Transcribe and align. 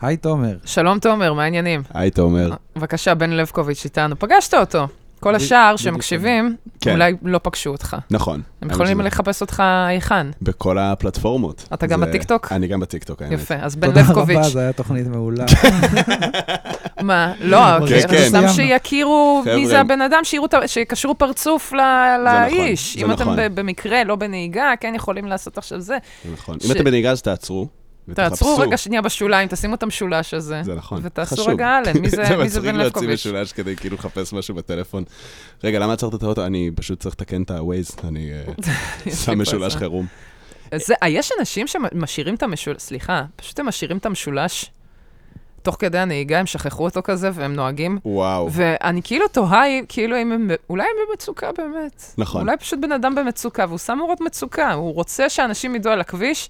היי, 0.00 0.16
תומר. 0.16 0.56
שלום 0.64 0.98
תומר, 0.98 1.32
מה 1.32 1.42
העניינים? 1.42 1.82
היי, 1.94 2.10
תומר. 2.10 2.50
בבקשה, 2.76 3.14
בן 3.14 3.30
לבקוביץ' 3.30 3.84
איתנו. 3.84 4.18
פגשת 4.18 4.54
אותו. 4.54 4.86
כל 5.20 5.34
השאר 5.34 5.76
שמקשיבים, 5.76 6.56
כן. 6.80 6.92
אולי 6.92 7.12
לא 7.22 7.40
פגשו 7.42 7.70
אותך. 7.70 7.96
נכון. 8.10 8.42
הם 8.62 8.70
יכולים 8.70 8.94
שזה- 8.98 9.02
לחפש 9.06 9.40
אותך 9.40 9.62
היכן. 9.88 10.26
בכל 10.42 10.78
הפלטפורמות. 10.78 11.68
אתה 11.74 11.86
גם 11.86 12.00
זה- 12.00 12.06
בטיקטוק? 12.06 12.52
אני 12.52 12.66
גם 12.66 12.80
בטיקטוק, 12.80 13.22
האמת. 13.22 13.32
יפה, 13.32 13.54
אז 13.54 13.76
בן 13.76 13.88
תודה 13.88 14.00
רבה, 14.00 14.10
לבקוביץ'. 14.10 14.46
זו 14.46 14.58
הייתה 14.58 14.72
תוכנית 14.82 15.06
מעולה. 15.06 15.44
מה? 17.02 17.32
לא, 17.40 17.56
כן, 17.88 17.98
אבל 17.98 18.08
כן. 18.08 18.28
סתם. 18.28 18.48
שיכירו 18.48 19.42
מי. 19.56 19.66
זה 19.66 19.80
הבן 19.80 20.00
אדם, 20.02 20.20
שיקשרו 20.66 21.14
פרצוף 21.18 21.72
ל- 21.72 22.16
לאיש. 22.24 22.96
אם 22.96 23.12
אתם 23.12 23.22
נכון. 23.22 23.36
ב- 23.36 23.60
במקרה, 23.60 24.04
לא 24.04 24.16
בנהיגה, 24.16 24.72
כן 24.80 24.92
יכולים 24.96 25.26
לעשות 25.26 25.58
עכשיו 25.58 25.80
זה. 25.80 25.98
נכון. 26.32 26.56
אם 26.66 26.72
אתם 26.72 26.84
בנהיגה 26.84 27.10
אז 27.10 27.22
תעצרו. 27.22 27.66
תעצרו. 28.14 28.58
רגע 28.58 28.76
שנייה 28.76 29.02
בשוליים, 29.02 29.48
תשימו 29.48 29.74
את 29.74 29.82
המשולש 29.82 30.34
הזה. 30.34 30.60
זה 30.64 30.74
נכון. 30.74 31.00
ותעשו 31.04 31.34
חשוב. 31.36 31.48
רגע 31.48 31.66
הלאה, 31.68 31.92
מי 31.92 32.08
זה- 32.16 32.36
מי 32.36 32.48
זה 32.48 32.60
בן 32.60 32.66
מצחיק 32.66 32.66
להוציא 32.66 32.84
לבקוביץ'? 32.86 33.26
משולש 33.26 33.52
כדי 33.52 33.76
כאילו 33.76 33.96
לחפש 33.96 34.32
משהו 34.32 34.54
בטלפון. 34.54 35.04
רגע, 35.64 35.78
למה 35.78 35.92
עצרת 35.92 36.14
את 36.14 36.22
האוטו? 36.22 36.46
אני 36.46 36.70
פשוט 36.74 37.00
צריך 37.00 37.14
לתקן 37.14 37.42
את 37.42 37.50
ה-Waze, 37.50 38.06
אני 38.08 38.30
אה, 38.32 39.12
שם 39.24 39.38
משולש. 39.42 39.76
חירום. 39.76 40.06
זה, 40.76 40.94
אה, 41.02 41.08
יש 41.08 41.30
אנשים 41.38 41.66
שמשאירים 41.66 42.34
את 42.34 42.42
המשולש, 42.42 42.82
סליחה, 42.82 43.22
פשוט 43.36 43.60
הם 43.60 43.66
משאירים 43.66 43.96
את 43.96 44.06
המשולש 44.06 44.70
תוך 45.62 45.76
כדי 45.78 45.98
הנהיגה, 45.98 46.38
הם 46.38 46.46
שכחו 46.46 46.84
אותו 46.84 47.00
כזה 47.04 47.30
והם 47.34 47.54
נוהגים. 47.54 47.98
וואו. 48.04 48.48
ואני 48.52 49.00
כאילו 49.02 49.28
תוהה, 49.28 49.62
כאילו 49.88 50.16
אם 50.22 50.32
הם, 50.32 50.50
אולי 50.70 50.82
הם 50.84 50.90
במצוקה 51.10 51.50
באמת. 51.58 52.04
נכון. 52.18 52.40
אולי 52.40 52.56
פשוט 52.56 52.78
בן 52.82 52.92
אדם 52.92 53.14
במצוקה, 53.14 53.64
והוא 53.68 53.78
שם 53.78 53.98
אורות 54.00 54.20
מצוקה, 54.20 54.72
הוא 54.72 54.94
רוצה 54.94 55.28
שאנשים 55.28 55.74
ידעו 55.74 55.92
על 55.92 56.00
הכביש, 56.00 56.48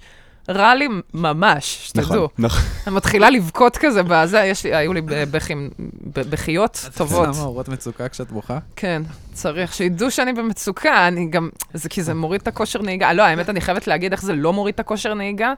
רע 0.48 0.74
לי 0.74 0.88
ממש, 1.14 1.92
נכון, 1.94 2.04
שתדעו. 2.16 2.28
נכון. 2.38 2.64
אני 2.86 2.94
מתחילה 2.94 3.30
לבכות 3.30 3.76
כזה, 3.76 4.02
בזה, 4.02 4.40
יש 4.40 4.64
לי, 4.64 4.74
היו 4.74 4.92
לי 4.92 5.00
בכים, 5.30 5.70
בכיות 6.14 6.86
טובות. 6.96 7.34
שמה 7.34 7.44
אורות 7.44 7.68
מצוקה 7.68 8.08
כשאת 8.08 8.32
בוכה? 8.32 8.58
כן, 8.76 9.02
צריך 9.32 9.74
שידעו 9.74 10.10
שאני 10.10 10.32
במצוקה, 10.32 11.08
אני 11.08 11.26
גם, 11.30 11.48
זה 11.74 11.88
כי 11.88 12.02
זה 12.02 12.14
מוריד 12.14 12.40
את 12.40 12.48
הכושר 12.48 12.82
נהיגה. 12.82 13.12
לא, 13.12 13.22
האמת, 13.22 13.48
אני 13.50 13.60
חייבת 13.60 13.86
להגיד 13.86 14.12
איך 14.12 14.22
זה 14.22 14.32
לא 14.32 14.52
מוריד 14.52 14.74
את 14.74 14.80
הכושר 14.80 15.14
נהיגה, 15.14 15.52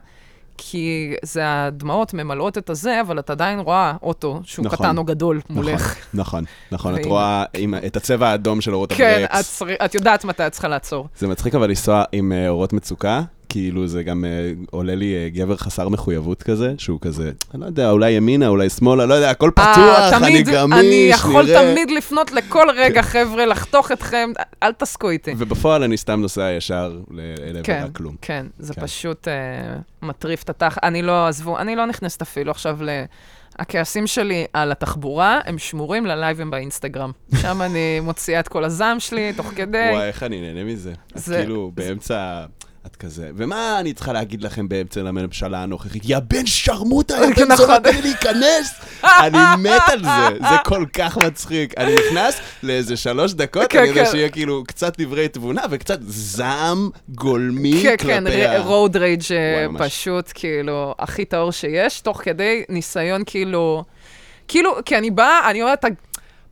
כי 0.57 1.13
זה 1.23 1.41
הדמעות 1.45 2.13
ממלאות 2.13 2.57
את 2.57 2.69
הזה, 2.69 3.01
אבל 3.01 3.19
את 3.19 3.29
עדיין 3.29 3.59
רואה 3.59 3.93
אוטו 4.01 4.41
שהוא 4.43 4.65
נכון. 4.65 4.77
קטן 4.77 4.97
או 4.97 5.03
גדול 5.03 5.41
מולך. 5.49 5.95
נכון, 6.13 6.43
נכון. 6.71 6.95
את. 6.99 7.05
רואה 7.05 7.43
עם- 7.53 7.75
את 7.87 7.95
הצבע 7.95 8.27
האדום 8.29 8.61
של 8.61 8.73
אורות 8.73 8.93
כן, 8.93 9.23
הברקס. 9.25 9.39
את 9.39 9.57
צריך- 9.57 9.77
את 9.85 9.95
יודעת 9.95 10.25
מתי 10.25 10.47
את 10.47 10.51
צריכה 10.51 10.67
לעצור. 10.67 11.07
זה 11.17 11.27
מצחיק 11.27 11.55
אבל 11.55 11.67
לנסוע 11.69 12.03
עם 12.11 12.31
אה, 12.31 12.49
אורות 12.49 12.73
מצוקה, 12.73 13.21
כאילו 13.53 13.87
זה 13.87 14.03
גם 14.03 14.25
אה, 14.25 14.51
עולה 14.71 14.95
לי 14.95 15.15
אה, 15.15 15.29
גבר 15.29 15.57
חסר 15.57 15.89
מחויבות 15.89 16.43
כזה, 16.43 16.73
שהוא 16.77 16.99
כזה, 17.01 17.31
אני 17.53 17.61
לא 17.61 17.65
יודע, 17.65 17.91
אולי 17.91 18.11
ימינה, 18.11 18.47
אולי 18.47 18.69
שמאלה, 18.69 19.05
לא 19.05 19.13
יודע, 19.13 19.29
הכל 19.29 19.49
אה, 19.57 19.73
פתוח, 19.73 20.21
אני 20.23 20.43
גמיש, 20.43 20.79
אני 20.79 21.07
יכול 21.09 21.45
נראה. 21.45 21.71
תמיד 21.71 21.91
לפנות 21.91 22.31
לכל 22.31 22.67
רגע, 22.75 23.01
חבר'ה, 23.01 23.45
לחתוך 23.45 23.91
אתכם, 23.91 24.31
אל 24.63 24.71
תעסקו 24.71 25.09
איתי. 25.09 25.33
ובפועל 25.37 25.83
אני 25.83 25.97
סתם 25.97 26.21
נוסע 26.21 26.51
ישר 26.57 26.99
לעבר 27.11 27.63
כן, 27.63 27.83
הכלום. 27.89 28.15
כן, 28.21 28.45
זה 28.59 28.73
כן. 28.73 28.81
פשוט 28.81 29.27
אה, 29.27 29.33
מטריף 30.01 30.43
את 30.43 30.49
התח... 30.49 30.77
אני 30.83 31.01
לא, 31.01 31.27
עזבו, 31.27 31.57
אני 31.57 31.75
לא 31.75 31.85
נכנסת 31.85 32.21
אפילו 32.21 32.51
עכשיו 32.51 32.77
ל... 32.81 32.89
הכעסים 33.59 34.07
שלי 34.07 34.45
על 34.53 34.71
התחבורה, 34.71 35.39
הם 35.45 35.57
שמורים 35.57 36.05
ללייבים 36.05 36.51
באינסטגרם. 36.51 37.11
שם 37.41 37.61
אני 37.61 37.99
מוציאה 37.99 38.39
את 38.39 38.47
כל 38.47 38.63
הזעם 38.63 38.99
שלי, 38.99 39.33
תוך 39.33 39.51
כדי. 39.55 39.89
וואי, 39.91 40.07
איך 40.07 40.23
אני 40.23 40.41
נהנה 40.41 40.63
מזה. 40.63 40.93
זה- 41.15 41.37
כאילו 41.37 41.71
באמצע... 41.75 42.45
את 42.87 42.95
כזה, 42.95 43.29
ומה 43.35 43.79
אני 43.79 43.93
צריכה 43.93 44.13
להגיד 44.13 44.41
לכם 44.41 44.69
באמצע 44.69 45.01
לממשלה 45.01 45.63
הנוכחית? 45.63 46.01
יא 46.05 46.17
בן 46.19 46.45
שרמוטה, 46.45 47.13
יא 47.13 47.35
בן 47.35 47.51
נכון. 47.51 47.65
זונה, 47.65 47.79
תן 47.79 47.95
לי 47.95 48.01
להיכנס! 48.01 48.73
אני 49.03 49.37
מת 49.57 49.81
על 49.91 50.03
זה, 50.03 50.39
זה 50.39 50.55
כל 50.65 50.85
כך 50.93 51.17
מצחיק. 51.17 51.73
אני 51.77 51.95
נכנס 51.95 52.39
לאיזה 52.63 52.97
שלוש 52.97 53.33
דקות, 53.33 53.65
כן, 53.69 53.79
אני 53.79 53.87
יודע 53.87 54.05
כן. 54.05 54.11
שיהיה 54.11 54.29
כאילו 54.29 54.63
קצת 54.67 55.01
דברי 55.01 55.27
תבונה 55.27 55.61
וקצת 55.69 55.99
זעם 56.01 56.89
גולמי 57.09 57.79
כן, 57.83 57.97
כלפי 57.97 58.13
כן, 58.13 58.27
ה... 58.27 58.59
רוד 58.59 58.97
רייג' 58.97 59.21
וואי, 59.29 59.67
ממש. 59.67 59.81
פשוט, 59.81 60.31
כאילו, 60.33 60.95
הכי 60.99 61.25
טהור 61.25 61.51
שיש, 61.51 62.01
תוך 62.01 62.21
כדי 62.23 62.63
ניסיון, 62.69 63.23
כאילו, 63.25 63.83
כאילו, 64.47 64.75
כי 64.85 64.97
אני 64.97 65.11
באה, 65.11 65.49
אני 65.49 65.61
אומרת, 65.61 65.85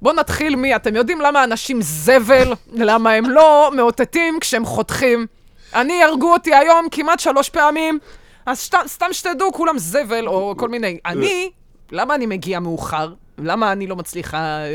בואו 0.02 0.16
נתחיל 0.16 0.56
מי, 0.56 0.76
אתם 0.76 0.96
יודעים 0.96 1.22
למה 1.22 1.44
אנשים 1.44 1.82
זבל? 1.82 2.54
למה 2.74 3.12
הם 3.12 3.30
לא 3.30 3.72
מאותתים 3.76 4.38
כשהם 4.42 4.66
חותכים? 4.66 5.28
אני, 5.74 6.04
הרגו 6.04 6.34
אותי 6.34 6.56
היום 6.56 6.88
כמעט 6.92 7.20
שלוש 7.20 7.50
פעמים, 7.50 8.00
אז 8.46 8.60
שת, 8.60 8.78
סתם 8.88 9.06
שתדעו, 9.12 9.54
כולם 9.54 9.78
זבל, 9.78 10.28
או 10.28 10.54
כל 10.58 10.70
מיני. 10.70 10.98
אני, 11.06 11.52
למה 11.92 12.16
אני 12.16 12.26
מגיע 12.26 12.60
מאוחר? 12.60 13.14
למה 13.38 13.72
אני 13.72 13.88
לא 13.88 13.96
מצליחה 13.96 14.38
אה, 14.38 14.66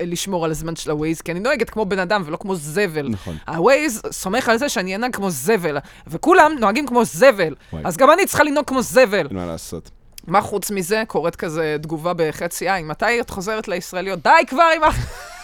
אה, 0.00 0.06
לשמור 0.06 0.44
על 0.44 0.50
הזמן 0.50 0.76
של 0.76 0.90
הווייז? 0.90 1.20
כי 1.20 1.32
אני 1.32 1.40
נוהגת 1.40 1.70
כמו 1.70 1.84
בן 1.84 1.98
אדם 1.98 2.22
ולא 2.26 2.36
כמו 2.36 2.56
זבל. 2.56 3.08
נכון. 3.08 3.36
הווייז 3.48 4.02
סומך 4.10 4.48
על 4.48 4.58
זה 4.58 4.68
שאני 4.68 4.94
אנהג 4.94 5.16
כמו 5.16 5.30
זבל, 5.30 5.78
וכולם 6.06 6.52
נוהגים 6.60 6.86
כמו 6.86 7.04
זבל. 7.04 7.54
וואי. 7.72 7.82
אז 7.84 7.96
גם 7.96 8.10
אני 8.10 8.26
צריכה 8.26 8.44
לנהוג 8.44 8.66
כמו 8.66 8.82
זבל. 8.82 9.26
אין 9.26 9.36
מה 9.36 9.46
לעשות. 9.46 9.90
מה 10.26 10.40
חוץ 10.40 10.70
מזה? 10.70 11.02
קורית 11.06 11.36
כזה 11.36 11.76
תגובה 11.82 12.12
בחצי 12.16 12.70
עין. 12.70 12.86
מתי 12.86 13.20
את 13.20 13.30
חוזרת 13.30 13.68
לישראליות? 13.68 14.22
די 14.22 14.30
כבר 14.46 14.68
עם 14.76 14.82
ה... 14.84 14.88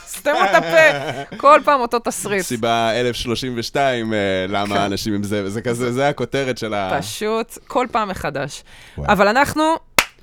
סתמו 0.07 0.39
את 0.45 0.55
הפה. 0.55 1.37
כל 1.43 1.61
פעם 1.65 1.81
אותו 1.81 1.99
תסריט. 1.99 2.43
סיבה 2.43 2.91
1032, 2.91 4.15
אה, 4.15 4.19
למה 4.49 4.75
כן. 4.75 4.81
אנשים 4.81 5.15
עם 5.15 5.23
זה, 5.23 5.51
זה 5.51 5.63
כזה, 5.63 5.93
זה 5.93 6.09
הכותרת 6.09 6.59
של 6.59 6.75
ה... 6.75 6.99
פשוט 6.99 7.59
כל 7.67 7.87
פעם 7.93 8.09
מחדש. 8.09 8.65
אבל 8.99 9.29
אנחנו 9.29 9.63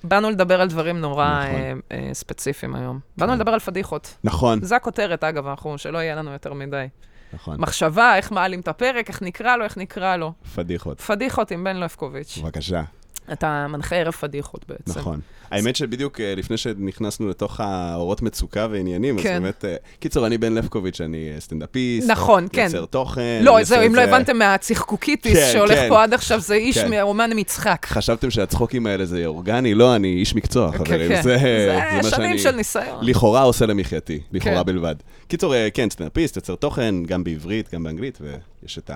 באנו 0.03 0.29
לדבר 0.29 0.61
על 0.61 0.67
דברים 0.67 0.97
נורא 1.01 1.43
נכון. 1.43 1.61
אה, 1.91 2.07
אה, 2.07 2.13
ספציפיים 2.13 2.75
היום. 2.75 2.99
באנו 3.17 3.33
לדבר 3.33 3.51
על 3.51 3.59
פדיחות. 3.59 4.17
נכון, 4.23 4.59
זה 4.61 4.75
הכותרת, 4.75 5.23
אגב, 5.23 5.47
אנחנו, 5.47 5.77
שלא 5.77 5.97
יהיה 5.97 6.15
לנו 6.15 6.31
יותר 6.31 6.53
מדי. 6.53 6.85
נכון. 7.33 7.61
מחשבה, 7.61 8.15
איך 8.15 8.31
מעלים 8.31 8.59
את 8.59 8.67
הפרק, 8.67 9.07
איך 9.07 9.21
נקרא 9.21 9.55
לו, 9.55 9.63
איך 9.63 9.77
נקרא 9.77 10.15
לו. 10.15 10.33
פדיחות. 10.55 11.01
פדיחות 11.01 11.51
עם 11.51 11.63
בן 11.63 11.77
לבקוביץ'. 11.77 12.37
בבקשה. 12.37 12.81
אתה 13.31 13.67
מנחה 13.69 13.95
ערב 13.95 14.13
פדיחות 14.13 14.65
בעצם. 14.69 14.99
נכון. 14.99 15.19
האמת 15.51 15.75
שבדיוק 15.75 16.19
אה, 16.21 16.33
לפני 16.37 16.57
שנכנסנו 16.57 17.29
לתוך 17.29 17.59
האורות 17.59 18.21
מצוקה 18.21 18.67
ועניינים, 18.71 19.17
אז 19.17 19.23
כן. 19.23 19.41
באמת, 19.43 19.65
אה, 19.65 19.75
קיצור, 19.99 20.27
אני 20.27 20.37
בן 20.37 20.53
לבקוביץ', 20.53 21.01
אני 21.01 21.31
אה, 21.35 21.39
סטנדאפיסט. 21.39 22.09
נכון, 22.09 22.47
כן. 22.53 22.63
יוצר 22.65 22.85
תוכן. 22.85 23.41
לא, 23.43 23.63
זהו, 23.63 23.85
אם 23.85 23.95
לא 23.95 24.05
זה- 24.05 24.09
הבנתם 24.15 24.37
מהצחקוקיטיס 24.37 25.37
כן, 25.37 25.49
שהולך 25.53 25.71
כן. 25.79 25.89
פה 25.89 26.03
עד 26.03 26.13
עכשיו, 26.13 26.39
זה 26.39 26.53
איש 26.53 26.77
כן. 26.77 26.89
מאומן 26.89 27.29
מצחק. 27.35 27.85
חשבתם 27.89 28.31
שהצחוקים 28.31 28.85
האלה 28.87 29.05
זה 29.05 29.25
אורגני? 29.25 29.73
לא, 29.73 29.95
אני 29.95 30.07
איש 30.07 30.35
מקצוע, 30.35 30.71
חברים. 30.71 30.85
כן, 31.09 31.15
כן. 31.15 31.21
זה 31.21 31.37
זה 31.37 31.79
מה 32.03 32.09
שנים 32.09 32.37
של 32.37 32.51
ניסיון. 32.51 32.85
לכאורה 33.01 33.41
עושה 33.41 33.65
למחייתי, 33.65 34.19
לכאורה 34.31 34.57
כן. 34.59 34.65
בלבד. 34.65 34.95
קיצור, 35.27 35.53
כן, 35.73 35.89
סטנדאפיסט, 35.89 36.35
יוצר 36.35 36.55
תוכן, 36.55 36.95
גם 37.03 37.23
בעברית, 37.23 37.73
גם 37.73 37.83
באנגלית, 37.83 38.17
ויש 38.21 38.77
את 38.77 38.91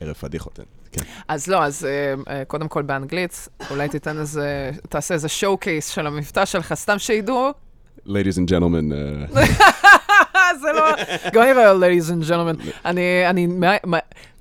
הערב 0.00 0.14
פדיחות. 0.14 0.58
כן. 0.94 1.02
אז 1.28 1.46
לא, 1.46 1.64
אז 1.64 1.84
אה, 1.84 2.34
אה, 2.34 2.44
קודם 2.44 2.68
כל 2.68 2.82
באנגלית, 2.82 3.48
אולי 3.70 3.88
תיתן 3.88 4.18
איזה, 4.18 4.70
תעשה 4.88 5.14
איזה 5.14 5.28
קייס 5.60 5.88
של 5.88 6.06
המבטא 6.06 6.44
שלך, 6.44 6.74
סתם 6.74 6.98
שידעו. 6.98 7.50
Ladies 8.06 8.36
and 8.36 8.50
gentlemen, 8.50 8.92
אה, 9.36 9.44
זה 10.60 10.72
לא... 10.72 10.82
גם 11.32 11.42
אני 11.42 11.52
רואה, 11.52 11.72
ladies 11.72 12.08
and 12.10 12.28
gentlemen. 12.28 12.70
אני, 12.84 13.30
אני, 13.30 13.46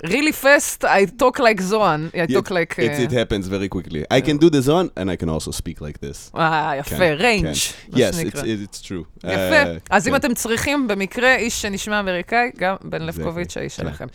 really 0.04 0.34
fast, 0.44 0.84
I 0.84 1.06
talk 1.22 1.40
like 1.40 1.62
זוהן. 1.62 2.10
I 2.14 2.32
talk 2.32 2.50
like... 2.50 2.80
It 2.80 3.12
happens 3.12 3.48
very 3.48 3.70
quickly. 3.70 4.04
I 4.12 4.22
can 4.22 4.38
do 4.38 4.50
the 4.50 4.62
zone, 4.62 4.90
and 4.98 5.10
I 5.10 5.16
can 5.16 5.30
also 5.30 5.52
speak 5.52 5.82
like 5.82 6.00
this. 6.00 6.32
אה, 6.38 6.72
יפה. 6.78 6.96
כן. 6.98 7.52
Yes, 7.92 8.16
it's, 8.16 8.42
it's 8.42 8.82
true. 8.82 9.04
יפה. 9.24 9.30
אה, 9.30 9.78
אז 9.90 10.08
אם. 10.08 10.16
אתם 10.16 10.34
צריכים, 10.34 10.88
במקרה, 10.88 11.36
איש 11.36 11.62
שנשמע 11.62 12.00
אמריקאי, 12.00 12.52
גם 12.58 12.76
בן 12.84 13.02
לבקוביץ', 13.02 13.58
האיש 13.58 13.76
כן. 13.76 13.84
שלכם. 13.84 14.06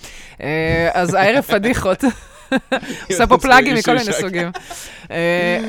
אה, 0.42 0.90
אז 0.94 1.14
הערב 1.14 1.44
פדיחות. 1.44 2.04
עושה 3.10 3.26
פה 3.26 3.38
פלאגים 3.38 3.74
מכל 3.76 3.94
מיני 3.94 4.12
סוגים. 4.12 4.50
אה, 5.10 5.60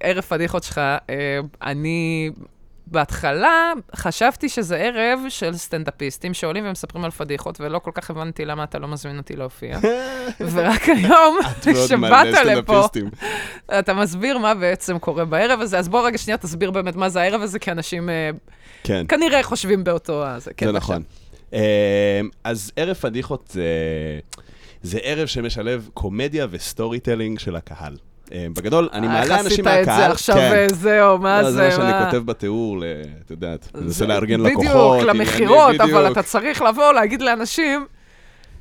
הערב 0.00 0.22
פדיחות 0.22 0.62
שלך, 0.62 0.78
אה, 0.78 1.38
אני 1.62 2.30
בהתחלה 2.86 3.72
חשבתי 3.96 4.48
שזה 4.48 4.76
ערב 4.76 5.20
של 5.28 5.56
סטנדאפיסטים 5.56 6.34
שעולים 6.34 6.66
ומספרים 6.66 7.04
על 7.04 7.10
פדיחות, 7.10 7.60
ולא 7.60 7.78
כל 7.78 7.90
כך 7.94 8.10
הבנתי 8.10 8.44
למה 8.44 8.64
אתה 8.64 8.78
לא 8.78 8.88
מזמין 8.88 9.18
אותי 9.18 9.36
להופיע. 9.36 9.78
ורק 10.52 10.88
היום, 10.88 11.38
כשבאת 11.60 12.26
לפה. 12.44 12.86
אתה 13.78 13.94
מסביר 13.94 14.38
מה 14.38 14.54
בעצם 14.54 14.98
קורה 14.98 15.24
בערב 15.24 15.60
הזה, 15.60 15.78
אז 15.78 15.88
בוא 15.88 16.06
רגע 16.06 16.18
שנייה 16.18 16.38
תסביר 16.38 16.70
באמת 16.70 16.96
מה 16.96 17.08
זה 17.08 17.20
הערב 17.20 17.40
הזה, 17.40 17.58
כי 17.58 17.70
אנשים 17.70 18.08
אה, 18.08 18.30
כן, 18.84 19.04
כנראה 19.08 19.42
חושבים 19.42 19.84
באותו... 19.84 20.26
הזה. 20.26 20.50
כן, 20.56 20.66
זה. 20.66 20.72
נכון. 20.72 21.02
אמ, 21.52 21.58
אז 22.44 22.72
ערב 22.76 22.94
פדיחות 22.96 23.48
זה, 23.52 23.64
זה 24.82 24.98
ערב 25.02 25.26
שמשלב 25.26 25.88
קומדיה 25.94 26.46
ו 26.50 27.00
storytelling 27.00 27.38
של 27.38 27.56
הקהל. 27.56 27.96
אמ, 28.34 28.54
בגדול, 28.54 28.88
אני 28.92 29.06
מעלה 29.08 29.40
אנשים 29.40 29.64
מהקהל. 29.64 29.78
איך 29.80 29.88
עשית 29.88 30.30
את 30.30 30.36
זה 30.36 30.36
עכשיו, 30.36 30.36
כן. 30.36 30.52
אה, 30.54 30.66
זהו, 30.74 31.18
מה 31.18 31.42
לא, 31.42 31.50
זה, 31.50 31.56
זה 31.56 31.64
מה 31.64 31.70
שאני? 31.70 32.04
כותב 32.10 32.26
בתיאור, 32.26 32.82
את 33.24 33.30
יודעת, 33.30 33.68
זה- 33.74 33.80
מנסה 33.84 34.06
לארגן 34.06 34.40
לקוחות. 34.40 34.98
בדיוק, 35.00 35.14
למכירות, 35.16 35.80
אבל. 35.80 36.12
אתה 36.12 36.22
צריך 36.22 36.62
לבוא, 36.62 36.92
להגיד 36.92 37.22
לאנשים, 37.22 37.86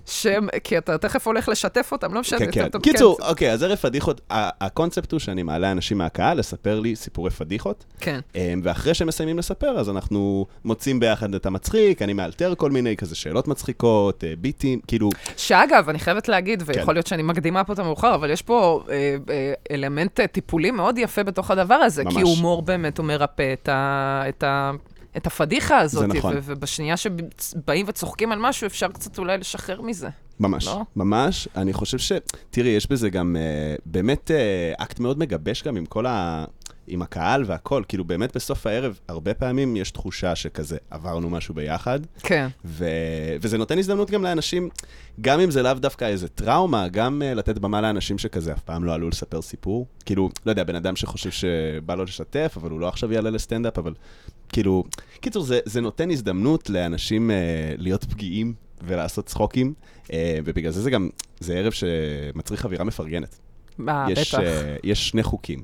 שהם, 0.05 0.47
כי 0.63 0.77
אתה 0.77 0.97
תכף 0.97 1.27
הולך 1.27 1.49
לשתף 1.49 1.89
אותם, 1.91 2.13
לא 2.13 2.19
משנה. 2.19 2.39
כן, 2.39 2.51
כן. 2.51 2.79
קיצור, 2.83 3.17
אוקיי, 3.27 3.51
אז 3.51 3.63
ערב 3.63 3.75
פדיחות, 3.75 4.21
ה- 4.31 4.65
הקונספט 4.65 5.11
הוא 5.11 5.19
שאני 5.19 5.43
מעלה 5.43 5.71
אנשים 5.71 5.97
מהקהל 5.97 6.37
לספר 6.39 6.79
לי 6.79 6.95
סיפורי 6.95 7.29
פדיחות, 7.29 7.85
כן. 7.99 8.19
אמ, 8.35 8.61
ואחרי 8.63 8.93
שהם 8.93 9.07
מסיימים 9.07 9.37
לספר, 9.37 9.79
אז 9.79 9.89
אנחנו 9.89 10.45
מוצאים 10.65 10.99
ביחד 10.99 11.35
את 11.35 11.45
המצחיק, 11.45 12.01
אני 12.01 12.13
מאלתר 12.13 12.53
כל 12.57 12.71
מיני 12.71 12.97
כזה 12.97 13.15
שאלות 13.15 13.47
מצחיקות, 13.47 14.23
אה, 14.23 14.33
ביטים, 14.37 14.79
כאילו, 14.87 15.09
שאגב, 15.37 15.89
אני 15.89 15.99
חייבת 15.99 16.27
להגיד, 16.27 16.63
ויכול 16.65 16.85
כן. 16.85 16.93
להיות 16.93 17.07
שאני 17.07 17.23
מקדימה 17.23 17.63
פה 17.63 17.73
את 17.73 17.79
המאוחר, 17.79 18.15
אבל 18.15 18.29
יש 18.31 18.41
פה 18.41 18.83
אה, 18.89 18.95
אה, 19.29 19.53
אלמנט 19.71 20.19
אה, 20.19 20.27
טיפולי 20.27 20.71
מאוד 20.71 20.97
יפה 20.97 21.23
בתוך 21.23 21.51
הדבר 21.51 21.75
הזה, 21.75 22.03
ממש. 22.03 22.13
כי 22.13 22.21
הומור 22.21 22.61
באמת 22.61 22.97
הוא 22.97 23.05
מרפא 23.05 23.53
את, 23.59 23.69
ה, 23.69 24.71
את, 25.17 25.27
הפדיחה 25.27 25.79
הזאת, 25.79 26.07
נכון. 26.07 26.33
ו- 26.35 26.39
ובשנייה 26.43 26.97
שבאים 26.97 27.85
וצוחקים 27.89 28.31
על 28.31 28.39
משהו, 28.41 28.67
אפשר 28.67 28.87
קצת 28.87 29.19
אולי 29.19 29.37
לשחרר 29.37 29.81
מזה. 29.81 30.09
ממש, 30.39 30.67
לא? 30.67 30.81
ממש. 30.95 31.47
אני 31.55 31.73
חושב 31.73 31.97
ש... 31.97 32.11
תראי, 32.49 32.69
יש 32.69 32.87
בזה 32.87 33.09
גם 33.09 33.35
אה, 33.39 33.75
באמת 33.85 34.31
אה, 34.31 34.73
אקט 34.77 34.99
מאוד 34.99 35.19
מגבש 35.19 35.63
גם 35.63 35.77
עם 35.77 35.85
כל 35.85 36.05
ה... 36.05 36.45
עם 36.87 37.01
הקהל 37.01 37.43
והכל, 37.47 37.83
כאילו 37.87 38.03
באמת 38.03 38.35
בסוף 38.35 38.67
הערב, 38.67 38.99
הרבה 39.07 39.33
פעמים 39.33 39.75
יש 39.75 39.91
תחושה 39.91 40.35
שכזה 40.35 40.77
עברנו 40.89 41.29
משהו 41.29 41.53
ביחד, 41.53 41.99
כן. 42.19 42.47
ו... 42.65 42.85
וזה 43.41 43.57
נותן 43.57 43.79
הזדמנות 43.79 44.11
גם 44.11 44.23
לאנשים, 44.23 44.69
גם 45.21 45.39
אם 45.39 45.51
זה 45.51 45.63
לאו 45.63 45.73
דווקא 45.73 46.05
איזה 46.05 46.27
טראומה, 46.27 46.87
גם 46.87 47.21
uh, 47.21 47.35
לתת 47.35 47.57
במה 47.57 47.81
לאנשים 47.81 48.17
שכזה 48.17 48.53
אף 48.53 48.63
פעם 48.63 48.83
לא 48.83 48.93
עלו 48.93 49.09
לספר 49.09 49.41
סיפור. 49.41 49.87
כאילו, 50.05 50.29
לא 50.45 50.51
יודע, 50.51 50.63
בן 50.63 50.75
אדם 50.75 50.95
שחושב 50.95 51.31
שבא 51.31 51.95
לו 51.95 52.03
לשתף, 52.03 52.53
אבל 52.57 52.69
הוא 52.69 52.79
לא 52.79 52.87
עכשיו 52.87 53.13
יעלה 53.13 53.29
לסטנדאפ, 53.29 53.77
אבל 53.77 53.93
כאילו, 54.49 54.83
קיצור, 55.19 55.43
זה, 55.43 55.59
זה 55.65 55.81
נותן 55.81 56.11
הזדמנות 56.11 56.69
לאנשים 56.69 57.29
uh, 57.29 57.33
להיות 57.81 58.03
פגיעים 58.03 58.53
ולעשות 58.81 59.25
צחוקים, 59.25 59.73
uh, 60.03 60.09
ובגלל 60.45 60.71
זה 60.71 60.81
זה 60.81 60.91
גם, 60.91 61.09
זה 61.39 61.53
ערב 61.53 61.71
שמצריך 61.71 62.65
אווירה 62.65 62.83
מפרגנת. 62.83 63.39
אה, 63.89 64.05
יש, 64.09 64.35
בטח. 64.35 64.43
אה, 64.43 64.75
יש 64.83 65.09
שני 65.09 65.23
חוקים. 65.23 65.63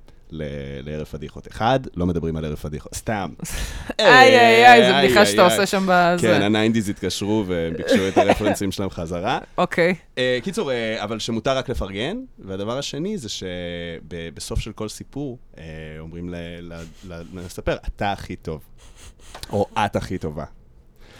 לערב 0.83 1.05
פדיחות. 1.05 1.47
אחד, 1.47 1.79
לא 1.95 2.05
מדברים 2.05 2.35
על 2.35 2.45
ערב 2.45 2.55
פדיחות, 2.55 2.95
סתם. 2.95 3.29
איי, 3.99 4.39
איי, 4.39 4.65
איי, 4.65 4.89
זו 4.89 4.97
בדיחה 4.97 5.25
שאתה. 5.25 5.43
עושה 5.43 5.65
שם 5.65 5.85
בזה. 5.87 6.27
כן, 6.27 6.41
ה 6.41 6.46
nineties 6.46 6.89
התקשרו 6.89 7.43
וביקשו 7.47 8.07
את 8.07 8.17
הרפרנסים 8.17 8.71
שלהם 8.71 8.89
חזרה. 8.89 9.39
אוקיי. 9.57 9.95
אה, 10.17 10.39
קיצור, 10.43 10.71
אה, 10.71 11.03
אבל 11.03 11.19
שמותר 11.19 11.57
רק 11.57 11.69
לפרגן, 11.69 12.17
והדבר 12.39 12.77
השני 12.77 13.17
זה 13.17 13.29
שבסוף 13.29 14.59
של 14.59 14.71
כל 14.71 14.89
סיפור 14.89 15.37
אה, 15.57 15.63
אומרים 15.99 16.33
לספר, 17.33 17.77
אתה 17.87 18.11
הכי 18.11 18.35
טוב, 18.35 18.61
או 19.49 19.65
את 19.77 19.95
הכי 19.95 20.17
טובה. 20.17 20.45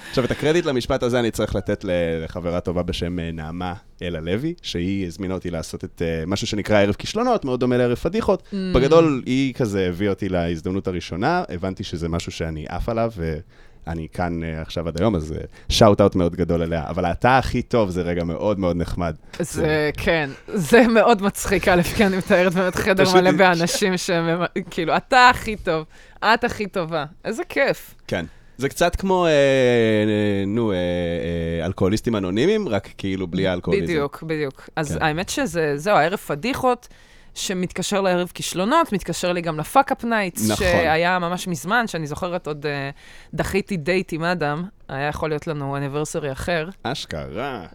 עכשיו, 0.10 0.26
את 0.26 0.32
הקרדיט 0.32 0.66
למשפט 0.66 1.04
הזה 1.04 1.20
אני 1.20 1.32
צריך 1.32 1.56
לתת 1.56 1.86
לחברה 2.24 2.60
טובה 2.60 2.84
בשם 2.84 3.20
אה, 3.20 3.32
נעמה 3.32 3.74
אלה 4.02 4.20
לוי, 4.20 4.54
שהיא 4.62 5.08
הזמינה 5.08 5.34
אותי 5.34 5.50
לעשות 5.52 5.84
את 5.84 6.02
אה, 6.06 6.24
משהו 6.28 6.48
שנקרא 6.48 6.82
ערב 6.82 6.96
כישלונות, 6.96 7.46
מאוד 7.46 7.60
דומה 7.60 7.78
לערב 7.78 7.98
פדיחות. 7.98 8.42
Mm. 8.42 8.56
בגדול, 8.76 9.24
היא 9.26 9.54
כזה 9.54 9.88
הביאה 9.90 10.10
אותי 10.10 10.30
להזדמנות 10.30 10.88
הראשונה, 10.88 11.44
הבנתי 11.50 11.84
שזה 11.84 12.10
משהו 12.10 12.32
שאני 12.32 12.66
עף 12.70 12.90
עליו, 12.90 13.12
ואני 13.18 14.08
כאן 14.14 14.44
אה, 14.44 14.62
עכשיו 14.62 14.88
עד 14.88 15.02
היום, 15.02 15.16
אז 15.16 15.34
שאוט 15.70 16.02
אאוט 16.02 16.16
מאוד 16.16 16.36
גדול 16.36 16.62
אליה. 16.62 16.84
אבל 16.90 17.06
אתה 17.06 17.38
הכי 17.38 17.62
טוב 17.62 17.90
זה 17.90 18.02
רגע 18.02 18.24
מאוד 18.24 18.60
מאוד 18.60 18.76
נחמד. 18.76 19.16
זה, 19.40 19.90
כן, 19.98 20.30
זה 20.48 20.88
מאוד 20.88 21.22
מצחיק, 21.22 21.68
א', 21.68 21.82
כי 21.84 22.06
אני 22.06 22.18
מתארת 22.18 22.54
באמת 22.54 22.76
חדר 22.76 23.04
מלא 23.14 23.32
באנשים 23.32 23.98
שהם, 23.98 24.42
כאילו, 24.72 24.98
אתה 24.98 25.30
הכי 25.30 25.56
טוב, 25.56 25.86
את 26.20 26.44
הכי 26.44 26.68
טובה. 26.68 27.06
איזה 27.26 27.44
כיף. 27.50 27.96
כן. 28.08 28.26
זה 28.60 28.70
קצת 28.70 28.96
כמו, 28.96 29.26
אה, 29.26 29.32
אה, 29.32 30.44
נו, 30.48 30.72
אה, 30.72 30.78
אה, 30.78 31.66
אלכוהוליסטים 31.66 32.16
אנונימיים, 32.16 32.70
רק 32.70 32.90
כאילו 32.98 33.28
בלי 33.28 33.48
האלכוהוליזם. 33.48 33.94
בדיוק, 33.94 34.24
בדיוק. 34.24 34.70
אז 34.76 34.96
כן. 34.98 35.02
האמת 35.02 35.30
שזה, 35.30 35.74
זהו, 35.76 35.96
הערב 35.96 36.18
פדיחות, 36.18 36.88
שמתקשר 37.36 38.02
לערב 38.02 38.32
כישלונות, 38.34 38.94
מתקשר 38.94 39.34
לי 39.34 39.42
גם 39.42 39.60
ל-Fuckup 39.60 40.04
Nights, 40.04 40.50
נכון. 40.50 40.66
שהיה 40.66 41.20
ממש 41.20 41.48
מזמן, 41.48 41.88
שאני 41.88 42.08
זוכרת 42.08 42.48
עוד 42.48 42.66
אה, 42.66 42.90
דחיתי 43.34 43.78
דייט 43.78 44.14
עם 44.14 44.24
אדם, 44.24 44.64
היה 44.88 45.08
יכול 45.08 45.30
להיות 45.30 45.48
לנו 45.48 45.78
anniversary 45.78 46.32
אחר, 46.32 46.70
אשכרה. 46.84 47.66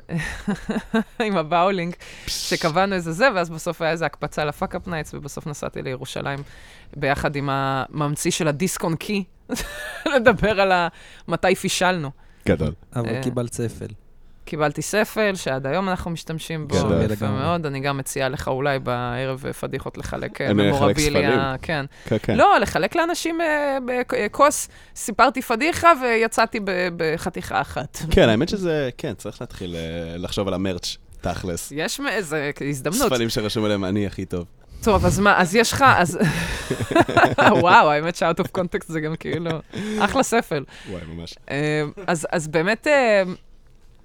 עם 1.26 1.36
הבאולינג, 1.36 1.94
שקבענו 2.26 2.94
איזה 2.94 3.12
זה, 3.12 3.28
ואז 3.34 3.50
בסוף 3.50 3.82
היה 3.82 3.90
איזה 3.90 4.06
הקפצה 4.06 4.44
ל-Fuckup 4.44 4.88
Nights, 4.88 5.14
ובסוף 5.14 5.46
נסעתי 5.46 5.82
לירושלים 5.82 6.42
ביחד 6.96 7.36
עם 7.36 7.48
הממציא 7.52 8.30
של 8.30 8.48
הדיסק 8.48 8.84
און 8.84 8.96
קי, 8.96 9.24
לדבר 10.14 10.60
על 10.60 10.72
ה... 10.72 10.88
מתי 11.28 11.54
פישלנו. 11.54 12.10
גדול. 12.48 12.72
אבל 12.96 13.08
אה, 13.08 13.22
קיבלת 13.22 13.52
ספל. 13.52 14.03
קיבלתי 14.44 14.82
ספל, 14.82 15.34
שעד 15.34 15.66
היום 15.66 15.88
אנחנו 15.88 16.10
משתמשים 16.10 16.68
בו. 16.68 16.76
יפה. 17.10 17.28
מאוד. 17.28 17.66
אני 17.66 17.80
גם 17.80 17.96
מציעה 17.96 18.28
לך 18.28 18.48
אולי 18.48 18.78
בערב 18.78 19.44
פדיחות 19.60 19.98
לחלק 19.98 20.40
אה, 20.40 20.46
אחלק 20.46 20.56
ממורביליה. 20.56 21.54
כן. 21.62 21.84
כן, 22.04 22.16
כן. 22.22 22.36
לא, 22.36 22.58
לחלק 22.60 22.96
לאנשים 22.96 23.40
אה, 23.40 23.78
בכוס, 23.86 24.68
סיפרתי 24.96 25.42
פדיחה 25.42 25.92
ויצאתי 26.02 26.60
ב- 26.60 26.88
בחתיכה 26.96 27.60
אחת. 27.60 27.98
כן, 28.10 28.28
האמת 28.28 28.48
שזה, 28.48 28.90
כן, 28.98 29.14
צריך 29.14 29.40
להתחיל 29.40 29.76
אה, 29.76 30.16
לחשוב 30.16 30.48
על 30.48 30.54
המרץ', 30.54 30.96
תכלס. 31.20 31.72
יש 31.76 32.00
איזה 32.08 32.50
הזדמנות. 32.70 33.12
ספלים 33.12 33.28
שרשום 33.28 33.64
עליהם 33.64 33.84
אני 33.84 34.06
הכי 34.06 34.24
טוב. 34.24 34.44
טוב, 34.82 35.06
אז 35.06 35.20
מה, 35.20 35.40
אז 35.40 35.54
יש 35.54 35.72
לך, 35.72 35.84
אז... 35.96 36.18
וואו, 37.62 37.90
האמת 37.90 38.16
ש-out 38.16 38.42
of 38.42 38.58
context 38.58 38.84
זה 38.86 39.00
גם 39.00 39.16
כאילו, 39.16 39.50
אחלה 39.98 40.22
ספל. 40.22 40.64
וואי, 40.90 41.00
ממש. 41.08 41.34
אה, 41.50 41.82
אז, 42.06 42.48
באמת, 42.48 42.86
אה, 42.86 43.22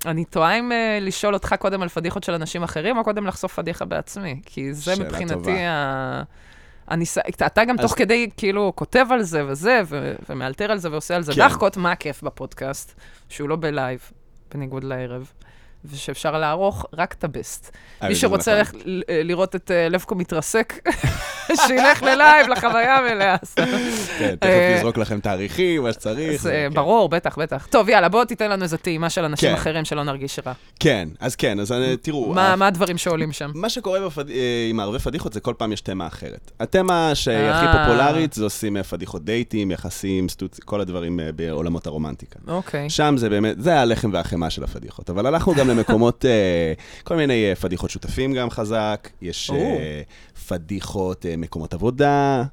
אני 0.06 0.26
תוהה 0.26 0.60
אם 0.60 0.72
אה, 0.72 0.98
לשאול 1.02 1.34
אותך 1.34 1.56
קודם 1.60 1.82
על 1.82 1.90
פדיחות 1.90 2.24
של 2.24 2.34
אנשים 2.34 2.64
אחרים, 2.64 2.98
או 2.98 3.04
קודם 3.04 3.28
לחשוף 3.28 3.54
פדיחה 3.54 3.86
בעצמי. 3.86 4.42
כי 4.46 4.74
זה 4.74 5.04
מבחינתי 5.04 5.34
טובה. 5.34 5.70
ה... 5.70 6.24
הניס... 6.88 7.18
אתה 7.46 7.66
גם 7.66 7.76
אז- 7.80 7.82
תוך 7.82 7.98
כדי, 7.98 8.30
כאילו, 8.38 8.74
כותב 8.76 9.06
על 9.12 9.22
זה 9.22 9.46
וזה, 9.48 9.82
ו... 9.86 10.16
ומאלתר 10.30 10.72
על 10.72 10.78
זה 10.78 10.92
ועושה 10.92 11.16
על 11.16 11.24
זה 11.24 11.34
כן. 11.34 11.40
דחקות, 11.48 11.78
מה 11.78 11.92
הכיף 11.92 12.24
בפודקאסט? 12.24 13.00
שהוא 13.30 13.50
לא 13.50 13.56
בלייב, 13.56 14.00
בניגוד 14.54 14.84
לערב, 14.84 15.32
ושאפשר 15.86 16.38
לערוך 16.38 16.86
רק 16.94 17.16
את 17.20 17.24
ה-best. 17.24 17.72
מי 17.74 17.80
האמת, 18.02 18.16
זה 18.16 18.22
שרוצה 18.22 18.62
נכון. 18.62 18.80
ללכת 18.80 18.88
ל- 18.88 19.22
לראות 19.24 19.56
את 19.56 19.72
אה, 19.72 19.90
לבקו 19.90 20.16
מתרסק, 20.16 20.74
שילך 21.68 22.04
ללייב, 22.04 22.48
לחוויה 22.48 22.96
המלאה. 22.98 23.36
כן, 24.20 24.36
תכף 24.36 24.44
אה, 24.50 24.76
נזרוק 24.78 24.98
לכם 24.98 25.20
תאריכים, 25.20 25.84
מה 25.84 25.94
שצריך. 25.94 26.46
אה, 26.46 26.52
כן. 26.52 26.74
ברור, 26.74 27.10
בטח, 27.10 27.40
בטח. 27.40 27.68
טוב, 27.70 27.90
יאללה, 27.90 28.10
בוא 28.10 28.26
תיתן 28.26 28.52
לנו 28.52 28.64
איזה 28.64 28.78
טעימה 28.78 29.10
של 29.10 29.24
אנשים 29.24 29.50
כן. 29.50 29.56
אחרים 29.56 29.86
שלא 29.86 30.04
נרגיש 30.04 30.40
רע. 30.46 30.54
כן, 30.80 31.10
אז 31.20 31.36
כן, 31.36 31.60
אז 31.60 31.72
אה, 31.72 31.96
תראו. 32.02 32.34
מה 32.34 32.68
הדברים 32.68 32.98
שעולים 32.98 33.32
שם? 33.32 33.52
מה 33.56 33.70
שקורה. 33.70 34.00
אה, 34.00 34.68
עם 34.70 34.80
הערבי 34.80 35.00
פדיחות 35.00 35.34
זה 35.34 35.40
כל 35.40 35.54
פעם 35.58 35.72
יש 35.74 35.82
תמה 35.82 36.08
אחרת. 36.08 36.52
התמה 36.60 37.12
שהכי 37.14 37.66
אה. 37.68 37.86
פופולרית 37.86 38.34
זה 38.34 38.44
עושים 38.44 38.78
אה, 38.78 38.84
פדיחות 38.84 39.26
דייטים, 39.26 39.72
יחסים, 39.72 40.30
סטוץ, 40.30 40.60
כל 40.60 40.82
הדברים 40.82 41.20
אה, 41.20 41.32
בעולמות 41.32 41.88
הרומנטיקה. 41.88 42.40
אוקיי. 42.48 42.90
שם 42.90 43.16
זה 43.18 43.30
באמת, 43.30 43.56
זה 43.62 43.80
הלחם 43.80 44.10
והחמאה 44.14 44.50
של 44.50 44.64
הפדיחות. 44.64 45.10
אבל 45.10 45.26
הלכנו 45.26 45.56
גם 45.56 45.69
למקומות, 45.70 46.26
אה, 46.26 46.74
כל 47.04 47.16
מיני 47.16 47.50
אה, 47.50 47.56
פדיחות 47.56 47.90
שותפים 47.90 48.34
גם 48.34 48.50
חזק, 48.50 49.10
יש 49.22 49.52
אה, 49.52 50.02
פדיחות 50.48 51.26
מקומות 51.38 51.74
עבודה, 51.74 52.44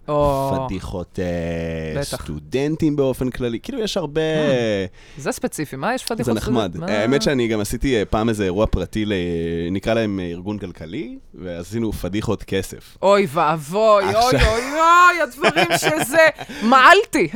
פדיחות. 0.67 1.19
סטודנטים 2.03 2.97
באופן 2.97 3.31
כללי, 3.31 3.61
כאילו 3.61 3.81
יש 3.81 3.97
הרבה... 3.97 4.21
זה 5.19 5.33
ספציפי, 5.33 5.77
מה 5.77 5.95
יש 5.95 6.05
פדיחות? 6.05 6.25
זה 6.25 6.33
נחמד. 6.33 6.77
האמת 6.83 7.23
שאני 7.23 7.49
גם 7.49 7.61
עשיתי 7.61 8.05
פעם 8.11 8.29
איזה 8.29 8.45
אירוע 8.45 8.67
פרטי, 8.67 9.05
נקרא 9.71 9.95
להם 9.95 10.21
ארגון 10.21 10.59
כלכלי, 10.59 11.19
ועשינו 11.35 11.93
פדיחות 11.93 12.43
כסף. 12.43 12.97
אוי 13.03 13.27
ואבוי, 13.33 14.05
אוי 14.05 14.15
אוי 14.15 14.63
אוי, 14.73 15.23
הדברים 15.23 15.79
שזה... 15.79 16.27
מעלתי. 16.63 17.29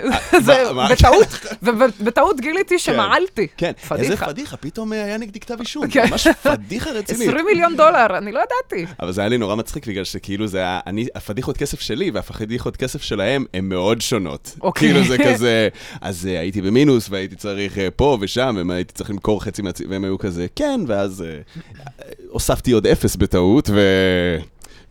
בטעות, 2.00 2.40
גיליתי 2.40 2.78
שמעלתי. 2.78 3.46
כן, 3.56 3.72
איזה 3.96 4.16
פדיחה. 4.16 4.56
פתאום 4.56 4.92
היה 4.92 5.18
נגדי 5.18 5.40
כתב 5.40 5.60
אישום, 5.60 5.69
כן. 5.90 6.06
ממש 6.10 6.28
פדיחה 6.42 6.90
רצינית. 6.98 7.28
20 7.28 7.46
מיליון 7.46 7.76
דולר, 7.76 8.18
אני 8.18 8.32
לא 8.32 8.40
ידעתי. 8.40 8.92
אבל 9.00 9.12
זה 9.12 9.20
היה 9.20 9.28
לי 9.28 9.38
נורא 9.38 9.54
מצחיק, 9.54 9.86
בגלל 9.86 10.04
שכאילו 10.04 10.46
זה 10.46 10.58
היה, 10.58 10.80
אני, 10.86 11.06
הפדיחות 11.14 11.56
כסף 11.56 11.80
שלי 11.80 12.10
והפדיחות 12.10 12.76
כסף 12.76 13.02
שלהם 13.02 13.44
הן 13.54 13.64
מאוד 13.64 14.00
שונות. 14.00 14.56
אוקיי. 14.60 14.88
כאילו 14.88 15.04
זה 15.04 15.18
כזה, 15.18 15.68
אז 16.00 16.24
uh, 16.24 16.38
הייתי 16.38 16.62
במינוס 16.62 17.06
והייתי 17.10 17.36
צריך 17.36 17.76
uh, 17.76 17.78
פה 17.96 18.18
ושם, 18.20 18.66
והייתי 18.68 18.92
צריך 18.92 19.10
למכור 19.10 19.42
חצי 19.42 19.62
מהצי... 19.62 19.84
והם 19.86 20.04
היו 20.04 20.18
כזה, 20.18 20.46
כן, 20.56 20.80
ואז 20.86 21.24
uh, 21.24 22.02
הוספתי 22.28 22.72
עוד 22.72 22.86
אפס 22.86 23.16
בטעות, 23.16 23.70
ו... 23.72 23.80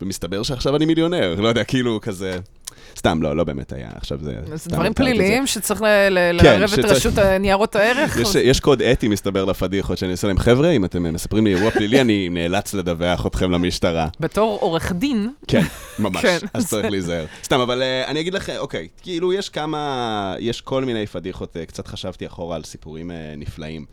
ומסתבר 0.02 0.44
שעכשיו 0.44 0.76
אני 0.76 0.86
מיליונר, 0.86 1.36
לא 1.42 1.48
יודע, 1.48 1.64
כאילו 1.64 2.00
כזה... 2.02 2.40
סתם, 2.98 3.22
לא, 3.22 3.36
לא 3.36 3.44
באמת 3.44 3.74
היה, 3.74 3.90
עכשיו 3.96 4.18
זה... 4.22 4.36
זה 4.54 4.70
דברים. 4.70 4.94
פליליים 4.94 5.48
שצריך 5.48 5.80
כן, 5.80 6.14
לערב 6.14 6.70
את 6.80 6.86
רשות 6.86 7.14
ניירות 7.40 7.76
הערך? 7.76 8.18
יש, 8.44 8.60
קוד 8.60 8.82
אתי, 8.82 9.08
מסתבר, 9.08 9.46
לפדיחות, 9.46 9.98
שאני 9.98 10.12
עושה 10.12 10.28
להם, 10.28 10.38
חבר'ה, 10.38 10.70
אם 10.70 10.86
אתם 10.86 11.14
מספרים 11.14 11.46
לי 11.46 11.56
אירוע 11.56 11.72
פלילי, 11.72 12.02
אני 12.02 12.30
נאלץ 12.30 12.74
לדווח 12.74 13.26
אתכם 13.26 13.52
למשטרה. 13.52 14.08
בתור 14.20 14.58
עורך 14.62 14.92
דין, 14.92 15.30
כן, 15.48 15.64
ממש, 16.00 16.22
כן. 16.22 16.38
אז 16.54 16.68
צריך 16.68 16.92
להיזהר. 16.92 17.26
סתם, 17.44 17.60
אבל 17.60 17.82
uh, 17.82 18.10
אני 18.10 18.20
אגיד 18.20 18.34
לכם, 18.34 18.56
אוקיי, 18.58 18.88
כאילו 19.02 19.34
יש 19.34 19.50
כמה, 19.50 20.36
יש 20.40 20.62
כל 20.62 20.86
מיני 20.86 21.08
פדיחות, 21.08 21.56
uh, 21.56 21.66
קצת 21.66 21.88
חשבתי 21.88 22.28
אחורה 22.28 22.56
על 22.56 22.64
סיפורים 22.64 23.12
uh, 23.12 23.14
נפלאים. 23.38 23.86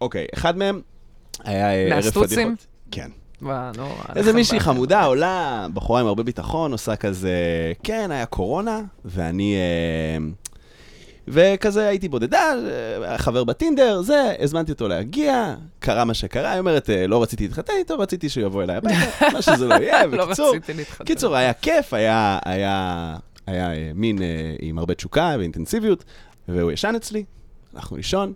אוקיי, 0.00 0.26
אחד 0.34 0.58
מהם, 0.58 0.80
היה 1.44 1.66
אה, 1.66 1.74
ערב 1.74 1.94
מהסטוצים? 1.94 2.48
פדיחות. 2.48 2.66
כן. 2.90 3.10
וואו, 3.42 3.72
נו, 3.76 3.84
איזה 3.84 4.20
עליכם 4.20 4.34
מישהי. 4.34 4.60
חמודה 4.60 5.04
עולה, 5.04 5.66
בחורה 5.74 6.00
עם 6.00 6.06
הרבה 6.06 6.22
ביטחון, 6.22 6.72
עושה 6.72 6.96
כזה, 6.96 7.32
כן, 7.82 8.10
היה 8.10 8.26
קורונה, 8.26 8.80
ואני... 9.04 9.54
אה, 9.56 10.18
וכזה 11.28 11.88
הייתי 11.88 12.08
בודדה, 12.08 12.52
אה, 13.04 13.18
חבר 13.18 13.44
בטינדר, 13.44 14.02
זה, 14.02 14.34
הזמנתי 14.38 14.72
אותו 14.72 14.88
להגיע, 14.88 15.54
קרה 15.78 16.04
מה 16.04 16.14
שקרה, 16.14 16.52
היא 16.52 16.58
אומרת, 16.58 16.90
אה, 16.90 17.06
לא 17.06 17.22
רציתי 17.22 17.44
להתחתן 17.44 17.72
איתו, 17.78 17.98
רציתי 17.98 18.28
שהוא 18.28 18.44
יבוא 18.44 18.62
אליי 18.62 18.76
הביתה, 18.76 19.26
מה 19.34 19.42
שזה 19.42 19.68
לא 19.68 19.74
יהיה, 19.74 20.06
לא 20.06 20.26
בקיצור. 20.26 20.48
רציתי 20.56 20.74
להתחתן. 20.74 21.04
קיצור, 21.04 21.36
היה 21.36 21.52
כיף, 21.52 21.94
היה, 21.94 22.38
היה, 22.44 23.16
היה 23.46 23.72
אה, 23.72 23.90
מין 23.94 24.18
עם 24.60 24.78
הרבה 24.78 24.94
תשוקה 24.94 25.34
ואינטנסיביות, 25.38 26.04
והוא 26.48 26.72
ישן 26.72 26.94
אצלי, 26.96 27.24
הלכנו 27.74 27.96
לישון, 27.96 28.32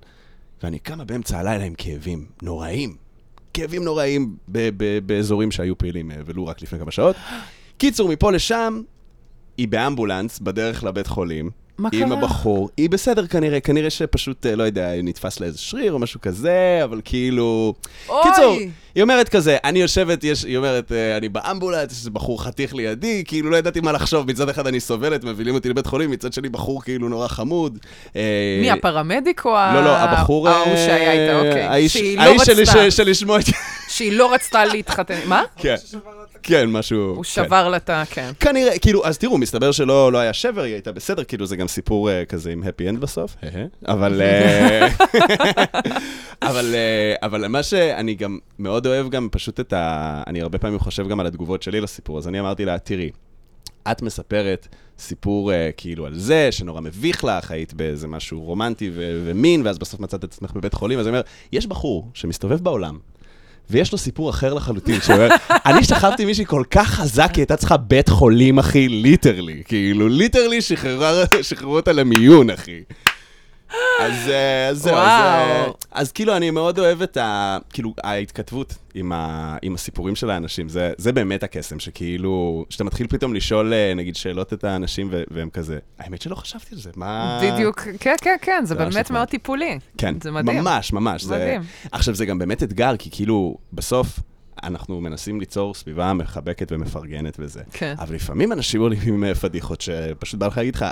ואני 0.63 0.79
קמה 0.79 1.05
באמצע 1.05 1.39
הלילה 1.39 1.65
עם 1.65 1.75
כאבים 1.79 2.27
נוראים. 2.43 3.10
כאבים 3.55 3.85
נוראים 3.85 4.37
באזורים 5.07 5.51
שהיו 5.51 5.79
פעילים, 5.79 6.11
אה, 6.11 6.17
ולו 6.27 6.47
רק 6.47 6.63
לפני 6.63 6.79
כמה 6.79 6.91
שעות. 6.91 7.17
קיצור, 7.79 8.09
מפה 8.09 8.33
לשם, 8.33 8.83
היא 9.57 9.69
באמבולנס 9.69 10.39
בדרך 10.39 10.85
לבית 10.85 11.07
חולים. 11.07 11.51
מה 11.81 11.89
עם 11.93 12.09
קרה? 12.09 12.19
הבחור, 12.19 12.69
היא 12.77 12.91
בסדר 12.91 13.27
כנראה, 13.27 13.61
כנראה 13.61 13.91
שפשוט, 13.91 14.47
אה, 14.47 14.57
לא 14.57 14.63
יודע, 14.63 14.91
נתפס 15.03 15.41
לאיזה 15.41 15.59
שריר 15.59 15.93
או 15.93 15.99
משהו 15.99 16.21
כזה, 16.21 16.81
אבל 16.85 17.01
כאילו... 17.05 17.75
אוי! 18.09 18.23
קיצור, 18.23 18.57
היא 18.95 19.03
אומרת 19.03 19.29
כזה, 19.29 19.57
אני 19.65 19.79
יושבת, 19.79 20.25
יש, 20.25 20.45
היא 20.45 20.57
אומרת, 20.57 20.93
אה, 20.93 21.17
אני 21.17 21.29
באמבולנס, 21.29 21.93
יש 21.93 21.99
איזה 21.99 22.11
בחור 22.11 22.43
חתיך 22.45 22.75
לידי, 22.75 23.23
כאילו 23.27 23.51
לא 23.51 23.57
ידעתי 23.57 23.81
מה 23.81 23.93
לחשוב, 23.93 24.27
מצד 24.31 24.49
אחד 24.49 24.67
אני 24.67 24.81
סובלת, 24.81 25.25
מביאים 25.25 25.55
אותי 25.55 25.69
לבית 25.69 25.87
חולים, 25.87 26.11
מצד 26.11 26.33
שני 26.33 26.49
בחור 26.49 26.83
כאילו 26.83 27.09
נורא 27.09 27.29
חמוד. 27.29 27.79
אה, 28.17 28.59
מי, 28.61 28.71
הפרמדיק 28.71 29.45
או 29.45 29.57
ה... 29.57 29.75
לא, 29.75 29.85
לא, 29.85 29.97
הבחור... 29.97 30.49
ההוא 30.49 30.77
שהיה 30.77 31.13
איתה, 31.13 31.39
אוקיי. 31.39 31.63
האיש 31.63 31.93
שהיא 31.93 32.17
לא 32.17 32.23
האיש 32.23 32.49
רצתה, 32.49 32.91
ש- 32.91 32.97
שלשמו 32.97 33.35
הייתי... 33.35 33.53
שהיא 34.01 34.13
לא 34.13 34.35
רצתה 34.35 34.65
להתחתן. 34.65 35.19
מה? 35.27 35.43
כן, 35.57 35.75
כן, 36.43 36.71
משהו... 36.71 36.99
הוא 36.99 37.17
כן. 37.17 37.23
שבר 37.25 37.69
לה 37.69 37.77
את 37.77 37.91
ה... 37.91 38.03
כן. 38.11 38.31
כנראה, 38.41 38.79
כאילו, 38.79 39.07
אז 39.07 39.19
תראו, 39.19 39.39
מסתבר 39.39 39.73
שלא 39.73 40.13
לא 40.13 40.19
היה 40.19 40.33
שבר, 40.33 40.63
היא 40.63 40.73
הייתה 40.73 40.93
בסדר, 40.93 41.25
כאילו, 41.25 41.47
זה 41.47 41.57
גם 41.57 41.69
סיפור 41.69 42.11
uh, 42.11 42.27
כזה 42.27 42.51
עם 42.51 42.63
happy 42.63 42.95
end 42.95 42.99
בסוף, 42.99 43.37
הה, 43.43 43.65
אבל... 43.95 44.23
אה, 44.23 44.89
אבל, 46.49 46.75
אה, 46.75 47.15
אבל 47.23 47.47
מה 47.47 47.63
שאני 47.63 48.15
גם 48.15 48.39
מאוד 48.59 48.87
אוהב 48.87 49.11
גם 49.11 49.29
פשוט 49.33 49.61
את 49.61 49.73
ה... 49.73 50.23
אני 50.27 50.41
הרבה 50.41 50.59
פעמים 50.59 50.79
חושב 50.79 51.09
גם 51.09 51.21
על 51.21 51.27
התגובות 51.27 51.63
שלי 51.63 51.81
לסיפור, 51.81 52.19
אז 52.19 52.29
אני 52.29 52.41
אמרתי 52.41 52.65
לה, 52.65 52.79
תראי, 52.79 53.11
את 53.91 54.03
מספרת 54.03 54.69
סיפור 54.99 55.51
uh, 55.51 55.55
כאילו 55.77 56.07
על 56.07 56.15
זה, 56.15 56.53
שנורא 56.53 56.81
מביך 56.81 57.25
לך, 57.25 57.51
היית 57.51 57.75
באיזה 57.75 58.09
משהו 58.09 58.41
רומנטי 58.41 58.91
ו- 58.95 59.23
ומין, 59.25 59.63
ואז 59.67 59.79
בסוף 59.79 60.01
מצאת 60.01 60.25
את 60.25 60.33
עצמך 60.33 60.53
בבית 60.53 60.75
חולים, 60.75 60.99
אז 60.99 61.07
אני 61.07 61.13
אומר, 61.17 61.23
יש 61.53 61.67
בחור 61.67 62.11
שמסתובב 62.15 62.61
בעולם, 62.61 62.99
ויש 63.71 63.93
לו 63.93 63.99
סיפור 63.99 64.31
אחר 64.31 64.55
לחלוטין, 64.55 65.01
שהוא 65.01 65.15
אומר, 65.17 65.29
אני 65.67 65.85
שכבתי 65.85 66.25
מישהי 66.25 66.45
כל 66.47 66.63
כך 66.71 66.91
חזק, 66.91 67.31
היא 67.35 67.43
הייתה 67.43 67.57
צריכה 67.57 67.77
בית 67.77 68.09
חולים, 68.09 68.59
אחי, 68.59 68.89
literally. 68.89 69.63
כאילו, 69.65 70.09
literally 70.09 70.59
שחררו 71.43 71.77
אותה 71.77 71.93
למיון, 71.93 72.51
אחי. 72.51 72.81
אז 74.01 74.29
אה, 74.29 74.69
אז 74.69 74.79
זהו, 74.79 74.95
אז, 74.95 75.01
אה. 75.01 75.67
אז 75.91 76.13
כאילו, 76.13 76.37
אני 76.37 76.51
מאוד 76.51 76.79
אוהב 76.79 77.03
את 77.03 77.17
ה... 77.17 77.59
כאילו, 77.73 77.95
ההתכתבות 78.05 78.75
עם, 78.95 79.13
ה, 79.13 79.57
עם 79.63 79.75
הסיפורים 79.75 80.17
של 80.17 80.31
האנשים, 80.31 80.69
זה, 80.69 80.93
זה 80.97 81.13
באמת 81.13 81.43
הקסם, 81.43 81.79
שכאילו, 81.79 82.65
שאתה 82.71 82.85
מתחיל 82.85 83.07
פתאום 83.07 83.35
לשאול, 83.35 83.73
אה, 83.73 83.95
נגיד, 83.95 84.17
שאלות 84.17 84.53
את 84.53 84.65
האנשים, 84.65 85.09
ו- 85.11 85.23
והם 85.31 85.51
כזה, 85.51 85.79
האמת 85.99 86.23
שלא 86.23 86.35
חשבתי 86.35 86.75
על 86.75 86.81
זה, 86.81 86.91
מה... 86.97 87.41
בדיוק, 87.43 87.81
כן, 88.01 88.15
כן, 88.23 88.37
כן, 88.43 88.63
זה 88.65 88.75
באמת 88.75 88.97
נחמד. 88.97 89.19
מאוד 89.19 89.29
טיפולי. 89.29 89.79
כן, 89.99 90.15
זה 90.23 90.31
מדהים. 90.31 90.59
ממש, 90.59 90.93
ממש. 90.93 91.23
זה... 91.23 91.35
מדהים. 91.35 91.63
עכשיו, 91.93 92.15
זה 92.15 92.27
גם 92.27 92.39
באמת 92.39 92.63
אתגר, 92.63 92.97
כי 92.97 93.11
כאילו, 93.13 93.57
בסוף 93.73 94.21
אנחנו 94.63 95.01
מנסים 95.01 95.41
ליצור 95.41 95.75
סביבה 95.75 96.13
מחבקת 96.13 96.73
ומפרגנת 96.73 97.37
וזה. 97.39 97.63
כן. 97.73 97.95
אבל 97.99 98.15
לפעמים 98.15 98.53
אנשים 98.53 98.81
עולים 98.81 99.01
עם 99.07 99.35
פדיחות 99.35 99.81
שפשוט 99.81 100.41
בא 100.41 100.47
לך 100.47 100.57
להגיד 100.57 100.75
לך, 100.75 100.85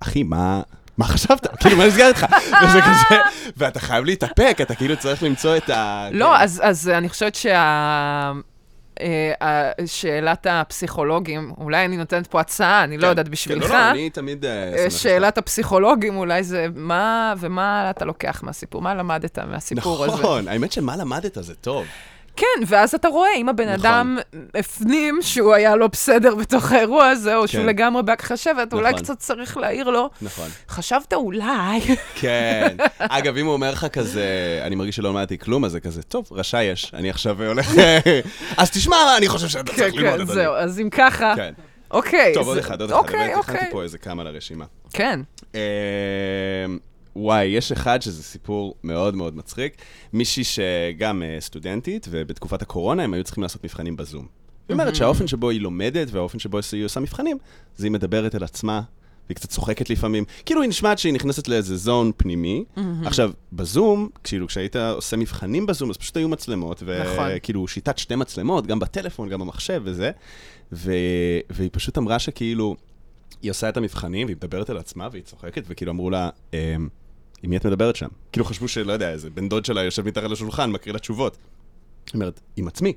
אחי, 0.00 0.22
מה... 0.22 0.62
מה 0.98 1.04
חשבת? 1.04 1.46
כאילו, 1.60 1.76
מה 1.76 1.86
נסגר 1.86 2.08
איתך? 2.08 2.26
וזה 2.64 2.80
כזה, 2.80 3.20
ואתה 3.56 3.80
חייב 3.80 4.04
להתאפק, 4.04 4.58
אתה 4.62 4.74
כאילו 4.74 4.96
צריך 4.96 5.22
למצוא 5.22 5.56
את 5.56 5.70
ה... 5.70 6.08
לא, 6.12 6.34
כן. 6.38 6.62
אז, 6.62 6.88
אני 6.88 7.08
חושבת 7.08 7.34
שה... 7.34 8.32
אה, 9.00 9.70
שאלת 9.86 10.46
הפסיכולוגים, 10.50 11.52
אולי 11.58 11.84
אני 11.84 11.96
נותנת 11.96 12.26
פה 12.26 12.40
הצעה, 12.40 12.84
אני 12.84 12.96
לא 12.96 13.02
כן. 13.02 13.08
יודעת 13.08 13.26
כן, 13.26 13.32
בשבילך. 13.32 13.70
לא, 13.70 13.76
לא, 13.76 13.90
אני 13.90 14.10
תמיד... 14.10 14.44
אה, 14.44 14.84
אה, 14.84 14.90
שאלת 14.90 15.38
הפסיכולוגים 15.38 16.16
אולי 16.16 16.42
זה 16.42 16.66
מה, 16.74 17.34
ומה 17.38 17.90
אתה 17.90 18.04
לוקח 18.04 18.42
מהסיפור, 18.42 18.82
מה 18.82 18.94
למדת 18.94 19.38
מהסיפור 19.38 20.04
הזה. 20.04 20.12
נכון, 20.12 20.48
האמת 20.48 20.72
שמה 20.72 20.96
למדת 20.96 21.38
זה 21.40 21.54
טוב. 21.54 21.86
כן, 22.36 22.46
ואז 22.66 22.94
אתה 22.94 23.08
רואה, 23.08 23.34
אם 23.36 23.48
הבן 23.48 23.64
נכון. 23.64 23.86
אדם 23.86 24.18
הפנים 24.54 25.18
שהוא 25.22 25.54
היה 25.54 25.76
לא 25.76 25.86
בסדר 25.86 26.34
בתוך 26.34 26.72
האירוע 26.72 27.06
הזה, 27.06 27.36
או 27.36 27.48
שהוא 27.48 27.62
כן. 27.62 27.68
לגמרי 27.68 28.02
בהכחשבת, 28.02 28.72
אולי 28.72 28.90
נכון. 28.90 29.04
קצת 29.04 29.18
צריך 29.18 29.56
להעיר 29.56 29.90
לו, 29.90 30.10
נכון. 30.22 30.48
חשבת 30.68 31.12
אולי, 31.12 31.80
כן. 32.14 32.76
אגב, 32.98 33.36
אם 33.36 33.46
הוא 33.46 33.52
אומר 33.52 33.70
לך 33.70 33.86
כזה, 33.92 34.60
אני 34.62 34.74
מרגיש 34.74 34.96
שלא 34.96 35.08
למדתי 35.08 35.38
כלום, 35.38 35.64
אז 35.64 35.72
זה 35.72 35.80
כזה, 35.80 36.02
טוב, 36.02 36.28
רשע 36.32 36.62
יש, 36.62 36.92
אני 36.94 37.10
עכשיו 37.10 37.42
הולך... 37.42 37.72
אז 38.56 38.70
תשמע, 38.70 38.96
אני 39.16 39.28
חושב 39.28 39.48
שאתה 39.48 39.72
כן, 39.72 39.76
צריך 39.78 39.94
ללמוד 39.94 40.14
כן, 40.14 40.22
את 40.22 40.26
זה. 40.26 40.34
זהו, 40.34 40.54
אז 40.54 40.80
אם 40.80 40.90
ככה, 40.90 41.32
כן. 41.36 41.52
אוקיי. 41.90 42.34
טוב, 42.34 42.48
עוד 42.48 42.58
אחד, 42.58 42.80
עוד 42.80 42.90
אחד. 42.90 42.98
אוקיי, 42.98 43.18
באמת, 43.18 43.38
הכנתי 43.38 43.58
אוקיי. 43.58 43.72
פה 43.72 43.82
איזה 43.82 43.98
כמה 43.98 44.24
לרשימה. 44.24 44.64
כן. 44.92 45.20
וואי, 47.18 47.44
יש 47.44 47.72
אחד 47.72 48.02
שזה 48.02 48.22
סיפור 48.22 48.74
מאוד 48.84 49.16
מאוד 49.16 49.36
מצחיק. 49.36 49.76
מישהי 50.12 50.44
שגם 50.44 51.22
אה, 51.22 51.36
סטודנטית, 51.40 52.06
ובתקופת 52.10 52.62
הקורונה 52.62 53.02
הם 53.02 53.14
היו 53.14 53.24
צריכים 53.24 53.42
לעשות 53.42 53.64
מבחנים 53.64 53.96
בזום. 53.96 54.26
היא 54.68 54.74
אומרת 54.74 54.94
שהאופן 54.94 55.26
שבו 55.26 55.50
היא 55.50 55.60
לומדת 55.60 56.08
והאופן 56.10 56.38
שבו 56.38 56.58
היא 56.72 56.84
עושה 56.84 57.00
מבחנים, 57.00 57.38
זה 57.76 57.86
היא 57.86 57.92
מדברת 57.92 58.34
אל 58.34 58.44
עצמה, 58.44 58.80
והיא 59.26 59.36
קצת 59.36 59.48
צוחקת 59.48 59.90
לפעמים. 59.90 60.24
כאילו 60.46 60.62
היא 60.62 60.68
נשמעת 60.68 60.98
שהיא 60.98 61.12
נכנסת 61.12 61.48
לאיזה 61.48 61.76
זון 61.76 62.12
פנימי. 62.16 62.64
עכשיו, 63.04 63.30
בזום, 63.52 64.08
כאילו 64.24 64.46
כשהיית 64.46 64.76
עושה 64.76 65.16
מבחנים 65.16 65.66
בזום, 65.66 65.90
אז 65.90 65.96
פשוט 65.96 66.16
היו 66.16 66.28
מצלמות, 66.28 66.82
נכון. 66.82 67.28
וכאילו 67.36 67.68
שיטת 67.68 67.98
שתי 67.98 68.14
מצלמות, 68.16 68.66
גם 68.66 68.78
בטלפון, 68.78 69.28
גם 69.28 69.40
במחשב 69.40 69.82
וזה. 69.84 70.10
ו... 70.72 70.92
והיא 71.50 71.70
פשוט 71.72 71.98
אמרה 71.98 72.18
שכאילו, 72.18 72.76
היא 73.42 73.50
עושה 73.50 73.68
את 73.68 73.76
המבחנים, 73.76 74.26
והיא 74.26 74.36
מדברת 74.36 74.70
אל 74.70 74.76
עצמה, 74.76 75.08
והיא 75.12 75.22
צוחקת, 75.22 75.62
וכאילו 75.66 75.92
אמרו 75.92 76.10
לה, 76.10 76.28
"אמ, 76.52 76.88
עם 77.42 77.50
מי 77.50 77.56
את 77.56 77.66
מדברת 77.66 77.96
שם? 77.96 78.08
כאילו 78.32 78.44
חשבו 78.44 78.68
שלא 78.68 78.92
יודע, 78.92 79.10
איזה 79.10 79.30
בן 79.30 79.48
דוד 79.48 79.64
שלה 79.64 79.82
יושב 79.82 80.06
מתחת 80.06 80.30
לשולחן, 80.30 80.70
מקריא 80.70 80.92
לה 80.92 80.98
תשובות. 80.98 81.36
היא 82.06 82.14
אומרת, 82.14 82.40
עם 82.56 82.68
עצמי. 82.68 82.92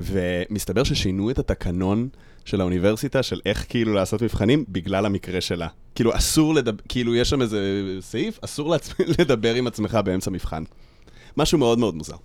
ומסתבר 0.00 0.84
ששינו 0.84 1.30
את 1.30 1.38
התקנון 1.38 2.08
של 2.44 2.60
האוניברסיטה, 2.60 3.22
של 3.22 3.40
איך 3.46 3.66
כאילו 3.68 3.94
לעשות 3.94 4.22
מבחנים, 4.22 4.64
בגלל 4.68 5.06
המקרה 5.06 5.40
שלה. 5.40 5.68
כאילו, 5.94 6.16
אסור 6.16 6.54
לדבר, 6.54 6.82
כאילו, 6.88 7.14
יש 7.14 7.30
שם 7.30 7.42
איזה 7.42 7.60
סעיף, 8.00 8.38
אסור 8.44 8.70
לעצמי 8.70 9.06
לדבר 9.18 9.54
עם 9.54 9.66
עצמך 9.66 9.98
באמצע 10.04 10.30
מבחן. 10.30 10.62
משהו 11.36 11.58
מאוד 11.58 11.78
מאוד 11.78 11.94
מוזר. 11.94 12.16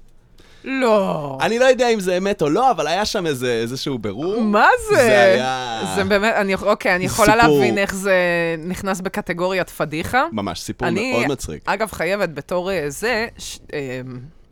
לא. 0.66 1.38
אני 1.42 1.60
לא 1.60 1.66
יודע 1.66 1.90
אם 1.90 2.00
זה 2.00 2.18
אמת 2.18 2.42
או 2.42 2.50
לא, 2.50 2.72
אבל 2.72 2.88
היה 2.88 3.06
שם 3.06 3.26
איזה, 3.28 3.52
איזשהו 3.62 4.00
בירור. 4.00 4.42
מה 4.42 4.68
זה? 4.90 4.96
זה 4.96 5.24
היה... 5.24 5.94
זה 5.96 6.04
באמת, 6.04 6.34
אני, 6.34 6.56
אוקיי, 6.56 6.96
אני 6.96 7.06
יכולה 7.06 7.34
סיפור. 7.34 7.58
להבין 7.58 7.78
איך 7.78 7.96
זה 7.96 8.16
נכנס 8.60 9.02
בקטגוריית 9.02 9.70
פדיחה. 9.70 10.26
ממש, 10.32 10.60
סיפור 10.60 10.88
אני, 10.88 11.12
מאוד 11.12 11.28
מצחיק. 11.28 11.62
אגב, 11.66 11.92
חייבת 11.92 12.30
בתור 12.30 12.72
אה, 12.72 12.86
זה, 12.90 13.28
ש, 13.38 13.60
אה, 13.74 14.02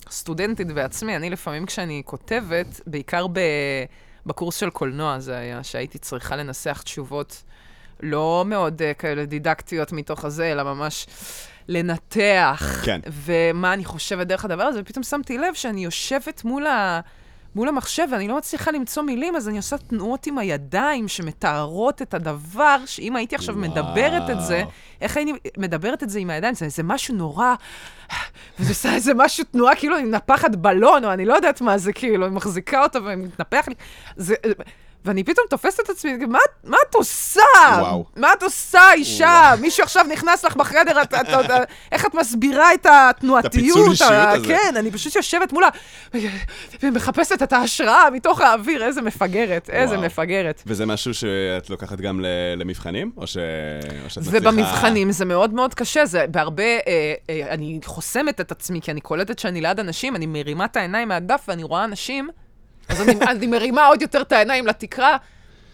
סטודנטית 0.10 0.68
בעצמי, 0.68 1.16
אני 1.16 1.30
לפעמים 1.30 1.66
כשאני 1.66 2.02
כותבת, 2.06 2.82
בעיקר 2.88 3.28
ב, 3.28 3.40
בקורס 4.26 4.56
של 4.56 4.70
קולנוע 4.70 5.20
זה 5.20 5.38
היה, 5.38 5.64
שהייתי 5.64 5.98
צריכה 5.98 6.36
לנסח 6.36 6.82
תשובות 6.82 7.44
לא 8.00 8.44
מאוד 8.48 8.82
אה, 8.82 8.94
כאלה 8.94 9.26
דידקטיות 9.26 9.92
מתוך 9.92 10.26
הזה, 10.26 10.52
אלא 10.52 10.64
ממש 10.64 11.08
לנתח. 11.68 12.82
כן. 12.86 13.00
ומה 13.12 13.74
אני 13.74 13.86
חושבת 13.86 14.28
דרך 14.28 14.46
הדבר 14.46 14.64
הזה, 14.64 14.80
ופתאום 14.82 15.04
שמתי 15.04 15.38
לב 15.38 15.54
שאני 15.54 15.84
יושבת 15.84 16.44
מול 16.44 16.68
ה... 16.68 17.00
מול 17.56 17.68
המחשב, 17.68 18.08
ואני 18.12 18.28
לא 18.28 18.38
מצליחה 18.38 18.72
למצוא 18.72 19.04
מילים, 19.04 19.36
אז 19.36 19.50
אני 19.50 19.58
עושה 19.58 19.78
תנועות 19.78 20.28
עם 20.28 20.38
הידיים 20.38 21.08
שמתארות 21.08 22.02
את 22.02 22.14
הדבר, 22.14 22.78
שאם 22.86 23.16
הייתי 23.16 23.36
עכשיו 23.36 23.56
וואו. 23.56 23.70
מדברת 23.70 24.30
את 24.30 24.42
זה, 24.42 24.64
איך 25.02 25.18
הייתי 25.18 25.34
מדברת 25.58 26.04
את 26.04 26.10
זה 26.10 26.20
עם 26.20 26.30
הידיים? 26.30 26.54
זה, 26.54 26.70
זה 26.70 26.84
משהו 26.84 27.16
נורא... 27.16 27.56
וזה 28.60 28.72
עושה 28.72 28.94
איזה 28.94 29.14
משהו, 29.14 29.44
תנועה 29.44 29.76
כאילו 29.76 29.98
אני 29.98 30.04
מנפחת 30.04 30.56
בלון, 30.56 31.06
או 31.06 31.14
אני 31.14 31.26
לא 31.26 31.34
יודעת 31.34 31.62
מה 31.62 31.78
זה, 31.78 31.94
כאילו, 31.94 32.26
אני 32.26 32.36
מחזיקה 32.36 32.84
אותו 32.84 33.00
ומתנפח 33.06 33.68
לי. 33.68 33.76
זה... 34.16 34.36
ואני 35.06 35.24
פתאום 35.24 35.48
תופסת 35.50 35.80
את 35.80 35.90
עצמי, 35.90 36.16
מה, 36.18 36.40
מה 36.64 36.78
את 36.90 36.96
עושה? 36.96 37.42
וואו. 37.80 38.06
מה 38.16 38.34
את 38.34 38.44
עושה, 38.44 38.94
אישה? 38.94 39.54
מישהו 39.62 39.84
עכשיו 39.84 40.06
נכנס 40.12 40.46
לך 40.46 40.56
בחדר, 40.56 41.02
את, 41.02 41.14
את, 41.14 41.30
את, 41.30 41.50
את, 41.52 41.52
איך 41.92 42.06
את 42.06 42.14
מסבירה 42.16 42.74
את 42.74 42.86
התנועתיות? 42.90 43.54
הפיצול 43.56 43.92
אישיות 43.92 44.12
ה- 44.12 44.32
הזה. 44.32 44.48
כן, 44.48 44.74
אני 44.78 44.92
פשוט 44.92 45.16
יושבת 45.16 45.54
מולה 45.54 45.68
ומחפשת 46.84 47.44
את 47.44 47.54
ההשראה 47.54 48.10
מתוך 48.10 48.42
האוויר, 48.42 48.84
איזה 48.84 49.02
מפגרת, 49.02 49.70
איזה 49.70 49.96
וואו. 49.96 50.06
מפגרת. 50.06 50.64
וזה 50.68 50.86
משהו 50.86 51.14
שאת 51.14 51.70
לוקחת 51.70 51.98
גם 52.02 52.26
למבחנים? 52.58 53.12
או, 53.18 53.28
ש... 53.28 53.38
או 54.06 54.10
שאת 54.10 54.24
מצליחה... 54.24 54.50
ובמבחנים 54.50 55.12
זה 55.12 55.26
מאוד 55.26 55.54
מאוד 55.54 55.74
קשה, 55.74 56.06
זה 56.06 56.26
בהרבה, 56.32 56.64
אה, 56.64 56.80
אה, 57.30 57.48
אני 57.50 57.80
חוסמת 57.86 58.42
את 58.42 58.52
עצמי, 58.52 58.82
כי 58.82 58.92
אני 58.92 59.02
קולטת 59.02 59.40
שאני 59.40 59.62
ליד 59.62 59.80
אנשים, 59.80 60.16
אני 60.16 60.26
מרימה 60.26 60.66
את 60.66 60.78
העיניים 60.78 61.08
מהדף 61.08 61.46
ואני 61.48 61.64
רואה 61.64 61.84
אנשים, 61.84 62.30
אז 62.94 63.02
אני, 63.02 63.14
אני 63.32 63.48
מרימה 63.48 63.88
עוד 63.88 64.02
יותר 64.02 64.22
את 64.22 64.32
העיניים 64.32 64.68
לתקרה. 64.68 65.18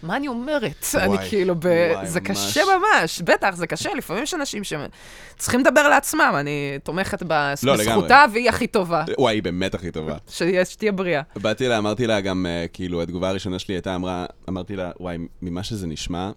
מה 0.04 0.16
אני 0.16 0.28
אומרת? 0.28 0.86
וואי, 0.94 1.18
אני 1.18 1.30
כאילו, 1.30 1.56
ב... 1.56 1.66
וואי, 1.94 2.08
זה 2.08 2.20
ממש. 2.22 2.30
קשה 2.30 2.62
ממש, 2.78 3.22
בטח, 3.22 3.56
זה 3.56 3.68
קשה, 3.68 3.90
לפעמים 3.98 4.24
יש 4.24 4.34
אנשים 4.34 4.62
שצריכים 4.64 5.60
לדבר 5.60 5.88
לעצמם, 5.90 6.34
אני 6.40 6.78
תומכת 6.84 7.24
בס- 7.28 7.64
לא, 7.64 7.74
לגמרי. 7.76 7.96
בזכותה, 7.96 8.26
והיא 8.34 8.50
הכי 8.50 8.68
טובה, 8.68 9.04
וואי, 9.18 9.36
היא 9.36 9.44
באמת 9.44 9.74
הכי 9.76 9.92
טובה. 9.92 10.16
שתהיה- 10.30 10.66
שתהיה 10.66 10.92
בריאה. 10.92 11.22
באתי 11.36 11.68
לה, 11.68 11.78
אמרתי 11.78 12.08
לה 12.08 12.22
גם, 12.22 12.46
אה, 12.46 12.66
כאילו, 12.74 13.02
התגובה 13.02 13.30
הראשונה 13.30 13.60
שלי 13.60 13.74
הייתה, 13.76 13.96
אמרה, 13.96 14.26
אמרתי 14.50 14.76
לה, 14.76 14.92
וואי, 15.00 15.18
ממה 15.42 15.64
שזה 15.64 15.88
נשמע, 15.88 16.32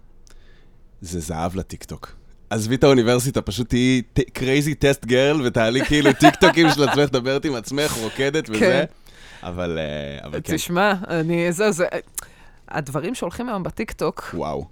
זה 1.01 1.19
זהב 1.19 1.55
לטיקטוק. 1.55 2.15
עזבי 2.49 2.75
את 2.75 2.83
האוניברסיטה, 2.83 3.41
פשוט 3.41 3.69
תהיי 3.69 4.01
crazy 4.33 4.75
test 4.75 5.05
girl, 5.05 5.41
ותעלי 5.45 5.85
כאילו 5.85 6.13
טיקטוקים 6.19 6.69
של 6.69 6.83
עצמך, 6.89 7.09
מדברת 7.09 7.45
עם 7.45 7.55
עצמך, 7.55 7.91
רוקדת 8.01 8.49
וזה. 8.49 8.59
כן. 8.59 8.83
אבל, 9.47 9.79
אה, 9.79 10.27
אבל 10.27 10.39
כן, 10.43 10.55
תשמע, 10.55 10.93
אני, 11.07 11.51
זהו, 11.51 11.71
זה... 11.71 11.87
הדברים 12.67 13.15
שהולכים 13.15 13.49
היום 13.49 13.63
בטיקטוק, 13.63 14.29
וואו. 14.33 14.65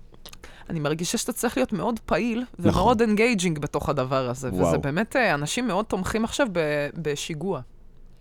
אני 0.69 0.79
מרגישה 0.79 1.17
שאתה 1.17 1.33
צריך 1.33 1.57
להיות 1.57 1.73
מאוד 1.73 1.99
פעיל 1.99 2.45
נכון. 2.59 2.81
ומאוד 2.81 3.01
engaging 3.01 3.59
בתוך 3.59 3.89
הדבר 3.89 4.29
הזה. 4.29 4.47
וזה 4.47 4.61
וואו. 4.61 4.81
באמת, 4.81 5.15
אה, 5.15 5.33
אנשים 5.33 5.67
מאוד 5.67 5.85
תומכים 5.85 6.23
עכשיו 6.23 6.47
ב- 6.51 6.89
בשיגוע. 6.95 7.61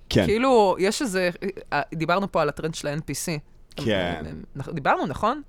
כן, 0.08 0.26
כאילו, 0.26 0.76
יש 0.78 1.02
איזה, 1.02 1.30
אה, 1.72 1.82
דיברנו 1.94 2.32
פה 2.32 2.42
על 2.42 2.48
הטרנד 2.48 2.74
של 2.74 2.88
ה-NPC. 2.88 3.38
כן. 3.76 4.24
דיברנו, 4.72 5.06
נכון? 5.06 5.42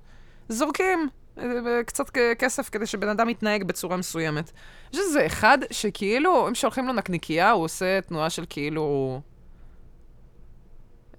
זורקים 0.48 1.08
אה, 1.38 1.44
אה, 1.44 1.84
קצת 1.84 2.10
כסף 2.38 2.68
כדי 2.68 2.86
שבן 2.86 3.08
אדם 3.08 3.28
יתנהג 3.28 3.64
בצורה 3.64 3.96
מסוימת. 3.96 4.52
יש 4.92 4.98
איזה 4.98 5.26
אחד 5.26 5.58
שכאילו, 5.70 6.48
אם 6.48 6.54
שולחים 6.54 6.86
לו 6.86 6.92
נקניקייה, 6.92 7.50
הוא 7.50 7.64
עושה 7.64 8.00
תנועה 8.00 8.30
של 8.30 8.44
כאילו... 8.48 9.20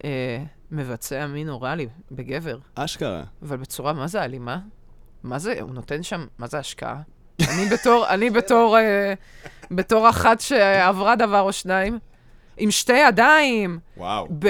אה, 0.04 0.44
מבצע 0.72 1.28
מין 1.28 1.50
אוראלי 1.50 1.88
בגבר. 2.12 2.58
אשכרה. 2.76 3.24
אבל 3.42 3.58
בצורה, 3.58 3.94
מה 3.94 4.08
זה 4.08 4.24
אלימה? 4.24 4.60
מה 5.24 5.40
זה, 5.40 5.62
הוא 5.62 5.74
נותן 5.74 6.04
שם, 6.04 6.26
מה 6.38 6.48
זה 6.48 6.60
השקעה? 6.60 7.02
אני 7.42 7.66
בתור, 7.66 8.06
אני 8.14 8.30
בתור, 8.30 8.78
אה, 8.78 9.14
בתור 9.72 10.10
אחת 10.10 10.40
שעברה 10.40 11.16
דבר 11.16 11.42
או 11.42 11.54
שניים, 11.54 12.00
עם 12.58 12.72
שתי 12.72 12.98
ידיים, 12.98 13.80
וואו. 13.98 14.28
ב, 14.40 14.48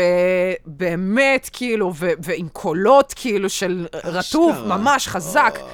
באמת, 0.65 1.50
כאילו, 1.53 1.91
ו, 1.95 2.10
ועם 2.24 2.48
קולות, 2.50 3.13
כאילו, 3.15 3.50
של 3.50 3.88
רטוב, 4.03 4.51
אשכרה. 4.55 4.77
ממש 4.77 5.07
חזק, 5.07 5.53
אה. 5.57 5.67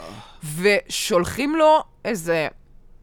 ושולחים 0.87 1.55
לו 1.55 1.83
איזה 2.05 2.47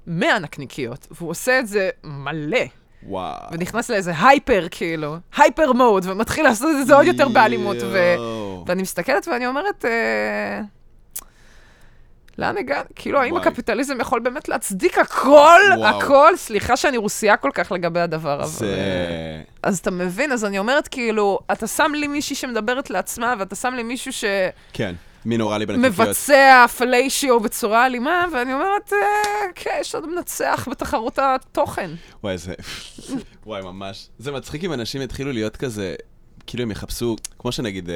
100 0.06 0.38
נקניקיות, 0.38 1.06
והוא 1.10 1.30
עושה 1.30 1.58
את 1.58 1.66
זה 1.66 1.90
מלא, 2.04 2.64
וואו. 3.08 3.46
ונכנס 3.52 3.90
לאיזה 3.90 4.12
הייפר, 4.20 4.66
כאילו, 4.70 5.16
הייפר 5.36 5.72
מוד, 5.72 6.04
ומתחיל 6.06 6.44
לעשות 6.44 6.68
את 6.80 6.86
זה 6.86 6.94
עוד 6.94 7.06
יותר 7.06 7.28
באלימות, 7.28 7.76
ו... 7.80 7.98
ואני 8.66 8.82
מסתכלת 8.82 9.28
ואני 9.28 9.46
אומרת, 9.46 9.84
אה, 9.84 10.60
לאן 12.38 12.58
הגענו? 12.58 12.84
כאילו, 12.94 13.20
האם. 13.20 13.36
הקפיטליזם 13.36 14.00
יכול 14.00 14.20
באמת 14.20 14.48
להצדיק 14.48 14.98
הכל? 14.98 15.60
וואו. 15.76 15.96
הכל? 15.96 16.32
סליחה 16.36 16.76
שאני 16.76 16.96
רוסייה 16.96 17.36
כל 17.36 17.50
כך 17.54 17.72
לגבי 17.72 18.00
הדבר, 18.00 18.34
אבל... 18.34 18.46
זה... 18.46 18.76
אז 19.62 19.78
אתה 19.78 19.90
מבין, 19.90 20.32
אז 20.32 20.44
אני 20.44 20.58
אומרת, 20.58 20.88
כאילו, 20.88 21.38
אתה 21.52 21.66
שם 21.66 21.92
לי 21.94 22.06
מישהי 22.06 22.36
שמדברת 22.36 22.90
לעצמה, 22.90 23.34
ואתה 23.38 23.56
שם 23.56 23.74
לי 23.74 23.82
מישהו 23.82 24.12
כן, 24.72 24.94
מין 25.26 25.40
אוראלי 25.40 25.66
בנקניקיות. 25.66 26.06
שמבצע 26.06 26.66
פליישיו 26.78 27.40
בצורה 27.40 27.86
אלימה, 27.86 28.24
ואני 28.32 28.54
אומרת, 28.54 28.92
אה, 28.92 28.98
כן, 29.54 29.78
יש 29.80 29.94
עוד 29.94 30.08
מנצח 30.08 30.68
בתחרות 30.70 31.18
התוכן. 31.18 31.90
וואי, 32.22 32.38
זה... 32.38 32.54
וואי, 33.46 33.62
ממש. 33.62 34.08
זה 34.18 34.32
מצחיק 34.32 34.64
אם 34.64 34.72
אנשים 34.72 35.02
יתחילו 35.02 35.32
להיות 35.32 35.56
כזה... 35.56 35.94
כאילו 36.46 36.62
הם 36.62 36.70
יחפשו, 36.70 37.16
כמו 37.38 37.52
שנגיד, 37.52 37.90
אה, 37.90 37.94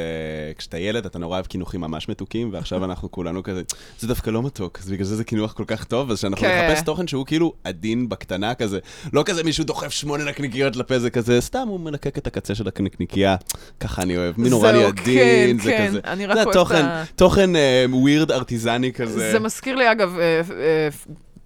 כשאתה 0.59 0.79
ילד 0.79 1.07
אתה 1.07 1.19
נורא 1.19 1.35
אוהב 1.37 1.47
קינוחים 1.47 1.81
ממש 1.81 2.09
מתוקים, 2.09 2.49
ועכשיו 2.53 2.85
אנחנו 2.85 3.11
כולנו 3.11 3.43
כזה, 3.43 3.63
זה 3.99 4.07
דווקא 4.09 4.31
לא 4.31 4.43
מתוק, 4.43 4.79
אז 4.83 4.91
בגלל 4.91 5.05
זה 5.05 5.17
זה 5.17 5.25
קינוח 5.25 5.53
כל 5.53 5.65
כך 5.67 5.85
טוב, 5.85 6.11
אז 6.11 6.19
שאנחנו 6.19 6.47
כן. 6.47 6.69
נחפש 6.71 6.85
תוכן 6.85 7.07
שהוא 7.07 7.27
כאילו 7.27 7.53
עדין 7.65 8.09
בקטנה 8.09 8.55
כזה, 8.55 8.79
לא 9.13 9.23
כזה 9.27 9.43
מישהו 9.45 9.65
דוחף 9.65 9.91
שמונה 9.91 10.25
נקניקיות 10.25 10.77
לפה, 10.77 10.99
זה 10.99 11.11
כזה, 11.11 11.41
סתם 11.41 11.69
הוא 11.69 11.81
מלקק 11.81 12.19
את 12.19 12.27
הקצה 12.27 12.55
של 12.55 12.69
הנקניקייה, 12.77 13.37
ככה 13.81 14.03
אני 14.03 14.17
אוהב, 14.17 14.41
מין 14.41 14.51
נורא 14.51 14.71
לי 14.73 14.79
זהו, 14.79 14.89
עדין, 14.89 15.59
כן, 15.59 15.65
זה 15.65 15.71
כן, 15.71 15.89
כזה. 15.89 16.01
אני 16.05 16.27
זה 16.35 16.43
ה- 16.43 17.05
תוכן 17.17 17.51
weird 17.91 18.31
ארטיזני 18.33 18.93
כזה. 18.93 19.33
זה 19.33 19.39
מזכיר 19.39 19.77
לי, 19.77 19.93
אגב, 19.93 20.19
אה, 20.19 20.41
אה, 20.61 20.89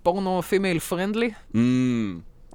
פורנו 0.02 0.42
female 0.42 0.78
friendly. 0.78 1.30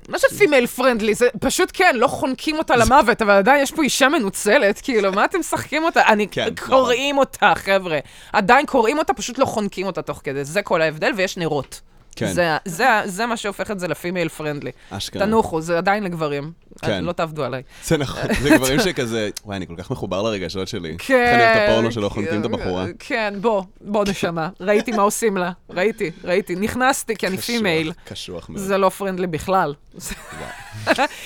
מה 0.09 0.17
זה 0.17 0.27
female 0.37 0.67
friendly? 0.67 1.13
זה 1.13 1.27
פשוט 1.39 1.69
כן, 1.73 1.95
לא 1.95 2.07
חונקים 2.07 2.57
אותה 2.57 2.75
למוות, 2.75 3.21
אבל 3.21 3.33
עדיין 3.33 3.63
יש 3.63 3.71
פה 3.71 3.83
אישה 3.83 4.09
מנוצלת, 4.09 4.81
כאילו, 4.81 5.11
מה 5.11 5.25
אתם 5.25 5.39
משחקים 5.39 5.83
אותה? 5.83 6.01
אני, 6.07 6.27
כן, 6.27 6.47
קוראים 6.67 7.17
אותה, 7.17 7.53
חבר'ה. 7.55 7.99
עדיין 8.33 8.65
קוראים 8.65 8.97
אותה, 8.97 9.13
פשוט 9.13 9.37
לא 9.37 9.45
חונקים 9.45 9.85
אותה 9.85 10.01
תוך 10.01 10.21
כדי. 10.23 10.43
זה 10.43 10.61
כל 10.61 10.81
ההבדל, 10.81 11.11
ויש 11.15 11.37
נרות. 11.37 11.81
כן, 12.19 12.33
זה, 12.33 12.57
זה, 12.65 12.85
זה 13.05 13.25
מה 13.25 13.37
שהופך 13.37 13.71
את 13.71 13.79
זה 13.79 13.87
ל-female 13.87 14.29
friendly. 14.29 14.71
אשכרה. 14.89 15.25
תנוחו, 15.25 15.61
זה 15.61 15.77
עדיין 15.77 16.03
לגברים. 16.03 16.51
כן. 16.81 17.03
לא 17.03 17.11
תעבדו 17.11 17.43
עליי. 17.43 17.61
זה 17.83 17.97
נכון, 17.97 18.21
זה 18.41 18.49
גברים 18.49 18.79
שכזה, 18.79 19.29
וואי, 19.45 19.57
אני 19.57 19.67
כל 19.67 19.73
כך 19.77 19.91
מחובר 19.91 20.21
לרגשות 20.21 20.67
שלי. 20.67 20.95
כן. 20.97 21.13
איך 21.25 21.33
אני 21.33 21.43
אוהב 21.43 21.57
את 21.57 21.69
הפורנו 21.69 21.91
שלא 21.91 22.09
חונקים 22.09 22.39
את 22.39 22.45
הבחורה. 22.45 22.85
כן, 22.99 23.33
בוא, 23.41 23.63
בוא 23.81 24.05
נשמה. 24.09 24.49
ראיתי 24.61 24.91
מה 24.91 25.01
עושים 25.01 25.37
לה. 25.37 25.51
ראיתי, 25.69 26.11
ראיתי. 26.23 26.55
נכנסתי 26.55 27.15
כי 27.15 27.27
אני 27.27 27.37
female. 27.37 27.91
קשוח 28.05 28.49
מאוד. 28.49 28.61
זה 28.61 28.77
לא 28.77 28.89
friendly 28.89 29.27
בכלל. 29.27 29.73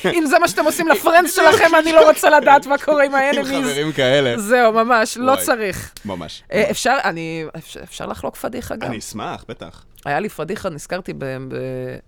אם 0.06 0.26
זה 0.26 0.40
מה 0.40 0.48
שאתם 0.48 0.66
עושים 0.66 0.88
ל-friends 0.88 1.36
שלכם, 1.40 1.76
אני 1.80 1.92
לא 1.92 2.10
רוצה 2.10 2.30
לדעת 2.30 2.66
מה 2.66 2.78
קורה 2.78 3.04
עם 3.06 3.16
עם 3.16 3.22
ה-enemies. 3.22 3.48
חברים 3.72 3.92
כאלה. 3.92 4.38
זהו, 4.40 4.72
ממש, 4.74 5.18
לא. 5.18 5.36
צריך. 5.36 5.94
ממש. 6.06 6.44
אה, 6.52 6.72
אפשר, 6.72 6.98
אני, 7.04 7.46
אפשר- 7.58 7.80
אפשר 7.84 8.06
לחלוק 8.06 8.36
פדיחה 8.36 8.76
גם. 8.76 8.88
אני 8.88 9.00
אשמח, 9.00 9.46
בטח. 9.50 9.84
היה 10.06 10.20
לי 10.20 10.30
פדיחה, 10.30 10.70
נזכרתי 10.70 11.14
ב... 11.14 11.26
ב... 11.26 11.56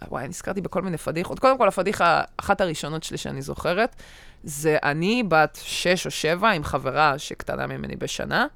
וואי, 0.09 0.27
נזכרתי 0.27 0.61
בכל 0.61 0.81
מיני 0.81 0.97
פדיחות. 0.97 1.39
קודם 1.39 1.57
כל, 1.57 1.67
הפדיחה, 1.67 2.21
אחת 2.37 2.61
הראשונות 2.61 3.03
שלי 3.03 3.17
שאני 3.17 3.41
זוכרת, 3.41 3.95
זה 4.43 4.77
אני 4.83 5.23
בת 5.27 5.59
שש 5.63 6.05
או 6.05 6.11
שבע 6.11 6.49
עם 6.49 6.63
חברה 6.63 7.19
שקטנה 7.19 7.67
ממני 7.67 7.95
בשנה, 7.95 8.47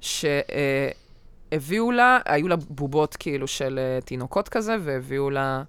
שהביאו 0.00 1.90
לה, 1.92 2.18
היו 2.24 2.48
לה 2.48 2.56
בובות 2.56 3.16
כאילו 3.16 3.46
של 3.46 3.78
אה, 3.78 4.00
תינוקות 4.00 4.48
כזה, 4.48 4.76
והביאו 4.82 5.30
לה 5.30 5.62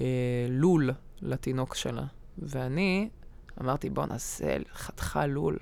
אה, 0.00 0.06
לול 0.48 0.90
לתינוק 1.22 1.74
שלה. 1.74 2.04
ואני 2.38 3.08
אמרתי, 3.60 3.90
בואנה, 3.90 4.14
זה 4.18 4.56
חתיכה 4.74 5.26
לול. 5.26 5.58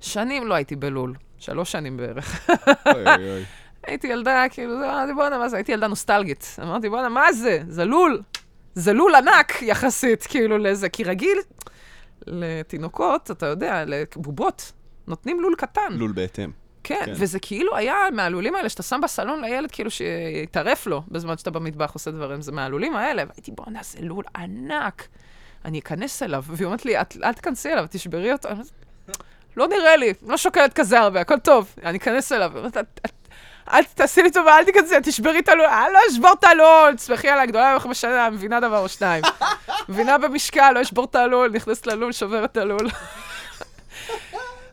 שנים 0.00 0.46
לא 0.46 0.54
הייתי 0.54 0.76
בלול, 0.76 1.14
שלוש 1.38 1.72
שנים 1.72 1.96
בערך. 1.96 2.50
אוי 2.94 3.04
אוי 3.06 3.30
אוי. 3.30 3.44
הייתי 3.86 4.06
ילדה, 4.06 4.44
כאילו, 4.50 4.74
אמרתי, 4.84 5.12
בואנה, 5.14 5.38
מה 5.38 5.48
זה? 5.48 5.56
הייתי 5.56 5.72
ילדה 5.72 5.86
נוסטלגית. 5.86 6.56
אמרתי, 6.62 6.88
בואנה, 6.88 7.08
מה 7.08 7.32
זה? 7.32 7.62
זה 7.68 7.84
לול. 7.84 8.22
זה 8.74 8.92
לול 8.92 9.14
ענק 9.14 9.62
יחסית, 9.62 10.22
כאילו, 10.26 10.58
לזה. 10.58 10.88
כי 10.88 11.04
רגיל, 11.04 11.38
לתינוקות, 12.26 13.30
אתה 13.30 13.46
יודע, 13.46 13.84
לבובות, 13.86 14.72
נותנים 15.06 15.40
לול 15.40 15.54
קטן. 15.58 15.80
לול 15.92 16.12
בהתאם. 16.12 16.50
כן, 16.84 17.00
כן. 17.06 17.12
וזה 17.16 17.38
כאילו 17.38 17.76
היה 17.76 17.94
מהלולים 18.12 18.54
האלה 18.54 18.68
שאתה 18.68 18.82
שם 18.82 19.00
בסלון 19.02 19.40
לילד, 19.44 19.70
כאילו 19.70 19.90
שיטרף 19.90 20.86
לו 20.86 21.02
בזמן 21.08 21.38
שאתה 21.38 21.50
במטבח 21.50 21.90
עושה 21.94 22.10
דברים. 22.10 22.40
זה 22.40 22.52
מהלולים 22.52 22.96
האלה. 22.96 23.22
והייתי, 23.28 23.50
בואנה, 23.52 23.80
זה 23.82 23.98
לול 24.02 24.24
ענק. 24.36 25.08
אני 25.64 25.78
אכנס 25.78 26.22
אליו, 26.22 26.44
והיא 26.46 26.66
אומרת 26.66 26.84
לי, 26.84 27.00
"את- 27.00 27.16
אל 27.24 27.32
תכנסי 27.32 27.72
אליו, 27.72 27.86
תשברי 27.90 28.32
אותו. 28.32 28.48
לא 29.56 29.68
נראה 29.68 29.96
לי, 29.96 30.12
לא 30.26 30.36
שוקלת 30.36 30.72
כזה 30.72 31.00
הרבה, 31.00 31.20
הכל 31.20 31.38
טוב, 31.38 31.74
אני 31.84 31.98
אכנס 31.98 32.32
אליו. 32.32 32.66
"את- 32.66 32.76
את- 32.76 33.10
אל 33.72 33.84
תעשי 33.84 34.22
לי 34.22 34.30
טובה, 34.30 34.58
אל 34.58 34.64
תיכנסי, 34.64 34.94
תשברי 35.02 35.38
את 35.38 35.48
הלול, 35.48 35.66
אני 35.66 35.92
לא 35.92 35.98
אשבור 36.10 36.32
את 36.38 36.44
הלול, 36.44 36.94
תסמכי 36.96 37.28
עליי, 37.28 37.46
גדולה 37.46 37.72
ממך 37.74 37.86
בשנה, 37.86 38.30
מבינה 38.30 38.60
דבר 38.60 38.78
או 38.78 38.88
שניים. 38.88 39.24
מבינה 39.88 40.18
במשקל, 40.18 40.72
לא 40.72 40.82
אשבור 40.82 41.04
את 41.04 41.14
הלול, 41.14 41.50
נכנסת 41.50 41.86
ללול, 41.86 42.12
שובר 42.12 42.44
את 42.44 42.56
הלול. 42.56 42.88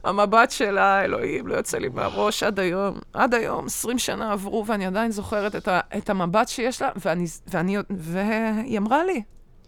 המבט 0.03 0.51
שלה, 0.51 1.03
אלוהים, 1.03 1.47
לא 1.47 1.55
יוצא 1.55 1.77
לי 1.77 1.89
מהראש 1.89 2.43
עד 2.43 2.59
היום. 2.59 2.99
עד 3.13 3.33
היום, 3.33 3.65
20 3.65 3.99
שנה 3.99 4.31
עברו, 4.31 4.65
ואני 4.65 4.85
עדיין 4.85 5.11
זוכרת 5.11 5.55
את, 5.55 5.67
ה, 5.67 5.79
את 5.97 6.09
המבט 6.09 6.47
שיש 6.47 6.81
לה, 6.81 6.89
ואני, 6.95 7.25
ואני, 7.47 7.77
והיא 7.89 8.77
אמרה 8.77 9.03
לי, 9.03 9.23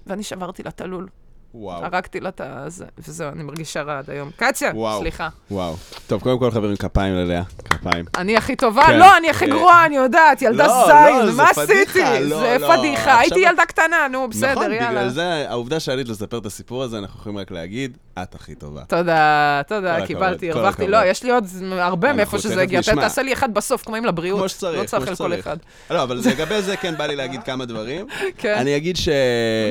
ואני 0.08 0.24
שברתי 0.24 0.64
לה 0.64 0.70
את 0.70 0.82
הלול. 0.82 1.08
וואו. 1.54 1.86
הרגתי 1.86 2.20
לה 2.20 2.30
את 2.30 2.42
הזה, 2.44 2.86
וזהו, 2.98 3.30
אני 3.30 3.44
מרגישה 3.44 3.82
רע 3.82 3.98
עד 3.98 4.10
היום. 4.10 4.30
קציה, 4.36 4.72
וואו. 4.76 5.00
סליחה. 5.00 5.30
וואו. 5.52 5.76
טוב, 6.08 6.22
קודם 6.22 6.40
כל, 6.40 6.52
חברים, 6.52 6.76
כפיים 6.76 7.14
ללאה. 7.16 7.42
כפיים. 7.70 8.06
אני 8.18 8.38
הכי 8.38 8.56
טובה? 8.56 8.84
כן. 8.84 9.00
לא, 9.00 9.18
אני 9.18 9.30
הכי 9.30 9.46
אה, 9.46 9.50
גרועה, 9.50 9.86
אני 9.86 9.96
יודעת, 9.96 10.42
ילדה 10.42 10.68
לא, 10.68 10.86
זין, 10.86 11.26
לא, 11.26 11.34
מה 11.34 11.50
עשיתי? 11.50 12.00
לא, 12.22 12.40
זה 12.40 12.58
לא, 12.60 12.76
פדיחה, 12.76 13.20
הייתי 13.20 13.40
ילדה 13.40 13.66
קטנה, 13.66 14.08
נו, 14.12 14.28
בסדר, 14.30 14.52
נכון, 14.52 14.72
יאללה. 14.72 14.90
בגלל 14.90 15.10
זה, 15.10 15.46
העובדה 15.50 15.80
שעלית 15.80 16.10
לספר 16.10 16.38
את 16.38 16.46
הסיפור 16.46 16.84
הזה, 16.84 16.98
אנחנו 16.98 17.20
יכולים 17.20 17.38
רק 17.38 17.52
להגיד, 17.52 17.98
את 18.24 18.36
הכי 18.36 18.56
טובה. 18.56 18.82
תודה, 18.88 19.62
תודה, 19.68 20.06
קיבלתי, 20.06 20.52
הרווחתי. 20.52 20.88
לא, 20.88 20.98
יש 21.06 21.24
לי 21.24 21.32
עוד 21.32 21.46
הרבה 21.72 22.14
מאיפה 22.14 22.40
שזה 22.40 22.62
הגיע. 22.62 22.82
תעשה 22.82 23.22
לי 23.22 23.34
אחד 23.34 23.54
בסוף, 23.54 23.84
כמו 23.86 23.98
אם 23.98 24.06
לבריאות. 24.06 24.40
כמו 24.40 24.50
שצריך, 24.50 24.80
לא 24.80 24.86
צריך 24.86 25.08
על 25.08 25.16
כל. 25.16 25.40
אחד. 25.40 25.58
לא, 25.92 26.04
אבל 26.04 26.22
לגבי 26.26 26.62
זה 26.62 26.78
כן 26.78 26.98
בא 26.98 27.06
לי 27.06 27.16
להגיד 27.16 27.44
כמה 27.44 27.66
דברים. 27.66 28.08
כן. 28.38 28.56
אני 28.58 28.78
אגיד 28.78 28.98
ש... 28.98 29.10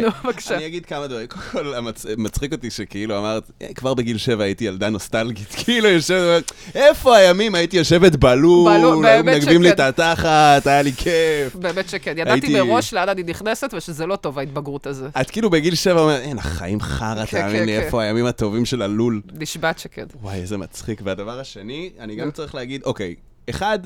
נו, 0.02 0.08
בבקשה. 0.24 0.56
אני 0.56 0.66
אגיד 0.66 0.86
כמה 0.86 1.06
דברים. 1.06 1.26
קודם 1.26 1.42
כל, 1.52 1.69
המצ- 1.74 2.06
מצחיק 2.16 2.52
אותי 2.52 2.70
שכאילו 2.70 3.18
אמרת, 3.18 3.50
"אה, 3.62 3.74
כבר 3.74 3.94
בגיל 3.94 4.18
שבע 4.18 4.44
הייתי 4.44 4.64
ילדה 4.64 4.88
נוסטלגית. 4.90 5.48
כאילו 5.64 5.88
יושבת, 5.88 6.52
איפה 6.74 7.16
הימים? 7.16 7.54
הייתי 7.54 7.76
יושבת 7.76 8.16
בלול, 8.16 8.78
בלול, 8.78 9.06
היו 9.06 9.24
מנגבים 9.24 9.62
לי. 9.62 9.70
את 9.70 9.80
התחת, 9.80 10.66
היה 10.66 10.82
לי 10.82 10.92
כיף. 10.92 11.54
באמת 11.56 11.88
שכן. 11.88 12.10
ידעתי 12.18 12.30
הייתי- 12.46 12.60
מראש 12.60 12.94
לאן 12.94 13.08
אני 13.08 13.22
נכנסת, 13.22 13.74
ושזה 13.76 14.06
לא 14.06 14.16
טוב, 14.16 14.38
ההתבגרות 14.38 14.86
הזה. 14.86 15.08
את 15.20 15.30
כאילו 15.30 15.50
בגיל 15.50 15.74
שבע 15.74 16.00
אומרת, 16.00 16.20
אין, 16.20 16.38
החיים 16.38 16.80
חרא, 16.80 17.24
כן, 17.26 17.40
תאמין 17.40 17.56
כן, 17.56 17.66
לי, 17.66 17.76
כן. 17.76 17.82
איפה 17.82 18.02
הימים 18.02 18.26
הטובים 18.26 18.64
של 18.64 18.82
הלול. 18.82 19.20
נשבעת 19.38 19.78
שכן. 19.78 20.04
וואי, 20.22 20.36
איזה 20.40 20.58
מצחיק. 20.58 21.00
והדבר 21.04 21.40
השני, 21.40 21.90
אני 22.00 22.16
גם. 22.16 22.30
צריך 22.30 22.54
להגיד, 22.54 22.82
אוקיי, 22.84 23.14
אחד, 23.50 23.78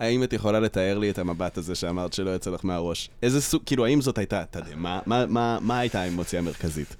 האם 0.00 0.22
את 0.22 0.32
יכולה 0.32 0.60
לתאר 0.60 0.98
לי 0.98 1.10
את 1.10 1.18
המבט 1.18 1.58
הזה 1.58 1.74
שאמרת 1.74 2.12
שלא 2.12 2.34
יצא 2.34 2.50
לך 2.50 2.60
מהראש? 2.64 3.10
איזה 3.22 3.40
סוג, 3.40 3.62
כאילו, 3.66 3.86
האם 3.86 4.00
זאת 4.00 4.18
הייתה 4.18 4.42
תדהמה? 4.50 5.00
מה, 5.06 5.24
מה, 5.26 5.58
מה 5.60 5.78
הייתה 5.78 6.00
האמוציה 6.00 6.38
המרכזית? 6.38 6.96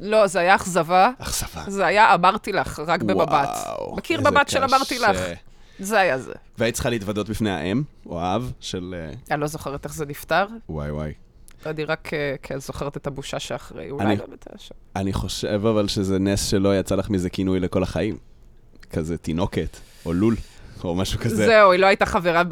לא, 0.00 0.26
זה 0.26 0.38
היה 0.40 0.54
אכזבה. 0.54 1.10
אכזבה. 1.18 1.64
זה 1.70 1.86
היה 1.86 2.14
אמרתי 2.14 2.52
לך, 2.52 2.78
רק 2.86 3.02
במבט. 3.02 3.48
וואו, 3.66 3.96
מכיר 3.96 4.18
איזה 4.18 4.30
מבט 4.30 4.48
של 4.48 4.64
אמרתי. 4.64 4.98
לך? 4.98 5.16
זה 5.78 5.98
היה 5.98 6.18
זה. 6.18 6.32
והיית 6.58 6.74
צריכה 6.74 6.90
להתוודות 6.90 7.28
בפני 7.28 7.50
האם, 7.50 7.82
או 8.06 8.20
האב, 8.20 8.52
של... 8.60 8.94
אה, 8.98 9.14
אני 9.34 9.40
לא 9.40 9.46
זוכרת 9.46 9.84
איך 9.84 9.94
זה 9.94 10.06
נפתר. 10.06 10.46
וואי 10.68 10.90
וואי. 10.90 11.12
אני 11.66 11.84
רק 11.84 12.14
אה, 12.14 12.34
כן 12.42 12.58
זוכרת 12.60 12.96
את 12.96 13.06
הבושה 13.06 13.38
שאחרי. 13.38 13.90
אולי 13.90 14.04
אני- 14.04 14.16
באמת 14.16 14.46
היה 14.50 14.58
שם. 14.58 14.74
אני 14.96 15.12
חושב 15.12 15.60
אבל 15.66 15.88
שזה 15.88 16.18
נס 16.18 16.46
שלא 16.46 16.78
יצא 16.78 16.94
לך 16.94 17.10
מזה 17.10 17.30
כינוי 17.30 17.60
לכל 17.60 17.82
החיים. 17.82 18.16
כזה 18.90 19.16
תינוקת, 19.18 19.76
או 20.06 20.12
לול, 20.12 20.36
או 20.84 20.94
משהו 20.94 21.20
כזה. 21.20 21.46
זהו, 21.46 21.72
היא 21.72 21.80
לא 21.80 21.86
הייתה 21.86 22.06
חברה 22.06 22.42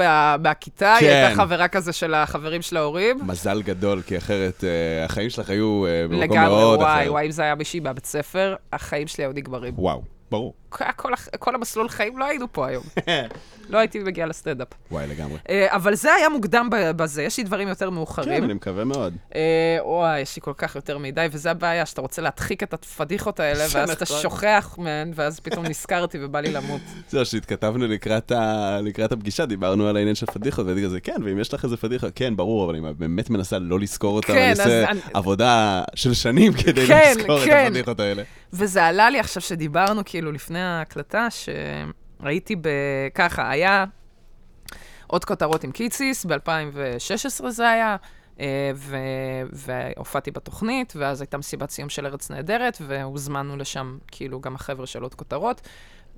בכיתה, 0.42 0.94
היא 0.94 1.08
כן. 1.08 1.14
הייתה 1.14 1.42
חברה 1.42 1.68
כזה 1.68 1.92
של 1.92 2.14
החברים 2.14 2.62
של 2.62 2.76
ההורים. 2.76 3.18
מזל 3.26 3.62
גדול, 3.62 4.02
כי 4.06 4.16
אחרת 4.18 4.64
אה, 4.64 5.04
החיים 5.04 5.30
שלך 5.30 5.50
היו 5.50 5.86
אה, 5.86 6.02
במקום 6.08 6.22
לגמרי, 6.22 6.48
מאוד 6.48 6.78
וואי, 6.78 7.02
אחר. 7.02 7.12
וואי, 7.12 7.26
אם 7.26 7.30
זה 7.30 7.42
היה 7.42 7.54
מישהי 7.54 7.80
בבית 7.80 8.06
ספר, 8.06 8.54
החיים 8.72 9.06
שלי 9.06 9.24
היו 9.24 9.32
נגמרים. 9.32 9.74
וואו, 9.76 10.02
ברור. 10.30 10.54
כל, 10.72 11.12
כל, 11.38 11.54
המסלול 11.54 11.88
חיים 11.88 12.18
לא 12.18 12.24
היינו 12.24 12.52
פה 12.52 12.66
היום. 12.66 12.84
לא 13.70 13.78
הייתי 13.78 13.98
מגיעה 13.98 14.26
לסטנדאפ. 14.26 14.68
וואי, 14.90 15.06
לגמרי. 15.06 15.36
אה, 15.50 15.66
אבל 15.76 15.94
זה 15.94 16.14
היה 16.14 16.28
מוקדם 16.28 16.68
בזה, 16.70 17.22
יש 17.22 17.38
לי 17.38 17.44
דברים 17.44 17.68
יותר 17.68 17.86
כן, 17.88 17.94
מאוחרים. 17.94 18.44
אני 18.44 18.52
מקווה 18.52 18.84
מאוד. 18.84 19.14
אה, 19.34 19.40
וואי, 19.84 20.20
יש 20.20 20.36
לי 20.36 20.42
כל 20.42 20.52
כך 20.56 20.74
יותר 20.76 20.98
מדי, 20.98 21.26
וזה 21.32 21.50
הבעיה, 21.50 21.86
שאתה 21.86 22.00
רוצה 22.00 22.22
להדחיק 22.22 22.62
את 22.62 22.72
הפדיחות 22.74 23.40
האלה, 23.40 23.64
ואז 23.72 23.90
אתה 23.90 24.04
נכון. 24.04 24.20
שוכח 24.20 24.74
מהן, 24.78 25.12
ואז 25.14 25.40
פתאום 25.40 25.66
נזכרתי 25.66 26.18
ובא 26.24 26.40
לי 26.40 26.50
למות. 26.52 26.80
זהו, 27.10 27.24
שהתכתבנו 27.26 27.86
לקראת, 27.86 28.32
ה... 28.32 28.78
לקראת 28.82 29.12
הפגישה, 29.12 29.46
דיברנו 29.46 29.88
על 29.88 29.96
העניין 29.96 30.14
של 30.14 30.26
פדיחות, 30.26 30.66
והייתי 30.66 30.84
כזה, 30.84 31.00
כן, 31.00 31.22
ואם 31.24 31.38
יש 31.38 31.54
לך 31.54 31.64
איזה 31.64 31.76
פדיחה, 31.76 32.10
כן, 32.10 32.36
ברור, 32.36 32.64
אבל 32.64 32.74
אני 32.74 32.94
באמת 32.98 33.30
מנסה 33.30 33.58
לא 33.58 33.80
לזכור 33.80 34.16
אותה, 34.16 34.26
כן, 34.26 34.32
ואני 34.34 34.52
אז 34.52 34.60
עושה 34.60 34.90
אני- 34.90 35.00
עבודה 35.14 35.82
של 35.94 36.14
שנים 36.14 36.52
כדי 36.52 36.86
כן, 36.86 37.14
לזכור 37.18 37.42
את 37.42 37.48
כן. 37.48 37.64
הפדיחות 37.66 38.00
האלה. 38.00 38.22
וזה 38.54 38.84
עלה 38.84 39.10
לי 39.10 39.20
עכשיו 39.20 39.42
שדיברנו, 39.42 40.02
כאילו, 40.04 40.32
לפני 40.32 40.61
ההקלטה, 40.62 41.28
שהייתי 41.30 42.56
ב... 42.56 42.68
ככה, 43.14 43.50
היה 43.50 43.84
עוד 45.06 45.24
כותרות 45.24 45.64
עם 45.64 45.72
קיציס, 45.72 46.24
ב-2016 46.24 47.48
זה 47.48 47.70
היה, 47.70 47.96
אה, 48.40 48.70
ו... 48.74 48.96
והופעתי 49.52 50.30
בתוכנית, 50.30 50.92
ואז 50.96 51.20
הייתה 51.20 51.38
מסיבת 51.38 51.70
סיום 51.70 51.88
של 51.88 52.06
ארץ 52.06 52.30
נהדרת, 52.30 52.78
והוזמנו 52.86 53.56
לשם, 53.56 53.98
כאילו, 54.08 54.40
גם 54.40 54.54
החבר'ה 54.54 54.86
של 54.86 55.02
עוד 55.02 55.14
כותרות, 55.14 55.60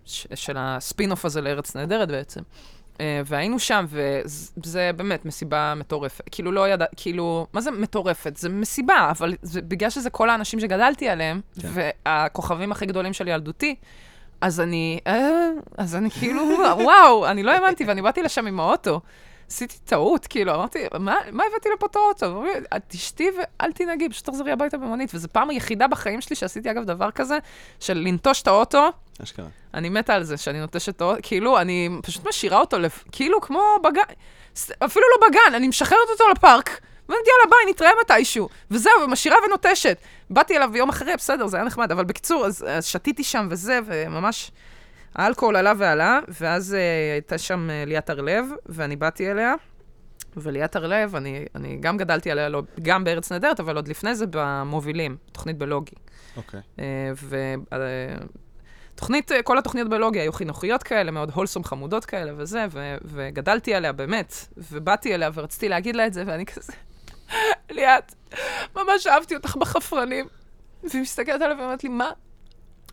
ש... 0.05 0.27
של 0.35 0.57
הספין-אוף 0.59 1.25
הזה 1.25 1.41
לארץ 1.41 1.77
נהדרת 1.77 2.09
בעצם. 2.09 2.41
אה, 3.01 3.23
והיינו 3.25 3.59
שם, 3.59 3.87
וזה 3.89 4.91
באמת 4.97 5.25
מסיבה 5.25 5.75
מטורפת. 5.77 6.25
כאילו, 6.31 6.53
לא 6.53 6.69
ידע, 6.69 6.87
כאילו, 6.97 7.47
מה 7.53 7.61
זה 7.61 7.71
מטורפת? 7.71 8.37
זה 8.37 8.49
מסיבה, 8.49 9.09
אבל 9.11 9.35
זה 9.43 9.63
בגלל 9.63 9.91
שזה 9.91 10.11
כל 10.11 10.31
האנשים 10.31 10.61
שגדלתי 10.61 11.09
עליהם, 11.09 11.41
כן. 11.61 11.69
והכוכבים 11.73 12.73
הכי 12.73 12.87
גדולים 12.87 13.13
של 13.13 13.29
ילדותי, 13.29 13.75
אז 14.45 14.61
אני, 14.61 14.99
אה, 15.07 15.49
אז 15.79 15.97
אני 15.97 16.11
כאילו, 16.11 16.43
וואו, 16.79 17.27
אני 17.27 17.43
לא 17.43 17.51
האמנתי, 17.51 17.85
ואני 17.85 18.03
באתי 18.03 18.23
לשם 18.23 18.47
עם 18.47 18.61
האוטו. 18.61 19.01
עשיתי 19.49 19.79
טעות, 19.85 20.27
כאילו, 20.27 20.55
אמרתי, 20.55 20.79
מה, 21.01 21.17
מה 21.33 21.43
הבאתי 21.51 21.69
לפה 21.75 21.87
את 21.87 21.97
האוטו? 21.97 22.27
אמרו 22.27 22.45
לי, 22.45 22.51
"את 22.77 22.83
תשתי 22.89 23.31
ואל 23.39 23.73
תנהגי, 23.73 24.09
פשוט 24.09 24.25
תחזרי 24.27 24.53
הביתה 24.53 24.79
במונית. 24.79 25.11
וזו 25.15 25.29
פעם 25.33 25.51
היחידה 25.51 25.87
בחיים 25.87 26.21
שלי 26.21 26.37
שעשיתי, 26.37 26.71
אגב, 26.71 26.85
דבר 26.85 27.11
כזה, 27.11 27.39
של 27.81 27.95
לנטוש 27.95 28.43
את 28.43 28.47
האוטו, 28.47 28.89
אשכרה. 29.23 29.47
אני 29.75 29.89
מתה 29.89 30.15
על 30.15 30.25
זה, 30.25 30.37
שאני 30.37 30.61
נוטשת 30.61 31.03
אותו, 31.03 31.21
כאילו, 31.23 31.61
אני 31.61 31.91
פשוט 32.03 32.29
משאירה 32.29 32.61
אותו, 32.61 32.79
לפ... 32.79 33.05
כאילו, 33.13 33.41
כמו 33.41 33.63
בגן, 33.85 34.03
אפילו 34.85 35.07
לא 35.21 35.29
בגן, 35.29 35.55
אני 35.55 35.69
משחררת 35.69 36.09
אותו 36.13 36.25
לפארק, 36.31 36.81
ואומרת, 37.09 37.25
יאללה, 37.27 37.51
ביי, 37.51 37.71
נתראה 37.71 37.91
מתישהו. 38.01 38.49
וזהו, 38.71 38.93
ומשאירה 39.05 39.37
ונוטשת. 39.47 39.99
באתי 40.31 40.57
אליו 40.57 40.77
יום 40.77 40.89
אחרי, 40.89 41.17
בסדר, 41.17 41.47
זה 41.47 41.57
היה 41.57 41.67
נחמד, 41.67 41.93
אבל 41.93 42.05
בקיצור, 42.05 42.47
אז, 42.47 42.65
אז 42.69 42.85
שתיתי 42.85 43.25
שם 43.25 43.47
וזה, 43.51 43.81
וממש, 43.87 44.51
האלכוהול 45.15 45.57
עלה 45.57 45.73
ועלה, 45.79 46.21
ואז 46.41 46.75
אה, 46.75 47.13
הייתה 47.13 47.39
שם 47.39 47.71
אה, 47.71 47.85
ליאת 47.87 48.11
הרלב, 48.11 48.47
ואני 48.67 48.97
באתי 48.97 49.31
אליה, 49.31 49.55
וליאת 50.37 50.77
הרלב, 50.77 51.17
אני, 51.17 51.45
אני 51.55 51.77
גם 51.81 51.97
גדלתי 51.97 52.31
עליה, 52.31 52.49
לא, 52.49 52.63
גם 52.83 53.05
בארץ 53.05 53.33
נהדרת, 53.33 53.61
אבל 53.61 53.77
עוד 53.77 53.89
לפני 53.89 54.15
זה 54.15 54.25
במובילים, 54.31 55.17
תוכנית 55.33 55.59
בלוגי. 55.59 55.95
אוקיי. 56.37 56.61
ותוכנית, 58.95 59.33
אה, 59.33 59.43
כל 59.43 59.59
התוכניות 59.59 59.89
בלוגיה 59.89 60.23
היו 60.23 60.33
חינוכיות 60.33 60.83
כאלה, 60.83 61.11
מאוד 61.11 61.31
הולסום 61.35 61.65
חמודות 61.65 62.05
כאלה 62.05 62.33
וזה, 62.37 62.67
ו- 62.71 62.97
וגדלתי 63.05 63.75
עליה 63.75 63.93
באמת, 63.93 64.35
ובאתי 64.57 65.15
אליה 65.15 65.31
ורציתי 65.35 65.69
להגיד 65.69 65.97
לה 65.97 66.07
את 66.07 66.13
זה, 66.15 66.23
ואני 66.27 66.47
כזה, 66.47 66.73
ליאת, 67.71 68.15
ממש 68.77 69.07
אהבתי 69.07 69.37
אותך 69.37 69.57
בחפרנים. 69.57 70.27
והיא 70.85 71.03
מסתכלת 71.03 71.43
עליי 71.43 71.57
ואומרת 71.57 71.85
לי, 71.85 71.89
מה? 71.89 72.11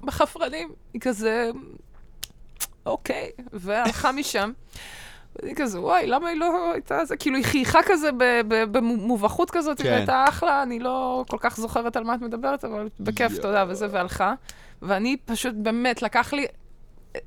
בחפרנים? 0.02 0.72
היא 0.94 1.02
כזה, 1.02 1.50
אוקיי, 2.86 3.30
והלכה 3.54 4.12
משם. 4.12 4.52
ואני 5.36 5.56
כזה, 5.56 5.82
וואי, 5.82 6.08
למה 6.08 6.30
היא 6.30 6.40
לא 6.40 6.72
הייתה 6.74 7.06
זה? 7.06 7.18
כאילו, 7.18 7.38
היא 7.38 7.46
חייכה 7.46 7.80
כזה 7.86 8.10
במובכות 8.48 9.52
כזאת, 9.52 9.78
כן. 9.78 9.88
היא 9.88 9.94
הייתה 9.94 10.26
אחלה, 10.30 10.64
אני 10.64 10.80
לא 10.80 11.26
כל 11.30 11.38
כך 11.40 11.58
זוכרת 11.58 11.96
על 11.96 12.04
מה 12.04 12.16
את 12.16 12.22
מדברת, 12.22 12.66
אבל 12.66 12.90
בכיף. 13.00 13.38
תודה, 13.42 13.66
וזה, 13.68 13.88
והלכה. 13.92 14.34
ואני 14.82 15.18
פשוט, 15.26 15.56
באמת, 15.58 16.02
לקח 16.02 16.34
לי 16.34 16.46
אה, 17.16 17.20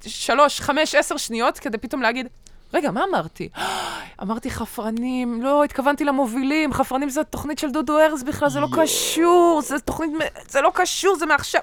שלוש, 0.00 0.60
חמש, 0.60 0.94
עשר 0.94 1.16
שניות 1.16 1.58
כדי 1.58 1.78
פתאום 1.78 2.02
להגיד, 2.02 2.26
רגע, 2.74 2.90
מה 2.90 3.04
אמרתי? 3.10 3.48
אמרתי 4.22 4.50
חפרנים, 4.50 5.42
לא, 5.42 5.64
התכוונתי 5.64 6.04
למובילים, 6.04 6.72
חפרנים 6.72 7.08
זה 7.08 7.20
התוכנית 7.20 7.58
של 7.58 7.70
דודו 7.70 7.98
ארז 7.98 8.22
בכלל, 8.22 8.48
זה 8.48 8.60
לא. 8.60 8.68
קשור, 8.82 9.60
זה 9.64 9.78
תוכנית, 9.78 10.10
זה 10.48 10.60
לא 10.60 10.70
קשור, 10.74 11.16
זה 11.16 11.26
מעכשיו. 11.26 11.60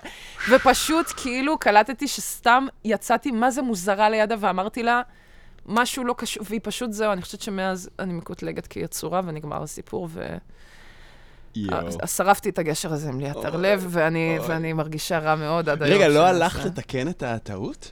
ופשוט 0.49 1.05
כאילו 1.17 1.57
קלטתי 1.57 2.07
שסתם 2.07 2.67
יצאתי 2.85 3.31
מה 3.31 3.51
זה 3.51 3.61
מוזרה 3.61 4.09
לידה 4.09 4.35
ואמרתי 4.39 4.83
לה, 4.83 5.01
משהו 5.65 6.03
לא 6.03 6.15
קשור, 6.17 6.43
והיא 6.49 6.59
פשוט 6.63 6.91
זהו, 6.91 7.11
אני 7.11 7.21
חושבת 7.21 7.41
שמאז 7.41 7.89
אני 7.99 8.13
מקוטלגת 8.13 8.67
כיצורה 8.67 9.21
ונגמר 9.25 9.63
הסיפור, 9.63 10.09
יואו. 11.55 11.87
ושרפתי 12.03 12.49
את 12.49 12.59
הגשר 12.59 12.93
הזה 12.93 13.09
עם 13.09 13.19
ליאת 13.19 13.45
הרלב, 13.45 13.87
ואני, 13.89 14.73
מרגישה 14.73 15.19
רע 15.19 15.35
מאוד 15.35 15.69
עד 15.69 15.83
היום. 15.83 15.95
רגע, 15.95 16.07
לא 16.07 16.25
הלכת 16.25 16.65
לתקן 16.65 17.07
את 17.07 17.23
הטעות? 17.23 17.91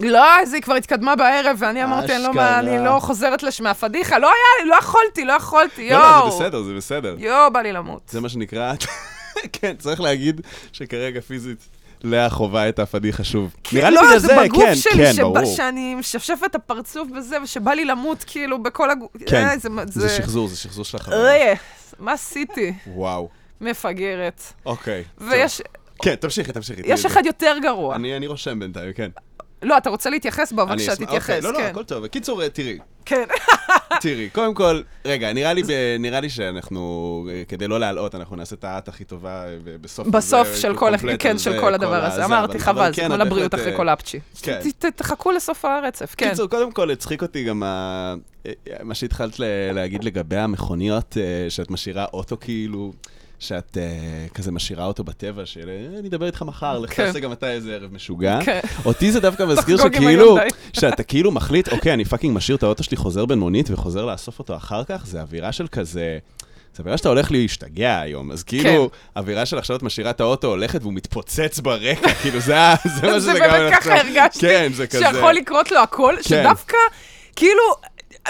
לא, 0.00 0.40
אז 0.40 0.54
היא 0.54 0.62
כבר 0.62 0.74
התקדמה 0.74 1.16
בערב, 1.16 1.56
ואני 1.58 1.84
אמרתי, 1.84 2.16
אני 2.16 2.22
לא. 2.22 2.34
מה, 2.34 2.58
אני 2.58 2.84
לא 2.84 2.98
חוזרת 3.00 3.42
לשם 3.42 3.64
מהפדיחה. 3.64 4.18
לא 4.18 4.26
היה 4.26 4.64
לי, 4.64 4.70
לא 4.70 4.76
יכולתי, 4.76 5.24
לא 5.24 5.32
יכולתי, 5.32 5.90
לא, 5.90 5.98
לא, 5.98 6.04
יואו. 6.04 6.30
זה 6.30 6.36
בסדר, 6.36 6.62
זה 6.62 6.74
בסדר. 6.74 7.16
יואו, 7.18 7.52
בא 7.52 7.60
לי 7.60 7.72
למות. 7.72 8.02
זה 8.08 8.20
מה 8.20 8.28
שנקרא... 8.28 8.74
כן, 9.52 9.76
צריך 9.78 10.00
להגיד 10.00 10.40
שכרגע 10.72 11.20
פיזית 11.20 11.68
לאה 12.02 12.30
חווה 12.30 12.68
את 12.68 12.78
הפדיחה 12.78 13.24
שוב. 13.24 13.54
נראה 13.72 13.90
לי 13.90 13.96
לא, 13.96 14.02
בגלל 14.02 14.18
זה 14.18 14.26
זה, 14.26 14.36
בגוף 14.44 14.64
כן, 14.64 14.74
שלי, 14.74 14.92
כן, 15.16 15.22
ברור. 15.22 15.56
שאני 15.56 15.94
משפשפת 15.94 16.44
את 16.46 16.54
הפרצוף 16.54 17.08
בזה, 17.16 17.42
ושבא 17.42 17.72
לי 17.72 17.84
למות, 17.84 18.24
כאילו, 18.26 18.62
בכל 18.62 18.90
הגוף. 18.90 19.10
כן, 19.26 19.46
אה, 19.46 19.86
זה... 19.86 20.08
שחזור, 20.08 20.48
זה 20.48 20.56
שחזור 20.56 20.84
של. 20.84 20.98
אה, 21.12 21.52
מה 21.98 22.12
עשיתי? 22.12 22.72
וואו, 22.86 23.28
מפגרת. 23.60 24.42
אוקיי. 24.66 25.04
ויש. 25.18 25.62
כן, 26.02 26.14
תמשיכי, 26.14 26.52
תמשיכי. 26.52 26.82
יש. 26.84 27.06
אחד 27.06 27.26
יותר 27.26 27.56
גרוע. 27.62 27.96
אני 27.96 28.26
רושם 28.26 28.58
בינתיים, 28.58 28.92
כן. 28.92 29.10
לא, 29.62 29.76
אתה 29.76 29.90
רוצה 29.90 30.10
להתייחס 30.10 30.52
בו, 30.52 30.66
בבקשה, 30.66 30.92
אשמח- 30.92 31.06
תתייחס, 31.06 31.30
אוקיי, 31.30 31.40
לא, 31.40 31.52
לא, 31.52 31.58
כן. 31.58 31.64
הכל 31.70 31.82
טוב. 31.84 32.04
בקיצור, 32.04 32.48
תראי, 32.48 32.78
כן. 33.04 33.24
תראי, 34.02 34.28
קודם 34.32 34.54
כל, 34.54 34.80
רגע, 35.04 35.32
נראה 35.32 35.52
לי, 35.52 35.62
נראה 35.98 36.20
לי 36.20 36.30
שאנחנו, 36.30 36.80
אה, 37.30 37.42
כדי 37.48 37.68
לא 37.68 37.80
להלאות, 37.80 38.14
אנחנו 38.14 38.36
נעשה 38.36 38.54
את 38.56 38.64
האט 38.64 38.88
הכי 38.88 39.04
טובה 39.04 39.44
אה, 39.44 39.56
בסוף. 39.80 40.06
בסוף 40.08 40.54
של 40.56 40.76
כל, 40.76 40.92
כן, 41.18 41.38
של 41.38 41.60
כל 41.60 41.74
הדבר 41.74 42.04
הזה. 42.04 42.24
אמרתי, 42.24 42.58
חבל, 42.58 42.82
אבל 42.82 42.94
זה 42.94 43.00
כן, 43.00 43.08
כמו 43.08 43.16
לבריאות 43.16 43.54
אחרי 43.54 43.72
אה, 43.72 43.76
כל 43.76 43.88
אפצ'י. 43.88 44.20
כן. 44.42 44.60
תחכו 44.96 45.30
לסוף 45.32 45.64
הרצף, 45.64 46.14
כן. 46.16 46.30
קיצור, 46.30 46.48
קודם 46.48 46.72
כל, 46.72 46.90
הצחיק 46.90 47.22
אותי 47.22 47.44
גם 47.44 47.62
ה- 47.62 48.14
אה, 48.46 48.52
מה 48.82 48.94
שהתחלת 48.94 49.38
להגיד 49.74 50.04
לגבי 50.04 50.36
המכוניות, 50.36 51.16
אה, 51.20 51.50
שאת 51.50 51.70
משאירה 51.70 52.04
אוטו 52.12 52.36
כאילו, 52.40 52.92
שאת 53.40 53.78
אה, 53.80 54.26
כזה 54.34 54.52
משאירה 54.52 54.84
אותו 54.84 55.04
בטבע, 55.04 55.46
של 55.46 55.68
אה, 55.68 55.98
אני 55.98 56.08
אדבר 56.08 56.26
איתך 56.26 56.42
מחר, 56.42 56.78
לך 56.78 56.96
כן. 56.96 57.06
תעשה 57.06 57.20
גם 57.20 57.32
אתה 57.32 57.52
איזה 57.52 57.74
ערב 57.74 57.92
משוגע. 57.94 58.38
כן. 58.44 58.60
אותי 58.84 59.12
זה 59.12 59.20
דווקא 59.20 59.42
מזכיר 59.42 59.76
שכאילו. 59.76 60.36
שאתה 60.80 61.02
כאילו 61.02 61.30
מחליט, 61.30 61.68
אוקיי, 61.68 61.92
אני 61.92 62.04
fucking 62.04 62.36
משאיר 62.36 62.56
את 62.56 62.62
האוטו 62.62 62.82
שלי, 62.82 62.96
חוזר 62.96 63.26
בין 63.26 63.38
מונית 63.38 63.70
וחוזר 63.70 64.06
לאסוף 64.06 64.38
אותו 64.38 64.56
אחר 64.56 64.84
כך, 64.84 65.06
זה 65.06 65.20
אווירה 65.20 65.52
של 65.52 65.66
כזה... 65.68 66.18
זה 66.74 66.80
אווירה 66.80 66.98
שאתה 66.98 67.08
הולך 67.08 67.32
להשתגע 67.32 68.00
היום, 68.00 68.32
אז 68.32 68.42
כאילו, 68.42 68.90
אווירה 69.16 69.46
של 69.46 69.58
עכשיו 69.58 69.76
את 69.76 69.82
משאירה 69.82 70.10
את 70.10 70.20
האוטו 70.20 70.48
הולכת 70.48 70.82
והוא 70.82 70.92
מתפוצץ 70.92 71.60
ברקע, 71.60 72.14
כאילו 72.22 72.40
זה 72.40 72.54
זה 72.84 73.06
מה 73.06 73.12
שזה 73.12 73.20
זה 73.20 73.38
גם... 73.38 73.50
באמת 73.50 73.72
ככה 73.74 74.00
הרגשתי, 74.00 74.40
כן, 74.40 74.72
זה. 74.72 74.84
שיכול 74.90 75.32
לקרות 75.32 75.70
לו 75.70 75.78
הכל, 75.78 76.14
כן. 76.16 76.22
שדווקא, 76.22 76.76
כאילו, 77.36 77.62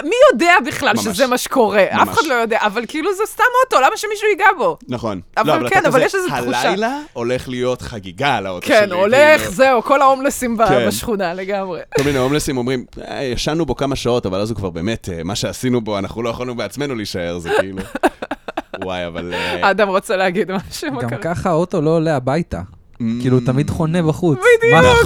מי 0.03 0.15
יודע 0.33 0.53
בכלל 0.65 0.93
ממש. 0.95 1.03
שזה 1.03 1.27
מה 1.27 1.37
שקורה? 1.37 1.83
אף 1.89 2.07
ממש. 2.07 2.09
אחד 2.09 2.27
לא 2.27 2.33
יודע, 2.33 2.57
אבל 2.61 2.85
כאילו 2.87 3.13
זה 3.13 3.23
סתם 3.25 3.43
אוטו, 3.65 3.77
למה 3.85 3.97
שמישהו 3.97 4.27
ייגע 4.27 4.45
בו? 4.57 4.77
נכון. 4.87 5.21
אבל 5.37 5.59
לא, 5.63 5.69
כן, 5.69 5.79
אתה 5.79 5.87
אבל 5.87 6.01
יש 6.01 6.15
איזו 6.15 6.27
תחושה. 6.27 6.61
הלילה 6.69 6.99
הולך 7.13 7.49
להיות 7.49 7.81
חגיגה 7.81 8.35
על 8.37 8.45
האוטו 8.45 8.67
שלי. 8.67 8.75
כן, 8.75 8.91
הולך, 8.91 9.39
כאילו. 9.41 9.51
זהו, 9.53 9.83
כל 9.83 10.01
ההומלסים 10.01 10.57
כן. 10.57 10.87
בשכונה 10.87 11.33
לגמרי. 11.33 11.79
כל 11.97 12.03
מיני 12.03 12.17
הומלסים 12.19 12.57
אומרים, 12.57 12.85
"אה, 13.07 13.23
ישנו 13.23 13.65
בו 13.65 13.75
כמה 13.75 13.95
שעות, 13.95 14.25
אבל 14.25 14.39
אז 14.39 14.49
הוא 14.49 14.55
כבר 14.57 14.69
באמת, 14.69 15.09
אה, 15.13 15.23
מה 15.23 15.35
שעשינו 15.35 15.81
בו, 15.81 15.97
אנחנו 15.97 16.23
לא 16.23 16.29
יכולנו 16.29 16.55
בעצמנו 16.55 16.95
להישאר, 16.95 17.39
זה 17.39 17.49
כאילו... 17.59 17.77
וואי, 18.83 19.07
אבל... 19.07 19.33
אה, 19.33 19.71
אדם 19.71 19.87
רוצה 19.87 20.15
להגיד 20.17 20.51
משהו, 20.51 20.91
מה 20.91 21.01
גם? 21.01 21.09
ככה 21.21 21.49
האוטו 21.49 21.81
לא 21.81 21.89
עולה 21.89 22.15
הביתה. 22.15 22.61
כאילו, 23.21 23.37
הוא 23.37 23.45
תמיד 23.45 23.69
חונה 23.69 24.01
בחוץ. 24.01 24.39
בדיוק, 24.39 25.05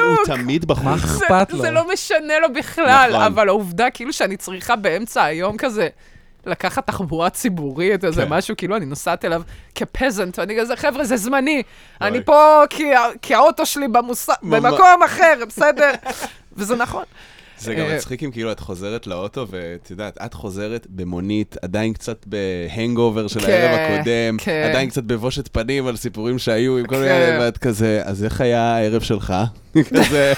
לו? 0.00 0.06
הוא 0.08 0.16
תמיד 0.26 0.64
בחוץ. 0.64 0.84
מה 0.84 0.94
אכפת 0.94 1.52
לו? 1.52 1.62
זה 1.62 1.70
לא 1.70 1.92
משנה 1.92 2.38
לו 2.38 2.52
בכלל, 2.52 3.10
נכון. 3.12 3.22
אבל 3.24 3.48
העובדה 3.48 3.90
כאילו 3.90 4.12
שאני 4.12 4.36
צריכה 4.36 4.76
באמצע 4.76 5.22
היום 5.24 5.56
כזה 5.56 5.88
לקחת 6.46 6.86
תחבורה 6.86 7.30
ציבורית, 7.30 8.04
איזה 8.04 8.22
כן. 8.22 8.28
משהו, 8.32 8.54
כאילו 8.56 8.76
אני 8.76 8.86
נוסעת 8.86 9.24
אליו 9.24 9.42
כ-peasant, 9.74 10.38
ואני 10.38 10.56
כזה, 10.60 10.76
חבר'ה, 10.76 11.04
זה 11.04 11.16
זמני. 11.16 11.62
אוי. 12.00 12.08
אני 12.10 12.24
פה 12.24 12.62
כי 13.22 13.34
האוטו 13.34 13.66
שלי 13.66 13.88
במוס- 13.88 14.28
ממש. 14.42 14.62
במקום 14.64 15.02
אחר, 15.04 15.34
בסדר? 15.48 15.90
וזה 16.56 16.76
נכון. 16.76 17.04
זה 17.58 17.74
גם 17.74 17.86
אה, 17.86 17.96
מצחיק 17.96 18.22
אם 18.22 18.30
כאילו 18.30 18.52
את 18.52 18.60
חוזרת 18.60 19.06
לאוטו, 19.06 19.46
ואת 19.50 19.90
יודעת, 19.90 20.18
את 20.26 20.34
חוזרת 20.34 20.86
במונית, 20.90 21.56
עדיין 21.62 21.92
קצת 21.92 22.26
בהנגאובר 22.26 23.28
של 23.28 23.40
כן, 23.40 23.52
הערב 23.52 23.78
הקודם, 23.78 24.36
כן. 24.38 24.66
עדיין 24.70 24.90
קצת 24.90 25.02
בבושת 25.02 25.48
פנים 25.52 25.86
על 25.86 25.96
סיפורים 25.96 26.38
שהיו 26.38 26.78
עם 26.78 26.86
כל 26.86 26.96
מיני, 26.96 27.08
כן. 27.08 27.38
ואת 27.40 27.58
כזה, 27.58 28.02
אז 28.04 28.24
איך 28.24 28.40
היה 28.40 28.76
הערב 28.76 29.02
שלך? 29.02 29.34
כזה, 29.90 30.32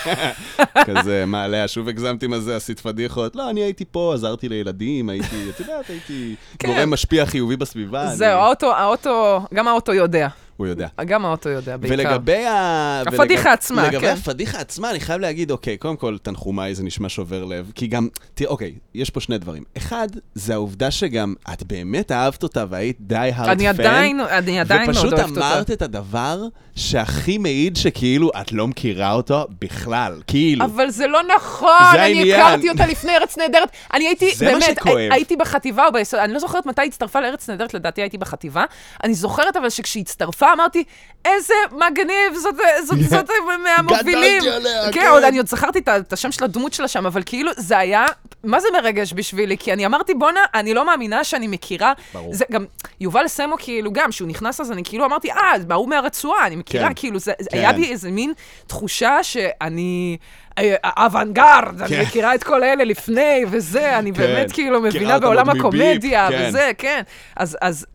כזה, 0.85 1.25
מה, 1.27 1.45
עליה, 1.45 1.69
שוב 1.69 1.89
הגזמתי 1.89 2.27
מה 2.27 2.41
זה, 2.41 2.57
עשית 2.57 2.81
פדיחות? 2.81 3.37
לא, 3.37 3.51
אני 3.51 3.61
הייתי 3.61 3.85
פה, 3.91 4.15
עזרתי 4.15 4.49
לילדים, 4.49 5.09
הייתי, 5.09 5.51
את 5.51 5.61
יודעת, 5.61 5.91
הייתי 5.91 6.35
כן. 6.59 6.69
גורם 6.69 6.91
משפיע 6.91 7.27
חיובי 7.27 7.57
בסביבה. 7.57 8.07
זהו, 8.07 8.41
האוטו, 8.63 9.41
גם 9.55 9.69
האוטו 9.69 9.95
יודע. 9.95 10.29
הוא 10.57 10.67
יודע. 10.67 10.89
גם 11.07 11.25
האוטו 11.27 11.49
יודע 11.49 11.77
בעיקר. 11.77 11.95
ולגבי 11.95 12.47
ה... 12.47 13.03
הפדיחה 13.07 13.23
ולגב- 13.23 13.47
עצמה, 13.47 13.87
לגבי 13.87 14.07
כן. 14.07 14.13
הפדיחה 14.13 14.59
עצמה, 14.59 14.91
אני 14.91 15.01
חייב 15.01 15.21
להגיד, 15.21 15.51
אוקיי, 15.51 15.77
קודם 15.77 15.97
כל, 15.97 16.17
תנחומיי, 16.23 16.75
זה 16.75 16.83
נשמע 16.85 17.09
שובר 17.09 17.45
לב, 17.45 17.73
כי 17.75 17.87
גם, 17.87 18.09
תראה, 18.35 18.51
אוקיי, 18.51 18.75
יש 18.95 19.11
פה 19.11 19.21
שני 19.21 19.39
דברים. 19.39 19.63
אחד, 19.77 20.09
זה 20.35 20.55
העובדה 20.55 20.91
שגם 20.91 21.35
את 21.53 21.63
באמת 21.63 22.13
אהבת 22.13 22.43
אותה 22.43 22.65
והיית 22.71 22.97
די 23.01 23.17
הארד 23.17 23.35
פן. 23.47 23.51
אני 23.51 23.69
עדיין, 23.69 24.21
אני 24.21 24.61
עדיין 24.61 24.91
מאוד 24.91 24.97
ופשוט 24.97 25.13
אוהבת 25.13 25.31
אותה. 25.31 25.53
אמרת 25.55 25.71
את 25.71 25.83
הדבר 25.83 26.43
שהכי 26.77 27.39
מעיד 27.39 27.77
שכאילו 27.77 28.31
את 28.41 28.53
לא 28.53 28.69
מכירה 28.69 29.13
אותו 29.13 29.47
בכלל, 29.61 30.21
כאילו. 30.27 30.65
אבל 30.65 30.91
זה 30.91 31.07
לא 31.07 31.21
נכון, 31.37 31.69
זה 31.93 32.05
אני 32.05 32.19
העניין. 32.19 32.41
הכרתי 32.41 32.71
אותה 32.71 32.87
לפני 32.87 33.17
ארץ 33.17 33.39
נהדרת. 33.39 33.69
אני 33.95 34.07
הייתי, 34.07 34.31
באמת, 34.41 34.79
הייתי 35.11 35.37
בחטיבה 35.37 35.87
או 35.87 35.93
ביסוד, 35.93 36.21
אני 36.21 36.33
לא 36.33 36.39
זוכרת 36.39 36.67
מתי 36.67 36.83
היא 36.83 36.89
הצטרפה 36.89 37.21
לארץ 37.21 37.51
נהדרת, 37.51 37.75
לדעתי 37.75 38.01
הייתי 38.01 38.19
בחטיבה. 38.19 38.65
אני 39.05 39.15
זוכרת 39.15 39.57
אבל 39.57 39.71
שכשהיא 39.71 40.05
הצטרפה 40.47 40.53
אמרתי, 40.53 40.85
איזה 41.25 41.55
מגניב, 41.73 42.35
זאת, 42.35 42.55
זאת, 42.85 42.99
זאת 43.11 43.31
מהמובילים. 43.65 44.41
גדלתי 44.41 44.57
עליה, 44.57 44.93
כן, 44.93 45.01
כן. 45.01 45.07
עוד 45.11 45.23
אני 45.23 45.39
עוד 45.39 45.47
זכרתי 45.47 45.79
את 45.79 45.89
את 45.89 46.13
השם 46.13 46.33
של 46.33 46.45
הדמות 46.45 46.73
שלה 46.73 46.89
שם, 46.89 47.07
אבל 47.07 47.23
כאילו, 47.27 47.51
זה 47.57 47.79
היה, 47.79 48.07
מה 48.45 48.61
זה 48.61 48.69
מרגש 48.73 49.13
בשבילי? 49.13 49.59
כי 49.59 49.73
אני 49.73 49.87
אמרתי, 49.87 50.15
בואנה, 50.15 50.41
אני 50.55 50.75
לא 50.75 50.87
מאמינה 50.87 51.25
שאני 51.25 51.47
מכירה. 51.47 51.93
ברור. 52.15 52.35
זה 52.35 52.45
גם, 52.53 52.65
יובל 53.01 53.29
סמו 53.29 53.57
כאילו 53.59 53.93
גם, 53.93 54.11
כשהוא 54.11 54.29
נכנס 54.29 54.61
אז 54.61 54.73
אני 54.73 54.85
כאילו 54.85 55.05
אמרתי, 55.05 55.31
אה, 55.31 55.53
ההוא 55.71 55.89
מהרצועה, 55.89 56.47
אני 56.47 56.57
מכירה, 56.57 56.89
כן. 56.89 56.93
כאילו, 56.97 57.19
זה, 57.19 57.33
כן. 57.51 57.59
היה 57.59 57.73
בי 57.73 57.91
איזה 57.91 58.11
מין 58.11 58.33
תחושה 58.67 59.23
שאני... 59.23 60.17
אה, 60.59 60.75
אוונגרד, 61.05 61.81
אני 61.81 61.89
כן. 61.89 62.03
מכירה 62.03 62.35
את 62.35 62.43
כל 62.43 62.65
אלה 62.65 62.85
לפני, 62.85 63.45
וזה, 63.51 63.99
אני 63.99 64.13
כן. 64.13 64.19
באמת 64.19 64.53
כאילו 64.53 64.81
מבינה 64.81 65.19
בעולם 65.19 65.51
הקומדיה, 65.51 66.29
כן. 66.31 66.47
וזה, 66.49 66.71
כן. 66.79 67.03
אז, 67.37 67.87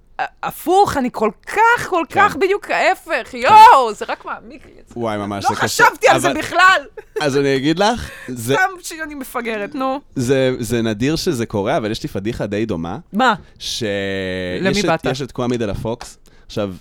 הפוך, 0.44 0.98
אני 0.98 1.10
כל 1.12 1.30
כך, 1.48 1.88
כל 1.90 2.04
כן. 2.10 2.20
כך 2.20 2.36
בדיוק 2.36 2.72
ההפך, 2.72 3.34
יואו, 3.34 3.94
זה 3.94 4.06
רק 4.08 4.26
מעמיק 4.26 4.66
לי 4.66 4.72
את 4.82 4.88
זה. 4.88 4.94
וואי, 4.98 5.18
ממש, 5.18 5.44
לא 5.44 5.50
זה 5.50 5.56
קשה. 5.56 5.84
חשבתי 5.86 6.08
על 6.08 6.20
זה 6.20 6.34
בכלל. 6.34 6.82
אז 7.22 7.38
אני 7.38 7.56
אגיד 7.56 7.80
לך, 7.80 8.10
זה- 8.28 8.54
סתם 8.54 8.70
שאני 8.82 9.16
מפגרת, 9.16 9.76
נו. 9.76 10.00
זה 10.16 10.52
זה 10.60 10.82
נדיר 10.82 11.16
שזה 11.16 11.46
קורה, 11.46 11.78
אבל 11.78 11.92
יש 11.92 12.04
לי 12.04 12.10
פדיחה 12.10 12.46
די 12.46 12.66
דומה, 12.66 12.98
מה? 13.14 13.34
שיש 13.60 13.88
למי 14.62 14.80
את- 14.80 14.86
באת? 14.86 15.06
יש 15.06 15.22
את 15.22 15.32
קוואמי 15.32 15.58
דה 15.58 15.66
לה 15.66 15.74
פוקס. 15.76 16.18
עכשיו, 16.46 16.74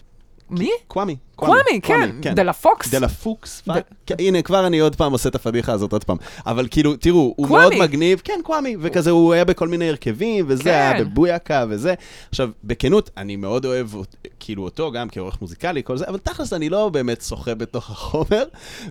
מי? 0.50 0.70
קוואמי. 0.88 1.16
קוואמי, 1.40 1.80
כן. 2.22 2.34
דה 2.34 2.42
לה 2.42 2.52
פוקס? 2.52 2.90
דה 2.90 2.98
לה 2.98 3.08
פוקס. 3.08 3.62
כן, 4.06 4.14
הנה, 4.18 4.42
כבר 4.42 4.66
אני 4.66 4.78
עוד 4.78 4.96
פעם 4.96 5.12
עושה 5.12 5.28
את 5.28 5.34
הפדיחה 5.34 5.72
הזאת 5.72 5.92
עוד 5.92 6.04
פעם. 6.04 6.16
אבל 6.46 6.66
כאילו, 6.70 6.96
תראו, 6.96 7.34
הוא. 7.36 7.48
מאוד 7.48 7.74
מגניב, 7.78 8.20
כן, 8.24 8.40
קוואמי, 8.44 8.76
וכזה, 8.80 9.10
הוא 9.10 9.32
היה 9.32 9.44
בכל 9.44 9.68
מיני 9.68 9.88
הרכבים, 9.88 10.44
וזה, 10.48 10.62
כן. 10.62 10.70
היה 10.70 11.04
בבויאקה 11.04 11.64
וזה. 11.68 11.94
עכשיו, 12.28 12.50
בכנות, 12.64 13.10
אני 13.16 13.36
מאוד 13.36 13.64
אוהב 13.64 13.88
כאילו 14.40 14.64
אותו, 14.64 14.92
גם 14.92 15.08
כעורך 15.08 15.40
מוזיקלי, 15.40 15.82
כל 15.84 15.96
זה, 15.96 16.08
אבל 16.08 16.18
תכלס, 16.18 16.52
אני 16.52 16.68
לא 16.68 16.88
באמת 16.88 17.22
שוחה 17.22 17.54
בתוך 17.54 17.90
החומר, 17.90 18.44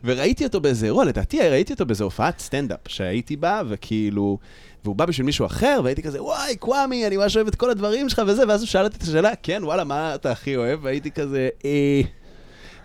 וראיתי 0.03 0.45
אותו 0.45 0.61
באיזה 0.61 0.85
אירוע, 0.85 1.05
לדעתי 1.05 1.39
ראיתי 1.49 1.73
אותו 1.73 1.85
באיזה 1.85 2.03
הופעת 2.03 2.39
סטנדאפ 2.39 2.79
שהייתי 2.87 3.35
בה, 3.35 3.61
וכאילו... 3.69 4.37
והוא 4.83 4.95
בא 4.95 5.05
בשביל 5.05 5.25
מישהו 5.25 5.45
אחר, 5.45 5.81
והייתי 5.83 6.01
כזה, 6.01 6.23
וואי, 6.23 6.55
קוואמי, 6.55 7.07
אני 7.07 7.17
ממש 7.17 7.35
אוהב 7.35 7.47
את 7.47 7.55
כל 7.55 7.69
הדברים 7.69 8.09
שלך 8.09 8.21
וזה, 8.27 8.43
ואז 8.47 8.61
הוא 8.61 8.67
שאל 8.67 8.83
אותי 8.83 8.97
את 8.97 9.01
השאלה, 9.01 9.31
כן, 9.43 9.61
וואלה, 9.63 9.83
מה 9.83 10.15
אתה 10.15 10.31
הכי 10.31 10.55
אוהב? 10.55 10.79
והייתי 10.83 11.11
כזה, 11.11 11.49
אה... 11.65 12.01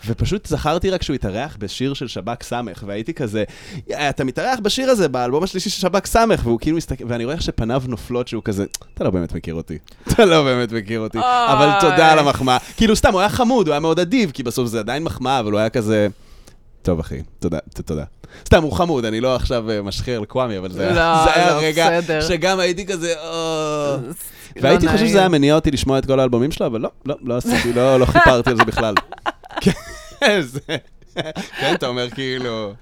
ופשוט 0.06 0.46
זכרתי 0.46 0.90
רק 0.90 1.02
שהוא 1.02 1.14
התארח 1.14 1.56
בשיר 1.60 1.94
של 1.94 2.08
שב"כ 2.08 2.42
סמך, 2.42 2.84
והייתי 2.86 3.14
כזה, 3.14 3.44
"יא, 3.88 3.96
אתה 3.96 4.24
מתארח 4.24 4.58
בשיר 4.62 4.90
הזה, 4.90 5.08
באלבום 5.08 5.42
השלישי 5.44 5.70
של 5.70 5.80
שב"כ 5.80 6.06
סמך, 6.06 6.40
והוא 6.46 6.58
כאילו 6.60 6.76
מסתכל, 6.76 7.04
ואני 7.08 7.24
רואה 7.24 7.34
איך 7.36 7.42
שפניו 7.42 7.82
נופלות 7.88 8.28
שהוא 8.28 8.42
כזה, 8.44 8.64
אתה 8.94 9.04
לא 9.04 9.10
באמת 9.10 9.32
מכיר 9.34 9.54
אותי. 9.54 9.78
אתה 10.12 10.24
לא 10.24 10.42
באמת 10.44 10.72
מכיר 10.72 11.00
אותי. 11.00 11.18
אבל. 11.18 11.70
תודה 11.80 12.12
על 12.12 12.18
המחמאה. 12.18 12.58
כאילו, 12.76 12.96
סתם, 12.96 13.12
הוא 13.12 13.20
היה 13.20 13.28
חמוד, 13.28 13.66
הוא 13.66 13.72
היה 13.72 13.80
מאוד 13.80 13.98
אדיב, 14.00 14.30
כי 14.30 14.42
בסוף 14.42 14.68
זה 14.68 14.78
עדיין 14.78 15.02
מחמאה, 15.04 15.40
אבל 15.40 15.52
הוא 15.52 15.58
היה 15.60 15.68
כזה... 15.70 16.08
טוב, 16.82 16.98
אחי, 17.00 17.18
תודה, 17.38 17.58
תודה. 17.86 18.04
סתם, 18.46 18.62
הוא 18.62 18.72
חמוד, 18.72 19.04
אני 19.04 19.20
לא 19.20 19.36
עכשיו 19.36 19.70
אה, 19.70 19.82
משחיר 19.82 20.18
על 20.18 20.24
קוואמי, 20.24 20.58
אבל 20.58 20.72
זה 20.72 20.78
לא, 20.78 21.00
היה- 21.00 21.22
זה 21.24 21.32
היה 21.34 21.50
לא, 21.54 21.58
רגע 21.62 22.00
בסדר. 22.00 22.20
שגם 22.20 22.60
הייתי 22.60 22.86
כזה, 22.86 23.14
"אה." 23.18 23.96
לא 24.56 24.62
והייתי 24.62 24.88
חושב. 24.88 25.06
שזה 25.06 25.18
היה 25.18 25.28
מניע 25.28 25.54
אותי 25.54 25.70
לשמוע 25.70 25.98
את 25.98 26.06
כל 26.06 26.20
האלבומים 26.20 26.52
שלו, 26.52 26.66
אבל 26.66 26.80
לא, 26.80 26.88
לא, 27.06 27.14
לא 27.22 27.36
עשיתי, 27.36 27.72
לא 27.72 28.00
לא 28.00 28.04
חיפרתי 28.04 28.50
על 28.50 28.56
זה 28.56 28.64
בכלל. 28.64 28.94
כן, 31.60 31.74
אתה 31.74 31.86
אומר 31.86 32.10
כאילו... 32.10 32.72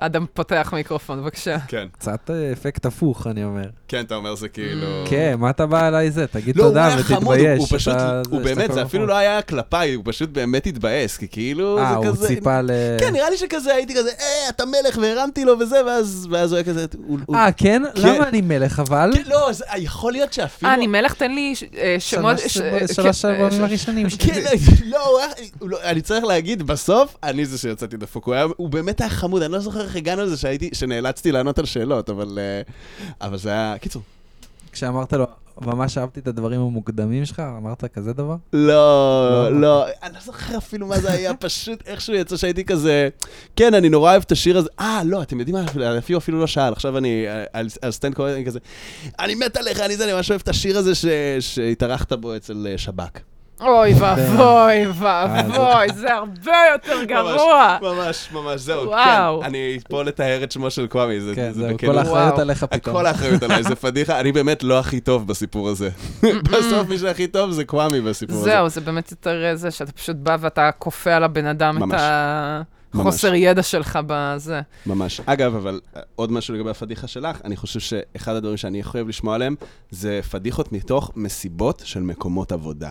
אדם 0.00 0.26
פותח 0.34 0.70
מיקרופון, 0.72 1.22
בבקשה. 1.22 1.56
כן, 1.68 1.86
קצת 1.92 2.30
אה, 2.30 2.52
אפקט 2.52 2.86
הפוך, 2.86 3.26
אני 3.26 3.44
אומר. 3.44 3.62
כן, 3.88 4.00
אתה 4.04 4.14
אומר 4.14 4.34
זה 4.34 4.48
כאילו... 4.48 4.86
כן, 5.10 5.34
מה 5.38 5.50
אתה 5.50 5.66
בא 5.66 5.88
אליי 5.88 6.10
זה? 6.10 6.26
תגיד 6.26 6.56
לא, 6.56 6.62
הוא 6.62 6.70
תודה 6.70 6.86
היה 6.86 6.96
חמוד, 7.02 7.22
הוא- 7.22 7.32
ותתבייש. 7.34 7.58
הוא 7.70 7.78
פשוט, 7.78 7.94
הוא 8.30 8.40
באמת, 8.40 8.56
זה 8.56 8.64
הזמן- 8.72 8.82
אפילו 8.82 9.06
לא 9.06 9.14
היה 9.16 9.42
כלפיי, 9.42 9.94
הוא 9.94 10.02
פשוט 10.06 10.30
באמת 10.30 10.66
התבאס, 10.66 11.16
כי 11.16 11.28
כאילו, 11.28 11.78
אה, 11.78 11.88
זה 11.90 11.96
הוא 11.96 12.06
כזה... 12.06 12.26
ציפה 12.28 12.60
ל... 12.60 12.70
כן, 13.00 13.12
נראה 13.12 13.30
לי 13.30 13.36
שכזה, 13.36 13.74
הייתי 13.74 13.94
כזה, 13.94 14.10
אה, 14.20 14.48
אתה 14.48 14.64
מלך, 14.66 14.98
והרמתי 15.02 15.44
לו 15.44 15.58
וזה, 15.58 15.86
ואז 15.86 16.28
ואז 16.30 16.52
הוא 16.52 16.56
היה 16.56 16.64
כזה... 16.64 16.86
הוא- 17.06 17.18
הוא- 17.26 17.36
אה, 17.36 17.52
כן? 17.52 17.82
כן. 17.94 18.00
למה 18.08 18.28
אני 18.28 18.40
מלך 18.40 18.80
אבל? 18.80 19.10
כן, 19.14 19.22
לא, 19.30 19.52
זה- 19.52 19.64
יכול 19.76 20.12
להיות 20.12 20.32
שאפילו... 20.32 20.70
אה, 20.70 20.74
אני 20.76 20.86
מלך, 20.86 21.14
תן 21.14 21.30
לי 21.30 21.54
אה, 21.78 21.96
שמות... 21.98 22.38
שלוש- 22.38 22.52
ש- 22.54 22.60
אה, 22.60 22.88
שלוש 22.94 23.24
כן, 23.24 23.28
אה, 23.28 23.64
הראשונים 23.64 24.10
שלי. 24.10 24.18
כן, 24.32 24.42
לא, 24.86 25.08
הוא 25.10 25.18
היה- 25.18 25.28
הוא 25.58 25.68
לא- 25.70 25.78
אני 25.82 26.00
צריך 26.00 26.24
להגיד, 26.24 26.62
בסוף, 26.62 27.16
אני 27.22 27.46
זה 27.46 27.58
שיצאתי 27.58 27.96
דפוק. 27.96 28.24
הוא 28.26 28.34
היה- 28.34 28.46
הוא 28.56 28.68
באמת 28.68 29.00
היה 29.00 29.10
חמוד, 29.10 29.42
אני 29.42 29.52
לא 29.52 29.58
זוכר 29.58 29.87
איך 29.88 29.96
הגענו 29.96 30.22
לזה 30.22 30.36
שהייתי, 30.36 30.70
שנאלצתי 30.72 31.32
לענות 31.32 31.58
על 31.58 31.64
שאלות, 31.64 32.10
אבל 32.10 32.38
אה, 32.38 32.62
אבל 33.26 33.38
זה 33.38 33.50
היה... 33.50 33.74
קיצור, 33.80 34.02
כשאמרת 34.72 35.12
לו, 35.12 35.26
ממש 35.60 35.98
אהבתי 35.98 36.20
את 36.20 36.28
הדברים 36.28 36.60
המוקדמים 36.60 37.24
שלך, 37.24 37.40
אמרת 37.40 37.84
כזה 37.84 38.12
דבר? 38.12 38.36
לא, 38.52 39.50
לא. 39.50 39.60
לא, 39.60 39.86
אני 40.02 40.14
לא 40.14 40.20
זוכר 40.20 40.58
אפילו 40.58 40.86
מה 40.86 41.00
זה 41.00 41.12
היה, 41.12 41.34
פשוט 41.46 41.82
איכשהו 41.86 42.14
יצא 42.14 42.36
שהייתי 42.36 42.64
כזה, 42.64 43.08
כן, 43.56 43.74
אני 43.74 43.88
נורא 43.88 44.10
אוהב 44.10 44.22
את 44.22 44.32
השיר 44.32 44.58
הזה, 44.58 44.68
אה, 44.80 45.02
לא, 45.04 45.22
אתם 45.22 45.40
יודעים 45.40 45.56
מה, 45.56 45.64
אפילו 45.98 46.18
אפילו 46.18 46.40
לא 46.40 46.46
שאל, 46.46 46.72
עכשיו 46.72 46.98
אני 46.98 47.26
על 47.52 47.68
על 47.82 47.90
סטנד 47.90 48.14
קורא, 48.14 48.32
אני 48.32 48.44
כזה, 48.44 48.58
אני 49.18 49.34
מת 49.34 49.56
עליך, 49.56 49.80
אני 49.80 49.96
זה, 49.96 50.04
אני 50.04 50.12
ממש 50.12 50.30
אוהב 50.30 50.40
את 50.40 50.48
השיר 50.48 50.78
הזה 50.78 50.92
שהתארחת 51.40 52.12
בו 52.12 52.36
אצל 52.36 52.66
אה, 52.70 52.78
שב"ק. 52.78 53.18
אוי 53.60 53.94
ואבוי 53.94 54.86
ואבוי, 54.94 55.92
זה 55.94 56.14
הרבה 56.14 56.52
יותר 56.72 57.04
גרוע. 57.04 57.78
ממש, 57.82 58.28
ממש, 58.32 58.60
זהו, 58.60 58.86
וואו. 58.86 59.40
כן, 59.40 59.46
אני 59.46 59.78
פה 59.88 60.02
לטהר 60.02 60.44
את 60.44 60.52
שמו 60.52 60.70
של 60.70 60.86
קוואמי, 60.86 61.20
זה 61.20 61.34
כן, 61.34 61.52
זה. 61.52 61.72
כל 61.86 61.98
האחריות. 61.98 62.38
עליך 62.38 62.64
פתאום. 62.64 62.96
הכל 62.96 63.06
האחריות 63.06 63.42
עליי, 63.42 63.62
זה 63.62 63.74
פדיחה, 63.74 64.20
אני 64.20 64.32
באמת 64.32 64.62
לא 64.62 64.78
הכי 64.78 65.00
טוב 65.00 65.26
בסיפור 65.26 65.68
הזה. 65.68 65.90
בסוף 66.50 66.88
מי 66.88 66.98
שהכי 66.98 67.26
טוב 67.26 67.50
זה 67.50 67.64
קוואמי 67.64 68.00
בסיפור 68.00 68.36
הזה. 68.36 68.44
זהו, 68.44 68.68
זה 68.68 68.80
באמת 68.80 69.10
יותר 69.10 69.50
זה 69.54 69.70
שאתה 69.70 69.92
פשוט 69.92 70.16
בא 70.16 70.36
ואתה 70.40 70.70
כופה 70.78 71.14
על 71.14 71.24
הבן 71.24 71.46
אדם 71.46 71.76
את 71.76 71.82
ממש. 71.82 72.00
החוסר 72.94 73.34
ידע 73.34 73.62
שלך 73.62 73.98
בזה. 74.06 74.60
ממש. 74.86 75.20
אגב, 75.26 75.54
אבל 75.54 75.80
אה, 75.96 76.02
עוד 76.16 76.32
משהו 76.32 76.54
לגבי 76.54 76.70
הפדיחה 76.70 77.06
שלך, 77.06 77.36
אני 77.44 77.56
חושב 77.56 77.80
שאחד 77.80 78.34
הדברים 78.34 78.56
שאני 78.56 78.80
הכי 78.80 78.98
אוהב 78.98 79.08
לשמוע 79.08 79.34
עליהם, 79.34 79.54
זה 79.90 80.20
פדיחות 80.30 80.72
מתוך 80.72 81.10
מסיבות 81.16 81.82
של 81.84 82.00
מקומות 82.00 82.52
עבודה. 82.52 82.90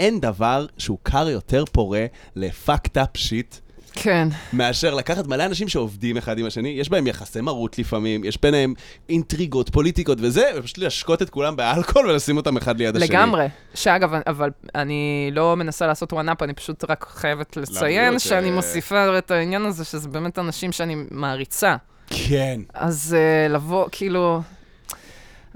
אין 0.00 0.20
דבר 0.20 0.66
שהוא 0.78 0.98
קר 1.02 1.28
יותר 1.28 1.64
פורה 1.72 2.06
ל-fucked 2.36 2.96
up 2.96 3.18
shit 3.28 3.60
כן. 3.92 4.28
מאשר 4.52 4.94
לקחת 4.94 5.26
מלא 5.26 5.44
אנשים 5.46 5.68
שעובדים 5.68 6.16
אחד 6.16 6.38
עם 6.38 6.46
השני, 6.46 6.68
יש 6.68 6.88
בהם 6.88 7.06
יחסי 7.06 7.40
מרות 7.40 7.78
לפעמים, 7.78 8.24
יש 8.24 8.38
ביניהם 8.42 8.74
אינטריגות, 9.08 9.68
פוליטיקות 9.68 10.18
וזה, 10.20 10.50
ופשוט 10.56 10.78
להשקות 10.78 11.22
את 11.22 11.30
כולם 11.30 11.56
באלכוהול 11.56 12.10
ולשים 12.10 12.36
אותם 12.36 12.56
אחד 12.56 12.78
ליד 12.78 12.96
השני. 12.96 13.08
לגמרי. 13.08 13.46
שאגב, 13.74 14.10
אבל 14.26 14.50
אני 14.74 15.30
לא 15.32 15.56
מנסה 15.56 15.86
לעשות 15.86 16.12
וואנאפ, 16.12 16.42
אני 16.42 16.52
פשוט 16.52 16.84
רק 16.90 17.06
חייבת 17.10 17.56
לציין 17.56 18.18
שאני 18.18 18.48
ש- 18.48 18.52
מוסיפה 18.52 19.18
את 19.18 19.30
העניין 19.30 19.62
הזה, 19.66 19.84
שזה 19.84 20.08
באמת 20.08 20.38
אנשים 20.38 20.72
שאני 20.72 20.96
מעריצה. 21.10 21.76
כן. 22.10 22.60
אז 22.74 23.16
uh, 23.18 23.52
לבוא, 23.52 23.88
כאילו... 23.92 24.40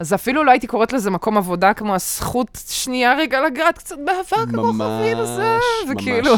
אז 0.03 0.15
אפילו 0.15 0.45
לא 0.45 0.51
הייתי 0.51 0.67
קוראת 0.67 0.93
לזה 0.93 1.11
מקום 1.11 1.37
עבודה 1.39 1.73
כמו 1.75 1.95
הזכות 1.95 2.59
שנייה 2.71 3.15
רגע 3.19 3.41
לגעת 3.47 3.79
קצת 3.79 3.97
באבק 4.05 4.49
הכוכבים 4.55 5.19
הזה, 5.19 5.43
ממש, 5.43 5.91
וכאילו... 5.91 6.35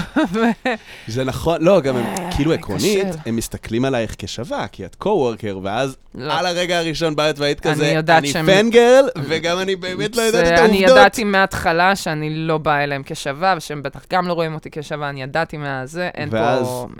זה 1.09 1.25
נכון, 1.25 1.57
לא, 1.63 1.81
גם 1.81 1.97
הם, 1.97 2.05
אה, 2.07 2.31
כאילו 2.37 2.51
זה 2.51 2.57
עקרונית. 2.59 3.07
הם 3.27 3.37
מסתכלים 3.37 3.85
עלייך 3.85 4.15
כשווה, 4.19 4.67
כי 4.73 4.85
את 4.85 4.95
קו-וורקר, 4.95 5.59
ואז 5.63 5.97
לא. 6.15 6.33
על 6.33 6.47
הרגע 6.47 6.79
הראשון 6.79 7.17
באת 7.17 7.39
והיית 7.39 7.67
אני 7.67 7.75
כזה, 7.75 8.01
אני 8.19 8.33
פנגרל, 8.33 9.09
וגם 9.25 9.59
אני 9.59 9.77
באמת 9.77 10.17
לא 10.17 10.23
יודעת 10.23 10.47
זה- 10.47 10.55
את 10.55 10.59
אני 10.61 10.79
העובדות. 10.79 10.97
ידעתי 10.99 11.25
מההתחלה 11.25 11.97
שאני 11.97 12.35
לא 12.35 12.59
באה 12.59 12.85
אליהם 12.85 13.03
כשווה, 13.07 13.55
ושהם 13.57 13.83
בטח 13.83 14.01
גם 14.13 14.29
לא 14.29 14.33
רואים 14.33 14.55
אותי 14.55 14.71
כשווה, 14.73 15.09
אני 15.09 15.23
ידעתי 15.23 15.57
מהזה, 15.57 16.11
אין 16.15 16.31
פה 16.31 16.37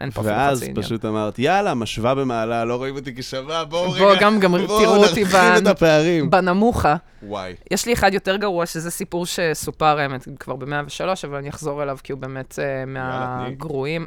אין 0.01 0.11
פה 0.11 0.21
ואז. 0.25 0.65
פשוט 0.75 1.05
אמרת, 1.05 1.39
יאללה, 1.39 1.75
משווה 1.75 2.15
במעלה, 2.15 2.65
לא 2.65 2.77
רואים 2.77 2.95
אותי 2.97 3.15
כשווה, 3.17 3.65
בואו 3.65 3.93
רגע, 3.93 4.29
בואו 4.67 4.97
נרחיב 5.03 5.35
את 5.37 5.67
הפערים. 5.67 6.31
בנמוכה. 6.55 6.97
וואי. 7.23 7.55
יש 7.71 7.87
לי 7.87 7.93
אחד 7.93 8.15
יותר 8.15 8.37
גרוע, 8.37 8.67
שזה 8.67 8.91
סיפור 8.91 9.27
שסופר 9.27 9.99
האמת 9.99 10.29
כבר 10.41 10.57
ב-103, 10.57 11.05
אבל 11.25 11.37
אני 11.37 11.49
אחזור 11.49 11.83
אליו 11.83 11.99
כי 12.03 12.13
הוא 12.13 12.21
באמת 12.21 12.59
אה, 12.59 12.83
תני. 12.85 12.93
מהגרועים. 12.93 14.07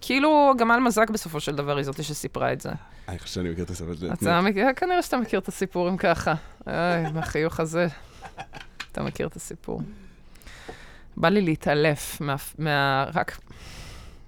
כאילו, 0.00 0.52
גמל 0.58 0.78
מזק 0.78 1.10
בסופו 1.10 1.40
של 1.40 1.56
דבר 1.56 1.76
היא 1.76 1.84
זאתי 1.84 2.02
שסיפרה 2.02 2.52
את 2.52 2.60
זה. 2.60 2.70
אני 3.08 3.18
חושב 3.18 3.34
שאני 3.34 3.50
מכיר 3.50 3.64
את 3.64 3.70
הסרט 3.70 3.88
הזה. 3.88 4.12
אתה 4.12 4.40
מכיר, 4.40 4.66
כנראה 4.76 5.02
שאתה 5.02 5.16
מכיר 5.16 5.40
את 5.40 5.48
הסיפורים 5.48 5.96
ככה. 5.96 6.34
אוי, 6.66 7.10
מהחיוך 7.14 7.60
הזה. 7.60 7.86
אתה 8.92 9.02
מכיר 9.02 9.26
את 9.26 9.36
הסיפור. 9.36 9.82
בא 11.16 11.28
לי 11.28 11.40
להתעלף 11.40 12.20
מה... 12.20 12.36
מה 12.58 13.06
רק 13.14 13.38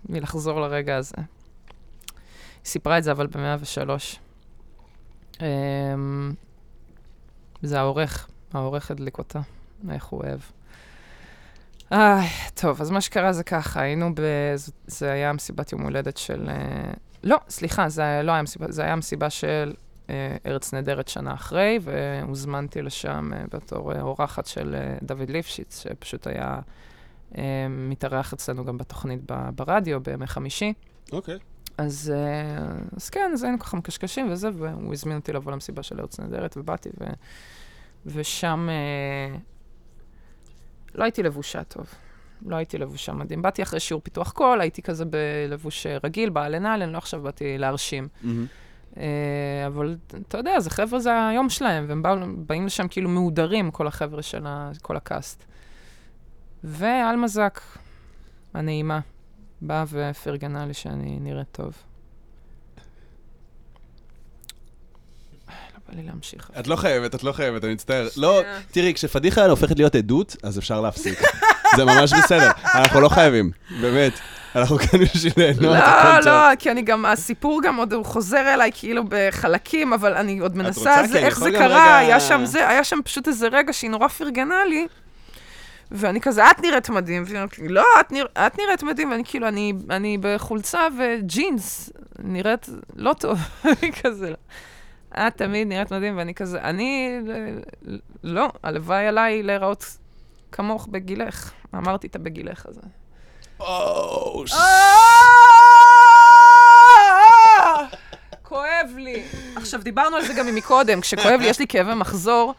מלחזור 0.08 0.60
לרגע 0.60 0.96
הזה. 0.96 1.14
היא 1.16 2.64
סיפרה 2.64 2.98
את 2.98 3.04
זה, 3.04 3.12
אבל 3.12 3.26
ב-103. 3.26 4.18
זה 7.62 7.78
העורך, 7.80 8.28
העורך 8.52 8.90
הדליק 8.90 9.18
אותה, 9.18 9.40
איך 9.90 10.04
הוא 10.04 10.22
אוהב. 10.24 10.40
איי, 11.92 12.28
טוב, 12.54 12.80
אז 12.80 12.90
מה 12.90 13.00
שקרה 13.00 13.32
זה 13.32 13.44
ככה, 13.44 13.80
היינו 13.80 14.14
ב... 14.14 14.20
זה- 14.86 15.12
היה 15.12 15.32
מסיבת 15.32 15.72
יום 15.72 15.82
הולדת 15.82 16.16
של... 16.16 16.48
אה, 16.48 16.90
לא, 17.24 17.36
סליחה, 17.48 17.88
זה 17.88 18.20
לא 18.24 18.32
היה 18.32 18.42
מסיבה, 18.42 18.66
זה 18.72 18.82
היה 18.82 18.96
מסיבה 18.96 19.30
של 19.30 19.72
אה, 20.10 20.36
ארץ 20.46 20.74
נהדרת 20.74 21.08
שנה 21.08 21.34
אחרי, 21.34 21.78
והוזמנתי 21.82 22.82
לשם 22.82 23.30
אה, 23.34 23.42
בתור 23.54 23.92
אה, 23.92 24.00
אורחת 24.00 24.46
של 24.46 24.74
אה, 24.74 24.96
דוד 25.02 25.30
ליפשיץ, 25.30 25.82
שפשוט 25.82 26.26
היה 26.26 26.58
אה, 27.38 27.42
מתארח 27.68 28.32
אצלנו 28.32 28.64
גם 28.64 28.78
בתוכנית 28.78 29.20
ב- 29.32 29.50
ברדיו 29.54 30.00
בימי 30.00 30.26
חמישי. 30.26 30.72
אוקיי. 31.12 31.38
אז, 31.80 32.12
אה, 32.16 32.74
אז 32.96 33.10
כן, 33.10 33.30
אז 33.32 33.42
היינו 33.42 33.58
ככה 33.58 33.76
מקשקשים 33.76 34.30
וזה, 34.30 34.48
והוא 34.54 34.92
הזמין 34.92 35.16
אותי 35.16 35.32
לבוא 35.32 35.52
למסיבה 35.52 35.82
של 35.82 36.00
ארץ 36.00 36.20
נהדרת, 36.20 36.56
ובאתי, 36.56 36.88
ו, 37.00 37.04
ושם 38.06 38.68
אה, 38.70 39.36
לא 40.94 41.04
הייתי 41.04 41.22
לבושה 41.22 41.64
טוב. 41.64 41.86
לא 42.46 42.56
הייתי 42.56 42.78
לבושה 42.78 43.12
מדהים. 43.12 43.42
באתי 43.42 43.62
אחרי 43.62 43.80
שיעור 43.80 44.02
פיתוח 44.02 44.32
קול, 44.32 44.60
הייתי 44.60 44.82
כזה 44.82 45.04
בלבוש 45.04 45.86
אה, 45.86 45.98
רגיל, 46.04 46.30
באלן 46.30 46.66
אלן, 46.66 46.90
לא 46.90 46.98
עכשיו 46.98 47.22
באתי 47.22 47.58
להרשים. 47.58 48.08
מהמם. 48.22 48.46
אה, 48.96 49.66
אבל 49.66 49.96
אתה 50.28 50.38
יודע, 50.38 50.60
זה 50.60 50.70
חבר'ה, 50.70 51.00
זה 51.00 51.28
היום 51.28 51.48
שלהם, 51.48 51.84
והם 51.88 52.02
באו, 52.02 52.16
באים 52.36 52.66
לשם 52.66 52.88
כאילו 52.88 53.08
מהודרים, 53.08 53.70
כל 53.70 53.86
החבר'ה 53.86 54.22
של 54.22 54.46
ה, 54.46 54.70
כל 54.82 54.96
הקאסט. 54.96 55.44
ואלמזק, 56.64 57.60
הנעימה, 58.54 59.00
באה 59.60 59.84
ופרגנה 59.90 60.66
לי 60.66 60.74
שאני 60.74 61.18
נראית 61.20 61.46
טוב. 61.52 61.72
לא 65.48 65.52
בא 65.88 65.94
לי 65.96 66.06
להמשיך. 66.06 66.50
את 66.60 66.66
לא 66.66 66.76
חייבת, 66.76 67.14
את 67.14 67.22
לא 67.24 67.32
חייבת, 67.32 67.64
אני 67.64 67.72
מצטער. 67.74 68.08
לא, 68.16 68.42
תראי, 68.70 68.94
כשפדיחה 68.94 69.46
הופכת 69.46 69.76
להיות 69.76 69.94
עדות, 69.94 70.36
אז 70.42 70.58
אפשר 70.58 70.80
להפסיק. 70.80 71.18
זה 71.76 71.84
ממש 71.84 72.12
בסדר, 72.12 72.50
אנחנו 72.74 73.00
לא 73.00 73.08
חייבים, 73.08 73.50
באמת. 73.80 74.12
אנחנו 74.56 74.78
כאן 74.78 75.00
בשביל 75.04 75.32
ליהנות, 75.36 75.62
לא. 75.62 76.20
לא, 76.24 76.54
כי 76.58 76.70
אני 76.70 76.82
גם, 76.82 77.06
הסיפור 77.06 77.60
גם 77.64 77.76
עוד, 77.76 77.92
הוא 77.92 78.04
חוזר 78.04 78.54
אליי 78.54 78.70
כאילו 78.74 79.02
בחלקים, 79.08 79.92
אבל 79.92 80.14
אני 80.14 80.38
עוד? 80.38 80.56
מנסה, 80.56 81.00
איך 81.14 81.38
זה 81.38 81.50
קרה, 81.50 81.66
רגע- 81.66 81.96
היה 81.96 82.20
שם 82.20 82.40
זה, 82.44 82.68
היה 82.68 82.84
שם 82.84 82.98
פשוט 83.04 83.28
איזה 83.28 83.48
רגע 83.52 83.72
שהיא 83.72 83.90
נורא 83.90 84.08
פרגנה 84.08 84.64
לי, 84.68 84.86
ואני 85.90 86.20
כזה, 86.20 86.50
את 86.50 86.60
נראית 86.60 86.90
מדהים, 86.90 87.22
והיא 87.26 87.36
אומרת 87.36 87.58
לי, 87.58 87.68
לא, 87.68 87.84
את, 88.00 88.12
נרא, 88.12 88.26
את 88.46 88.58
נראית 88.58 88.82
מדהים, 88.82 89.10
ואני 89.10 89.24
כאילו, 89.24 89.48
אני, 89.48 89.72
אני 89.90 90.18
בחולצה 90.20 90.86
וג'ינס, 90.98 91.90
נראית 92.18 92.66
לא 92.96 93.12
טוב, 93.12 93.38
אני 93.82 93.92
כזה, 94.02 94.32
את 95.14 95.36
תמיד 95.36 95.68
נראית 95.68 95.92
מדהים, 95.92 96.18
ואני 96.18 96.34
כזה, 96.34 96.60
אני, 96.60 97.18
לא, 98.24 98.48
הלוואי 98.62 99.06
עליי 99.06 99.42
להיראות 99.42 99.84
כמוך 100.52 100.86
בגילך, 100.90 101.50
אמרתי 101.74 102.06
את 102.06 102.16
הבגילך 102.16 102.66
הזה. 102.66 102.80
או, 103.60 104.44
ש- 104.46 104.52
כואב 108.42 108.90
לי. 108.96 109.22
עכשיו, 109.56 109.82
דיברנו 109.82 110.16
על 110.16 110.24
זה 110.24 110.34
גם 110.34 110.46
מקודם, 110.54 111.00
כשכואב 111.00 111.40
לי, 111.40 111.46
יש 111.46 111.58
לי 111.58 111.66
כאבי 111.66 111.94
מחזור, 111.94 112.54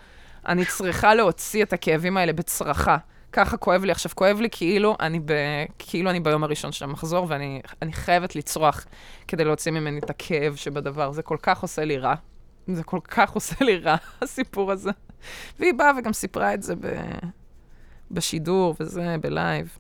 אני 0.48 0.66
צריכה 0.66 1.14
להוציא 1.14 1.64
את 1.64 1.74
הכאבים 1.74 2.18
האלה 2.18 2.34
בצרחה. 2.34 2.98
ככה 3.32 3.58
כואב 3.58 3.84
לי. 3.84 3.92
עכשיו, 3.92 4.12
כואב 4.16 4.40
לי 4.42 4.48
כאילו 4.52 4.96
אני, 5.00 5.20
ב... 5.20 5.34
כאילו 5.80 6.10
אני 6.10 6.20
ביום 6.20 6.44
הראשון 6.44 6.72
של 6.72 6.86
המחזור, 6.86 7.26
ואני 7.30 7.62
אני 7.82 7.94
חייבת 7.94 8.36
לצרוח 8.36 8.86
כדי 9.28 9.44
להוציא 9.44 9.72
ממני 9.72 10.00
את 10.00 10.10
הכאב 10.10 10.56
שבדבר. 10.56 11.12
זה 11.12 11.22
כל 11.22 11.38
כך 11.42 11.62
עושה 11.62 11.86
לי 11.86 11.98
רע. 11.98 12.16
זה 12.68 12.84
כל 12.84 13.00
כך 13.04 13.32
עושה 13.36 13.66
לי 13.66 13.78
רע, 13.78 13.96
הסיפור 14.22 14.72
הזה. 14.72 14.92
והיא 15.60 15.74
באה 15.74 15.92
וגם 15.98 16.14
סיפרה 16.14 16.54
את 16.54 16.64
זה 16.64 16.76
ב... 16.76 16.88
בשידור 18.12 18.76
וזה, 18.80 19.16
בלייב. 19.22 19.78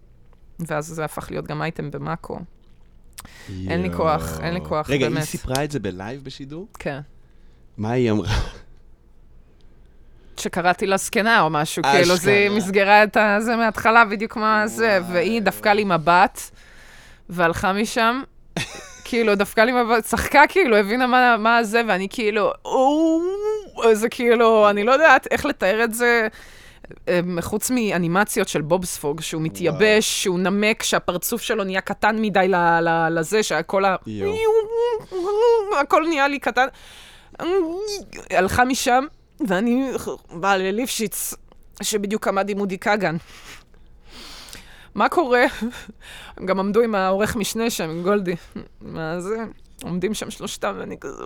ואז 0.59 0.87
זה 0.87 1.05
הפך 1.05 1.31
להיות 1.31 1.47
גם 1.47 1.61
אייטם 1.61 1.91
במאקו. 1.91 2.39
אין 3.49 3.81
לי 3.81 3.93
כוח, 3.93 4.39
אין 4.39 4.53
לי 4.53 4.59
כוח, 4.65 4.89
רגע, 4.89 5.07
באמת. 5.07 5.17
היא 5.17 5.25
סיפרה 5.25 5.63
את 5.63 5.71
זה 5.71 5.79
בלייב 5.79 6.23
בשידור? 6.23 6.67
כן. 6.79 6.99
מה 7.77 7.91
היא 7.91 8.11
אמרה? 8.11 8.29
שקראתי 10.41 10.88
לה 10.88 10.97
זקנה 10.97 11.41
או 11.41 11.49
משהו, 11.49 11.82
אשכרה. 11.82 11.93
כאילו, 12.01 12.15
זה 12.15 12.47
מסגרה 12.51 13.04
את 13.04 13.17
זה 13.39 13.56
מההתחלה, 13.56 14.06
בדיוק 14.06 14.38
מה 14.38 14.67
זה, 14.67 14.99
והיא 15.12 15.41
דפקה 15.41 15.73
לי 15.73 15.84
מבט, 15.84 16.41
והלכה 17.30 17.73
משם, 17.73 18.21
כאילו, 19.06 19.36
דפקה 19.36 19.65
לי 19.65 19.71
מבט, 19.71 20.04
צחקה 20.04 20.41
כאילו, 20.49 20.77
הבינה 20.77 21.08
מה, 21.08 21.38
מה 21.38 21.63
זה, 21.63 21.82
ואני 21.88 22.08
כאילו, 22.10 22.51
זה 23.93 24.10
כאילו, 24.10 24.69
אני 24.69 24.84
לא 24.84 24.91
יודעת 24.91 25.27
איך 25.32 25.45
לתאר 25.45 25.84
את 25.84 25.93
זה. 25.93 26.27
אה, 27.08 27.19
חוץ 27.41 27.71
מאנימציות 27.71 28.47
של 28.47 28.62
בובספוג, 28.62 29.21
שהוא 29.21 29.41
מתייבש, 29.41 30.23
שהוא 30.23 30.39
נמק, 30.39 30.84
שהפרצוף 30.84 31.41
שלו 31.41 31.63
נהיה 31.63 31.82
קטן 31.82 32.15
מדי 32.21 32.47
ל- 32.47 32.56
ל- 32.82 33.19
לזה, 33.19 33.43
שהכל 33.43 33.86
ה... 33.86 33.95
הכל 35.82 36.04
נהיה 36.08 36.27
לי 36.27 36.39
קטן. 36.39 36.65
הלכה 38.32 38.65
משם, 38.65 39.04
ואני 39.47 39.91
באה 40.32 40.58
לליפשיץ, 40.58 41.34
שבדיוק 41.82 42.27
עמד 42.27 42.49
עם 42.49 42.60
אודי 42.60 42.77
כגן. 42.77 43.17
מה 44.95 45.10
קורה? 45.10 45.43
הם 46.38 46.45
גם 46.45 46.60
עמדו 46.60 46.82
עם 46.82 46.95
העורך 46.95 47.36
משנה 47.36 47.69
שם, 47.69 47.89
עם 47.89 48.04
גולדי. 48.04 48.36
מה 48.82 49.19
זה? 49.19 49.38
עומדים 49.83 50.13
שם 50.13 50.31
שלושתם, 50.31 50.75
ואני 50.79 50.98
כזה... 51.00 51.23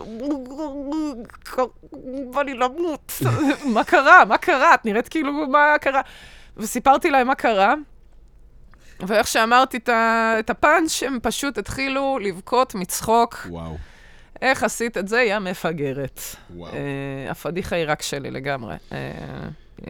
בא 2.33 2.41
לי 2.41 2.53
למות. 2.53 3.13
מה 3.73 3.83
קרה? 3.83 4.25
מה 4.25 4.37
קרה? 4.37 4.73
את 4.73 4.85
נראית 4.85 5.07
כאילו, 5.07 5.33
מה 5.33 5.75
קרה? 5.81 6.01
וסיפרתי 6.57 7.11
להם 7.11 7.27
מה 7.27 7.35
קרה, 7.35 7.73
ואיך 8.99 9.27
שאמרתי 9.27 9.79
את 10.39 10.49
הפאנץ', 10.49 11.03
הם 11.03 11.19
פשוט 11.21 11.57
התחילו 11.57 12.19
לבכות 12.21 12.75
מצחוק. 12.75 13.47
וואו, 13.49 13.77
איך 14.41 14.63
עשית 14.63 14.97
את 14.97 15.07
זה? 15.07 15.21
יא 15.21 15.39
מפגרת. 15.39 16.19
וואו. 16.55 16.73
אה, 16.73 17.31
הפדיחה 17.31 17.75
היא 17.75 17.85
רק 17.87 18.01
שלי 18.01 18.31
לגמרי. 18.31 18.75
אה, 18.91 18.97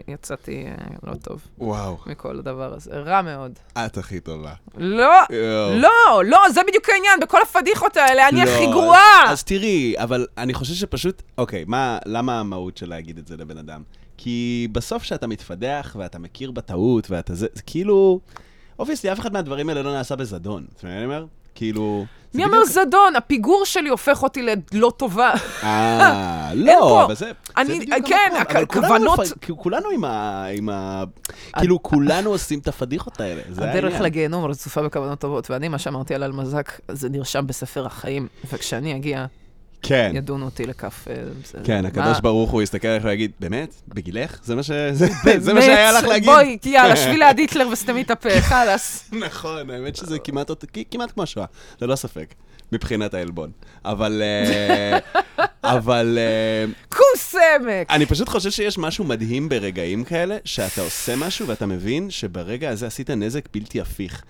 יצאתי 0.07 0.65
אה, 0.67 0.71
לא 1.03 1.15
טוב 1.15 1.41
וואו, 1.57 1.97
מכל 2.05 2.39
הדבר 2.39 2.73
הזה. 2.73 2.91
רע 2.93 3.21
מאוד. 3.21 3.51
את 3.77 3.97
הכי 3.97 4.19
טובה. 4.19 4.53
לא. 4.77 5.13
לא, 5.81 6.23
לא, 6.25 6.39
זה 6.53 6.61
בדיוק 6.67 6.89
העניין, 6.89 7.19
בכל 7.19 7.41
הפדיחות 7.41 7.97
האלה, 7.97 8.29
אני 8.29 8.37
לא, 8.37 8.43
הכי 8.43 8.65
אז- 8.65 8.71
גרועה. 8.71 9.23
אז 9.27 9.43
תראי, 9.43 9.93
אבל 9.97 10.27
אני 10.37 10.53
חושב 10.53 10.73
שפשוט, 10.73 11.21
אוקיי, 11.37 11.63
מה, 11.67 11.97
למה 12.05 12.39
המהות 12.39 12.77
של 12.77 12.89
להגיד 12.89 13.17
את 13.17 13.27
זה 13.27 13.37
לבן 13.37 13.57
אדם? 13.57 13.83
כי 14.17 14.67
בסוף 14.71 15.03
כשאתה 15.03 15.27
מתפדח 15.27 15.95
ואתה 15.99 16.19
מכיר 16.19 16.51
בטעות 16.51 17.11
ואתה 17.11 17.35
זה, 17.35 17.47
זה 17.53 17.61
כאילו... 17.61 18.19
obviously, 18.79 19.11
אף 19.11 19.19
אחד 19.19 19.33
מהדברים 19.33 19.69
האלה 19.69 19.81
לא 19.81 19.93
נעשה 19.93 20.15
בזדון. 20.15 20.65
מבין 20.77 20.91
מה 20.91 20.97
אני 20.97 21.05
אומר? 21.05 21.25
כאילו... 21.55 22.05
מי 22.35 22.45
בדיוק- 22.45 22.65
זדון? 22.65 23.15
הפיגור 23.15 23.65
שלי 23.65 23.89
הופך 23.89 24.23
אותי 24.23 24.41
ללא 24.73 24.91
טובה. 24.97 25.33
אה, 25.63 26.51
לא. 26.55 27.05
אבל 27.05 27.15
זה... 27.15 27.31
אני- 27.57 27.67
זה 27.73 27.79
בדיוק 27.79 28.07
כן, 28.07 28.15
המקום. 28.37 28.55
הכ- 28.55 28.77
אבל 28.87 28.99
כולנו 29.57 29.89
עם 29.89 30.03
ה... 30.03 30.45
עם 30.53 30.69
ה... 30.69 31.03
כאילו, 31.59 31.83
כולנו 31.83 32.29
עושים 32.29 32.59
את 32.59 32.67
הפדיחות 32.67 33.21
האלה. 33.21 33.41
זה 33.49 33.69
הדרך 33.69 33.83
העניין. 33.83 34.03
לגיהנום 34.03 34.45
רצופה 34.45 34.81
בכוונות 34.81 35.19
טובות, 35.19 35.51
ואני, 35.51 35.67
מה 35.67 35.77
שאמרתי 35.77 36.15
על 36.15 36.23
אלמזק, 36.23 36.71
זה 36.91 37.09
נרשם 37.09 37.47
בספר 37.47 37.85
החיים, 37.85 38.27
וכשאני 38.53 38.95
אגיע, 38.95 39.25
כן. 39.87 40.11
ידונו 40.15 40.45
אותי 40.45 40.65
לכף... 40.65 41.07
אה, 41.09 41.15
כן? 41.63 41.85
הקדוש 41.85 42.19
ברוך 42.19 42.51
הוא 42.51 42.61
יסתכל 42.61 42.87
עליך 42.87 43.05
ויגיד, 43.05 43.31
באמת? 43.39 43.75
בגילך? 43.87 44.39
זה 44.43 44.55
מה 44.55 44.63
שהיה 44.63 45.91
לך 45.91 46.03
להגיד? 46.03 46.29
בואי, 46.29 46.57
יאללה, 46.65 46.95
שבי 46.95 47.17
ליד 47.17 47.37
היטלר 47.37 47.67
וסתמי 47.67 48.01
את 48.01 48.11
הפה, 48.11 48.41
חלאס. 48.49 49.09
נכון, 49.11 49.69
האמת 49.69 49.95
שזה 49.95 50.17
כמעט 50.91 51.11
כמו 51.13 51.23
השואה, 51.23 51.45
ללא 51.81 51.95
ספק, 51.95 52.33
מבחינת 52.71 53.13
העלבון. 53.13 53.51
אבל... 53.85 54.21
אה, 54.25 54.99
אבל... 55.63 56.17
אה, 56.21 56.73
כוס 56.89 57.35
עמק. 57.35 57.89
אני 57.89 58.05
פשוט 58.05 58.29
חושב 58.29 58.51
שיש 58.51 58.77
משהו 58.77 59.03
מדהים 59.03 59.49
ברגעים 59.49 60.03
כאלה, 60.03 60.37
שאתה 60.45 60.81
עושה 60.81 61.15
משהו 61.15 61.47
ואתה 61.47 61.65
מבין 61.65 62.09
שברגע 62.09 62.69
הזה 62.69 62.87
עשית 62.87 63.09
נזק 63.09 63.45
בלתי 63.53 63.81
הפיך. 63.81 64.23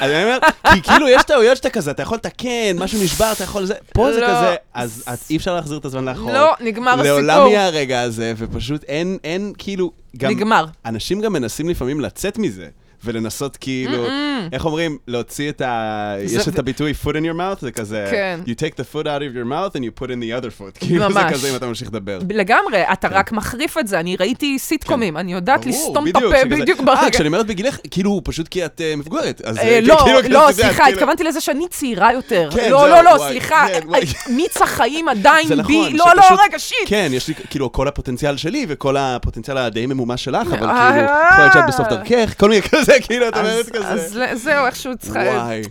אני 0.00 0.24
אומר, 0.24 0.38
כי 0.72 0.82
כאילו 0.82 1.08
יש 1.08 1.22
טעויות 1.22 1.56
שאתה 1.56 1.70
כזה, 1.70 1.90
אתה 1.90 2.02
יכול 2.02 2.16
לתקן, 2.16 2.78
משהו 2.78 3.02
נשבר, 3.04 3.32
אתה 3.32 3.44
יכול 3.44 3.64
זה, 3.64 3.74
פה 3.92 4.12
זה 4.12 4.20
לא. 4.20 4.26
כזה, 4.26 4.54
אז 4.74 5.26
אי 5.30 5.36
אפשר 5.36 5.54
להחזיר 5.54 5.78
את 5.78 5.84
הזמן 5.84 6.04
לאחור. 6.04 6.32
לא, 6.32 6.52
נגמר 6.60 7.02
לעולם 7.02 7.30
הסיפור. 7.30 7.52
יהיה 7.52 7.66
הרגע 7.66 8.00
הזה, 8.00 8.32
ופשוט 8.36 8.84
אין, 8.84 9.18
אין, 9.24 9.52
כאילו. 9.58 9.92
נגמר. 10.22 10.66
אנשים 10.86 11.20
גם 11.20 11.32
מנסים 11.32 11.68
לפעמים 11.68 12.00
לצאת 12.00 12.38
מזה, 12.38 12.68
ולנסות 13.04 13.56
כאילו, 13.56 14.06
איך 14.52 14.64
אומרים, 14.64 14.98
להוציא 15.08 15.50
את 15.50 15.60
ה... 15.60 16.14
יש 16.20 16.48
את 16.48 16.58
הביטוי 16.58 16.92
foot 17.04 17.12
in 17.12 17.24
your 17.24 17.36
mouth, 17.36 17.60
זה 17.60 17.70
כזה, 17.70 18.08
כן. 18.10 18.40
you 18.46 18.50
take 18.50 18.74
the 18.74 18.94
foot 18.94 19.04
out 19.04 19.20
of 19.20 19.36
your 19.36 19.48
mouth 19.50 19.76
and 19.76 19.82
you 19.82 20.02
put 20.02 20.06
in 20.06 20.20
the 20.20 20.42
other 20.42 20.60
foot. 20.60 20.78
כאילו 20.78 21.12
זה. 21.12 21.20
כזה 21.30 21.50
אם 21.50 21.56
אתה 21.56 21.66
ממשיך 21.66 21.88
לדבר. 21.88 22.18
לגמרי, 22.30 22.82
אתה 22.92 23.08
רק 23.10 23.32
מחריף 23.32 23.78
את 23.78 23.88
זה. 23.88 24.00
אני 24.00 24.16
ראיתי 24.16 24.58
סיטקומים, 24.58 25.16
אני 25.16 25.32
יודעת 25.32 25.64
כן. 25.64 25.70
לסתום 25.70 26.08
את 26.08 26.16
הפה 26.16 26.44
בדיוק 26.50 26.80
אה, 26.80 26.84
ברגע. 26.84 27.10
כשאני 27.10 27.26
אומרת 27.26 27.46
בגילך, 27.46 27.78
כאילו, 27.90 28.20
פשוט 28.24 28.48
כי 28.48 28.64
את 28.64 28.80
אה, 28.80 28.96
מבוגרת. 28.96 29.40
אה, 29.44 29.62
אה, 29.62 29.80
לא, 29.82 29.98
כאילו, 30.04 30.20
לא, 30.28 30.48
סליחה, 30.52 30.72
כאילו- 30.72 30.88
התכוונתי 30.88 31.24
לזה 31.24 31.40
שאני 31.40 31.68
צעירה 31.70 32.12
יותר. 32.12 32.48
כן, 32.54 32.70
לא, 32.70 32.88
לא, 32.88 33.04
לא, 33.04 33.10
וואי, 33.10 33.30
סליחה, 33.30 33.66
כן. 33.68 33.94
אה, 33.94 34.00
מיץ 34.30 34.62
החיים 34.62 35.08
עדיין 35.08 35.48
בי. 35.48 35.54
נכון, 35.54 35.96
לא, 35.96 36.06
לא, 36.16 36.22
רגע, 36.44 36.58
שיט. 36.58 36.78
כן, 36.86 37.08
יש 37.12 37.28
לי 37.28 37.34
כאילו 37.50 37.72
כל 37.72 37.88
הפוטנציאל 37.88 38.36
שלי 38.36 38.66
וכל 38.68 38.96
הפוטנציאל 38.96 39.58
הדי 39.58 39.86
ממומש 39.86 40.24
שלך, 40.24 40.46
אבל 40.46 40.68
אה. 40.68 40.90
כאילו, 40.92 41.06
יכול 41.30 41.38
להיות 41.38 41.52
שאת 41.52 41.64
בסוף 41.68 41.88
דרכך, 41.88 42.34
כל 42.38 42.48
מיני 42.48 42.62
כזה, 42.62 42.91
כאילו, 43.00 43.28
את 43.28 43.36
אומרת 43.36 43.70
כזה. 43.70 43.88
אז 43.88 44.16
זהו, 44.42 44.66
איכשהו 44.66 44.92
צריכה... 44.98 45.18
וואי. 45.18 45.62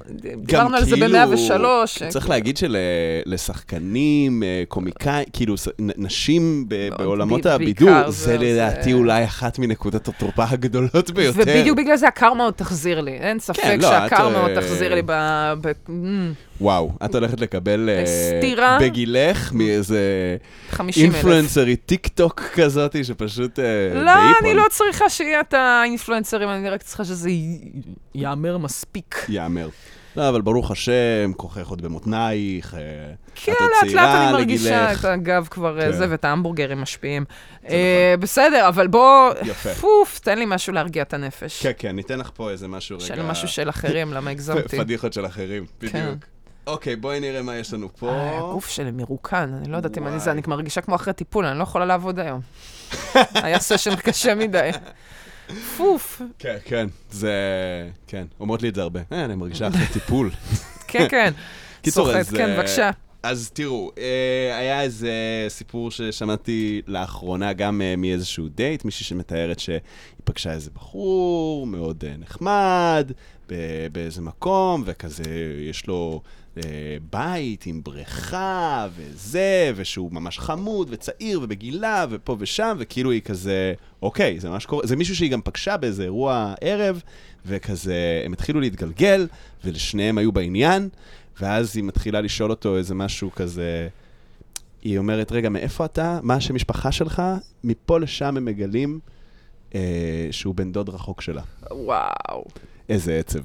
דיברנו 0.46 0.76
על 0.78 0.84
זה 0.86 0.96
כאילו, 0.96 1.18
ב-103. 1.30 2.10
צריך 2.10 2.30
להגיד 2.30 2.58
שלשחקנים, 2.58 4.44
קומיקאים, 4.68 5.26
כאילו 5.34 5.58
ס- 5.58 5.68
נ- 5.68 6.06
נשים 6.06 6.66
מאוד, 6.70 7.00
בעולמות 7.02 7.46
הבידור, 7.46 8.10
זה 8.12 8.38
לדעתי 8.38 8.94
אולי 8.94 9.24
אחת 9.24 9.60
מנקודות 9.60 10.08
התורפה 10.08 10.44
הגדולות 10.50 11.12
ביותר. 11.12 11.42
ובדיוק 11.42 11.78
בגלל 11.78 11.96
זה 11.96 12.08
הקרמה 12.08 12.44
עוד 12.44 12.54
תחזיר 12.54 13.02
לי. 13.02 13.12
אין 13.12 13.40
ספק 13.40 13.62
כן, 13.62 13.80
לא, 13.82 13.90
שהקרמה 13.90 14.40
עוד 14.42 14.52
אה, 14.52 14.56
תחזיר 14.62 14.96
לי 14.96 15.02
ב... 15.06 15.12
וואו, 16.62 16.91
את 17.05 17.16
הולכת 17.16 17.41
לקבל 17.41 17.89
אה, 17.89 18.03
סטירה. 18.05 18.78
בגילך 18.82 19.53
מאיזה 19.53 20.38
50 20.70 21.05
אלף. 21.05 21.16
אינפלואנסרית 21.16 21.82
טיק 21.86 22.07
טוק 22.07 22.41
כזאתי, 22.55 23.03
שפשוט 23.03 23.59
אה, 23.59 23.66
לא. 23.93 24.12
אני 24.41 24.53
לא 24.53 24.64
צריכה 24.70 25.09
שיהיה 25.09 25.39
את 25.39 25.53
האינפלואנסרים, 25.53 26.49
אני 26.49 26.70
רק 26.70 26.84
צריכה 26.84 27.05
שזה 27.05 27.30
ייאמר 28.16 28.57
מספיק. 28.57 29.26
יאמר. 29.30 29.70
לא, 30.16 30.30
אבל 30.30 30.41
ברוך 30.41 30.72
השם, 30.72 31.32
כוחך 31.38 31.68
עוד 31.68 31.82
במותנייך. 31.82 32.74
אה, 32.74 32.80
כן, 33.36 33.51
את 33.51 33.57
עוד 33.62 33.70
לאט 33.70 33.84
לאט 33.84 33.91
צעירה 33.91 34.24
אני 34.24 34.34
מרגישה 34.34 34.84
לגילך. 34.84 34.99
את 34.99 35.05
הגב 35.05 35.47
כבר 35.51 35.82
כן. 35.82 35.91
זה, 35.91 36.05
ואת 36.09 36.26
ההמבורגרים 36.26 36.82
משפיעים. 36.82 37.26
אה, 37.70 38.16
בסדר, 38.20 38.68
אבל 38.68 38.88
בוא. 38.88 39.34
פוף, 39.82 40.20
תן 40.20 40.39
לי 40.39 40.45
משהו 40.47 40.74
להרגיע 40.74 41.03
את 41.03 41.14
הנפש. 41.14 41.64
כן, 41.64 41.72
כן, 41.78 41.95
ניתן 41.95 42.20
לך 42.20 42.30
פה 42.34 42.49
איזה 42.49 42.68
משהו 42.68 42.97
רגע. 42.97 43.05
של 43.05 43.22
משהו 43.22 43.47
של 43.47 43.70
אחרים, 43.70 44.14
למה 44.14 44.32
הגזמתי? 44.32 44.78
פדיחות 44.78 45.14
של 45.14 45.26
אחרים, 45.26 45.66
בדיוק. 45.82 46.26
אוקיי, 46.68 46.95
בואי 46.95 47.20
נראה 47.20 47.41
מה 47.41 47.55
יש 47.55 47.74
לנו 47.74 47.89
פה. 47.95 48.09
אה, 48.09 48.38
הגוף 48.38 48.70
שלי 48.70 48.91
מרוקן, 48.91 49.53
אני 49.53 49.72
לא 49.72 49.78
יודעת 49.78 49.97
אם 49.97 50.07
אני 50.07 50.20
זה. 50.20 50.32
אני 50.32 50.41
מרגישה 50.47 50.82
כמו 50.82 50.95
אחרי 50.95 51.14
טיפול, 51.14 51.45
אני 51.45 51.57
לא 51.59 51.64
יכולה 51.64 51.86
לעבוד 51.86 52.20
היום. 52.20 52.41
היה 53.43 53.59
סשן 53.59 53.95
קשה 53.95 54.36
מדי. 54.36 54.70
פוף, 55.78 56.22
כן, 56.39 56.57
כן, 56.66 56.88
זה... 57.12 57.34
כן, 58.07 58.26
אומרות 58.39 58.62
לי 58.62 58.70
את 58.70 58.76
זה 58.76 58.82
הרבה. 58.82 58.99
אה, 59.12 59.26
אני 59.26 59.36
מרגישה 59.36 59.68
אחרי 59.68 59.86
טיפול. 59.93 60.30
כן, 60.88 61.07
כן. 61.09 61.34
קיצור, 61.84 62.12
אז... 62.12 62.30
כן, 62.30 62.49
אה, 62.49 62.57
בבקשה. 62.57 62.91
אז 63.24 63.51
תראו, 63.53 63.91
היה 64.57 64.82
איזה 64.82 65.12
סיפור 65.49 65.91
ששמעתי 65.91 66.82
לאחרונה 66.88 67.53
גם 67.53 67.82
מאיזשהו 67.97 68.47
דייט, 68.47 68.86
מישהי 68.86 69.05
שמתארת 69.05 69.59
שהיא 69.59 69.80
פגשה 70.24 70.53
איזה 70.53 70.70
בחור 70.76 71.68
מאוד 71.68 72.03
נחמד 72.20 73.12
באיזה 73.91 74.22
מקום, 74.22 74.84
וכזה 74.86 75.24
יש 75.70 75.88
לו 75.88 76.22
בית 77.10 77.66
עם 77.66 77.84
בריכה 77.84 78.88
וזה, 78.95 79.72
ושהוא 79.76 80.12
ממש 80.12 80.39
חמוד 80.39 80.88
וצעיר 80.91 81.39
ובגילה 81.43 82.06
ופה 82.10 82.36
ושם, 82.39 82.76
וכאילו 82.80 83.12
היא 83.12 83.22
כזה, 83.22 83.74
אוקיי, 84.02 84.39
זה 84.39 84.49
ממש 84.49 84.66
קורה, 84.66 84.88
זה 84.88 84.95
מישהו 84.95 85.16
שהיא 85.16 85.32
גם 85.32 85.41
פגשה 85.41 85.78
באיזה 85.78 86.04
אירוע 86.04 86.54
ערב, 86.62 87.02
וכזה, 87.45 88.22
הם 88.26 88.34
התחילו 88.34 88.60
להתגלגל, 88.60 89.28
ולשניהם 89.64 90.18
היו 90.18 90.32
בעניין. 90.32 90.89
ואז 91.41 91.76
היא 91.76 91.84
מתחילה 91.84 92.22
לשאול 92.22 92.52
אותו 92.52 92.78
איזה 92.78 92.95
משהו 92.95 93.32
כזה, 93.32 93.88
היא 94.82 94.97
אומרת, 94.97 95.32
רגע, 95.32 95.49
מאיפה 95.49 95.86
אתה? 95.86 96.20
מה 96.24 96.34
השם 96.34 96.56
משפחה 96.56 96.91
שלך? 96.91 97.22
מפה 97.64 97.99
לשם 97.99 98.38
הם 98.38 98.45
מגלים 98.45 98.99
אה, 99.76 100.28
שהוא 100.32 100.56
בן 100.56 100.72
דוד 100.72 100.89
רחוק 100.89 101.22
שלה. 101.22 101.41
וואו. 101.72 102.45
איזה 102.89 103.20
עצב. 103.20 103.39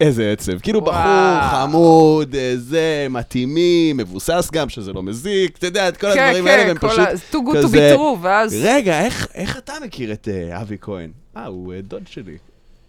איזה 0.00 0.32
עצב. 0.32 0.58
כאילו. 0.58 0.80
בחור 0.80 1.40
חמוד, 1.50 2.34
אה, 2.34 2.52
זה, 2.56 3.06
מתאימי, 3.10 3.92
מבוסס 3.92 4.48
גם, 4.52 4.68
שזה 4.68 4.92
לא 4.92 5.02
מזיק, 5.02 5.58
אתה 5.58 5.66
יודע, 5.66 5.88
את 5.88 5.96
כל 5.96 6.14
כן, 6.14 6.20
הדברים 6.20 6.46
האלה, 6.46 6.62
כן, 6.62 6.68
והם 6.68 6.78
פשוט 6.78 6.98
ה... 6.98 7.34
too 7.34 7.36
good 7.36 7.56
to 7.56 7.62
כזה, 7.62 7.94
be 7.94 7.98
true, 7.98 8.18
ואז... 8.20 8.56
רגע, 8.62 9.00
איך, 9.34 9.56
אתה 9.58 9.72
מכיר 9.84 10.12
את 10.12 10.28
אה, 10.28 10.60
אבי 10.60 10.76
כהן? 10.80 11.10
אה, 11.36 11.46
הוא 11.46 11.74
אה, 11.74 11.80
דוד 11.80 12.02
שלי. 12.10 12.36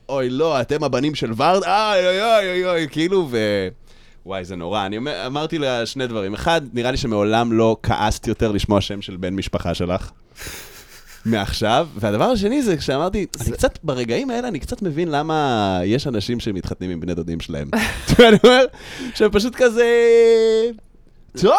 אוי, 0.10 0.30
לא, 0.30 0.62
אתם 0.62 0.84
הבנים 0.84 1.16
של? 1.16 1.32
אוי, 1.32 1.48
אוי, 1.48 2.22
אוי, 2.22 2.52
אוי, 2.52 2.66
אוי, 2.66 2.88
כאילו, 2.92 3.28
ו... 3.32 3.68
וואי, 4.26 4.46
זה 4.46 4.56
נורא. 4.56 4.86
אני 4.86 4.98
אומר, 4.98 5.28
אמרתי 5.28 5.58
לה 5.58 5.86
שני 5.86 6.08
דברים. 6.08 6.34
אחד, 6.34 6.62
נראה 6.74 6.92
לי 6.92 6.98
שמעולם 6.98 7.54
לא 7.54 7.78
כעסת 7.84 8.28
יותר 8.28 8.52
לשמוע 8.52 8.82
שם 8.82 9.02
של 9.02 9.18
בן 9.18 9.36
משפחה 9.36 9.74
שלך. 9.74 10.12
מעכשיו. 11.26 11.88
והדבר 11.96 12.24
השני 12.24 12.62
זה 12.62 12.78
כשאמרתי, 12.78 13.26
אני 13.42 13.52
קצת, 13.52 13.80
ברגעים 13.84 14.30
האלה 14.30 14.48
אני 14.48 14.60
קצת 14.60 14.82
מבין 14.82 15.12
למה 15.12 15.80
יש 15.86 16.08
אנשים 16.08 16.40
שמתחתנים 16.40 16.90
עם 16.90 17.00
בני 17.00 17.14
דודים 17.14 17.40
שלהם. 17.40 17.70
אני 18.20 18.38
אומר, 18.44 18.66
שהם 19.16 19.32
פשוט 19.32 19.56
כזה... 19.56 19.86
טוב, 21.42 21.54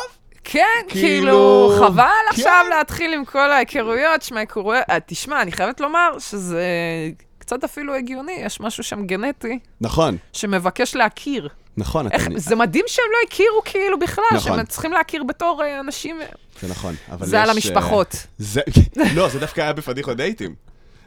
כן, 0.45 0.61
כאילו, 0.89 1.01
כאילו, 1.01 1.73
חבל 1.79 1.97
כן. 1.97 2.31
עכשיו 2.31 2.65
להתחיל 2.71 3.13
עם 3.15 3.25
כל 3.25 3.53
ההיכרויות, 3.53 4.23
שמע, 4.23 4.41
היכרויות... 4.41 4.85
אה, 4.91 4.99
תשמע, 5.07 5.43
אני 5.43 5.53
חייבת 5.53 5.81
לומר 5.81 6.19
שזה 6.19 6.63
קצת 7.39 7.65
אפילו 7.65 7.95
הגיוני, 7.95 8.33
יש 8.33 8.61
משהו 8.61 8.83
שם 8.83 9.07
גנטי 9.07 9.59
נכון, 9.81 10.17
שמבקש 10.33 10.97
להכיר. 10.97 11.49
נכון, 11.77 12.07
אתה... 12.07 12.17
איך, 12.17 12.29
זה 12.37 12.57
מדהים 12.57 12.85
שהם 12.87 13.05
לא 13.13 13.19
הכירו 13.27 13.63
כאילו 13.65 13.99
בכלל, 13.99 14.25
נכון. 14.35 14.57
שהם 14.57 14.67
צריכים 14.67 14.93
להכיר 14.93 15.25
בתור 15.25 15.63
אה, 15.65 15.81
אנשים... 15.81 16.21
זה 16.67 16.71
נכון, 16.71 16.95
זה 17.21 17.43
על 17.43 17.51
המשפחות. 17.51 18.13
אה, 18.15 18.19
זה, 18.39 18.61
לא, 19.15 19.29
זה 19.29 19.39
דווקא 19.39 19.61
היה 19.61 19.73
בפדיחות 19.73 20.17
דייטים. 20.17 20.55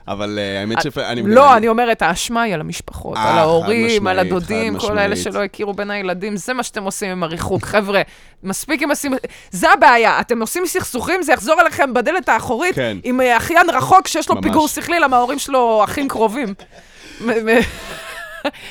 אבל 0.07 0.39
אה, 0.41 0.59
האמת 0.59 0.77
שאני... 0.81 1.21
לא, 1.25 1.57
אני 1.57 1.67
אומרת, 1.67 2.01
האשמה 2.01 2.41
היא 2.41 2.53
על 2.53 2.59
המשפחות, 2.61 3.17
אה, 3.17 3.31
על 3.31 3.37
ההורים, 3.37 4.07
על 4.07 4.19
הדודים, 4.19 4.79
כל 4.79 4.99
אלה. 4.99 5.15
שלא 5.15 5.43
הכירו 5.43 5.73
בין 5.73 5.91
הילדים, 5.91 6.37
זה 6.37 6.53
מה 6.53 6.63
שאתם 6.63 6.83
עושים 6.83 7.11
עם 7.11 7.23
הריחוק. 7.23 7.65
חבר'ה, 7.65 8.01
מספיק 8.43 8.81
עם 8.81 8.91
הסימ... 8.91 9.13
זה 9.51 9.71
הבעיה, 9.71 10.19
אתם 10.19 10.41
עושים 10.41 10.63
סכסוכים, 10.65 11.21
זה 11.23 11.33
יחזור 11.33 11.61
אליכם 11.61 11.93
בדלת 11.93 12.29
האחורית, 12.29 12.75
כן. 12.75 12.97
עם 13.03 13.21
אה, 13.21 13.37
אחיין 13.37 13.69
רחוק 13.69 14.07
שיש 14.07 14.29
לו. 14.29 14.41
פיגור 14.41 14.67
שכלי, 14.67 14.99
למה 14.99 15.17
ההורים 15.17 15.39
שלו 15.39 15.81
אחים 15.83 16.07
קרובים. 16.07 16.53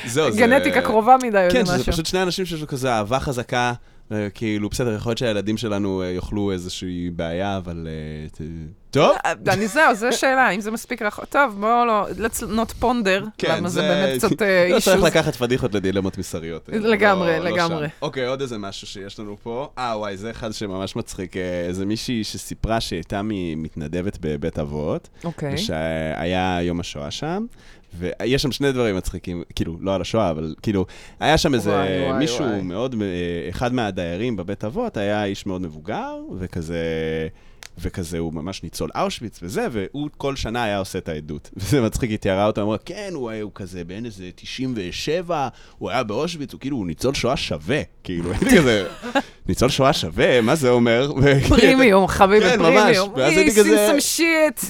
זהו, 0.07 0.31
זה- 0.33 0.41
גנטיקה 0.41 0.81
קרובה 0.81 1.17
מדי, 1.23 1.47
או 1.47 1.51
כן, 1.53 1.59
איזה 1.61 1.73
שזה 1.73 1.81
משהו. 1.81 1.93
פשוט 1.93 2.07
שני 2.07 2.23
אנשים 2.23 2.47
שיש 2.47 2.61
לו 2.61 2.67
כזה 2.67 2.93
אהבה 2.93 3.21
חזקה, 3.21 3.73
וכאילו, 4.11 4.69
בסדר, 4.69 4.95
יכול 4.95 5.11
להיות 5.11 5.19
שהילדים 5.19 5.57
שלנו 5.57 6.03
אה, 6.03 6.07
יאכלו 6.11 6.53
איזושהי 6.53 7.11
בעיה, 7.11 7.57
אבל... 7.57 7.89
אה, 7.91 8.45
טוב. 8.91 9.17
אה, 9.27 9.33
אני 9.53 9.69
זהו, 9.69 9.95
זו 9.95 10.07
שאלה, 10.13 10.51
אם 10.51 10.61
זה 10.61 10.71
מספיק 10.71 11.03
רחוק. 11.03 11.25
טוב, 11.25 11.57
בואו 11.61 11.85
לא, 11.87 12.07
let's 12.09 12.43
not 12.43 12.83
ponder, 12.83 13.25
כן, 13.39 13.57
למה 13.57 13.69
זה 13.69 13.81
באמת 13.83 14.19
קצת 14.19 14.43
אה, 14.43 14.69
לא 14.71 14.81
צריך. 14.81 15.03
לקחת 15.03 15.37
פדיחות 15.37 15.75
לדילמות 15.75 16.17
מוסריות. 16.17 16.71
אה, 16.73 16.79
לגמרי, 16.79 17.27
לא- 17.39 17.39
לא 17.39 17.51
לגמרי. 17.51 17.87
אוקיי, 18.03 18.27
עוד 18.27 18.41
איזה 18.41 18.59
משהו 18.59 18.87
שיש 18.87 19.19
לנו 19.21 19.37
פה. 19.43 19.69
אה, 19.79 19.95
וואי, 19.99 20.17
זה 20.17 20.31
אחד 20.31 20.53
שממש 20.53 20.97
מצחיק. 20.97 21.37
איזה 21.37 21.87
מישהי 21.87 22.25
שסיפרה 22.25 22.81
שהיא 22.81 22.97
הייתה 22.97 23.21
מ- 23.25 23.63
מתנדבת 23.63 24.19
בבית 24.21 24.59
אבות, 24.59 25.09
אוקיי. 25.25 25.55
ושהיה 25.55 26.59
יום 26.63 26.81
השואה 26.81 27.11
שם. 27.11 27.47
ויש 27.99 28.43
שם 28.43 28.53
שני 28.53 28.73
דברים 28.73 28.97
מצחיקים, 28.97 29.43
כאילו, 29.55 29.77
לא 29.81 29.95
על 29.95 30.01
השואה, 30.01 30.31
אבל 30.31 30.55
כאילו, 30.63 30.87
היה 31.21 31.39
שם 31.39 31.55
איזה 31.55 31.71
וואי, 32.07 32.19
מישהו 32.19 32.45
וואי. 32.45 32.61
מאוד, 32.63 32.95
אה, 33.03 33.07
אחד 33.51 33.73
מהדיירים 33.75 34.37
בבית 34.37 34.65
אבות 34.65 34.97
היה 34.97 35.25
איש 35.25 35.47
מאוד 35.47 35.61
מבוגר, 35.63 36.15
וכזה, 36.39 36.79
וכזה 37.79 38.19
הוא 38.19 38.33
ממש 38.35 38.63
ניצול 38.63 38.91
אושוויץ 39.01 39.39
וזה, 39.43 39.67
והוא 39.71 40.09
כל 40.17 40.37
שנה 40.37 40.65
היה 40.65 40.79
עושה 40.79 40.99
את 40.99 41.09
העדות. 41.09 41.51
וזה 41.57 41.81
מצחיק, 41.81 42.11
היא 42.11 42.19
תיארה 42.19 42.47
אותו, 42.47 42.63
אמרה, 42.63 42.79
כן, 42.79 43.11
הוא, 43.15 43.31
היה- 43.31 43.43
הוא 43.43 43.53
כזה 43.55 43.85
בן 43.85 44.05
איזה 44.05 44.31
97, 44.35 45.49
הוא 45.79 45.91
היה 45.91 46.03
באושוויץ, 46.03 46.53
הוא 46.53 46.61
כאילו, 46.61 46.77
הוא 46.77 46.87
ניצול 46.87 47.15
שואה 47.15 47.37
שווה. 47.37 47.81
כאילו, 48.05 48.31
הייתי 48.33 48.57
כזה, 48.59 48.87
ניצול 49.49 49.69
שואה 49.69 49.93
שווה, 49.93 50.41
מה 50.41 50.55
זה 50.55 50.71
אומר? 50.71 51.13
פרימיום, 51.49 52.09
חביבי, 52.09 52.51
כן. 52.51 52.59
פרימיום. 52.59 53.13
ואז 53.17 53.33
הייתי 53.33 53.61
כזה-. 53.61 53.93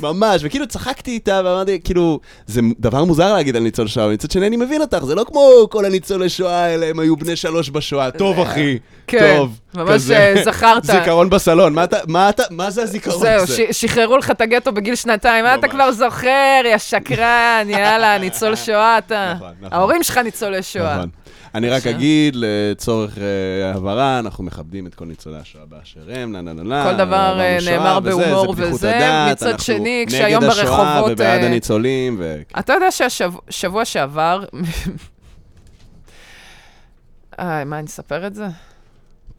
ממש, 0.03 0.41
וכאילו 0.45 0.67
צחקתי 0.67 1.11
איתה, 1.11 1.41
ואמרתי, 1.45 1.81
כאילו, 1.85 2.21
זה 2.47 2.61
דבר 2.81 3.05
מוזר 3.05 3.35
להגיד 3.35 3.57
על 3.57 3.63
ניצול 3.63 3.87
שואה, 3.89 4.09
מצד 4.09 4.31
שני 4.31 4.47
אני 4.47 4.57
מבין 4.57 4.81
אותך, 4.81 5.05
זה 5.05 5.15
לא 5.15 5.25
כמו 5.25 5.51
כל 5.71 5.85
הניצולי 5.85 6.29
שואה 6.29 6.65
האלה, 6.65 6.87
הם 6.87 6.99
היו 6.99 7.17
בני 7.17 7.37
שלוש 7.37 7.71
בשואה, 7.71 8.11
טוב 8.11 8.41
אחי, 8.41 8.79
כן, 9.07 9.35
טוב. 9.37 9.59
ממש. 9.75 10.11
אה, 10.11 10.35
זכרת. 10.45 10.85
זיכרון 10.93 11.31
בסלון, 11.31 11.75
מה 12.51 12.71
זה 12.71 12.83
הזיכרון 12.83 13.21
זהו, 13.21 13.43
הזה? 13.43 13.57
ש- 13.57 13.81
שחררו 13.81 14.17
לך 14.17 14.31
את 14.31 14.41
הגטו 14.41 14.73
בגיל 14.73 14.95
שנתיים, 14.95 15.45
מה 15.45 15.55
אתה. 15.55 15.69
כבר 15.69 15.93
זוכר, 15.93 16.63
יא 16.65 16.79
שקרן, 16.79 17.67
יאללה, 17.69 18.19
ניצול 18.19 18.57
שואה 18.67 18.99
אתה. 18.99 19.33
נכון, 19.37 19.49
נכון. 19.61 19.79
ההורים 19.79 20.03
שלך 20.03 20.19
ניצולי 20.19 20.63
שואה. 20.63 21.03
אני 21.57 21.69
רק. 21.69 21.87
אגיד, 21.87 22.37
לצורך 22.37 23.19
אה, 23.19 23.75
הבהרה, 23.75 24.19
אנחנו 24.19 24.45
מכבדים 24.45 24.87
את 24.87 24.95
כל 24.95 25.05
ניצולי 25.05 25.37
השואה 25.37 25.67
באשר 25.67 26.01
הם, 26.13 26.33
נה 26.33 26.43
נה 26.43 26.53
נה 26.53 26.63
נה. 26.63 26.85
כל 26.91 26.97
דבר, 26.97 27.41
אה, 27.41 27.59
נאמר 27.67 28.01
בהומור 28.01 28.55
וזה. 28.57 28.99
מצד 29.33 29.61
שני, 29.61 30.05
כשהיום 30.09 30.45
נגד 30.45 30.53
השואה 30.53 30.67
ברחובות, 30.67 31.13
ובעד 31.13 31.41
אה, 31.41 31.47
הניצולים. 31.47 32.23
אתה 32.59 32.73
יודע 32.73 32.91
שהשבוע 32.91 33.85
שעבר... 33.85 34.45
מה, 37.39 37.79
אני 37.79 37.87
אספר 37.87 38.27
את 38.27 38.35
זה? 38.35 38.47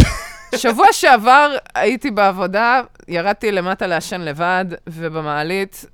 שבוע 0.55 0.87
שעבר 0.91 1.55
הייתי 1.75 2.11
בעבודה, 2.11 2.81
ירדתי 3.07 3.51
למטה 3.51 3.87
לעשן 3.87 4.21
לבד, 4.21 4.65
ובמעלית, 4.87 5.85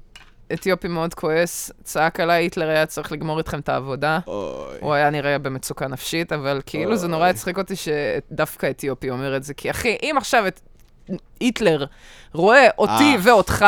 אתיופי 0.54 0.88
מאוד 0.88 1.14
כועס, 1.14 1.72
צעק 1.84 2.20
עליי, 2.20 2.44
היטלר 2.44 2.70
היה 2.70 2.86
צריך 2.86 3.12
לגמור 3.12 3.38
איתכם 3.38 3.60
את 3.60 3.70
העבודה. 3.70 4.20
אוי. 4.28 4.78
הוא 4.82 4.94
היה 4.94 5.10
נראה 5.10 5.38
במצוקה 5.38 5.88
נפשית, 5.88 6.32
אבל 6.32 6.62
כאילו 6.66 6.96
זה 6.96 7.08
נורא 7.08 7.22
אוי. 7.22 7.30
הצחיק 7.30 7.58
אותי 7.58 7.74
שדווקא 7.76 8.70
אתיופי 8.70 9.10
אומר 9.10 9.36
את 9.36 9.44
זה. 9.44 9.54
כי 9.54 9.72
אחי, 9.72 9.98
אם 10.04 10.16
עכשיו 10.18 10.48
את 10.48 10.60
היטלר 11.40 11.86
רואה 12.34 12.68
אותי 12.78 13.14
אה. 13.14 13.16
ואותך, 13.24 13.66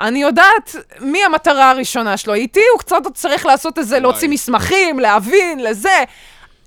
אני 0.00 0.22
יודעת 0.22 0.76
מי 1.00 1.24
המטרה 1.24 1.70
הראשונה 1.70 2.16
שלו. 2.16 2.34
איתי 2.34 2.60
הוא 2.72 2.78
קצת 2.78 3.00
עוד 3.04 3.14
צריך 3.14 3.46
לעשות 3.46 3.78
איזה, 3.78 3.98
להוציא 3.98 4.28
מסמכים, 4.28 5.00
להבין, 5.00 5.60
לזה. 5.60 6.04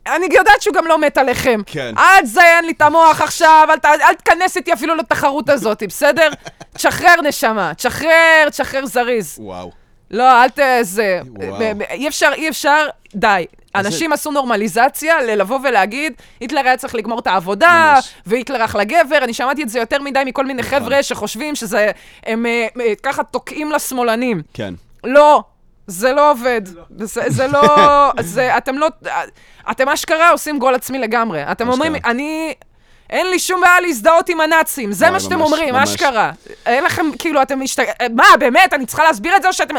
אני 0.08 0.26
יודעת 0.32 0.62
שהוא 0.62 0.74
גם 0.74 0.88
לא 0.88 0.98
מת 0.98 1.18
עליכם. 1.18 1.62
כן. 1.66 1.94
אל 1.98 2.22
תזיין 2.22 2.66
לי 2.66 2.72
את 2.72 2.82
המוח 2.82 3.22
עכשיו, 3.22 3.68
אל, 3.70 3.78
ת- 3.80 3.86
אל 3.86 4.14
תכנס 4.14 4.58
איתי 4.58 4.74
אפילו 4.74 4.96
לתחרות 4.96 5.50
הזאת, 5.50 5.84
בסדר? 5.90 6.30
תשחרר 6.74 7.22
נשמה, 7.24 7.74
תשחרר, 7.74 8.50
תשחרר 8.50 8.86
זריז. 8.86 9.36
וואו. 9.40 9.72
לא, 10.12 10.44
אל 10.44 10.50
ת... 10.50 10.60
זה... 10.82 11.20
וואו. 11.36 11.62
אי 11.90 12.08
אפשר, 12.08 12.32
אי 12.36 12.50
אפשר, 12.50 12.88
די. 13.16 13.46
אנשים 13.76 14.14
עשו 14.14 14.32
נורמליזציה 14.32 15.22
ללבוא 15.22 15.60
ולהגיד, 15.64 16.14
היטלר 16.40 16.62
היה 16.66 16.78
צריך 16.78 16.96
לגמור 16.96 17.20
את 17.20 17.28
העבודה, 17.28 17.94
ממש. 17.96 18.14
והיטלר 18.26 18.66
אחלה 18.66 18.84
גבר, 18.84 19.18
אני 19.24 19.34
שמעתי 19.34 19.64
את 19.64 19.70
זה 19.70 19.80
יותר 19.80 20.02
מדי 20.02 20.20
מכל 20.26 20.46
מיני 20.46 20.62
נכון. 20.62 20.80
חבר'ה 20.80 21.04
שחושבים 21.04 21.56
שזה, 21.56 21.92
הם 22.26 22.46
אה, 22.46 22.68
אה, 22.82 22.94
ככה 23.04 23.24
תוקעים 23.24 23.72
לשמאלנים. 23.72 24.42
כן. 24.54 24.74
לא, 25.04 25.44
זה 25.90 26.14
לא 26.14 26.32
עובד. 26.32 26.62
זה, 27.00 27.22
זה 27.28 27.48
לא, 27.48 28.12
זה, 28.22 28.58
אתם 28.58 28.78
לא, 28.78 28.88
אתם 29.72 29.90
אשכרה 29.90 30.30
עושים 30.30 30.60
גול 30.60 30.76
עצמי 30.76 31.00
לגמרי. 31.00 31.44
אתם 31.44 31.70
אשכרה. 31.70 31.86
אומרים, 31.86 32.02
אני, 32.06 32.54
אין 33.10 33.30
לי 33.30 33.40
שום 33.40 33.62
בעיה 33.62 33.80
להזדהות 33.80 34.30
עם 34.30 34.42
הנאצים, 34.42 34.92
זה 34.92 35.06
וואי, 35.06 35.14
מה 35.14 35.20
שאתם 35.20 35.36
ממש, 35.36 35.46
אומרים, 35.46 35.76
ממש. 35.76 35.90
אשכרה. 35.90 36.32
אין 36.66 36.84
לכם, 36.84 37.06
כאילו, 37.20 37.42
אתם 37.42 37.60
משת... 37.60 37.80
מה, 38.16 38.24
באמת, 38.40 38.74
אני 38.74 38.86
צריכה 38.86 39.04
להסביר 39.04 39.36
את 39.36 39.42
זה, 39.42 39.48
או 39.48 39.54
שאתם... 39.54 39.76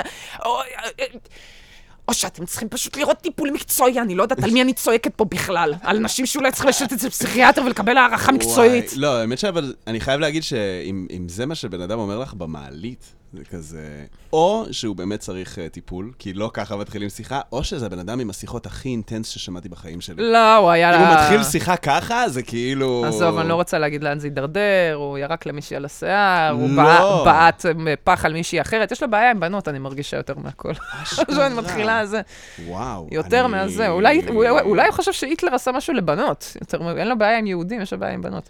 או, 2.08 2.14
שאתם 2.14 2.46
צריכים 2.46 2.68
פשוט 2.68 2.96
לראות 2.96 3.18
טיפול 3.18 3.50
מקצועי, 3.50 4.00
אני 4.00 4.14
לא 4.14 4.22
יודעת 4.22 4.44
על 4.44 4.50
מי 4.50 4.62
אני 4.62 4.72
צועקת 4.72 5.14
פה 5.14 5.24
בכלל. 5.24 5.74
על 5.82 5.98
נשים 5.98 6.26
שאולי 6.26 6.50
צריכים 6.52 6.68
לשבת 6.68 6.92
אצל 6.92 7.10
פסיכיאטר 7.10 7.62
ולקבל 7.64 7.96
הערכה 7.96 8.32
מקצועית. 8.32 8.92
לא, 8.96 9.16
האמת 9.16 9.38
שאבל, 9.38 9.74
אני 9.86 10.00
חייב 10.00 10.20
להגיד 10.20 10.42
שאם 10.42 11.06
אם 11.10 11.28
זה 11.28 11.46
מה 11.46 11.54
שבן 11.54 11.80
אדם 11.80 11.98
אומר 11.98 12.18
לך 12.18 12.34
במעלית, 12.34 13.14
זה 13.32 13.44
כזה... 13.44 14.04
או 14.32 14.64
שהוא 14.70 14.96
באמת 14.96 15.20
צריך 15.20 15.54
uh, 15.58 15.72
טיפול, 15.72 16.12
כי 16.18 16.32
לא 16.32 16.50
ככה 16.54 16.76
מתחילים 16.76 17.08
שיחה, 17.08 17.40
או 17.52 17.64
שזה 17.64 17.86
הבן 17.86 17.98
אדם 17.98 18.20
עם 18.20 18.30
השיחות 18.30 18.66
הכי 18.66 18.88
אינטנס 18.88 19.28
ששמעתי 19.28 19.68
בחיים 19.68 20.00
שלי. 20.00 20.32
לא, 20.32 20.56
הוא 20.56 20.70
היה... 20.70 20.96
אם 20.96 21.00
הוא 21.00 21.08
לה- 21.08 21.22
מתחיל 21.22 21.42
שיחה 21.42 21.76
ככה, 21.76 22.28
זה 22.28 22.42
כאילו... 22.42 23.04
עזוב, 23.06 23.38
אני 23.38 23.48
לא 23.48 23.54
רוצה 23.54 23.78
להגיד 23.78 24.04
לאן 24.04 24.18
זה 24.18 24.26
יידרדר, 24.26 24.60
הוא 24.94 25.18
ירק 25.18 25.46
למישהי 25.46 25.76
על 25.76 25.84
השיער, 25.84 26.50
הוא 26.52 26.68
לא. 26.70 26.82
בעט- 27.24 27.24
בעט 27.24 27.66
אה, 27.66 27.94
פח 28.04 28.24
על 28.24 28.32
מישהי 28.32 28.60
אחרת. 28.60 28.92
יש 28.92 29.02
לו 29.02 29.10
בעיה 29.10 29.30
עם 29.30 29.40
בנות, 29.40 29.68
אני 29.68 29.78
מרגישה 29.78 30.16
יותר 30.16 30.34
מהכל. 30.38 30.72
עכשיו 30.92 31.24
אני 31.46 31.54
מתחילה 31.54 32.06
זה. 32.06 32.20
וואו. 32.66 33.08
יותר 33.12 33.40
אני- 33.44 33.48
מהזה. 33.52 33.88
אולי 33.88 34.22
הוא- 34.28 34.44
אולי 34.60 34.86
הוא 34.86 34.94
חושב 34.94 35.12
שהיטלר 35.12 35.54
עשה 35.54 35.72
משהו 35.72 35.94
לבנות. 35.94 36.56
יותר 36.60 36.98
אין 36.98 37.08
לו 37.08 37.18
בעיה 37.18 37.38
עם 37.38 37.46
יהודים, 37.46 37.80
יש 37.80 37.92
לו 37.92 37.98
בעיה 37.98 38.12
עם 38.14 38.22
בנות. 38.22 38.48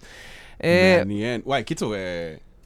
אה, 0.64 0.94
מעניין. 0.98 1.40
וואי, 1.46 1.62
קיצור, 1.62 1.94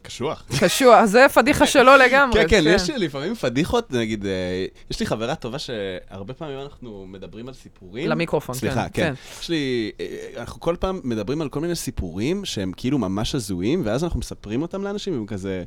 קשוח. 0.05 0.45
קשוח, 0.61 1.05
זה 1.05 1.27
פדיחה 1.35 1.67
שלו 1.67 1.97
לגמרי. 1.97 2.41
כן, 2.41 2.49
כן, 2.49 2.63
יש 2.67 2.91
לפעמים 2.91 3.35
פדיחות, 3.35 3.93
נגיד, 3.93 4.27
אה, 4.27 4.67
יש 4.91 5.01
לי 5.01 5.07
חברה 5.07 5.35
טובה 5.35 5.59
שהרבה 5.59 6.35
פעמים 6.35 6.59
אנחנו 6.59 7.07
מדברים 7.09 7.49
על 7.49 7.55
סיפורים. 7.55 8.09
למיקרופון, 8.09 8.55
כן. 8.55 8.61
סליחה, 8.61 8.89
כן. 8.89 9.15
יש 9.41 9.49
לי, 9.49 9.93
אה, 10.01 10.07
אנחנו 10.37 10.61
כל 10.61 10.77
פעם 10.81 11.01
מדברים 11.05 11.41
על 11.41 11.49
כל 11.49 11.61
מיני 11.61 11.75
סיפורים 11.75 12.45
שהם 12.45 12.73
כאילו 12.77 12.99
ממש 12.99 13.35
הזויים, 13.35 13.83
ואז 13.85 14.05
אנחנו 14.05 14.21
מספרים 14.21 14.63
אותם 14.63 14.83
לאנשים, 14.83 15.15
והם 15.15 15.27
כזה, 15.27 15.65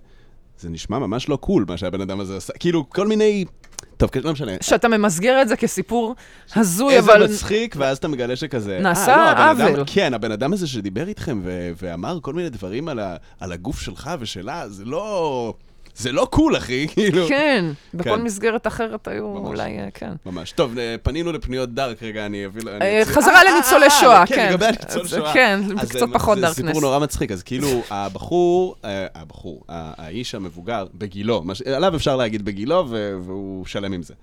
זה 0.60 0.70
נשמע 0.70 0.99
ממש 0.99 1.30
לא 1.30 1.36
cool 1.36 1.66
מה 1.70 1.78
שהבן 1.78 2.01
אדם 2.01 2.20
הזה 2.20 2.38
עשה. 2.38 2.53
כאילו, 2.60 2.89
כל 2.89 3.08
מיני... 3.08 3.45
טוב, 3.97 4.10
כן, 4.10 4.20
לא 4.24 4.32
משנה. 4.34 4.51
שאתה 4.62 4.88
ממסגר 4.88 5.41
את 5.41 5.47
זה 5.47 5.55
כסיפור 5.55 6.16
הזוי, 6.55 6.95
איזה 6.95 7.14
אבל... 7.14 7.24
מצחיק, 7.28 7.76
ואז 7.78 7.97
אתה 7.97 8.08
מגלה 8.08 8.36
שכזה... 8.36 8.80
נעשה 8.82 9.12
"אה, 9.16 9.18
לא, 9.18 9.30
הבן 9.51 9.62
אדם- 9.62 9.74
עוול." 9.74 9.84
כן, 9.88 10.14
הבן 10.14 10.32
אדם 10.32 10.53
הזה 10.53 10.68
שדיבר 10.68 11.08
איתכם 11.08 11.39
ו- 11.43 11.72
ואמר 11.82 12.20
כל 12.22 12.34
מיני 12.34 12.49
דברים 12.49 12.88
על, 12.89 12.99
ה- 12.99 13.16
על 13.39 13.51
הגוף 13.51 13.82
שלך 13.82 14.10
ושלה, 14.20 14.70
זה 14.70 14.86
לא... 14.86 15.53
זה 15.98 16.12
לא 16.12 16.28
cool, 16.32 16.58
אחי, 16.58 16.88
כאילו. 16.93 17.28
כן, 17.28 17.66
בכל 17.93 18.10
כן. 18.10 18.22
מסגרת 18.22 18.68
אחרת 18.68 19.08
היו 19.08 19.28
ממש. 19.30 19.48
אולי, 19.48 19.80
אה, 19.80 19.88
כן. 19.93 20.12
ממש. 20.26 20.52
טוב, 20.52 20.78
אה, 20.78 20.95
פנינו 21.04 21.32
לפניות 21.32 21.74
dark, 21.74 22.03
רגע, 22.04 22.26
אני 22.26 22.45
אביא... 22.45 22.62
אני 22.62 23.00
אה, 23.00 23.06
חזרה 23.06 23.43
לניצולי 23.43 23.86
אה, 23.86 23.89
שואה, 23.89 24.26
כן. 24.28 24.36
כן. 24.36 24.50
לגבי 24.50 24.66
הניצול 24.66 25.08
שואה. 25.08 25.34
כן, 25.34 25.60
קצת 25.82 26.00
זה- 26.00 26.06
פחות 26.14 26.36
זה 26.38 26.41
darkness. 26.41 26.66
סיפור 26.68 26.82
נורא 26.82 27.00
מצחיק, 27.00 27.32
אז 27.32 27.43
כאילו, 27.43 27.68
הבחור, 27.89 28.76
הבחור, 29.16 29.64
האיש 29.70 30.36
המבוגר, 30.36 30.86
בגילו, 30.95 31.43
עליו 31.76 31.95
אפשר 31.95 32.16
להגיד 32.16 32.45
בגילו, 32.45 32.86
והוא 32.89 33.66
שלם 33.66 33.93
עם 33.93 34.02
זה. 34.04 34.14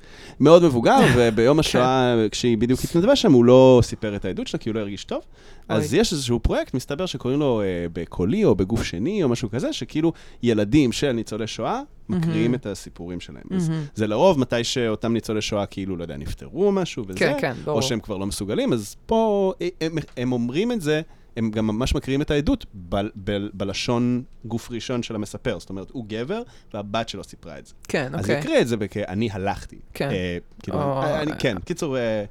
מאוד 0.41 0.63
מבוגר, 0.63 0.97
וביום 1.17 1.59
השואה, 1.59 2.15
כשהיא 2.31 2.59
בדיוק 2.59 2.81
התנדבה 2.85 3.17
שם, 3.17 3.33
הוא 3.33 3.45
לא 3.45 3.81
סיפר 3.83 4.17
את 4.17 4.25
העדות 4.25 4.47
שלה, 4.47 4.61
כי 4.61 4.69
הוא 4.69 4.75
לא 4.75 4.81
הרגיש 4.81 5.05
טוב. 5.05 5.21
אז. 5.69 5.95
יש 5.95 6.13
איזשהו 6.13 6.41
פרויקט, 6.41 6.75
מסתבר 6.75 7.07
שקוראים 7.07 7.41
לו 7.41 7.63
אה, 7.63 7.87
בקולי 7.93 8.45
או 8.45 8.55
בגוף 8.55 8.83
שני 8.83 9.23
או 9.23 9.29
משהו 9.29 9.51
כזה, 9.51 9.73
שכאילו 9.73 10.13
ילדים 10.43 10.93
של 10.93 11.13
ניצולי 11.13 11.47
שואה 11.47 11.81
מקריאים 12.09 12.55
את 12.55 12.67
הסיפורים 12.67 13.21
שלהם. 13.21 13.45
אז 13.57 13.69
מהמם. 13.69 13.85
זה 13.95 14.07
לרוב 14.07 14.39
מתי 14.39 14.65
שאותם 14.65 15.13
ניצולי 15.13 15.41
שואה 15.41 15.67
כאילו, 15.67 15.97
לא 15.97 16.03
יודע, 16.03 16.17
נפטרו 16.17 16.67
או 16.67 16.73
משהו 16.73 17.05
וזה, 17.09 17.19
כן, 17.19 17.37
כן, 17.41 17.55
ברור. 17.65 17.77
או 17.77 17.83
שהם 17.83 18.01
כבר 18.01 18.17
לא 18.17 18.27
מסוגלים, 18.27 18.73
אז 18.73 18.97
פה 19.07 19.53
אה, 19.61 19.69
הם, 19.81 19.97
הם 20.17 20.33
אומרים 20.33 20.73
את 20.73 20.81
זה 20.81 21.03
הם 21.37 21.51
גם 21.51 21.67
ממש 21.67 21.95
מקריאים 21.95 22.23
את 22.23 22.31
העדות 22.31 22.67
ב, 22.89 22.97
ב, 23.25 23.47
בלשון 23.53 24.23
גוף 24.45 24.71
ראשון 24.71 25.03
של 25.03 25.15
המספר. 25.15 25.59
זאת 25.59 25.71
אומרת, 25.71 25.91
הוא 25.91 26.05
גבר, 26.09 26.43
והבת 26.75 27.09
שלו 27.09 27.25
סיפרה 27.25 27.59
את 27.59 27.67
זה. 27.67 27.75
כן, 27.89 28.15
אז 28.15 28.21
אוקיי. 28.21 28.39
יקריא 28.39 28.61
את 28.61 28.69
זה 28.69 28.77
בכ... 28.77 28.97
אני 28.97 29.29
הלכתי. 29.33 29.77
כן. 29.95 30.11
אה, 30.11 30.39
כאילו, 30.63 30.83
או- 30.83 31.05
אני, 31.05 31.33
כן, 31.39 31.59
קיצור, 31.59 31.97
אה, 31.99 32.25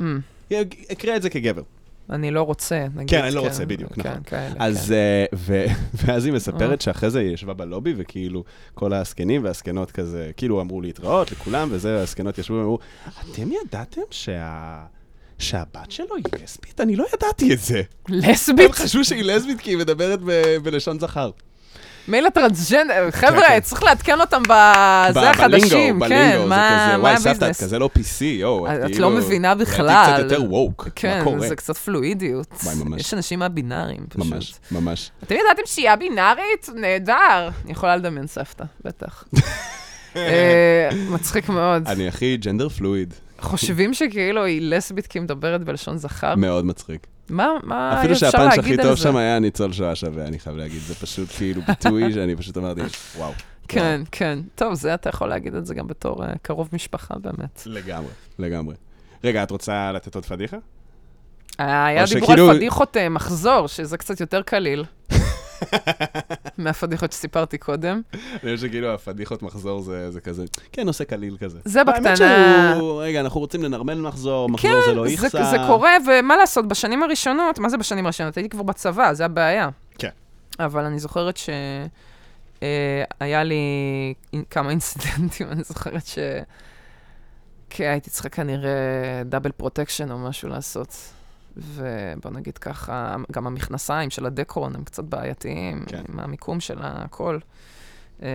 אמ, 0.00 0.20
אקריא 0.92 1.16
את 1.16 1.22
זה 1.22 1.30
כגבר. 1.30 1.62
אני 2.10 2.30
לא 2.30 2.42
רוצה, 2.42 2.86
נגיד. 2.94 3.10
כן, 3.10 3.24
אני 3.24 3.34
לא 3.34 3.40
רוצה, 3.40 3.66
בדיוק, 3.66 3.92
כן, 3.92 4.00
נכון. 4.10 4.22
כאלה, 4.22 4.54
אז, 4.58 4.86
כן. 4.88 4.94
אה, 4.94 5.24
ו- 5.34 5.64
ואז 6.04 6.24
היא 6.24 6.32
אה. 6.32 6.36
מספרת 6.36 6.80
שאחרי 6.80 7.10
זה 7.10 7.20
היא 7.20 7.30
ישבה 7.30 7.54
בלובי, 7.54 7.94
וכאילו, 7.96 8.44
כל 8.74 8.92
הזקנים 8.92 9.44
והזקנות 9.44 9.90
כזה, 9.90 10.30
כאילו 10.36 10.60
אמרו 10.60 10.80
להתראות 10.80 11.32
לכולם, 11.32 11.68
וזה, 11.70 12.02
הזקנות 12.02 12.38
ישבו 12.38 12.54
ואמרו, 12.56 12.78
אתם 13.32 13.48
ידעתם 13.52 14.00
שה... 14.10 14.84
שהבת 15.38 15.90
שלו 15.90 16.16
היא 16.16 16.24
לסבית? 16.42 16.80
אני 16.80 16.96
לא 16.96 17.06
ידעתי 17.14 17.54
את 17.54 17.58
זה. 17.58 17.82
לסבית? 18.08 18.66
הם 18.66 18.72
חשבו 18.72 19.04
שהיא 19.04 19.22
לסבית 19.24 19.60
כי 19.60 19.70
היא 19.70 19.78
מדברת 19.78 20.20
ב- 20.26 20.56
בלשון 20.62 20.98
זכר. 21.00 21.30
מילא 22.08 22.28
טרנסג'נדר, 22.30 23.10
כן. 23.10 23.18
חבר'ה, 23.28 23.60
צריך 23.62 23.82
לעדכן 23.82 24.20
אותם 24.20 24.42
בזה 24.42 25.30
החדשים, 25.30 26.00
כן, 26.08 26.38
מה 26.48 26.96
מה 26.96 27.00
וואי, 27.00 27.16
סבתא, 27.16 27.30
את 27.30 27.36
הביזנס? 27.42 27.62
כזה 27.62 27.78
לא 27.78 27.90
PC, 27.98 28.24
יואו, 28.24 28.66
את 28.66 28.72
כאילו- 28.86 29.10
לא 29.10 29.16
מבינה 29.16 29.48
הייתי 29.48 29.64
בכלל. 29.64 30.04
קצת 30.14 30.22
יותר 30.22 30.42
ווק, 30.52 30.88
כן, 30.94 31.18
מה 31.18 31.24
קורה? 31.24 31.48
זה 31.48 31.56
קצת 31.56 31.76
פלואידיות. 31.76 32.46
וואי, 32.64 32.74
ממש. 32.84 33.00
יש 33.00 33.14
אנשים 33.14 33.42
הבינאריים, 33.42 34.06
פשוט. 34.08 34.26
ממש, 34.32 34.54
ממש. 34.70 35.10
אתם 35.22 35.34
ידעתם 35.34 35.62
שהיא 35.66 35.90
א-בינארית? 35.90 36.68
נהדר. 36.74 37.48
אני 37.64 37.72
יכולה 37.72 37.96
לדמיין 37.96 38.26
סבתא, 38.26 38.64
בטח. 38.84 39.24
אה, 40.16 40.88
מצחיק 41.10 41.48
מאוד. 41.48 41.82
אני 41.88 42.08
הכי 42.08 42.36
ג'נדר 42.36 42.68
פלואיד, 42.68 43.14
חושבים 43.40 43.94
שכאילו 43.94 44.44
היא 44.44 44.60
לסבית 44.62 45.06
כי 45.06 45.18
היא 45.18 45.22
מדברת 45.22 45.64
בלשון 45.64 45.98
זכר? 45.98 46.34
מאוד 46.34 46.64
מצחיק. 46.66 47.06
מה 47.30 47.52
מה 47.62 47.98
אפילו 47.98 48.12
אפשר 48.12 48.30
שהפאנץ' 48.30 48.58
הכי 48.58 48.76
טוב? 48.76 48.94
שם 48.96 49.16
היה 49.16 49.38
ניצול 49.38 49.72
שואה 49.72 49.94
שווה, 49.94 50.26
אני 50.26 50.38
חייב 50.38 50.56
להגיד. 50.56 50.80
זה 50.80 50.94
פשוט 50.94 51.28
כאילו 51.36 51.62
ביטוי 51.62 52.12
שאני 52.14 52.36
פשוט 52.36 52.56
אמרתי, 52.56 52.80
וואו. 53.16 53.32
כן, 53.68 54.00
כן. 54.12 54.38
טוב, 54.54 54.74
זה 54.74 54.94
אתה 54.94 55.08
יכול 55.08 55.28
להגיד 55.28 55.54
את 55.54 55.66
זה 55.66 55.74
גם 55.74 55.86
בתור 55.86 56.24
אה, 56.24 56.32
קרוב 56.42 56.68
משפחה 56.72 57.14
באמת. 57.18 57.62
לגמרי, 57.66 58.10
לגמרי. 58.38 58.74
רגע, 59.24 59.42
את 59.42 59.50
רוצה 59.50 59.92
לתת 59.92 60.14
עוד 60.14 60.24
פדיחה? 60.26 60.56
אה, 61.60 61.86
היה 61.86 62.04
דיבור 62.04 62.24
שכאילו- 62.24 62.50
על 62.50 62.56
פדיחות 62.56 62.96
אה, 62.96 63.08
מחזור, 63.08 63.66
שזה 63.68 63.98
קצת 63.98 64.20
יותר 64.20 64.42
קליל. 64.42 64.84
מהפדיחות 66.58 67.12
שסיפרתי 67.12 67.58
קודם. 67.58 68.00
אני 68.14 68.20
חושב 68.56 68.68
שכאילו 68.68 68.94
הפדיחות 68.94 69.42
מחזור 69.42 69.82
זה 69.82 70.10
זה 70.10 70.20
כזה, 70.20 70.44
כן, 70.72 70.86
נושא 70.86 71.04
קליל 71.04 71.36
כזה. 71.40 71.58
זה 71.64 71.78
האמת 71.80 71.94
בקטנה. 71.94 72.16
שהוא- 72.76 73.02
רגע, 73.02 73.20
אנחנו 73.20 73.40
רוצים 73.40 73.62
לנרמל 73.62 73.94
מחזור, 74.00 74.46
כן, 74.48 74.52
מחזור 74.52 74.82
זה 74.86 74.94
לא 74.94 75.06
איכסה. 75.06 75.44
זה 75.50 75.56
קורה, 75.66 75.90
ומה 76.08 76.36
לעשות, 76.36 76.68
בשנים 76.68 77.02
הראשונות, 77.02 77.58
מה 77.58 77.68
זה 77.68 77.76
בשנים 77.76 78.06
הראשונות? 78.06 78.36
הייתי 78.36 78.48
כבר 78.48 78.62
בצבא, 78.62 79.12
זה 79.12 79.24
הבעיה. 79.24 79.68
כן. 79.98 80.08
אבל 80.60 80.84
אני 80.84 80.98
זוכרת 80.98 81.36
שהיה 81.36 81.56
לי 83.44 83.54
אינ- 84.32 84.44
כמה 84.50 84.70
אינסידנטים, 84.70 85.46
אני 85.52 85.62
זוכרת 85.64 86.06
ש... 86.06 86.18
כן, 87.70 87.84
הייתי 87.90 88.10
צריכה 88.10 88.28
כנראה 88.28 88.70
double 89.24 89.52
protection 89.52 90.10
או 90.10 90.18
משהו 90.18 90.48
לעשות. 90.48 90.94
ובוא 91.56 92.30
נגיד 92.30 92.58
ככה, 92.58 93.16
גם 93.32 93.46
המכנסיים 93.46 94.10
של 94.10 94.26
הדקרון 94.26 94.74
הם 94.76 94.84
קצת 94.84 95.04
בעייתיים, 95.04 95.84
כן. 95.86 96.02
עם 96.12 96.20
המיקום 96.20 96.60
של 96.60 96.78
הכל. 96.80 97.38
אה, 98.22 98.28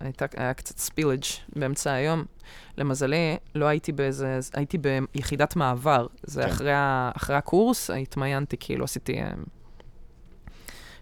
הייתה, 0.00 0.26
היה 0.36 0.54
קצת 0.54 0.78
ספילג' 0.78 1.22
באמצע 1.56 1.92
היום. 1.92 2.24
למזלי, 2.78 3.36
לא 3.54 3.66
הייתי 3.66 3.92
באיזה, 3.92 4.38
הייתי 4.54 4.78
ביחידת 4.78 5.56
מעבר. 5.56 6.06
זה 6.22 6.42
כן. 6.42 6.48
אחרי, 6.48 6.72
ה, 6.72 7.10
אחרי 7.16 7.36
הקורס, 7.36 7.90
התמיינתי, 7.90 8.56
כאילו 8.60 8.84
עשיתי, 8.84 9.20
אה, 9.22 9.30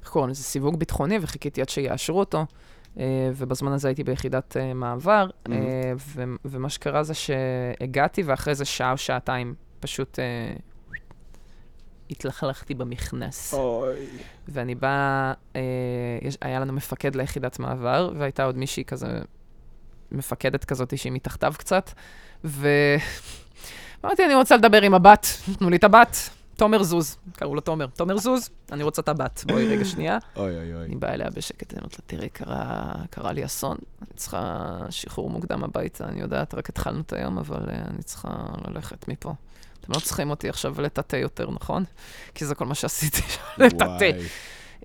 איך 0.00 0.08
קוראים 0.10 0.30
לזה, 0.30 0.42
סיווג 0.42 0.78
ביטחוני, 0.78 1.18
וחיכיתי 1.22 1.60
עד 1.60 1.68
שיאשרו 1.68 2.18
אותו. 2.20 2.46
אה, 2.98 3.04
ובזמן 3.36 3.72
הזה 3.72 3.88
הייתי 3.88 4.04
ביחידת 4.04 4.56
אה, 4.56 4.74
מעבר, 4.74 5.28
Mhm. 5.48 5.52
אה, 5.52 5.56
ו- 5.96 6.22
ומה 6.44 6.68
שקרה 6.68 7.02
זה 7.02 7.14
שהגעתי, 7.14 8.22
ואחרי 8.22 8.54
זה 8.54 8.64
שעה 8.64 8.92
או 8.92 8.96
שעתיים 8.96 9.54
פשוט 9.80 10.18
אה, 10.18 10.24
התלכלכתי 12.10 12.74
במכנס. 12.74 13.54
אוי. 13.54 14.06
ואני 14.48 14.74
באה, 14.74 15.32
אה, 15.56 15.60
יש, 16.22 16.38
היה 16.40 16.60
לנו 16.60 16.72
מפקד 16.72 17.16
ליחידת 17.16 17.58
מעבר, 17.58 18.12
והייתה 18.18 18.44
עוד 18.44 18.56
מישהי 18.56 18.84
כזה, 18.84 19.20
מפקדת 20.12 20.64
כזאת 20.64 20.98
שהיא 20.98 21.12
מתחתיו 21.12 21.54
קצת, 21.58 21.90
ואמרתי, 22.44 24.24
אני 24.24 24.34
רוצה 24.34 24.56
לדבר 24.56 24.82
עם 24.82 24.94
הבת, 24.94 25.26
תנו 25.58 25.70
לי 25.70 25.76
את 25.76 25.84
הבת. 25.84 26.30
תומר 26.58 26.82
זוז, 26.82 27.16
קראו 27.32 27.54
לו 27.54 27.60
תומר. 27.60 27.86
תומר 27.86 28.16
זוז, 28.16 28.50
אני 28.72 28.82
רוצה 28.82 29.02
את 29.02 29.08
הבת. 29.08 29.44
בואי 29.46 29.66
רגע 29.66 29.84
שנייה. 29.84 30.18
אוי 30.36 30.56
אוי 30.56 30.74
אוי. 30.74 30.84
אני 30.84 30.96
באה 30.96 31.14
אליה 31.14 31.30
בשקט, 31.30 31.72
אני 31.72 31.80
אומרת 31.80 31.98
לה, 31.98 32.04
תראי, 32.06 32.28
קרה, 32.28 32.92
קרה 33.10 33.32
לי 33.32 33.44
אסון, 33.44 33.76
אני 34.00 34.16
צריכה 34.16 34.76
שחרור 34.90 35.30
מוקדם 35.30 35.64
הביתה, 35.64 36.04
אני 36.04 36.20
יודעת, 36.20 36.54
רק 36.54 36.68
התחלנו 36.68 37.00
את 37.00 37.12
היום, 37.12 37.38
אבל 37.38 37.68
uh, 37.68 37.90
אני 37.90 38.02
צריכה 38.02 38.46
ללכת 38.68 39.08
מפה. 39.08 39.34
אתם 39.88 39.96
לא 39.96 40.00
צריכים 40.00 40.30
אותי 40.30 40.48
עכשיו 40.48 40.80
לטאטא 40.80 41.16
יותר, 41.16 41.50
נכון? 41.50 41.84
כי 42.34 42.44
זה 42.44 42.54
כל 42.54 42.64
מה 42.66 42.74
שעשיתי, 42.74 43.22
לטאטא. 43.58 43.84
וואי. 44.14 44.26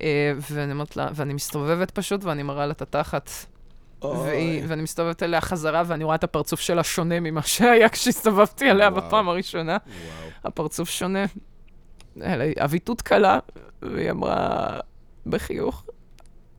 אה, 0.02 0.34
ואני 0.52 0.74
לה, 0.96 1.08
ואני 1.16 1.34
מסתובבת 1.34 1.92
פשוט, 1.92 2.24
ואני 2.24 2.44
מראה 2.44 2.66
לה 2.66 2.72
את 2.72 2.82
התחת, 2.82 3.30
והיא- 4.04 4.64
ואני 4.68 4.82
מסתובבת 4.82 5.24
אליה 5.24 5.42
חזרה, 5.42 5.84
ואני 5.88 6.04
רואה 6.04 6.16
את 6.16 6.24
הפרצוף 6.24 6.60
שלה 6.60 6.84
שונה 6.84 7.20
ממה 7.20 7.42
שהיה 7.42 7.90
כשהסתובבתי 7.90 8.72
אליה 8.72 8.90
וואו. 8.90 9.02
בפעם 9.08 9.30
הראשונה. 9.30 9.78
וואו. 9.88 10.30
הפרצוף 10.44 10.90
שונה. 10.90 11.26
אלה, 12.22 12.52
אביטות 12.64 13.02
קלה, 13.02 13.40
והיא 13.82 14.12
אמרה 14.12 14.80
בחיוך, 15.26 15.86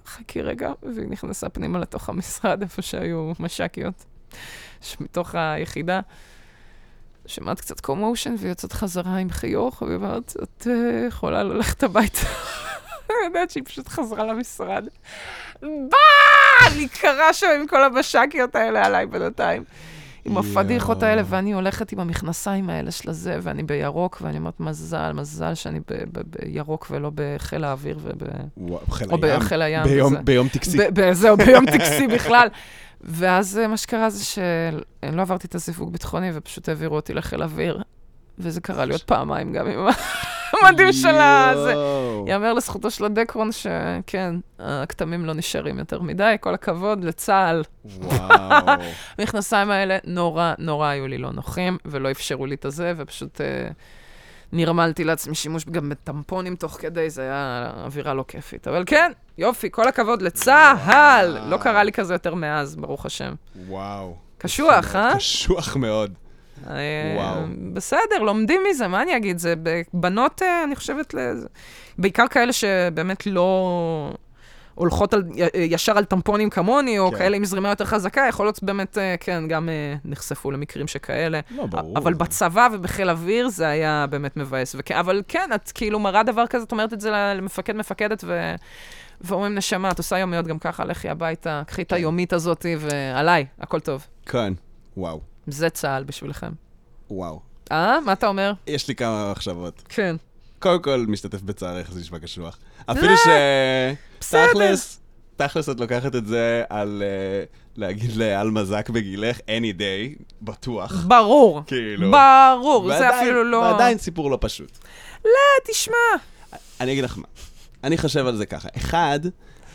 חכי 0.07 0.43
רגע, 0.43 0.73
והיא 0.83 1.09
נכנסה 1.09 1.49
פנימה 1.49 1.79
לתוך 1.79 2.09
המשרד, 2.09 2.63
איפה 2.63 2.83
שהיו 2.83 3.33
מש"קיות, 3.41 4.05
מתוך 5.01 5.35
היחידה. 5.35 6.01
שמעת 7.27 7.61
קצת 7.61 7.81
קומושן 7.81 8.35
ויוצאת 8.39 8.72
חזרה 8.72 9.16
עם 9.16 9.31
חיוך, 9.31 9.83
והיא 9.83 9.97
אומרת, 9.97 10.37
את 10.43 10.66
אה, 10.70 11.07
יכולה 11.09 11.43
ללכת 11.43 11.83
הביתה. 11.83 12.18
אני 13.11 13.16
יודעת 13.25 13.51
שהיא 13.51 13.64
פשוט 13.64 13.89
חזרה 13.89 14.25
למשרד. 14.25 14.85
באה! 15.62 16.72
אני 16.72 16.89
קרה 16.89 17.33
שם 17.33 17.47
עם 17.61 17.66
כל 17.66 17.85
המש"קיות 17.85 18.57
האלה 18.57 18.87
עליי 18.87 19.07
בינתיים. 19.07 19.64
עם 20.25 20.39
הפדיחות. 20.39 21.03
האלה, 21.03 21.22
ואני 21.27 21.53
הולכת 21.53 21.93
עם 21.93 22.01
המכנסיים 22.01 22.70
האלה 22.70 22.91
של 22.91 23.11
הזה, 23.11 23.39
ואני 23.43 23.62
בירוק, 23.62 24.18
ואני 24.22 24.39
אומרת, 24.39 24.61
מזל, 24.61 25.12
מזל 25.12 25.55
שאני 25.55 25.81
בירוק 26.45 26.87
ולא 26.91 27.11
בחיל 27.14 27.64
האוויר 27.64 27.99
וב... 28.03 28.22
או. 29.11 29.18
בחיל 29.41 29.62
הים. 29.62 29.83
ביום- 29.85 30.14
טקסי. 30.49 30.79
זהו, 31.12 31.37
ביום 31.37 31.66
טקסי 31.79 32.07
בכלל. 32.07 32.49
ואז 33.01 33.59
אה, 33.59 33.68
מה 33.68 33.77
שקרה 33.77 34.11
זה 34.11 34.25
שאני 34.25 35.16
לא 35.16 35.22
עברתי 35.22 35.47
את 35.47 35.55
הסיווג 35.55 35.93
ביטחוני, 35.93 36.31
ופשוט 36.35 36.68
העבירו 36.68 36.97
אותי 36.97 37.14
לחיל 37.14 37.43
אוויר. 37.43 37.83
וזה 38.39 38.61
קרה 38.61 38.85
לי 38.85 38.93
עוד 38.93 39.03
פעמיים, 39.03 39.53
גם 39.53 39.66
עם 39.66 39.87
המדים 40.53 40.93
של 40.93 41.15
הזה. 41.15 41.75
יאמר 42.27 42.53
לזכותו 42.53 42.91
של 42.91 43.05
הדקרון 43.05 43.51
שכן, 43.53 44.35
הכתמים 44.59 45.25
לא 45.25 45.35
נשארים 45.35 45.79
יותר 45.79 46.03
מדי, 46.03 46.37
כל 46.41 46.55
הכבוד 46.55 47.05
לצה"ל. 47.05 47.63
וואו. 47.85 48.67
המכנסיים 49.19 49.71
האלה 49.71 49.99
נורא, 50.05 50.53
נורא 50.59 50.87
היו 50.87 51.07
לי 51.07 51.19
לא 51.19 51.33
נוחים, 51.33 51.79
ולא 51.85 52.11
אפשרו 52.11 52.47
לי 52.47 52.55
את 52.55 52.65
הזה, 52.65 52.93
ופשוט 52.97 53.41
אה, 53.41 53.69
נרמלתי 54.53 55.05
לעצמי 55.05 55.35
שימוש 55.35 55.65
גם 55.65 55.89
בטמפונים 55.89 56.57
תוך 56.57 56.73
כדי, 56.73 57.11
זה 57.11 57.23
היה 57.23 57.71
אווירה 57.85 58.15
לא 58.15 58.25
כיפית. 58.29 58.69
אבל 58.69 58.83
כן, 58.87 59.13
יופי, 59.39 59.71
כל 59.71 59.89
הכבוד 59.89 60.23
לצה"ל! 60.23 61.39
לא 61.47 61.57
קרה 61.57 61.85
לי 61.85 61.93
כזה 61.93 62.15
יותר 62.15 62.35
מאז, 62.35 62.77
ברוך 62.77 63.07
השם. 63.07 63.35
וואו. 63.67 64.17
קשוח, 64.39 64.97
אה? 64.97 65.17
קשוח 65.17 65.77
מאוד. 65.77 66.15
אה, 66.71 67.15
וואו. 67.17 67.41
בסדר, 67.73 68.19
לומדים 68.23 68.61
מזה, 68.71 68.89
מה 68.89 69.03
אני 69.03 69.17
אגיד? 69.17 69.39
זה 69.39 69.55
בנות, 69.93 70.43
אה, 70.43 70.65
אני 70.65 70.77
חושבת, 70.77 71.15
בעיקר 71.99 72.29
כאלה 72.29 72.53
שבאמת 72.53 73.27
לא 73.27 74.15
הולכות 74.75 75.15
על, 75.15 75.25
י- 75.35 75.59
ישר 75.59 75.99
על 75.99 76.05
טמפונים 76.05 76.51
כמוני, 76.51 76.99
או 76.99 77.11
כן. 77.11 77.19
כאלה 77.19 77.37
עם 77.37 77.45
זרימה 77.45 77.69
יותר 77.69 77.85
חזקה, 77.85 78.27
יכול 78.29 78.47
להיות 78.47 78.62
באמת, 78.62 78.99
אה, 78.99 79.15
כן, 79.21 79.49
גם 79.49 79.69
אה, 79.69 79.95
נחשפו 80.05 80.51
למקרים 80.51 80.87
שכאלה. 80.89 81.41
לא, 81.51 81.67
ברור. 81.67 81.99
אבל 81.99 82.15
בצבא 82.15 82.69
ובחיל 82.73 83.11
אוויר 83.11 83.49
זה 83.49 83.69
היה 83.69 84.07
באמת 84.11 84.37
מבאס. 84.37 84.75
וכן, 84.79 84.97
אבל 84.97 85.23
כן, 85.29 85.51
את 85.55 85.73
כאילו 85.75 85.99
מראה 85.99 86.23
דבר 86.23 86.47
כזה, 86.47 86.65
את 86.65 86.73
אומרת 86.73 86.93
את 86.93 87.01
זה 87.01 87.11
למפקד, 87.11 87.77
מפקדת, 87.77 88.25
ו... 88.27 88.55
ואומרים, 89.21 89.55
נשמה, 89.55 89.91
את 89.91 89.99
עושה 89.99 90.19
יומיות 90.19 90.47
גם 90.47 90.59
ככה, 90.59 90.85
לכי 90.85 91.09
הביתה, 91.09 91.62
קחי 91.67 91.83
את 91.83 91.89
כן. 91.89 91.97
היומית 91.97 92.33
הזאת, 92.33 92.67
ועליי, 92.79 93.47
הכל 93.61 93.81
טוב. 93.81 94.07
כן. 94.27 94.53
וואו. 94.97 95.34
זה 95.47 95.71
צה"ל 95.71 96.05
בשבילכם. 96.05 96.53
וואו. 97.11 97.41
אה? 97.73 98.01
מה 98.01 98.13
אתה 98.13 98.27
אומר? 98.27 98.53
יש 98.67 98.89
לי 98.89 98.95
כמה 98.95 99.31
מחשבות. 99.33 99.83
כן. 99.89 100.17
קודם 100.59 100.83
כל, 100.83 101.05
משתתף 101.09 101.43
בצערך, 101.43 101.91
זה 101.93 102.01
נשמע 102.01 102.19
קשוח. 102.19 102.59
אפילו 102.87 103.17
ש... 103.17 103.29
בסדר. 104.21 104.47
תכלס, 104.53 105.01
תכלס 105.37 105.69
את 105.69 105.81
לוקחת 105.81 106.15
את 106.15 106.27
זה 106.27 106.63
על 106.69 107.03
אה, 107.07 107.45
להגיד 107.77 108.17
לאל 108.17 108.51
מזק 108.51 108.91
בגילך, 108.91 109.39
any 109.39 109.79
day, 109.79 110.23
בטוח. 110.43 111.05
ברור. 111.09 111.63
כאילו. 111.67 112.11
ברור, 112.11 112.89
זה 112.89 113.21
אפילו 113.21 113.45
לא... 113.45 113.57
ועדיין 113.57 113.99
סיפור 113.99 114.31
לא 114.31 114.39
פשוט. 114.41 114.79
אה, 115.27 115.31
תשמע, 115.69 115.95
אני 116.81 116.93
אגיד 116.93 117.05
לך 117.05 117.19
מה. 117.19 117.25
אני 117.85 117.99
חושב 117.99 118.27
על 118.27 118.37
זה 118.37 118.47
ככה. 118.47 118.69
אחד, 118.77 119.21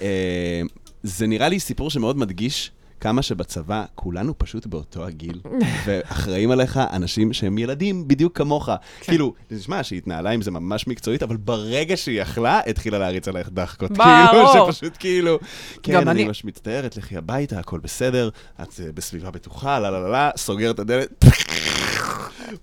אה, 0.01 0.61
זה 1.03 1.27
נראה 1.27 1.49
לי 1.49 1.59
סיפור 1.59 1.89
שמאוד 1.89 2.17
מדגיש 2.17 2.71
כמה 3.01 3.21
שבצבא 3.21 3.85
כולנו 3.95 4.33
פשוט 4.37 4.65
באותו 4.65 5.05
הגיל, 5.05 5.41
ואחראים 5.85 6.51
עליך 6.51 6.79
אנשים 6.93 7.33
שהם 7.33 7.57
ילדים 7.57 8.07
בדיוק 8.07 8.37
כמוך. 8.37 8.69
כאילו, 9.01 9.33
תשמע, 9.47 9.83
שהיא 9.83 9.97
התנהלה 9.97 10.29
עם 10.29 10.41
זה 10.41 10.51
ממש 10.51 10.87
מקצועית, 10.87 11.23
אבל 11.23 11.37
ברגע 11.37 11.97
שהיא 11.97 12.21
יכלה, 12.21 12.61
התחילה 12.67 12.99
להריץ 12.99 13.27
עלייך 13.27 13.49
דחקות. 13.53 13.91
ברור. 13.91 14.07
כאילו, 14.31 14.71
שפשוט 14.71 14.93
כאילו, 14.99 15.39
כן, 15.83 16.07
אני 16.07 16.25
ממש 16.25 16.45
מצטערת, 16.45 16.97
לכי 16.97 17.17
הביתה, 17.17 17.59
הכל 17.59 17.79
בסדר, 17.79 18.29
את 18.61 18.79
אה, 18.79 18.91
בסביבה 18.93 19.31
בטוחה, 19.31 19.79
לה 19.79 19.91
לה 19.91 19.99
לה 19.99 20.09
לה, 20.09 20.29
סוגר 20.37 20.71
את 20.71 20.79
הדלת. 20.79 21.25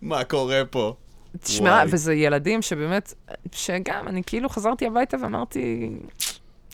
מה 0.02 0.24
קורה 0.24 0.62
פה? 0.70 0.94
תשמע. 1.40 1.82
וזה 1.88 2.14
ילדים 2.14 2.62
שבאמת, 2.62 3.14
שגם, 3.52 4.08
אני 4.08 4.22
כאילו 4.26 4.48
חזרתי 4.48 4.86
הביתה 4.86 5.16
ואמרתי, 5.22 5.90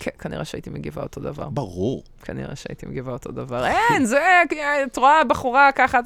כן, 0.03 0.11
כנראה 0.19 0.45
שהייתי 0.45 0.71
מגיבה 0.71 1.03
אותו 1.03 1.21
דבר. 1.21 1.49
ברור. 1.49 2.03
כנראה 2.23 2.57
שהייתי 2.57 2.87
מגיבה 2.87 3.13
אותו 3.13 3.33
דבר. 3.33 3.67
אין, 3.67 4.05
זה, 4.05 4.21
את 4.87 4.97
רואה 4.97 5.25
בחורה 5.25 5.71
ככה, 5.75 5.99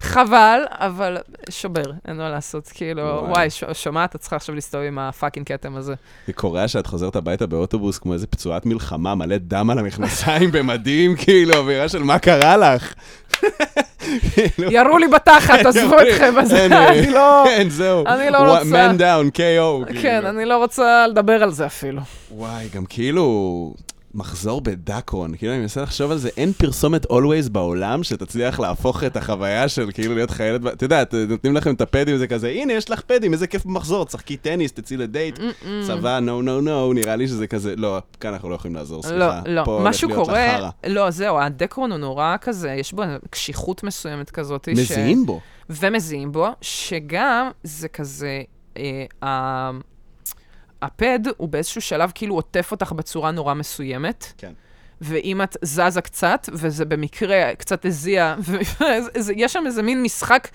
חבל, 0.00 0.60
אבל 0.70 1.16
שובר, 1.50 1.82
אין 2.08 2.16
מה 2.16 2.30
לעשות. 2.30 2.68
כאילו, 2.74 3.02
וואי. 3.28 3.48
שומעת, 3.72 4.16
את 4.16 4.20
צריכה 4.20 4.36
עכשיו 4.36 4.54
להסתובב 4.54 4.84
עם 4.84 4.98
הפאקינג 4.98 5.46
כתם 5.46 5.76
הזה. 5.76 5.94
זה 6.26 6.32
קורה 6.32 6.68
שאת 6.68 6.86
חוזרת 6.86 7.16
הביתה 7.16 7.46
באוטובוס 7.46 7.98
כמו 7.98 8.12
איזה 8.12 8.26
פצועת 8.26 8.66
מלחמה, 8.66 9.14
מלא 9.14 9.36
דם 9.38 9.70
על 9.70 9.78
המכנסיים 9.78 10.50
במדים, 10.52 11.16
כאילו, 11.24 11.54
אווירה 11.54 11.88
של 11.88 12.02
מה 12.02 12.18
קרה 12.18 12.56
לך? 12.56 12.94
כאילו, 14.34 14.70
ירו 14.70 14.98
לי 14.98 15.08
בתחת, 15.08 15.58
עזבו 15.66 15.96
אתכם, 16.00 16.38
אז 16.38 16.54
אני 16.54 17.10
לא... 17.10 17.46
אין, 17.48 17.70
זהו. 17.70 18.06
אני 18.06 18.30
לא 18.30 18.38
רוצה. 18.38 18.90
Man 18.90 18.98
down, 18.98 19.36
KO. 19.36 19.92
כן, 19.92 20.00
כאילו. 20.00 20.28
אני 20.28 20.44
לא 20.44 20.56
רוצה 20.56 21.06
לדבר 21.06 21.42
על 21.42 21.50
זה 21.50 21.66
אפילו. 21.66 22.00
וואי, 22.30 22.68
גם 22.74 22.84
כאילו... 22.88 23.74
מחזור 24.16 24.60
בדקון, 24.60 25.36
כאילו 25.36 25.52
אני 25.52 25.60
מנסה 25.60 25.82
לחשוב 25.82 26.10
על 26.10 26.18
זה, 26.18 26.28
אין 26.36 26.52
פרסומת 26.52 27.04
always 27.04 27.50
בעולם 27.52 28.02
שתצליח 28.02 28.60
להפוך 28.60 29.04
את 29.04 29.16
החוויה 29.16 29.68
של 29.68 29.90
כאילו 29.94 30.14
להיות 30.14 30.30
חיילת, 30.30 30.60
אתה 30.66 30.84
יודע, 30.84 31.02
נותנים 31.28 31.56
לכם 31.56 31.74
את 31.74 31.80
הפדים, 31.80 32.16
זה 32.16 32.26
כזה, 32.26 32.48
הנה, 32.48 32.72
יש 32.72 32.90
לך 32.90 33.00
פדים, 33.00 33.32
איזה 33.32 33.46
כיף 33.46 33.64
במחזור, 33.64 34.04
תשחקי 34.04 34.36
טניס, 34.36 34.72
תצאי 34.72 34.96
לדייט, 34.96 35.38
צבא, 35.86 36.18
נו, 36.18 36.42
נו, 36.42 36.60
נו, 36.60 36.92
נראה 36.92 37.16
לי 37.16 37.28
שזה 37.28 37.46
כזה, 37.46 37.76
לא, 37.76 37.98
כאן 38.20 38.32
אנחנו 38.32 38.50
לא 38.50 38.54
יכולים 38.54 38.74
לעזור, 38.74 38.96
לא, 38.96 39.02
סליחה. 39.02 39.42
לא, 39.46 39.62
הולך 39.66 39.88
משהו 39.88 40.08
קורה. 40.14 40.70
לא, 40.86 41.10
זהו, 41.10 41.38
הדקרון 41.38 41.90
הוא 41.90 41.98
נורא 41.98 42.36
כזה, 42.40 42.70
יש 42.70 42.92
בו 42.92 43.02
קשיחות 43.30 43.82
מסוימת 43.82 44.30
כזאת. 44.30 44.68
מזיעים 44.68 45.26
בו. 45.26 45.40
ומזיעים 45.70 46.32
בו, 46.32 46.48
שגם 46.60 47.50
זה 47.62 47.88
כזה, 47.88 48.42
אה, 49.22 49.70
הפד 50.86 51.18
הוא 51.36 51.48
באיזשהו 51.48 51.80
שלב 51.80 52.12
כאילו 52.14 52.34
עוטף 52.34 52.68
אותך 52.72 52.92
בצורה 52.92 53.30
נורא 53.30 53.54
מסוימת. 53.54 54.32
כן. 54.38 54.52
ואם 55.00 55.42
את 55.42 55.56
זזה 55.62 56.00
קצת, 56.00 56.48
וזה 56.52 56.84
במקרה 56.84 57.54
קצת 57.54 57.84
הזיע, 57.84 58.34
ויש 59.26 59.52
שם 59.52 59.62
איזה 59.66 59.82
מין 59.82 60.02
משחק. 60.02 60.48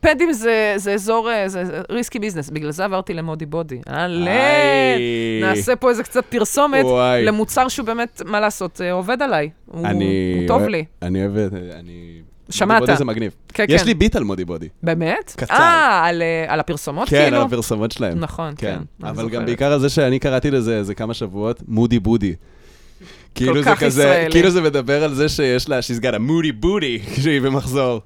פדים 0.00 0.32
זה, 0.32 0.74
זה 0.76 0.92
אזור, 0.92 1.30
אה, 1.30 1.48
זה 1.48 1.82
ריסקי 1.90 2.18
ביזנס, 2.18 2.50
בגלל 2.50 2.70
זה 2.70 2.84
עברתי 2.84 3.14
למודי 3.14 3.46
בודי. 3.46 3.80
הלב, 3.86 4.28
איי. 4.28 5.40
נעשה 5.40 5.76
פה 5.76 5.90
איזה 5.90 6.02
קצת 6.02 6.24
פרסומת 6.24 6.84
וואי. 6.84 7.24
למוצר 7.24 7.68
שהוא 7.68 7.86
באמת, 7.86 8.22
מה 8.24 8.40
לעשות, 8.40 8.80
אה, 8.80 8.92
עובד 8.92 9.22
עליי. 9.22 9.50
הוא, 9.66 9.86
אני... 9.86 10.34
הוא 10.38 10.48
טוב 10.48 10.62
לי. 10.62 10.84
אני 11.02 11.26
אוהב. 11.26 11.54
אני... 11.54 12.22
שמעת. 12.50 12.80
מודי 12.80 12.86
בודי 12.92 12.98
זה 12.98 13.04
מגניב. 13.04 13.32
כן, 13.54 13.64
יש 13.68 13.80
כן. 13.80 13.86
לי 13.86 13.94
ביט 13.94 14.16
על 14.16 14.24
מודי 14.24 14.44
בודי. 14.44 14.68
באמת? 14.82 15.34
קצר. 15.36 15.54
אה, 15.54 16.04
על, 16.06 16.22
אה, 16.22 16.44
על 16.48 16.60
הפרסומות 16.60 17.08
כן, 17.08 17.22
כאילו? 17.22 17.36
על 17.36 17.42
הפרסומות 17.46 17.92
שלהם. 17.92 18.20
נכון, 18.20 18.54
כן. 18.56 18.78
אני 19.02 19.10
אבל 19.10 19.28
גם. 19.28 19.44
בעיקר 19.46 19.72
על 19.72 19.80
זה 19.80 19.88
שאני 19.88 20.18
קראתי 20.18 20.50
לזה 20.50 20.76
איזה 20.76 20.94
כמה 20.94 21.14
שבועות, 21.14 21.62
מודי 21.68 21.98
בודי. 21.98 22.34
כאילו 23.34 23.62
זה 23.62 23.70
כזה, 23.76 24.02
ישראלי. 24.02 24.30
כאילו 24.30 24.50
זה 24.50 24.60
מדבר 24.62 25.04
על 25.04 25.14
זה 25.14 25.28
שיש 25.28 25.68
לה, 25.68 25.78
she's 25.78 26.00
got 26.02 26.14
a 26.14 26.18
moody 26.18 26.64
booty 26.64 27.06
כשהיא 27.16 27.40
במחזור. 27.40 28.00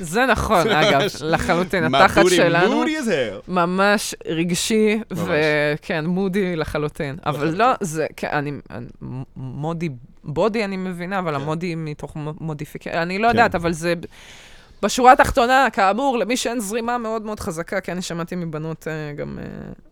זה 0.00 0.26
נכון, 0.26 0.68
אגב, 0.82 1.00
לחלוטין. 1.20 1.94
התחת? 1.94 2.22
שלנו. 2.28 2.84
ממש 3.48 4.14
רגשי. 4.26 4.98
וכן, 5.10 6.06
מודי 6.06 6.56
לחלוטין. 6.56 7.16
אבל 7.26 7.54
לא, 7.56 7.66
זה, 7.80 8.06
כן, 8.16 8.28
אני- 8.32 8.52
מודי, 9.36 9.88
בודי 10.28 10.64
אני 10.64 10.76
מבינה, 10.76 11.18
אבל 11.18 11.34
המודי 11.34 11.74
מתוך 11.74 12.16
מודיפיקציה, 12.40 13.02
אני 13.02 13.18
לא 13.18 13.28
כן. 13.28 13.36
יודעת, 13.36 13.54
אבל 13.54 13.72
זה... 13.72 13.94
בשורה 14.82 15.12
התחתונה, 15.12 15.66
כאמור, 15.72 16.18
למי 16.18 16.36
שאין 16.36 16.60
זרימה 16.60 16.98
מאוד 16.98 17.22
מאוד 17.22 17.40
חזקה, 17.40 17.80
כי 17.80 17.92
אני 17.92 18.02
שמעתי 18.02 18.36
מבנות 18.36 18.88
אה, 18.88 19.12
גם 19.12 19.38
אה, 19.38 19.44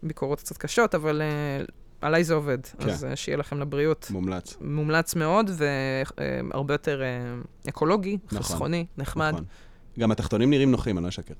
ביקורות 0.03 0.39
קצת 0.41 0.57
קשות, 0.57 0.95
אבל 0.95 1.23
אה, 1.23 1.65
עליי 2.01 2.25
זה 2.25 2.35
עובד. 2.35 2.59
כן. 2.67 2.89
אז 2.89 3.07
שיהיה 3.15 3.39
לכם 3.39 3.61
לבריאות. 3.61 4.07
מומלץ. 4.11 4.57
מומלץ 4.61 5.15
מאוד, 5.15 5.51
והרבה 6.53 6.75
יותר 6.75 7.03
אקולוגי, 7.69 8.19
נכון, 8.27 8.39
חסכוני, 8.39 8.87
נחמד. 8.99 9.33
נכון. 9.33 9.45
גם 9.99 10.11
התחתונים 10.11 10.51
נראים 10.51 10.71
נוחים, 10.71 10.99
אני 10.99 11.05
לא 11.05 11.09
אשקר. 11.09 11.35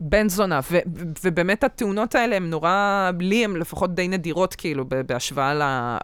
בן 0.00 0.28
זונה, 0.28 0.60
ו- 0.70 0.78
ובאמת 1.24 1.64
התאונות 1.64 2.14
האלה 2.14 2.36
הן 2.36 2.50
נורא, 2.50 3.10
לי 3.20 3.44
הן 3.44 3.56
לפחות 3.56 3.94
די 3.94 4.08
נדירות, 4.08 4.54
כאילו, 4.54 4.84
בהשוואה. 5.06 5.98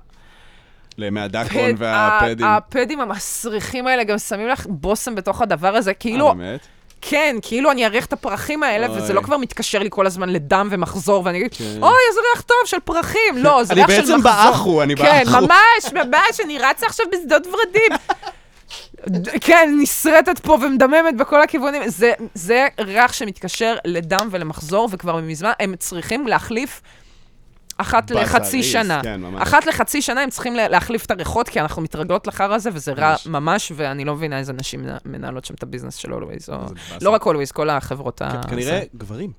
מהדקון 1.11 1.51
פד- 1.76 1.78
והפדים. 1.78 2.46
הפדים 2.46 3.01
המסריחים 3.01 3.86
האלה 3.86 4.05
גם 4.05 4.18
שמים 4.18 4.48
לך 4.48 4.66
בושם 4.68 5.14
בתוך 5.14 5.42
הדבר 5.42 5.76
הזה, 5.76 5.94
כאילו, 5.94 6.28
אה, 6.28 6.34
באמת? 6.34 6.61
כן, 7.03 7.36
כאילו 7.42 7.70
אני 7.70 7.86
אריח 7.86 8.05
את 8.05 8.12
הפרחים 8.12 8.62
האלה, 8.62 8.86
אוי. 8.86 8.98
וזה 8.98 9.12
לא 9.12 9.20
כבר 9.20 9.36
מתקשר 9.36 9.78
לי 9.78 9.88
כל 9.90 10.07
הזמן 10.07 10.28
לדם 10.28 10.68
ומחזור, 10.70 11.22
ואני 11.24 11.38
אגיד, 11.38 11.55
כן. 11.55 11.64
אוי, 11.64 11.92
איזה 12.09 12.20
ריח 12.32 12.40
טוב 12.40 12.57
של 12.66 12.76
פרחים. 12.84 13.36
לא, 13.36 13.64
זה 13.64 13.72
אני 13.72 13.80
ריח 13.84 13.90
של 13.90 14.01
מחזור. 14.01 14.16
בעצם 14.16 14.22
באחו, 14.53 14.82
אני 14.82 14.96
כן, 14.96 15.22
באחו. 15.24 15.40
ממש, 15.40 15.92
ממש, 15.92 16.40
אני 16.44 16.59
רצה 16.59 16.86
עכשיו 16.86 17.07
בשדות 17.12 17.46
ורדים. 17.46 17.92
כן, 19.40 19.74
נשרטת 19.82 20.38
פה 20.38 20.53
ומדממת 20.62 21.16
בכל 21.16 21.42
הכיוונים. 21.42 21.82
זה, 21.88 22.12
זה 22.34 22.66
ריח 22.80 23.12
שמתקשר 23.12 23.76
לדם 23.84 24.28
ולמחזור, 24.30 24.88
וכבר 24.92 25.16
מזמן 25.16 25.51
הם 25.61 25.74
צריכים 25.78 26.26
להחליף 26.26 26.80
אחת 27.81 28.11
לחצי 28.11 28.41
בזריז, 28.59 28.72
שנה. 28.72 29.01
כן, 29.03 29.20
ממש. 29.20 29.43
אחת 29.43 29.66
לחצי 29.66 30.03
שנה 30.03 30.20
הם 30.22 30.31
צריכים 30.31 30.55
לה- 30.55 30.68
להחליף 30.68 31.05
את 31.07 31.11
הריחות, 31.11 31.49
כי 31.49 31.61
אנחנו 31.61 31.83
מתרגלות 31.83 32.26
לחרא 32.26 32.55
הזה, 32.55 32.70
וזה 32.72 32.93
רע 32.93 33.11
ממש. 33.11 33.26
ממש, 33.26 33.72
ואני 33.76 34.05
לא 34.05 34.14
מבינה 34.14 34.39
איזה 34.39 34.53
נשים 34.53 34.83
מנה- 34.83 34.99
מנהלות 35.05 35.45
שם 35.45 35.55
את 35.55 35.62
הביזנס 35.62 35.95
של 35.97 36.12
Always, 36.12 36.49
או... 36.51 36.57
לא 37.03 37.11
רק 37.11 37.26
אולווייז, 37.26 37.53
כל 37.53 37.70
החברות 37.70 38.22
ה... 38.22 38.41
כנראה. 38.49 38.81
גברים. 38.97 39.33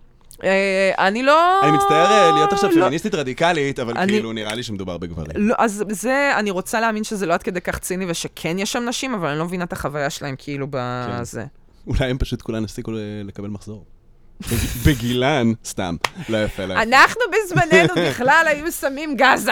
אה, 0.44 0.92
אני 1.08 1.24
לא... 1.24 1.60
אני 1.64 1.72
מצטער 1.72 2.12
אה, 2.12 2.32
להיות 2.36 2.54
עכשיו 2.54 2.70
לא- 2.70 2.82
פמיניסטית 2.82 3.16
רדיקלית, 3.16 3.80
אבל 3.80 3.94
כאילו 4.08 4.34
נראה 4.34 4.56
לי 4.56 4.64
שמדובר 4.64 4.98
בגברים. 4.98 5.32
לא, 5.36 5.56
אז 5.58 5.84
זה, 5.90 6.32
אני 6.40 6.52
רוצה 6.52 6.80
להאמין 6.82 7.04
שזה 7.04 7.26
לא 7.26 7.34
עד 7.34 7.44
כדי 7.44 7.62
כך 7.62 7.80
ציני 7.80 8.06
ושכן 8.10 8.60
יש 8.60 8.72
שם 8.72 8.84
נשים, 8.90 9.14
אבל 9.14 9.28
אני 9.30 9.40
לא 9.40 9.46
מבינה 9.46 9.64
את 9.64 9.74
החוויה 9.74 10.10
שלהם 10.10 10.36
כאילו 10.38 10.68
בזה. 10.70 11.46
אולי 11.88 12.06
הם 12.10 12.18
פשוט 12.18 12.42
כולן 12.42 12.64
הפסיקו 12.64 12.92
ל- 12.92 12.98
לקבל 13.26 13.48
מחזור. 13.48 13.86
בג- 14.42 14.90
בגילן, 14.92 15.52
סתם, 15.66 15.96
לא 16.30 16.44
יפה, 16.44 16.66
לא 16.66 16.74
יפה. 16.74 16.82
אנחנו 16.84 17.22
בזמננו 17.32 17.94
בכלל 18.10 18.44
היינו 18.48 18.72
שמים 18.72 19.16
גזה. 19.18 19.52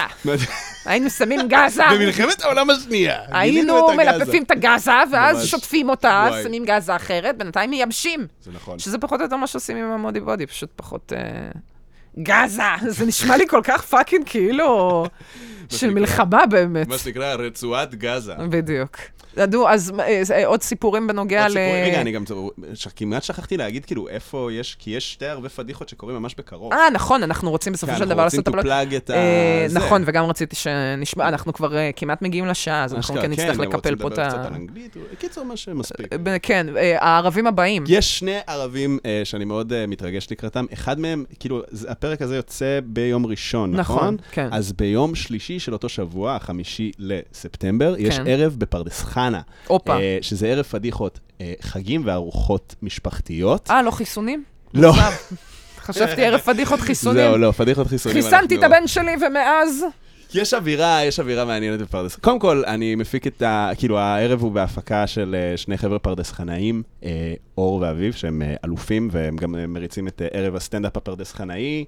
היינו 0.86 1.10
שמים 1.10 1.40
גזה. 1.48 1.84
במלחמת 1.94 2.42
העולם 2.42 2.70
השנייה. 2.70 3.18
היינו. 3.32 3.88
מלפפים 3.98 4.44
את 4.44 4.52
הגזה, 4.52 4.92
ואז. 5.12 5.46
שוטפים 5.46 5.90
אותה. 5.90 6.30
שמים 6.44 6.66
גזה 6.66 6.96
אחרת, 6.96 7.38
בינתיים 7.38 7.70
מייבשים. 7.70 8.28
זה 8.42 8.52
נכון. 8.54 8.80
שזה 8.80 8.98
פחות 8.98 9.20
או 9.20 9.26
יותר 9.26 9.36
מה 9.36 9.48
שעושים 9.48 9.78
עם 9.78 9.92
ה 9.92 10.20
Modibodi, 10.20 10.46
פשוט 10.48 10.70
פחות... 10.76 11.14
אה, 11.16 11.50
גזה, 12.24 12.64
זה 12.88 13.06
נשמע 13.06 13.38
לי 13.38 13.48
כל 13.48 13.62
כך 13.64 13.82
fucking 13.82 14.24
כאילו... 14.26 15.06
של. 15.70 15.90
מלחמה 15.90 16.46
באמת. 16.46 16.88
מה 16.88 16.98
שנקרא 16.98 17.34
רצועת 17.34 17.96
גזה. 17.96 18.34
בדיוק. 18.50 18.98
ידעו, 19.38 19.70
אז 19.70 19.92
אה, 20.32 20.48
עוד 20.48 20.62
סיפורים 20.62 21.08
בנוגע 21.08 21.48
ל... 21.48 21.58
רגע, 21.86 22.02
אני 22.02 22.12
גם 22.12 22.24
כמעט 22.96 23.24
שכחתי 23.24 23.58
להגיד 23.58 23.86
כאילו 23.86 24.08
איפה 24.08 24.50
יש, 24.52 24.76
כי 24.80 24.92
יש 24.92 25.14
שתי 25.14 25.26
ערבי 25.26 25.50
פדיחות 25.50 25.90
שקורים 25.90 26.16
ממש 26.16 26.36
בקרוב. 26.38 26.74
אה, 26.74 26.90
נכון, 26.94 27.24
אנחנו 27.24 27.50
רוצים 27.50 27.74
בסופו 27.74 27.96
של 27.98 28.06
דבר 28.06 28.24
לעשות 28.24 28.46
כן, 28.46 28.54
אנחנו. 28.54 28.72
רוצים 28.72 28.92
to 28.92 28.94
plug 28.94 28.98
את 28.98 29.12
אה, 29.12 29.66
ה... 29.66 29.74
נכון, 29.74 30.04
וגם 30.06 30.26
רציתי 30.26 30.56
שנשמע, 30.56 31.28
אנחנו 31.28 31.54
כבר 31.54 31.78
אה, 31.78 31.90
כמעט 31.96 32.22
מגיעים 32.22 32.46
לשעה, 32.46 32.84
אז 32.84 32.94
אנחנו 32.94 33.16
כן 33.16 33.32
נצטרך 33.32 33.58
רוצים 33.58 33.62
לקפל 33.62 33.96
פה 33.96 34.08
את 34.08 34.12
לדבר 34.12 34.24
ה... 34.24 34.30
קצת 34.30 34.46
על 34.46 34.54
אנגלית, 34.54 34.98
קיצור, 35.20 35.44
מה 35.44 35.58
שמספיק. 35.58 36.08
כן, 36.42 36.68
הערבים 37.00 37.48
הבאים. 37.48 37.84
יש 37.88 38.20
שני 38.20 38.38
ערבים 38.48 39.00
שאני 39.24 39.46
מאוד 39.46 39.74
מתרגש 39.88 40.28
לקראתם. 40.32 40.66
אחד 40.74 41.00
מהם, 41.00 41.24
כאילו, 41.40 41.62
הפרק 41.88 42.22
הזה 42.22 42.36
יוצא 42.36 42.80
ביום 42.84 43.26
ראשון, 43.26 43.76
נכון? 43.76 43.98
נכון, 43.98 44.18
כן. 44.32 44.48
אז 44.52 44.74
ביום 44.74 45.16
שלישי 45.16 45.60
של 45.60 45.74
אותו 45.74 45.90
שבוע, 45.90 46.36
החמישי 46.36 46.92
לספטמבר, 47.00 47.96
יש 47.98 48.18
כן. 48.18 48.28
ערב 48.28 48.56
בפרדס 48.58 49.04
חנה. 49.28 49.42
הופה. 49.68 49.98
אה, 50.00 50.18
שזה 50.22 50.48
ערב 50.48 50.66
פדיחות, 50.66 51.20
אה, 51.42 51.54
חגים 51.62 52.02
וארוחות 52.06 52.76
משפחתיות. 52.82 53.72
אה, 53.72 53.82
לא 53.82 53.92
חיסונים? 53.92 54.44
לא. 54.74 54.94
חשבתי 55.82 56.26
ערב 56.26 56.40
פדיחות 56.40 56.80
חיסונים. 56.80 57.24
זהו, 57.28 57.38
לא, 57.38 57.52
פדיחות 57.52 57.88
חיסונים. 57.88 58.22
חיסנתי 58.24 58.56
את 58.56 58.64
אנחנו- 58.64 58.76
הבן 58.78 58.88
שלי, 58.88 59.12
ומאז 59.28 59.84
יש 60.34 60.54
אווירה, 60.54 61.06
יש 61.06 61.20
אווירה 61.20 61.46
מעניינת 61.46 61.80
בפרדס. 61.82 62.16
קודם 62.16 62.40
כל, 62.40 62.64
אני 62.68 62.96
מפיק 62.96 63.28
את 63.28 63.42
ה... 63.42 63.72
כאילו, 63.78 64.00
הערב 64.00 64.42
הוא 64.42 64.52
בהפקה 64.52 65.08
של 65.08 65.36
אה, 65.40 65.58
שני 65.58 65.78
חבר'ה 65.78 66.00
פרדס 66.00 66.32
חנאים, 66.32 66.84
אה, 67.04 67.34
אור 67.58 67.76
ואביב, 67.82 68.14
שהם 68.14 68.42
אה, 68.42 68.54
אלופים, 68.66 69.10
והם 69.12 69.36
גם 69.36 69.56
מריצים 69.68 70.08
את 70.08 70.22
ערב 70.34 70.56
הסטנדאפ 70.56 70.98
הפרדס 70.98 71.34
חנאי. 71.34 71.86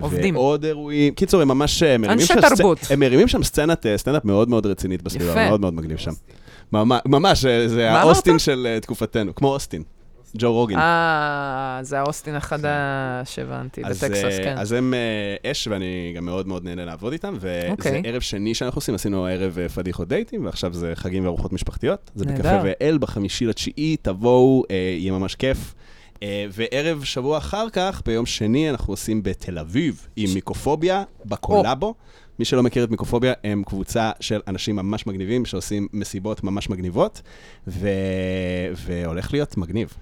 עובדים. 0.00 0.36
ועוד 0.36 0.64
אירועים. 0.64 1.14
קיצור, 1.14 1.42
הם 1.42 1.48
ממש 1.48 1.82
מרימים 1.82 2.10
אנשי 2.10 2.26
שם... 2.26 2.40
סצ- 2.40 2.56
תרבות. 2.56 2.78
הם 2.90 3.00
מרימים 3.00 3.28
שם 3.28 3.42
סצנת 3.42 3.86
סטנדאפ 3.96 4.24
מאוד 4.24 4.48
מאוד 4.48 4.66
רצינית 4.66 5.02
בסביבה. 5.02 5.48
מאוד 5.48 5.60
מאוד 5.60 5.74
מגניב 5.74 5.98
שם. 5.98 6.12
ממש, 7.06 7.44
זה 7.66 7.90
האוסטין? 7.90 8.38
של 8.38 8.78
תקופתנו, 8.82 9.34
כמו 9.34 9.48
אוסטין. 9.48 9.82
ג'ו 10.36 10.52
רוגן. 10.52 10.78
אה, 10.78 11.78
זה 11.82 11.98
האוסטין 11.98 12.34
החדש, 12.34 13.38
הבנתי, 13.38 13.82
בטקסס, 13.82 14.24
אה, 14.24 14.44
כן. 14.44 14.58
אז 14.58 14.72
הם 14.72 14.94
אה, 14.94 15.50
אש, 15.50 15.66
ואני 15.66 16.12
גם 16.16 16.24
מאוד 16.24 16.46
מאוד 16.48 16.64
נהנה 16.64 16.84
לעבוד 16.84 17.12
איתם, 17.12 17.34
וזה 17.36 17.68
אוקיי. 17.70 18.02
ערב 18.04 18.20
שני 18.20 18.54
שאנחנו 18.54 18.78
עושים, 18.78 18.94
עשינו 18.94 19.26
ערב 19.26 19.58
אה, 19.58 19.68
פדיחות 19.68 20.08
דייטים, 20.08 20.44
ועכשיו 20.44 20.74
זה 20.74 20.92
חגים 20.94 21.24
וארוחות 21.24 21.52
משפחתיות. 21.52 22.10
זה. 22.14 22.24
בקפה 22.24 22.60
ואל 22.64 22.98
בחמישי 23.00 23.46
לתשיעי, 23.46 23.96
תבואו, 24.02 24.62
יהיה 24.70 25.12
ממש 25.12 25.34
כיף. 25.34 25.74
וערב 26.52 27.04
שבוע 27.04 27.38
אחר 27.38 27.70
כך, 27.72 28.02
ביום 28.06 28.26
שני, 28.26 28.70
אנחנו 28.70 28.92
עושים 28.92 29.22
בתל 29.22 29.58
אביב 29.58 30.06
עם 30.16 30.30
מיקרופוביה, 30.34 31.02
בקולאבו. 31.24 31.94
מי 32.38 32.44
שלא 32.44 32.62
מכיר 32.62 32.84
את 32.84 32.90
מיקרופוביה, 32.90 33.32
הם 33.44 33.62
קבוצה 33.66 34.10
של 34.20 34.40
אנשים 34.48 34.76
ממש 34.76 35.06
מגניבים, 35.06 35.44
שעושים 35.44 35.88
מסיבות 35.92 36.44
ממש 36.44 36.70
מגניבות, 36.70 37.22
ו... 37.66 37.88
והולך 38.74 39.32
להיות 39.32 39.56
מגניב. 39.56 39.94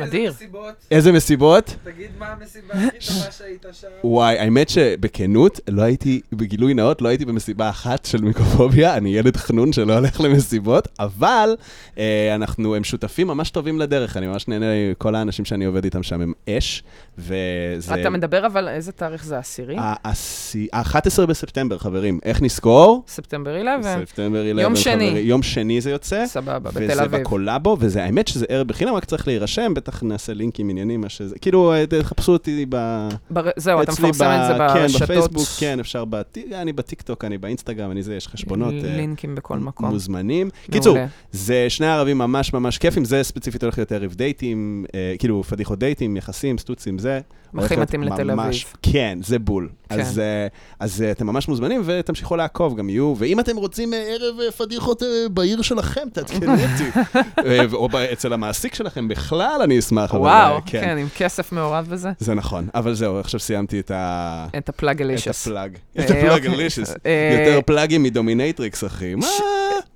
אדיר. 0.00 0.30
איזה 0.30 0.32
מסיבות? 0.32 0.74
איזה 0.90 1.12
מסיבות? 1.12 1.76
תגיד 1.84 2.10
מה 2.18 2.26
המסיבה 2.26 2.74
הכי 2.74 3.06
טובה 3.06 3.30
שהיית 3.38 3.66
שם. 3.72 3.88
וואי, 4.04 4.38
האמת 4.38 4.68
שבכנות, 4.68 5.60
לא 5.68 5.82
הייתי, 5.82 6.20
בגילוי 6.32 6.74
נאות, 6.74 7.02
לא 7.02 7.08
הייתי 7.08 7.24
במסיבה 7.24 7.70
אחת 7.70 8.04
של 8.04 8.20
מיקרופוביה, 8.22 8.96
אני 8.96 9.16
ילד 9.16 9.36
חנון 9.36 9.72
שלא 9.72 9.92
הולך 9.92 10.20
למסיבות, 10.20 10.88
אבל 11.00 11.56
אה, 11.98 12.34
אנחנו, 12.34 12.74
הם 12.74 12.84
שותפים 12.84 13.26
ממש 13.26 13.50
טובים 13.50 13.78
לדרך, 13.78 14.16
אני 14.16 14.26
ממש 14.26 14.48
נהנה, 14.48 14.66
כל 14.98 15.14
האנשים 15.14 15.44
שאני 15.44 15.64
עובד 15.64 15.84
איתם 15.84 16.02
שם 16.02 16.20
הם 16.20 16.32
אש, 16.48 16.82
וזה... 17.18 17.94
אתה 18.00 18.10
מדבר 18.10 18.46
אבל, 18.46 18.68
איזה 18.68 18.92
תאריך 18.92 19.24
זה, 19.24 19.38
עשירי? 19.38 19.76
ה-11 19.78 21.26
בספטמבר, 21.28 21.78
חברים, 21.78 22.18
איך 22.24 22.42
נזכור? 22.42 23.04
ספטמבר 23.08 23.56
11? 23.56 24.06
ספטמבר 24.06 24.42
11, 24.42 24.62
יום 24.62 24.76
שני. 24.76 25.08
חברים. 25.10 25.26
יום 25.26 25.42
שני 25.42 25.80
זה 25.80 25.90
יוצא. 25.90 26.26
סבבה, 26.26 26.70
בתל 26.70 26.84
וזה 26.84 27.04
אביב. 27.04 27.20
בקולאבו, 27.20 27.76
וזה 27.80 28.04
האמת 28.04 28.28
שזה 28.28 28.46
ערב 28.48 28.68
בחינם, 28.68 28.94
רק 28.94 29.04
צריך 29.04 29.26
להירשם, 29.26 29.74
בטח 29.82 30.02
נעשה 30.02 30.34
לינקים, 30.34 30.68
עניינים, 30.68 31.00
מה 31.00 31.08
שזה, 31.08 31.38
כאילו, 31.38 31.72
תחפשו 32.02 32.32
אותי 32.32 32.66
ב... 32.68 33.08
בר- 33.30 33.50
זהו, 33.56 33.82
אתה 33.82 33.92
מפרסם 33.92 34.08
את 34.42 34.46
זה 34.46 34.54
ב- 34.54 34.72
כן, 34.74 34.82
ברשתות. 34.82 35.02
בפייסבוק, 35.02 35.46
כן, 35.58 35.80
אפשר, 35.80 36.04
בט... 36.04 36.38
אני 36.54 36.72
בטיקטוק, 36.72 37.24
אני 37.24 37.38
באינסטגרם, 37.38 37.90
אני 37.90 38.02
זה, 38.02 38.14
יש 38.14 38.28
חשבונות. 38.28 38.74
אה, 38.74 38.96
לינקים 38.96 39.34
בכל 39.34 39.58
מקום. 39.58 39.88
מוזמנים. 39.88 40.46
מעולה. 40.46 40.72
קיצור, 40.78 40.98
זה 41.32 41.66
שני 41.70 41.86
ערבים 41.86 42.18
ממש 42.18 42.52
ממש 42.52 42.78
כיפים, 42.78 43.04
זה 43.04 43.22
ספציפית 43.22 43.62
הולך 43.62 43.78
להיות 43.78 43.92
ערב 43.92 44.14
דייטים, 44.14 44.84
אה, 44.94 45.14
כאילו 45.18 45.42
פדיחות 45.42 45.78
דייטים, 45.78 46.16
יחסים, 46.16 46.58
סטוצים, 46.58 46.98
זה. 46.98 47.20
הכי 47.58 47.76
מתאים 47.76 48.02
לתל 48.02 48.30
אביב. 48.30 48.52
כן, 48.82 49.18
זה 49.22 49.38
בול. 49.38 49.68
כן. 49.94 50.00
אז, 50.00 50.18
אה, 50.18 50.46
אז 50.80 51.02
אה, 51.02 51.10
אתם 51.10 51.26
ממש 51.26 51.48
מוזמנים 51.48 51.82
ותמשיכו 51.84 52.36
לעקוב, 52.36 52.76
גם 52.76 52.88
יהיו, 52.88 53.14
ואם 53.18 53.40
אתם 53.40 53.56
רוצים 53.56 53.94
אה, 53.94 53.98
ערב 53.98 54.50
פדיחות 54.56 55.02
בעיר 55.30 55.62
שלכם, 55.62 56.08
תעדכנו 56.12 56.52
אותי. 56.62 57.72
או 57.72 57.88
אצל 58.12 58.32
המעסיק 58.32 58.74
שלכם 58.74 59.08
בכלל, 59.08 59.60
אני 59.64 59.78
אשמח. 59.78 60.10
אבל, 60.10 60.20
וואו, 60.20 60.54
אה, 60.54 60.60
כן, 60.66 60.98
עם 60.98 61.08
כסף 61.16 61.52
מעורב 61.52 61.86
בזה. 61.90 62.10
זה 62.18 62.34
נכון, 62.34 62.68
אבל 62.74 62.94
זהו, 62.94 63.18
עכשיו 63.20 63.40
סיימתי 63.40 63.80
את 63.80 63.90
ה... 63.90 64.46
את 64.58 64.68
את. 64.68 65.48
ה 65.48 65.53
plug. 65.53 65.76
אה, 65.98 66.04
את 66.04 66.10
ה 66.10 66.17
plug 66.17 66.46
אוקיי. 66.46 66.60
הלישס. 66.60 66.94
אה, 67.06 67.38
יותר 67.38 67.60
פלאגים 67.66 68.02
מ 68.02 68.09
dominatrix, 68.09 68.84
אחי. 68.84 69.14
מה? 69.14 69.26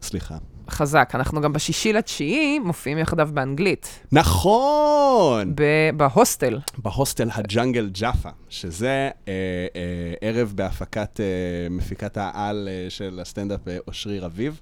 סליחה. 0.02 0.34
חזק. 0.70 1.10
אנחנו 1.14 1.40
גם 1.40 1.52
בשישי 1.52 1.92
לתשיעי 1.92 2.58
מופיעים 2.58 2.98
יחדיו 2.98 3.28
באנגלית, 3.32 4.00
נכון! 4.12 5.52
ב- 5.54 5.90
בהוסטל. 5.96 6.58
בהוסטל 6.78 7.28
ה 7.34 7.42
Jungle 7.42 7.88
Jaffa, 7.92 8.28
שזה 8.48 8.88
אה, 9.28 9.32
אה, 9.76 10.14
ערב 10.20 10.52
בהפקת 10.56 11.20
אה, 11.20 11.26
מפיקת 11.70 12.16
העל 12.16 12.68
אה, 12.70 12.90
של 12.90 13.18
הסטנדאפ 13.22 13.68
אה, 13.68 13.76
אושרי 13.88 14.18
רביב. 14.20 14.60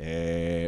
אה, 0.00 0.06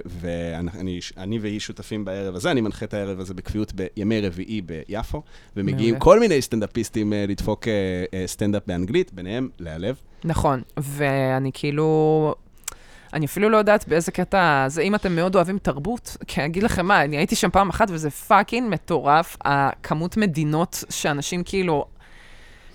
ואני 0.07 0.71
אני 1.17 1.39
והיא 1.39 1.61
שותפים 1.61 2.05
בערב 2.05 2.35
הזה, 2.35 2.51
אני 2.51 2.61
מנחה 2.61 2.85
את 2.85 2.95
הערב 2.95 3.21
הזה 3.21 3.35
בקביעות 3.35 3.73
בימי 3.73 4.21
רביעי 4.21 4.61
ביפו, 4.61 5.23
ומגיעים 5.57 5.91
מעולה. 5.91 6.01
כל 6.01 6.21
מיני 6.21 6.43
סטנדאפיסטים 6.43 7.13
אה, 7.13 7.25
לדפוק 7.29 7.69
אה, 7.69 7.73
אה, 8.15 8.27
סטנדאפ 8.27 8.63
באנגלית, 8.67 9.13
ביניהם 9.13 9.49
להיעלב. 9.59 9.97
נכון, 10.25 10.63
ואני 10.77 11.51
כאילו... 11.55 12.35
אני 13.13 13.27
אפילו 13.27 13.49
לא 13.49 13.57
יודעת 13.57 13.89
באיזה 13.89 14.13
קטע 14.13 14.65
זה, 14.69 14.83
אם 14.83 14.95
אתם 14.95 15.17
מאוד 15.17 15.35
אוהבים 15.35 15.59
תרבות, 15.59 16.17
כי 16.27 16.41
אני 16.41 16.49
אגיד 16.49 16.63
לכם 16.63 16.87
מה, 16.87 17.05
אני 17.05 17.17
הייתי 17.17 17.37
שם 17.37 17.51
פעם 17.51 17.69
אחת 17.69 17.89
וזה 17.91 18.11
fucking 18.11 18.71
מטורף, 18.71 19.37
הכמות 19.45 20.17
מדינות 20.17 20.85
שאנשים 20.91 21.43
כאילו... 21.45 21.85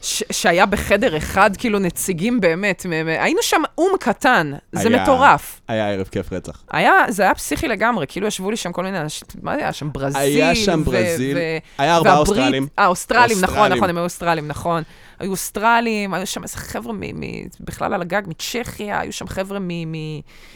ש- 0.03 0.23
שהיה 0.31 0.65
בחדר 0.65 1.17
אחד, 1.17 1.51
כאילו 1.57 1.79
נציגים 1.79 2.41
באמת, 2.41 2.85
מ- 2.85 3.05
מ- 3.05 3.07
היינו 3.07 3.39
שם 3.41 3.61
אום 3.77 3.91
קטן, 3.99 4.51
זה 4.71 4.89
היה- 4.89 5.03
מטורף. 5.03 5.61
היה 5.67 5.89
ערב 5.91 6.07
כיף 6.07 6.33
רצח. 6.33 6.63
היה, 6.71 6.91
זה 7.09 7.23
היה 7.23 7.35
פסיכי 7.35 7.67
לגמרי, 7.67 8.05
כאילו 8.07 8.27
ישבו 8.27 8.51
לי 8.51 8.57
שם 8.57 8.71
כל 8.71 8.83
מיני 8.83 8.99
אנשים, 9.01 9.27
מה 9.41 9.51
היה 9.53 9.73
שם, 9.73 9.89
ברזיל? 9.93 10.15
היה 10.21 10.55
שם 10.55 10.83
ברזיל, 10.83 11.37
ו- 11.37 11.57
היה 11.77 11.95
ארבעה 11.95 12.17
אוסטרלים. 12.17 12.67
אה, 12.79 12.87
אוסטרלים, 12.87 13.37
נכון. 13.41 13.71
נכון, 13.71 13.89
הם 13.89 13.97
היו 13.97 14.03
אוסטרלים, 14.03 14.47
נכון. 14.47 14.83
היו 15.19 15.31
אוסטרלים, 15.31 16.13
היו 16.13 16.27
שם 16.27 16.43
איזה 16.43 16.57
חבר'ה 16.57 16.93
מ- 16.93 16.99
מ- 17.19 17.23
בכלל 17.59 17.93
על 17.93 18.01
הגג 18.01 18.21
מצ'כיה, 18.27 18.99
היו 18.99 19.13
שם 19.13 19.27
חבר'ה 19.27 19.59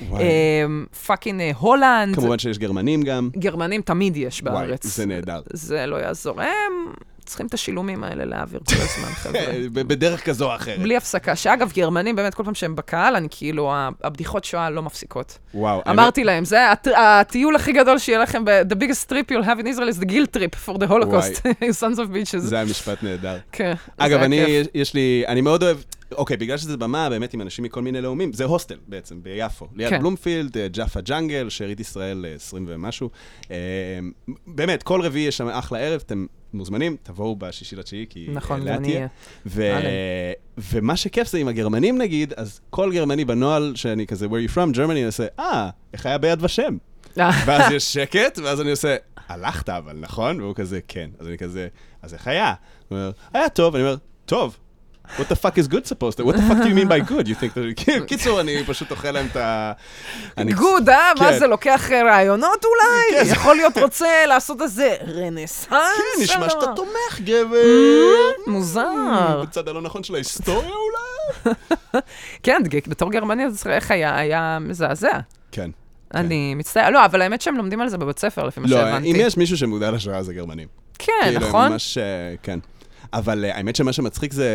וואי. 0.09 0.23
מפאקינג 0.69 1.41
הולנד. 1.59 2.15
כמובן 2.15 2.39
שיש 2.39 2.57
גרמנים 2.59 3.03
גם. 3.03 3.29
גרמנים 3.37 3.81
תמיד 3.81 4.17
יש 4.17 4.41
וואי, 4.41 4.53
בארץ. 4.53 4.85
זה 4.85 5.05
נהדר. 5.05 5.41
זה 5.53 5.85
לא 5.85 5.95
יעזור. 5.95 6.41
הם 6.41 6.47
צריכים 7.27 7.47
את 7.47 7.53
השילומים 7.53 8.03
האלה 8.03 8.25
להעביר 8.25 8.59
כל 8.67 8.73
הזמן, 8.75 9.11
חבר'ה. 9.23 9.41
בדרך 9.71 10.25
כזו 10.25 10.49
או 10.51 10.55
אחרת. 10.55 10.79
בלי 10.79 10.97
הפסקה. 10.97 11.35
שאגב, 11.35 11.71
גרמנים, 11.75 12.15
באמת, 12.15 12.33
כל 12.33 12.43
פעם 12.43 12.55
שהם 12.55 12.75
בקהל, 12.75 13.15
אני 13.15 13.27
כאילו, 13.31 13.73
הבדיחות 14.03 14.43
שואה 14.45 14.69
לא 14.69 14.81
מפסיקות. 14.83 15.37
וואו. 15.53 15.81
אמרתי 15.89 16.23
להם, 16.23 16.45
זה 16.45 16.71
הט- 16.71 16.87
הטיול 16.97 17.55
הכי 17.55 17.71
גדול 17.73 17.97
שיהיה 17.97 18.19
לכם, 18.19 18.43
the 18.69 18.75
biggest 18.75 19.09
trip 19.11 19.31
you'll 19.31 19.45
have 19.45 19.59
in 19.61 19.67
Israel 19.67 19.95
is 19.97 20.03
the 20.03 20.09
guilt 20.09 20.37
trip 20.37 20.67
for 20.69 20.77
the 20.77 20.87
holocaust, 20.89 21.41
sons 21.81 21.97
of 21.97 22.07
bitches. 22.11 22.37
זה 22.37 22.55
היה 22.55 22.65
משפט 22.65 23.03
נהדר. 23.03 23.37
כן, 23.51 23.73
אגב, 23.97 24.19
אני, 24.21 24.39
יש 24.73 24.93
לי, 24.93 25.23
אני 25.27 25.41
מאוד 25.41 25.63
אוהב, 25.63 25.77
אוקיי, 26.11 26.37
בגלל 26.37 26.57
שזה 26.57 26.77
במה 26.77 27.09
באמת 27.09 27.33
עם 27.33 27.41
אנשים 27.41 27.63
מכל 27.63 27.81
מיני 27.81 28.01
לאומים, 28.01 28.33
זה 28.33 28.43
הוסטל 28.43 28.77
בעצם, 28.87 29.23
ביפו. 29.23 29.67
ליד 29.75 29.89
כן. 29.89 29.99
בלומפילד, 29.99 30.57
אה, 30.57 30.67
ג'אפה 30.67 31.01
ג'אנגל, 31.01 31.49
שארית 31.49 31.79
ישראל 31.79 32.25
אה, 32.27 32.35
20 32.35 32.65
ומשהו. 32.67 33.09
אה, 33.51 33.55
באמת, 34.47 34.83
כל 34.83 35.01
רביעי 35.01 35.27
יש 35.27 35.37
שם 35.37 35.47
אחלה 35.47 35.79
ערב, 35.79 36.01
אתם 36.05 36.25
מוזמנים, 36.53 36.97
תבואו 37.03 37.35
בשישי 37.35 37.75
לתשיעי, 37.75 38.05
כי 38.09 38.27
נכון, 38.33 38.67
אה, 38.67 38.73
לאט. 38.73 38.85
אהיה. 38.85 39.07
ו... 39.45 39.71
ומה 40.57 40.97
שכיף 40.97 41.27
זה 41.27 41.37
עם 41.37 41.47
הגרמנים 41.47 41.97
נגיד, 41.97 42.33
אז 42.37 42.59
כל 42.69 42.93
גרמני 42.93 43.25
בנוהל 43.25 43.73
שאני 43.75 44.07
כזה, 44.07 44.25
where 44.25 44.49
you 44.49 44.53
from, 44.53 44.75
Germany, 44.75 44.91
אני 44.91 45.05
עושה, 45.05 45.25
אה, 45.39 45.69
איך 45.93 46.05
היה 46.05 46.17
ביד 46.17 46.43
ושם? 46.43 46.77
ואז 47.17 47.71
יש 47.71 47.93
שקט, 47.93 48.39
ואז 48.39 48.61
אני 48.61 48.71
עושה, 48.71 48.95
הלכת 49.27 49.69
אבל, 49.69 49.97
נכון? 49.99 50.41
והוא 50.41 50.55
כזה, 50.55 50.79
כן. 50.87 51.09
אז 51.19 51.27
אני 51.27 51.37
כזה, 51.37 51.67
אז 52.01 52.13
איך 52.13 52.27
היה? 52.27 52.53
הוא 52.87 52.97
אומר, 52.97 53.11
היה 53.33 53.49
טוב. 53.49 53.75
אני 53.75 53.83
אומר, 53.83 53.95
טוב. 54.25 54.57
What 55.17 55.29
the 55.31 55.35
fuck 55.35 55.57
is 55.57 55.67
good 55.67 55.85
supposed 55.87 56.17
to? 56.17 56.23
What 56.25 56.35
the 56.35 56.41
fuck 56.49 56.57
do 56.63 56.69
you 56.69 56.75
mean 56.75 56.87
by 56.89 56.99
good? 57.11 57.27
You 57.27 57.35
think 57.35 57.53
that... 57.53 57.83
קיצור, 58.07 58.39
אני 58.41 58.63
פשוט 58.65 58.91
אוכל 58.91 59.11
להם 59.11 59.27
את 59.31 59.35
ה... 59.35 59.71
גוד, 60.55 60.89
אה? 60.89 61.11
מה 61.19 61.25
כן. 61.31 61.39
זה, 61.39 61.47
לוקח 61.47 61.91
אה, 61.91 62.03
רעיונות 62.03 62.65
אולי? 62.65 63.19
כן, 63.19 63.25
זה- 63.25 63.31
יכול 63.31 63.55
להיות 63.55 63.77
רוצה 63.77 64.25
לעשות 64.27 64.61
איזה 64.61 64.95
רנסאנס? 65.07 65.69
כן, 65.71 66.23
נשמע 66.23 66.49
שלו. 66.49 66.61
שאתה 66.61 66.71
תומך, 66.75 67.19
גבר. 67.23 67.63
Mm, 68.47 68.49
מוזר. 68.51 69.43
בצד 69.43 69.67
הלא 69.67 69.81
נכון 69.81 70.03
של 70.03 70.15
ההיסטוריה 70.15 70.69
אולי? 70.69 71.53
כן, 72.43 72.61
בתור 72.87 73.11
גרמני, 73.11 73.45
אז 73.45 73.63
איך 73.67 73.91
היה? 73.91 74.17
היה 74.17 74.57
מזעזע. 74.61 75.19
כן. 75.51 75.69
אני 76.13 76.55
מצטער, 76.55 76.89
לא, 76.89 77.05
אבל 77.05 77.21
האמת 77.21 77.41
שהם 77.41 77.57
לומדים 77.57 77.81
על 77.81 77.89
זה 77.89 77.97
בבית 77.97 78.19
ספר, 78.19 78.43
לפי 78.47 78.59
מה 78.59 78.67
לא, 78.69 78.77
שהבנתי. 78.77 79.11
אם 79.11 79.15
יש 79.19 79.37
מישהו 79.37 79.57
שמודע 79.57 79.91
לשואה 79.91 80.23
זה 80.23 80.33
גרמנים. 80.33 80.67
כן, 80.99 81.13
כאילו, 81.23 81.37
הם 81.41 81.47
נכון? 81.47 81.71
ממש, 81.71 81.97
אה, 81.97 82.03
כן. 82.43 82.59
אבל 83.13 83.45
אה, 83.45 83.57
האמת 83.57 83.75
שמה 83.75 83.93
שמצחיק 83.93 84.33
זה, 84.33 84.49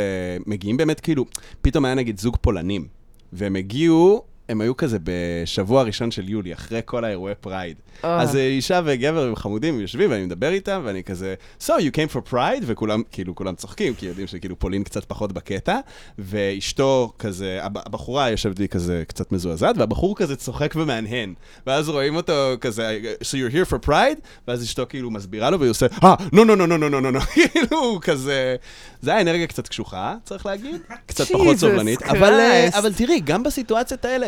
מגיעים 0.46 0.76
באמת 0.76 1.00
כאילו, 1.00 1.24
פתאום 1.62 1.84
היה 1.84 1.94
נגיד 1.94 2.20
זוג 2.20 2.36
פולנים, 2.40 2.86
והם 3.32 3.56
הגיעו, 3.56 4.22
הם 4.52 4.60
היו 4.60 4.76
כזה 4.76 4.98
בשבוע 5.02 5.80
הראשון 5.80 6.10
של 6.10 6.28
יולי, 6.28 6.54
אחרי 6.54 6.80
כל 6.84 7.04
האירועי 7.04 7.34
pride. 7.34 7.76
Oh. 8.02 8.06
אז 8.06 8.36
אה, 8.36 8.46
אישה 8.46 8.80
וגבר 8.84 9.26
הם 9.26 9.36
חמודים, 9.36 9.74
הם 9.74 9.80
יושבים, 9.80 10.10
ואני 10.10 10.24
מדבר 10.24 10.52
איתם, 10.52 10.82
ואני 10.84 11.04
כזה, 11.04 11.34
So 11.60 11.70
you 11.70 11.96
came 11.96 12.14
for 12.14 12.32
pride, 12.32 12.62
וכולם, 12.66 13.02
כאילו, 13.10 13.34
כולם 13.34 13.54
צוחקים, 13.54 13.94
כי 13.94 14.06
יודעים 14.06 14.26
שכאילו 14.26 14.58
פולין 14.58 14.84
קצת 14.84 15.04
פחות 15.04 15.32
בקטע, 15.32 15.78
ואשתו 16.18 17.12
כזה, 17.18 17.58
הבחורה 17.62 18.30
יושבת 18.30 18.58
לי 18.58 18.68
כזה 18.68 19.02
קצת 19.08 19.32
מזועזעת, 19.32 19.78
והבחור 19.78 20.16
כזה 20.16 20.36
צוחק 20.36 20.74
ומהנהן. 20.76 21.34
ואז 21.66 21.88
רואים 21.88 22.16
אותו 22.16 22.32
כזה, 22.60 22.98
So 23.20 23.24
you're 23.24 23.54
here 23.54 23.72
for 23.72 23.86
pride, 23.86 24.20
ואז 24.48 24.62
אשתו 24.62 24.86
כאילו 24.88 25.10
מסבירה 25.10 25.50
לו, 25.50 25.60
והיא 25.60 25.70
עושה, 25.70 25.86
אה, 26.04 26.14
נו, 26.32 26.44
נו, 26.44 26.56
נו, 26.56 26.66
נו, 26.66 26.76
נו, 26.76 27.00
נו, 27.00 27.10
נו, 27.10 27.20
כאילו, 27.20 27.98
כזה... 28.02 28.56
זה 29.02 29.10
היה 29.10 29.20
אנרגיה 29.20 29.46
קצת 29.46 29.68
קשוחה, 29.68 30.14
צריך 30.24 30.46
להגיד, 30.46 30.80
קצת 31.06 31.24
פחות 31.32 31.56
סובלנית, 31.56 32.02
אבל, 32.02 32.32
אה, 32.32 32.68
אבל 32.78 32.92
תראי, 32.92 33.20
גם 33.20 33.42
בסיטואציות 33.42 34.04
האלה, 34.04 34.26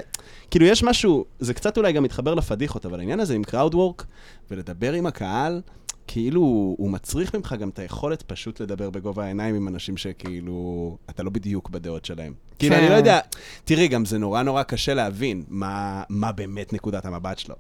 כאילו 0.51 0.67
יש 0.67 0.83
משהו, 0.83 1.25
זה 1.39 1.55
קצת 1.55 1.77
אולי 1.77 1.93
גם 1.93 2.03
מתחבר 2.03 2.35
לפדיחות, 2.35 2.87
אבל 2.87 2.99
העניין 2.99 3.21
הזה 3.21 3.35
עם 3.35 3.43
crowd 3.51 3.75
work 3.75 4.05
ולדבר 4.51 4.93
עם 4.93 5.07
הקהל, 5.07 5.61
כאילו 6.07 6.41
הוא 6.79 6.91
מצריך 6.91 7.35
ממך 7.35 7.55
גם 7.61 7.69
את 7.69 7.79
היכולת 7.79 8.23
פשוט 8.23 8.61
לדבר 8.61 8.91
בגובה 8.91 9.25
העיניים 9.25 9.55
עם 9.55 9.69
אנשים 9.69 9.97
שכאילו, 9.97 10.97
אתה 11.11 11.23
לא 11.23 11.31
בדיוק 11.31 11.69
בדעות 11.69 12.05
שלהם. 12.05 12.35
כאילו, 12.59 12.75
כן. 12.75 12.81
אני 12.81 12.91
לא 12.91 12.95
יודע, 12.95 13.21
תראי, 13.65 13.89
גם 13.89 14.05
זה 14.05 14.19
נורא 14.19 14.43
נורא 14.43 14.63
קשה 14.63 14.95
להבין 14.95 15.43
מה, 15.49 16.03
מה 16.09 16.33
באמת 16.33 16.73
נקודת 16.73 17.07
המבט 17.07 17.39
שלו. 17.39 17.55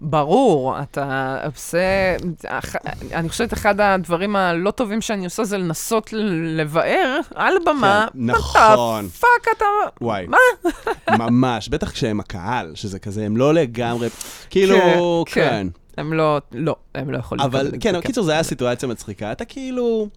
ברור, 0.00 0.80
אתה 0.82 1.38
עושה... 1.46 2.16
אני 3.12 3.28
חושבת 3.28 3.52
אחד 3.52 3.80
הדברים 3.80 4.36
הלא 4.36 4.70
טובים 4.70 5.00
שאני 5.00 5.24
עושה 5.24 5.44
זה 5.44 5.58
לנסות 5.58 6.12
לבאר 6.56 7.20
על 7.34 7.54
במה. 7.66 8.06
כן, 8.12 8.18
נכון. 8.18 9.08
fuck 9.08 9.56
אתה... 9.56 9.64
וואי. 10.00 10.26
מה? 10.26 10.38
ממש, 11.18 11.68
בטח 11.68 11.90
כשהם 11.90 12.20
הקהל, 12.20 12.72
שזה 12.74 12.98
כזה, 12.98 13.26
הם 13.26 13.36
לא 13.36 13.54
לגמרי, 13.54 14.08
כאילו, 14.50 15.24
כן, 15.26 15.40
כן. 15.40 15.66
הם 15.96 16.12
לא, 16.12 16.40
לא, 16.52 16.76
הם 16.94 17.10
לא 17.10 17.18
יכולים 17.18 17.44
אבל 17.44 17.72
כן, 17.80 17.98
בקיצור, 17.98 18.24
זו 18.24 18.30
הייתה 18.30 18.48
סיטואציה 18.48 18.88
מצחיקה. 18.88 19.32
אתה 19.32 19.44
כאילו... 19.44 20.08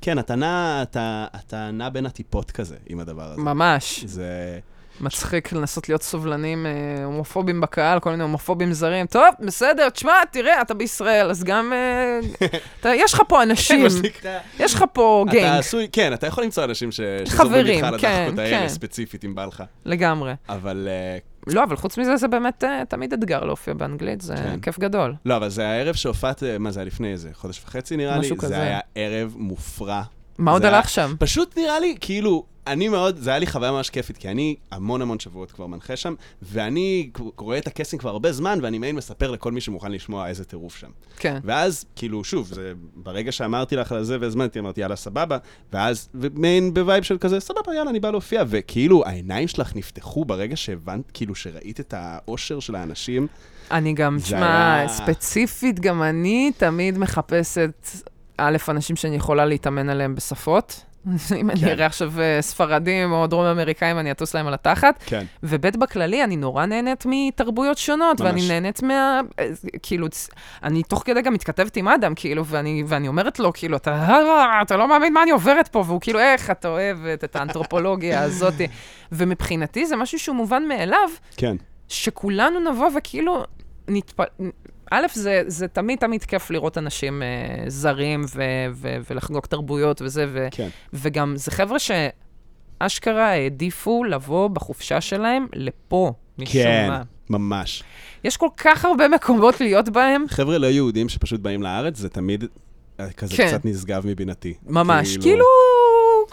כן, 0.00 0.18
אתה 0.18 0.34
נע, 0.34 0.82
אתה, 0.82 1.26
אתה 1.36 1.70
נע 1.70 1.88
בין 1.88 2.06
הטיפות 2.06 2.50
כזה 2.50 2.76
עם 2.86 3.00
הדבר 3.00 3.22
הזה. 3.22 3.40
ממש. 3.40 4.04
זה... 4.04 4.58
מצחיק 5.00 5.52
לנסות 5.52 5.88
להיות 5.88 6.02
סובלנים, 6.02 6.66
אה, 6.66 7.04
הומופובים 7.04 7.60
בקהל, 7.60 8.00
כל 8.00 8.10
מיני 8.10 8.22
הומופובים 8.22 8.72
זרים. 8.72 9.06
טוב, 9.06 9.24
בסדר, 9.40 9.88
תשמע, 9.88 10.12
תראה, 10.30 10.60
אתה 10.62 10.74
בישראל, 10.74 11.30
אז 11.30 11.44
גם... 11.44 11.72
אה, 11.72 12.20
אתה, 12.80 12.88
יש 12.94 13.14
לך 13.14 13.22
פה 13.28 13.42
אנשים, 13.42 13.90
שנקרא. 13.90 14.38
יש 14.60 14.74
לך 14.74 14.84
פה 14.92 15.24
אתה 15.28 15.36
גנג, 15.36 15.58
עשוי, 15.58 15.88
כן, 15.92 16.12
אתה 16.12 16.26
יכול 16.26 16.44
למצוא 16.44 16.64
אנשים 16.64 16.92
ש... 16.92 17.00
חברים, 17.26 17.26
שזורמים 17.26 17.94
איתך 17.94 18.00
כן, 18.00 18.22
לדחקות 18.22 18.38
האלה 18.38 18.58
כן. 18.58 18.68
ספציפית, 18.68 19.24
אם 19.24 19.34
בא 19.34 19.44
לך. 19.44 19.62
לגמרי. 19.84 20.32
אבל... 20.48 20.88
אה, 20.90 21.18
לא, 21.46 21.64
אבל 21.64 21.76
חוץ 21.76 21.98
מזה, 21.98 22.16
זה 22.16 22.28
באמת 22.28 22.64
אה, 22.64 22.82
תמיד 22.88 23.12
אתגר 23.12 23.44
להופיע 23.44 23.74
באנגלית, 23.74 24.20
זה 24.20 24.34
כן. 24.36 24.60
כיף 24.60 24.78
גדול. 24.78 25.14
לא, 25.24 25.36
אבל 25.36 25.48
זה 25.48 25.68
הערב 25.68 25.94
שהופעת, 25.94 26.42
אה, 26.42 26.58
מה 26.58 26.70
זה 26.70 26.80
היה 26.80 26.84
לפני 26.84 27.12
איזה 27.12 27.30
חודש 27.32 27.62
וחצי 27.64 27.96
נראה 27.96 28.14
לי? 28.14 28.20
משהו 28.20 28.36
כזה. 28.36 28.48
זה 28.48 28.60
היה 28.60 28.80
ערב 28.94 29.34
מופרע. 29.36 30.02
מה 30.38 30.50
עוד 30.50 30.64
הלך 30.64 30.88
שם? 30.88 31.14
פשוט 31.18 31.58
נראה 31.58 31.80
לי, 31.80 31.94
כאילו, 32.00 32.44
אני 32.66 32.88
מאוד, 32.88 33.16
זה 33.18 33.30
היה 33.30 33.38
לי 33.38 33.46
חוויה 33.46 33.72
ממש 33.72 33.90
כיפית, 33.90 34.16
כי 34.16 34.28
אני 34.28 34.56
המון 34.70 35.02
המון 35.02 35.18
שבועות 35.18 35.52
כבר 35.52 35.66
מנחה 35.66 35.96
שם, 35.96 36.14
ואני 36.42 37.10
רואה 37.36 37.58
את 37.58 37.66
הקסינג 37.66 38.00
כבר 38.00 38.10
הרבה 38.10 38.32
זמן, 38.32 38.58
ואני 38.62 38.78
מעין 38.78 38.96
מספר 38.96 39.30
לכל 39.30 39.52
מי 39.52 39.60
שמוכן 39.60 39.92
לשמוע 39.92 40.28
איזה 40.28 40.44
טירוף 40.44 40.76
שם. 40.76 40.88
כן. 41.16 41.38
ואז, 41.44 41.84
כאילו, 41.96 42.24
שוב, 42.24 42.46
זה, 42.54 42.72
ברגע 42.96 43.32
שאמרתי 43.32 43.76
לך 43.76 43.92
על 43.92 44.04
זה 44.04 44.16
והזמנתי, 44.20 44.58
אמרתי, 44.58 44.80
יאללה, 44.80 44.96
סבבה, 44.96 45.38
ואז, 45.72 46.08
מעין 46.34 46.74
ב 46.74 46.80
vibe 46.80 47.02
של 47.04 47.18
כזה, 47.18 47.40
סבבה, 47.40 47.74
יאללה, 47.74 47.90
אני 47.90 48.00
בא 48.00 48.10
להופיע, 48.10 48.42
וכאילו, 48.48 49.02
העיניים 49.06 49.48
שלך 49.48 49.76
נפתחו 49.76 50.24
ברגע 50.24 50.56
שהבנת, 50.56 51.10
כאילו, 51.14 51.34
שראית 51.34 51.80
את 51.80 51.94
האושר 51.96 52.60
של 52.60 52.74
האנשים. 52.74 53.26
אני 53.70 53.92
גם, 53.92 54.18
תשמע, 54.22 54.74
היה- 54.74 54.88
ספציפית, 54.88 55.80
גם 55.80 56.02
אני 56.02 56.52
תמיד 56.56 56.98
מחפשת, 56.98 57.88
א', 58.38 58.56
אנשים 58.68 58.96
שאני 58.96 59.16
יכולה 59.16 59.44
להתאמן 59.46 59.88
עליהם 59.88 60.14
בשפות. 60.14 60.84
אם 61.40 61.50
אני 61.50 61.60
כן. 61.60 61.68
אראה 61.68 61.86
עכשיו 61.86 62.12
אה, 62.20 62.38
ספרדים 62.40 63.12
או 63.12 63.26
דרום 63.26 63.44
אמריקאים, 63.44 63.98
אני 63.98 64.10
אטוס 64.10 64.34
להם 64.34 64.46
על 64.46 64.54
התחת. 64.54 65.02
כן. 65.06 65.24
וב' 65.42 65.66
בכללי, 65.78 66.24
אני 66.24 66.36
נורא 66.36 66.66
נהנית 66.66 67.04
מתרבויות 67.08 67.78
שונות, 67.78 68.20
ממש. 68.20 68.30
ואני 68.30 68.48
נהנית 68.48 68.82
מה... 68.82 69.20
אה, 69.38 69.48
כאילו, 69.82 70.06
אני 70.62 70.82
תוך 70.82 71.02
כדי 71.04 71.22
גם 71.22 71.32
מתכתבת 71.32 71.76
עם 71.76 71.88
אדם, 71.88 72.12
כאילו, 72.16 72.46
ואני, 72.46 72.84
ואני 72.86 73.08
אומרת 73.08 73.38
לו, 73.38 73.52
כאילו, 73.52 73.76
אתה, 73.76 73.94
"אה, 74.08 74.62
אתה 74.62 74.76
לא 74.76 74.88
מאמין 74.88 75.12
מה 75.12 75.22
אני 75.22 75.30
עוברת 75.30 75.68
פה, 75.68 75.84
והוא 75.86 76.00
כאילו, 76.00 76.18
איך 76.18 76.50
אתה 76.50 76.68
אוהבת 76.68 77.24
את 77.24 77.36
האנתרופולוגיה 77.36 78.22
הזאת. 78.24 78.54
ומבחינתי 79.12 79.86
זה 79.86 79.96
משהו 79.96 80.18
שהוא 80.18 80.36
מובן 80.36 80.68
מאליו, 80.68 81.08
כן. 81.36 81.56
שכולנו 81.88 82.70
נבוא 82.70 82.88
וכאילו 82.96 83.44
נתפ... 83.88 84.20
א', 84.90 85.06
זה, 85.14 85.42
זה 85.46 85.68
תמיד 85.68 85.98
תמיד 85.98 86.24
כיף 86.24 86.50
לראות 86.50 86.78
אנשים 86.78 87.22
אה, 87.22 87.64
זרים 87.70 88.24
ו- 88.34 88.42
ו- 88.72 88.96
ולחגוג 89.10 89.46
תרבויות 89.46 90.02
וזה, 90.02 90.26
ו- 90.28 90.48
כן. 90.50 90.68
וגם 90.92 91.36
זה 91.36 91.50
חבר'ה 91.50 91.78
שאשכרה 91.78 93.30
העדיפו 93.30 94.04
לבוא 94.04 94.48
בחופשה 94.48 95.00
שלהם 95.00 95.46
לפה, 95.54 96.12
משום 96.38 96.52
כן, 96.52 96.86
מה. 96.88 97.02
ממש. 97.30 97.82
יש 98.24 98.36
כל 98.36 98.48
כך 98.56 98.84
הרבה 98.84 99.08
מקומות 99.08 99.60
להיות 99.60 99.88
בהם, 99.88 100.24
חבר'ה 100.28 100.58
לא 100.58 100.66
יהודים 100.66 101.08
שפשוט 101.08 101.40
באים 101.40 101.62
לארץ, 101.62 101.96
זה 101.96 102.08
תמיד 102.08 102.44
אה, 103.00 103.10
כזה 103.12 103.36
כן. 103.36 103.46
קצת 103.48 103.64
נשגב 103.64 104.06
מבינתי. 104.06 104.54
ממש, 104.66 105.16
כאילו... 105.16 105.44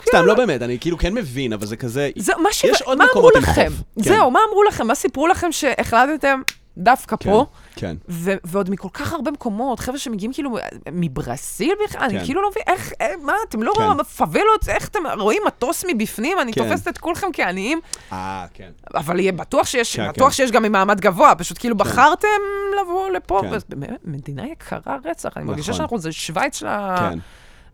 סתם, 0.09 0.25
לא 0.25 0.33
באמת, 0.33 0.61
אני 0.61 0.79
כאילו 0.79 0.97
כן 0.97 1.13
מבין, 1.13 1.53
אבל 1.53 1.65
זה 1.65 1.77
כזה... 1.77 2.09
זה, 2.17 2.33
מה, 2.43 2.49
ש... 2.51 2.63
יש 2.63 2.81
עוד 2.81 2.97
מה 2.97 3.03
אמרו 3.03 3.27
מקומות 3.29 3.35
לכם? 3.35 3.69
חוף. 3.69 3.83
כן. 3.95 4.03
זהו, 4.03 4.31
מה 4.31 4.39
אמרו 4.49 4.63
לכם? 4.63 4.87
מה 4.87 4.95
סיפרו 4.95 5.27
לכם 5.27 5.51
שהחלטתם 5.51 6.41
דווקא 6.77 7.15
כן, 7.15 7.29
פה? 7.31 7.45
כן. 7.75 7.95
ו- 8.09 8.33
ועוד 8.43 8.69
מכל 8.69 8.87
כך 8.93 9.13
הרבה 9.13 9.31
מקומות, 9.31 9.79
חבר'ה 9.79 9.97
שמגיעים 9.97 10.33
כאילו 10.33 10.57
מברזיל 10.91 11.73
בכלל, 11.87 12.09
כן. 12.09 12.15
אני 12.15 12.25
כאילו 12.25 12.41
לא 12.41 12.49
מבין, 12.49 12.63
איך, 12.67 12.91
אה, 13.01 13.07
מה, 13.23 13.33
אתם 13.49 13.63
לא 13.63 13.73
כן. 13.77 14.03
פאבלות, 14.03 14.69
איך 14.69 14.87
אתם 14.87 14.99
רואים 15.19 15.41
מטוס 15.47 15.83
מבפנים, 15.87 16.37
אני 16.41 16.53
כן. 16.53 16.63
תופסת 16.69 16.87
את 16.87 16.97
כולכם 16.97 17.27
כעניים, 17.33 17.79
אה, 18.11 18.45
כן. 18.53 18.69
אבל 18.95 19.19
יהיה 19.19 19.31
בטוח 19.31 19.67
שיש, 19.67 19.95
כן, 19.95 20.09
בטוח 20.09 20.27
כן. 20.27 20.33
שיש 20.33 20.51
גם 20.51 20.63
ממעמד 20.63 21.01
גבוה, 21.01 21.35
פשוט 21.35 21.57
כאילו 21.57 21.77
בחרתם 21.77 22.27
לבוא 22.81 23.09
לפה, 23.09 23.39
כן. 23.43 23.51
ואז 23.51 23.65
באמת, 23.69 23.89
מדינה 24.05 24.47
יקרה 24.47 24.79
רצח, 25.05 25.37
אני 25.37 25.45
מרגישה 25.45 25.71
נכון. 25.71 25.77
שאנחנו, 25.77 25.97
זה 25.99 26.11
שווייץ 26.11 26.59
של 26.59 26.67
ה- 26.67 27.09
כן. 27.11 27.19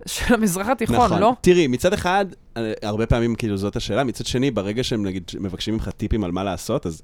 של 0.05 0.33
המזרח 0.33 0.67
התיכון, 0.67 0.95
נכון. 1.05 1.19
לא? 1.19 1.33
תראי, 1.41 1.67
מצד 1.67 1.93
אחד, 1.93 2.25
אה, 2.57 2.73
הרבה 2.83 3.05
פעמים 3.05 3.35
כאילו 3.35 3.57
זאת 3.57 3.75
השאלה, 3.75 4.03
מצד 4.03 4.25
שני, 4.25 4.51
ברגע 4.51 4.83
שהם 4.83 5.05
נגיד 5.05 5.23
מבקשים 5.39 5.73
ממך 5.73 5.89
טיפים 5.89 6.23
על 6.23 6.31
מה 6.31 6.43
לעשות, 6.43 6.85
אז 6.85 7.01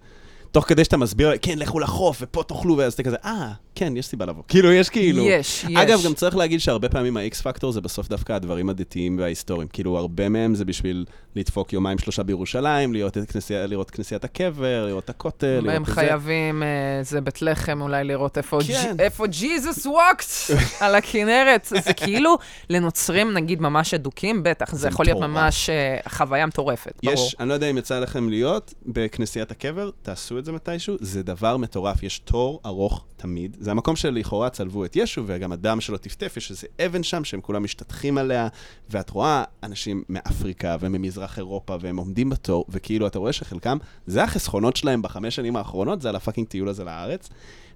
תוך 0.52 0.66
כדי 0.68 0.84
שאתה 0.84 0.98
מסביר, 0.98 1.32
כן, 1.41 1.60
לכו 1.60 1.80
לחוף, 1.80 2.18
ופה 2.22 2.43
תאכלו, 2.43 2.78
ואז 2.78 2.93
אתה 2.93 3.04
כזה, 3.04 3.16
אה, 3.26 3.52
כן, 3.76 3.98
יש 3.98 4.06
סיבה 4.06 4.26
לבוא. 4.26 4.43
כאילו, 4.48 4.72
יש 4.72 4.89
כאילו... 4.89 5.24
יש, 5.24 5.64
יש. 5.70 5.76
אגב, 5.78 6.00
גם 6.06 6.14
צריך 6.14 6.36
להגיד 6.36 6.60
שהרבה 6.60 6.89
פעמים 6.89 7.18
ה-X 7.18 7.36
פקטור 7.43 7.72
זה 7.72 7.82
בסוף 7.82 8.08
דווקא 8.08 8.34
הדברים 8.34 8.70
הדתיים 8.70 9.18
וההיסטוריים. 9.20 9.68
כאילו, 9.68 9.98
הרבה 9.98 10.30
מהם 10.30 10.56
זה 10.56 10.66
בשביל 10.66 11.06
לדפוק 11.36 11.74
יומיים 11.74 11.98
שלושה 11.98 12.24
בירושלים, 12.24 12.93
לראות 12.93 13.18
את 13.18 13.32
כנסייה- 13.32 13.66
לראות 13.66 13.91
כנסיית 13.91 14.24
הקבר, 14.24 14.86
לראות 14.88 15.04
את 15.04 15.10
הכותל, 15.10 15.48
לראות 15.64 15.76
הם 15.76 15.82
את 15.82 15.88
זה. 15.88 15.93
חייבים, 15.93 16.64
אה, 16.64 16.68
זה 17.04 17.22
בית 17.22 17.41
לחם, 17.41 17.82
אולי 17.82 18.04
לראות 18.04 18.38
איפה 18.38 18.60
כן. 18.68 18.93
ג'- 18.98 19.02
איפה 19.02 19.28
ג'יזוס 19.28 19.86
ווקט 19.86 20.26
על 20.82 20.95
הכנרת. 20.95 21.68
זה 21.84 21.93
כאילו, 21.93 22.38
לנוצרים 22.70 23.34
נגיד 23.34 23.62
ממש 23.62 23.93
אדוקים, 23.93 24.43
בטח, 24.43 24.72
זה 24.72 24.78
זה 24.78 24.88
יכול 24.88 25.06
להיות 25.06 25.18
מטורף. 25.18 25.32
ממש 25.32 25.70
אה, 25.70 25.98
חוויה 26.10 26.45
מטורפת, 26.45 27.00
ברור. 27.04 27.14
יש, 27.14 27.36
אני 27.39 27.50
לא 27.50 27.54
יודע 27.54 27.70
אם 27.70 27.78
יצא 27.78 28.00
לכם 28.00 28.30
להיות 28.30 28.74
בכנסיית 28.86 29.52
הקבר, 29.52 29.89
תעשו 30.02 30.37
את 30.40 30.46
זה 30.46 30.52
מתישהו, 30.52 30.96
זה 31.00 31.24
דבר 31.24 31.58
מטורף, 31.58 32.04
יש 32.04 32.20
תור 32.20 32.62
ארוך 32.66 33.06
תמיד. 33.18 33.58
זה 33.60 33.72
המקום 33.72 33.96
שלכאורה 33.96 34.50
צלבו 34.50 34.86
את 34.86 34.96
ישו, 34.96 35.24
וגם 35.26 35.52
הדם 35.52 35.82
שלו 35.82 35.98
טפטף, 35.98 36.38
יש 36.38 36.52
איזה 36.52 36.68
אבן 36.86 37.04
שם 37.04 37.24
שהם 37.24 37.42
כולם 37.42 37.64
משתטחים 37.64 38.18
עליה, 38.18 38.48
ואת 38.90 39.10
רואה 39.10 39.44
אנשים 39.64 40.04
מאפריקה 40.10 40.78
וממזרח 40.80 41.38
אירופה, 41.38 41.78
והם 41.82 41.98
עומדים 41.98 42.30
בתור, 42.30 42.66
וכאילו 42.70 43.08
אתה 43.08 43.20
רואה 43.20 43.34
שחלקם, 43.34 43.78
זה 44.08 44.24
החסכונות 44.24 44.76
שלהם 44.76 45.02
בחמש 45.02 45.36
שנים 45.36 45.56
האחרונות, 45.56 46.02
זה 46.02 46.10
על 46.10 46.16
ה 46.16 46.20
fucking 46.20 46.48
טיול 46.48 46.70
הזה 46.70 46.84
לארץ. 46.84 47.30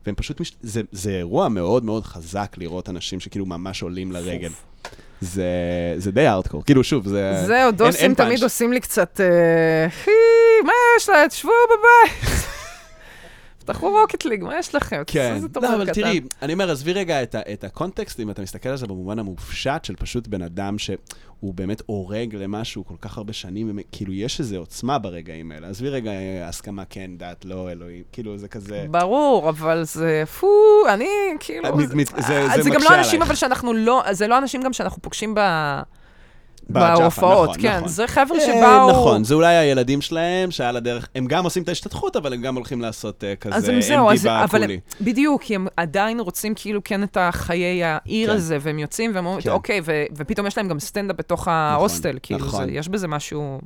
והם 0.05 0.15
פשוט, 0.15 0.39
מש... 0.39 0.51
זה, 0.61 0.81
זה 0.91 1.11
אירוע 1.11 1.49
מאוד 1.49 1.85
מאוד 1.85 2.03
חזק 2.05 2.55
לראות 2.57 2.89
אנשים 2.89 3.19
שכאילו 3.19 3.45
ממש 3.45 3.81
עולים 3.83 4.11
לרגל. 4.11 4.49
זה, 5.21 5.45
זה 5.97 6.11
די 6.11 6.27
ארטקור, 6.27 6.63
כאילו 6.65 6.83
שוב, 6.83 7.07
זה... 7.07 7.43
זהו, 7.45 7.55
אין- 7.67 7.75
דוסים 7.75 8.01
אין 8.01 8.13
תמיד 8.13 8.29
פאנץ'. 8.29 8.43
עושים 8.43 8.73
לי 8.73 8.79
קצת, 8.79 9.21
אה, 9.21 9.89
"חי, 9.89 10.11
מה 10.65 10.71
יש 10.97 11.09
לה? 11.09 11.27
תשבו 11.29 11.51
בבית. 11.67 12.45
פתחו 13.63 13.89
Rocket 13.89 14.25
League, 14.25 14.43
מה 14.43 14.59
יש 14.59 14.75
לכם? 14.75 15.03
כן, 15.07 15.33
איזה 15.35 15.47
לא, 15.61 15.75
אבל. 15.75 15.93
תראי, 15.93 16.21
אני 16.41 16.53
אומר, 16.53 16.71
עזבי 16.71 16.93
רגע 16.93 17.23
את, 17.23 17.35
את 17.35 17.63
הקונטקסט, 17.63 18.19
אם 18.19 18.29
אתה 18.29 18.41
מסתכל 18.41 18.69
על 18.69 18.77
זה 18.77 18.87
במובן 18.87 19.19
המופשט 19.19 19.85
של 19.85 19.95
פשוט 19.95 20.27
בן 20.27 20.41
אדם 20.41 20.77
שהוא 20.77 20.97
באמת 21.53 21.81
הורג 21.85 22.35
למשהו 22.35 22.85
כל 22.85 22.95
כך 23.01 23.17
הרבה 23.17 23.33
שנים, 23.33 23.79
כאילו 23.91 24.13
יש 24.13 24.39
איזו 24.39 24.57
עוצמה 24.57 24.99
ברגעים 24.99 25.51
האלה. 25.51 25.67
עזבי 25.69 25.89
רגע 25.89 26.11
אה, 26.11 26.47
הסכמה 26.47 26.83
כן, 26.89 27.11
דת, 27.17 27.45
לא, 27.45 27.71
אלוהים, 27.71 28.03
כאילו 28.11 28.37
זה 28.37 28.47
כזה... 28.47 28.85
ברור, 28.91 29.49
אבל 29.49 29.83
זה, 29.83 30.23
פו, 30.39 30.47
אני 30.93 31.07
כאילו... 31.39 31.77
מת- 31.77 31.93
מת- 31.93 32.07
זה- 32.27 32.41
אה, 32.41 32.55
זה 32.55 32.61
זה 32.63 32.69
גם 32.69 32.75
מקשה 32.75 32.89
לא 32.93 32.97
אנשים. 32.99 33.21
אבל 33.21 33.35
שאנחנו 33.35 33.73
לא, 33.73 34.03
זה 34.11 34.27
לא 34.27 34.37
אנשים 34.37 34.61
גם 34.61 34.73
שאנחנו 34.73 35.01
פוגשים 35.01 35.35
ב... 35.35 35.39
בהופעות, 36.69 37.49
נכון, 37.49 37.61
כן. 37.61 37.77
נכון. 37.77 37.87
זה 37.87 38.07
חבר'ה 38.07 38.37
אה, 38.39 38.45
שבאו... 38.45 38.89
נכון, 38.89 39.23
זה 39.23 39.35
אולי 39.35 39.55
הילדים 39.55 40.01
שלהם, 40.01 40.51
שעל 40.51 40.77
הדרך, 40.77 41.07
הם 41.15 41.25
גם 41.25 41.43
עושים 41.43 41.63
את 41.63 41.69
ההשתתחות, 41.69 42.15
אבל 42.15 42.33
הם 42.33 42.41
גם 42.41 42.55
הולכים 42.55 42.81
לעשות 42.81 43.23
אה, 43.23 43.33
אז 43.51 43.63
כזה 43.63 43.73
הם 43.73 43.81
זהו, 43.81 44.11
אז, 44.11 44.25
אבל 44.25 44.59
בקולי. 44.59 44.79
בדיוק, 45.01 45.41
כי 45.41 45.55
הם 45.55 45.67
עדיין 45.77 46.19
רוצים 46.19 46.53
כאילו 46.55 46.81
כן 46.83 47.03
את 47.03 47.17
החיי 47.17 47.83
העיר 47.83 48.29
כן. 48.29 48.35
הזה, 48.35 48.57
והם 48.61 48.79
יוצאים 48.79 49.11
והם 49.15 49.25
אומרים, 49.25 49.41
כן. 49.41 49.49
אוקיי, 49.49 49.81
ו- 49.83 50.03
ופתאום 50.15 50.47
יש 50.47 50.57
להם 50.57 50.67
גם 50.67 50.79
סטנדאפ 50.79 51.17
בתוך 51.17 51.47
ההוסטל, 51.47 52.17
כאילו, 52.23 52.45
נכון. 52.45 52.65
זה, 52.65 52.71
יש 52.71 52.89
בזה 52.89 53.07
משהו... 53.07 53.59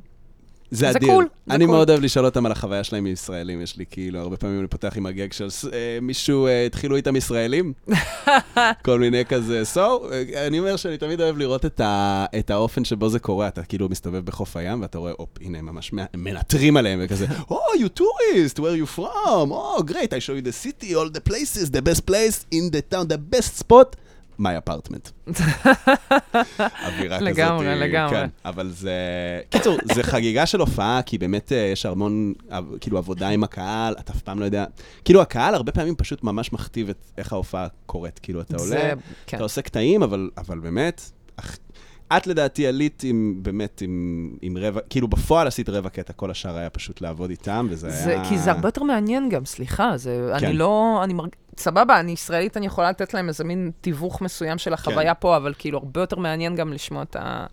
זה 0.70 0.78
זה 0.78 0.90
אדיר. 0.90 1.08
cool, 1.08 1.28
זה 1.46 1.54
אני 1.54 1.66
cool. 1.66 1.74
מאוד 1.74 1.90
אוהב 1.90 2.02
לשאול 2.02 2.24
אותם 2.24 2.46
על 2.46 2.52
החוויה 2.52 2.84
שלהם 2.84 3.04
מישראלים. 3.04 3.62
יש 3.62 3.76
לי 3.76 3.84
כאילו, 3.90 4.20
הרבה 4.20 4.36
פעמים 4.36 4.58
אני 4.60 4.68
פותח 4.68 4.92
עם 4.96 5.06
הגאג 5.06 5.32
של 5.32 5.48
אה, 5.72 5.98
מישהו, 6.02 6.46
אה, 6.46 6.66
התחילו 6.66 6.96
איתם 6.96 7.16
ישראלים? 7.16 7.72
כל 8.84 8.98
מיני 8.98 9.24
כזה. 9.24 9.62
So, 9.74 9.78
אה, 9.78 10.46
אני 10.46 10.58
אומר 10.58 10.76
שאני 10.76 10.98
תמיד 10.98 11.20
אוהב 11.20 11.38
לראות 11.38 11.66
את, 11.66 11.80
ה, 11.80 12.26
את 12.38 12.50
האופן 12.50 12.84
שבו 12.84 13.08
זה 13.08 13.18
קורה. 13.18 13.48
אתה 13.48 13.62
כאילו 13.62 13.88
מסתובב 13.88 14.24
בחוף 14.24 14.56
הים, 14.56 14.82
ואתה 14.82 14.98
רואה, 14.98 15.12
הופ, 15.16 15.28
הנה, 15.40 15.58
הם 15.58 15.66
ממש 15.66 15.92
מנטרים 16.16 16.76
עליהם, 16.76 16.98
וכזה, 17.02 17.26
Oh, 17.26 17.78
you 17.78 18.00
tourist, 18.00 18.58
where 18.58 18.76
you 18.82 18.98
from? 18.98 19.52
Oh, 19.52 19.82
great, 19.82 20.12
I 20.12 20.18
show 20.18 20.32
you 20.32 20.42
the 20.42 20.66
city, 20.66 20.94
all 20.94 21.10
the 21.10 21.30
places, 21.30 21.70
the 21.70 21.82
best 21.82 22.06
place 22.06 22.46
in 22.52 22.70
the 22.70 22.82
town, 22.94 23.08
the 23.08 23.18
best 23.34 23.58
spot. 23.58 23.96
My 24.40 24.68
apartment. 24.68 25.10
אווירה 26.86 27.16
כזאת. 27.16 27.22
לגמרי, 27.22 27.66
אה, 27.68 27.74
לגמרי. 27.74 28.16
כן, 28.16 28.28
אבל 28.44 28.70
זה... 28.70 28.92
קיצור, 29.50 29.76
זה 29.94 30.02
חגיגה 30.02 30.46
של 30.46 30.60
הופעה, 30.60 31.00
כי 31.06 31.18
באמת 31.18 31.52
אה, 31.52 31.58
יש 31.58 31.86
המון, 31.86 32.32
אה, 32.52 32.60
כאילו, 32.80 32.98
עבודה 32.98 33.28
עם 33.28 33.44
הקהל, 33.44 33.94
אתה 34.00 34.12
אף 34.12 34.22
פעם 34.22 34.40
לא 34.40 34.44
יודע... 34.44 34.64
כאילו, 35.04 35.22
הקהל 35.22 35.54
הרבה 35.54 35.72
פעמים 35.72 35.94
פשוט 35.96 36.24
ממש 36.24 36.52
מכתיב 36.52 36.88
את 36.88 37.06
איך 37.18 37.32
ההופעה 37.32 37.66
קורית. 37.86 38.18
כאילו, 38.18 38.40
אתה 38.40 38.56
עולה, 38.56 38.68
זה, 38.68 38.92
כן. 39.26 39.36
אתה 39.36 39.44
עושה 39.44 39.62
קטעים, 39.62 40.02
אבל, 40.02 40.30
אבל 40.38 40.58
באמת, 40.58 41.10
אח- 41.36 41.56
את 42.16 42.26
לדעתי 42.26 42.66
עלית 42.66 43.02
עם, 43.04 43.38
באמת, 43.42 43.80
עם, 43.80 44.36
עם 44.42 44.56
רבע, 44.56 44.80
כאילו 44.90 45.08
בפועל 45.08 45.46
עשית 45.46 45.68
רבע 45.68 45.88
קטע, 45.88 46.12
כל 46.12 46.30
השאר 46.30 46.56
היה 46.56 46.70
פשוט 46.70 47.00
לעבוד 47.00 47.30
איתם, 47.30 47.66
וזה 47.70 47.90
זה, 47.90 48.10
היה... 48.10 48.28
כי 48.28 48.38
זה 48.38 48.50
הרבה 48.50 48.68
יותר 48.68 48.82
מעניין 48.82 49.28
גם, 49.28 49.44
סליחה, 49.44 49.96
זה, 49.96 50.32
כן. 50.38 50.46
אני 50.46 50.56
לא, 50.56 51.00
אני 51.04 51.14
מרג... 51.14 51.28
סבבה, 51.58 52.00
אני 52.00 52.12
ישראלית, 52.12 52.56
אני 52.56 52.66
יכולה 52.66 52.90
לתת 52.90 53.14
להם 53.14 53.28
איזה 53.28 53.44
מין 53.44 53.70
תיווך 53.80 54.22
מסוים 54.22 54.58
של 54.58 54.72
החוויה 54.72 55.14
כן. 55.14 55.20
פה, 55.20 55.36
אבל 55.36 55.54
כאילו 55.58 55.78
הרבה 55.78 56.00
יותר 56.00 56.18
מעניין 56.18 56.56
גם 56.56 56.72
לשמוע 56.72 57.02
את, 57.02 57.16
ה... 57.16 57.46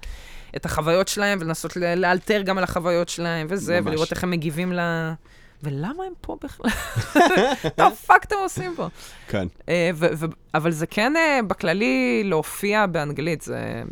את 0.55 0.65
החוויות 0.65 1.07
שלהם, 1.07 1.37
ולנסות 1.41 1.75
לאלתר 1.75 2.41
גם 2.41 2.57
על 2.57 2.63
החוויות 2.63 3.09
שלהם, 3.09 3.47
וזה, 3.49 3.81
ממש. 3.81 3.87
ולראות 3.87 4.11
איך 4.11 4.23
הם 4.23 4.31
מגיבים 4.31 4.73
ל... 4.73 4.79
ולמה 5.63 6.03
הם 6.03 6.13
פה 6.21 6.37
בכלל? 6.43 6.71
את 7.67 7.79
הפאק 7.79 8.23
אתם 8.23 8.35
עושים 8.43 8.73
פה? 8.75 8.87
כן. 9.27 9.47
אה, 9.69 9.91
אבל 10.53 10.71
זה 10.71 10.87
כן, 10.87 11.15
אה, 11.15 11.39
בכללי, 11.47 12.21
להופיע 12.25 12.85
באנגלית, 12.85 13.41
זה 13.41 13.83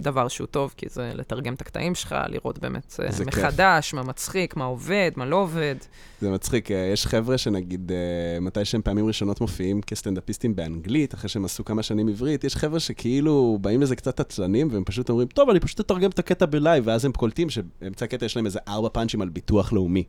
דבר 0.00 0.28
שהוא 0.28 0.46
טוב, 0.46 0.74
כי 0.76 0.86
זה 0.88 1.10
לתרגם 1.14 1.54
את 1.54 1.60
הקטעים 1.60 1.94
שלך, 1.94 2.14
לראות 2.28 2.58
באמת 2.58 3.00
אה, 3.02 3.08
כיף. 3.12 3.26
מחדש, 3.26 3.94
מה 3.94 4.02
מצחיק, 4.02 4.56
מה 4.56 4.64
עובד, 4.64 5.10
מה 5.16 5.26
לא 5.26 5.36
עובד. 5.36 5.74
זה 6.20 6.30
מצחיק, 6.30 6.70
יש 6.70 7.06
חבר'ה 7.06 7.38
שנגיד, 7.38 7.92
מתי 8.40 8.64
שהם 8.64 8.82
פעמים 8.82 9.06
ראשונות 9.06 9.40
מופיעים 9.40 9.82
כסטנדאפיסטים 9.82 10.56
באנגלית, 10.56 11.14
אחרי 11.14 11.28
שהם 11.28 11.44
עשו 11.44 11.64
כמה 11.64 11.82
שנים 11.82 12.08
עברית, 12.08 12.44
יש 12.44 12.56
חבר'ה 12.56 12.80
שכאילו 12.80 13.58
באים 13.60 13.80
לזה 13.80 13.96
קצת 13.96 14.20
עצלנים, 14.20 14.68
והם 14.72 14.84
פשוט 14.84 15.10
אומרים, 15.10 15.28
טוב, 15.28 15.50
אני 15.50 15.60
פשוט 15.60 15.80
אתרגם 15.80 16.10
את 16.10 16.18
הקטע 16.18 16.46
בלייב, 16.46 16.86
ואז 16.86 17.04
הם 17.04 17.12
קולטים 17.12 17.50
שבאמצע 17.50 18.04
הקטע 18.04 18.26
יש 18.26 18.36
להם 18.36 18.46
איזה 18.46 18.58
ארבע 18.68 18.88
פאנצ'ים 18.88 19.22
על 19.22 19.28
ביטוח 19.28 19.72
לאומי. 19.72 20.04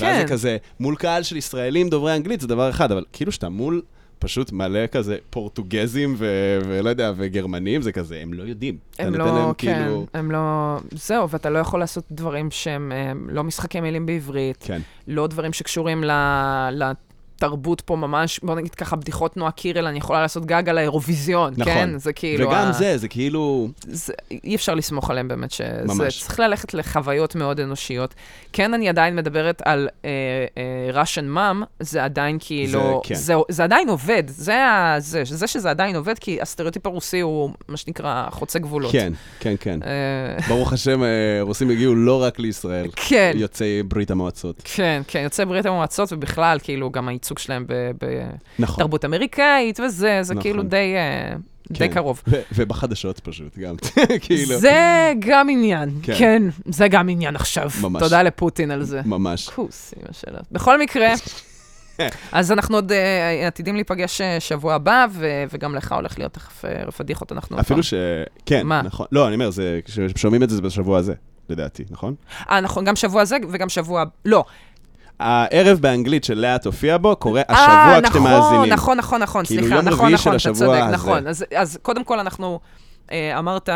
ואז 0.00 0.16
כן. 0.16 0.26
זה 0.26 0.32
כזה, 0.32 0.56
מול 0.80 0.96
קהל 0.96 1.22
של 1.22 1.36
ישראלים 1.36 1.88
דוברי 1.88 2.16
אנגלית 2.16 2.40
זה 2.40 2.46
דבר 2.46 2.70
אחד, 2.70 2.92
אבל 2.92 3.04
כאילו 3.12 3.32
שאתה 3.32 3.48
מול 3.48 3.82
פשוט 4.18 4.52
מלא 4.52 4.86
כזה 4.86 5.16
פורטוגזים 5.30 6.14
ו- 6.18 6.58
ולא 6.66 6.90
יודע, 6.90 7.12
וגרמנים, 7.16 7.82
זה 7.82 7.92
כזה, 7.92 8.18
הם 8.22 8.32
לא 8.34 8.42
יודעים. 8.42 8.76
הם 8.98 9.14
לא, 9.14 9.26
להם 9.26 9.52
כן, 9.58 9.82
כאילו- 9.84 10.06
הם 10.14 10.30
לא... 10.30 10.76
זהו, 10.92 11.30
ואתה 11.30 11.50
לא 11.50 11.58
יכול 11.58 11.80
לעשות 11.80 12.04
דברים 12.10 12.50
שהם 12.50 12.92
אה, 12.92 13.12
לא 13.28 13.44
משחקי 13.44 13.80
מילים 13.80 14.06
בעברית, 14.06 14.56
כן, 14.60 14.80
לא 15.08 15.26
דברים 15.26 15.52
שקשורים 15.52 16.04
ל... 16.04 16.10
לתרבות 17.42 17.80
פה 17.80 17.96
ממש, 17.96 18.40
בוא 18.42 18.54
נגיד 18.54 18.74
ככה, 18.74 18.96
בדיחות 18.96 19.36
נועה 19.36 19.50
קירל, 19.50 19.86
אני 19.86 19.98
יכולה 19.98 20.20
לעשות 20.22 20.46
גג 20.46 20.68
על 20.68 20.78
האירוויזיון, 20.78 21.52
נכון. 21.56 21.72
כן? 21.74 21.98
זה 21.98 22.12
כאילו... 22.12 22.48
וגם 22.48 22.66
ה- 22.68 22.72
זה, 22.72 22.98
זה 22.98 23.08
כאילו... 23.08 23.68
זה, 23.86 24.12
אי 24.44 24.54
אפשר 24.54 24.74
לסמוך 24.74 25.10
עליהם 25.10 25.28
באמת, 25.28 25.50
שזה 25.50 25.82
ממש. 25.84 26.22
צריך 26.22 26.40
ללכת 26.40 26.74
לחוויות 26.74 27.34
מאוד 27.34 27.60
אנושיות. 27.60 28.14
כן, 28.52 28.74
אני 28.74 28.88
עדיין 28.88 29.16
מדברת 29.16 29.62
על 29.64 29.88
אה, 30.04 30.10
אה, 30.96 31.02
Russian 31.02 31.36
mom, 31.36 31.64
זה 31.80 32.04
עדיין 32.04 32.36
כאילו, 32.40 33.00
כן. 33.04 33.14
זה, 33.14 33.34
זה 33.48 33.64
עדיין 33.64 33.88
עובד, 33.88 34.22
זה, 34.26 34.64
ה- 34.64 34.96
זה, 34.98 35.22
זה 35.24 35.46
שזה 35.46 35.70
עדיין 35.70 35.96
עובד, 35.96 36.18
כי 36.18 36.38
הסטריאוטיפ 36.42 36.86
הרוסי 36.86 37.20
הוא 37.20 37.50
מה 37.68 37.76
שנקרא 37.76 38.26
חוצה 38.30 38.58
גבולות. 38.58 38.92
כן, 38.92 39.12
כן, 39.40 39.54
כן. 39.60 39.80
אה, 39.82 40.46
ברוך 40.48 40.72
השם, 40.72 41.02
אה, 41.02 41.08
רוסים 41.40 41.70
הגיעו 41.70 41.94
לא 41.94 42.22
רק 42.22 42.38
לישראל, 42.38 42.86
כן, 43.08 43.32
יוצאי 43.34 43.82
ברית 43.82 44.10
המועצות. 44.10 44.62
כן, 44.64 45.02
כן, 45.08 45.20
יוצאי 45.24 45.44
ברית 45.44 45.66
המועצות, 45.66 46.12
ובכלל, 46.12 46.58
כאילו, 46.62 46.90
גם 46.90 47.08
הייצוג 47.08 47.27
שלהם 47.36 47.66
נכון. 48.58 48.74
בתרבות 48.76 49.04
אמריקאית 49.04 49.80
וזה, 49.80 50.18
זה 50.22 50.34
נכון. 50.34 50.42
כאילו 50.42 50.62
די, 50.62 50.94
אה, 50.96 51.36
די 51.70 51.78
כן. 51.88 51.94
קרוב. 51.94 52.22
ו- 52.28 52.40
ובחדשות 52.54 53.20
פשוט, 53.20 53.58
גם. 53.58 53.74
כאילו, 54.20 54.58
זה 54.58 55.12
גם 55.18 55.48
עניין, 55.50 55.90
כן. 56.02 56.14
כן, 56.18 56.42
זה 56.68 56.88
גם 56.88 57.08
עניין 57.08 57.36
עכשיו. 57.36 57.70
ממש. 57.82 58.02
תודה 58.02 58.22
לפוטין 58.22 58.70
על 58.70 58.82
זה. 58.82 59.00
ממש. 59.04 59.48
כוס, 59.48 59.94
אמא 59.96 60.12
שלה. 60.12 60.38
בכל 60.52 60.80
מקרה, 60.80 61.08
אז 62.32 62.52
אנחנו 62.52 62.74
עוד 62.76 62.92
אה, 62.92 63.46
עתידים 63.46 63.74
להיפגש 63.74 64.20
אה, 64.20 64.40
שבוע 64.40 64.74
הבא, 64.74 65.06
ו- 65.12 65.44
וגם 65.52 65.74
לך 65.74 65.92
הולך 65.92 66.18
להיות 66.18 66.32
תכף 66.32 66.64
פדיחות, 66.96 67.32
אנחנו... 67.32 67.60
אפילו 67.60 67.82
ש... 67.82 67.94
כן, 68.46 68.66
מה? 68.66 68.82
נכון. 68.82 69.06
לא, 69.12 69.26
אני 69.26 69.34
אומר, 69.34 69.50
זה- 69.50 69.80
כששומעים 69.84 70.42
את 70.42 70.50
זה, 70.50 70.56
זה 70.56 70.62
בשבוע 70.62 70.98
הזה, 70.98 71.14
לדעתי, 71.48 71.84
נכון? 71.90 72.14
אה, 72.50 72.60
נכון, 72.60 72.84
גם 72.84 72.96
שבוע 72.96 73.24
זה 73.24 73.36
וגם 73.50 73.68
שבוע... 73.68 74.04
לא. 74.24 74.44
הערב 75.20 75.78
באנגלית 75.78 76.24
של 76.24 76.38
לאה 76.38 76.58
תופיע 76.58 76.96
בו, 76.98 77.16
קורה 77.16 77.42
אה, 77.50 77.54
השבוע 77.54 78.02
כשאתם 78.02 78.18
נכון, 78.18 78.22
מאזינים. 78.30 78.72
נכון, 78.72 78.98
נכון, 78.98 79.22
נכון, 79.22 79.44
כאילו, 79.44 79.62
סליחה, 79.66 79.82
נכון, 79.82 80.12
נכון, 80.12 80.34
אתה 80.36 80.52
צודק, 80.52 80.80
הזה. 80.82 80.92
נכון. 80.92 81.26
אז- 81.26 81.44
אז 81.56 81.78
קודם 81.82 82.04
כל 82.04 82.18
אנחנו, 82.20 82.60
אה, 83.12 83.38
אמרת 83.38 83.68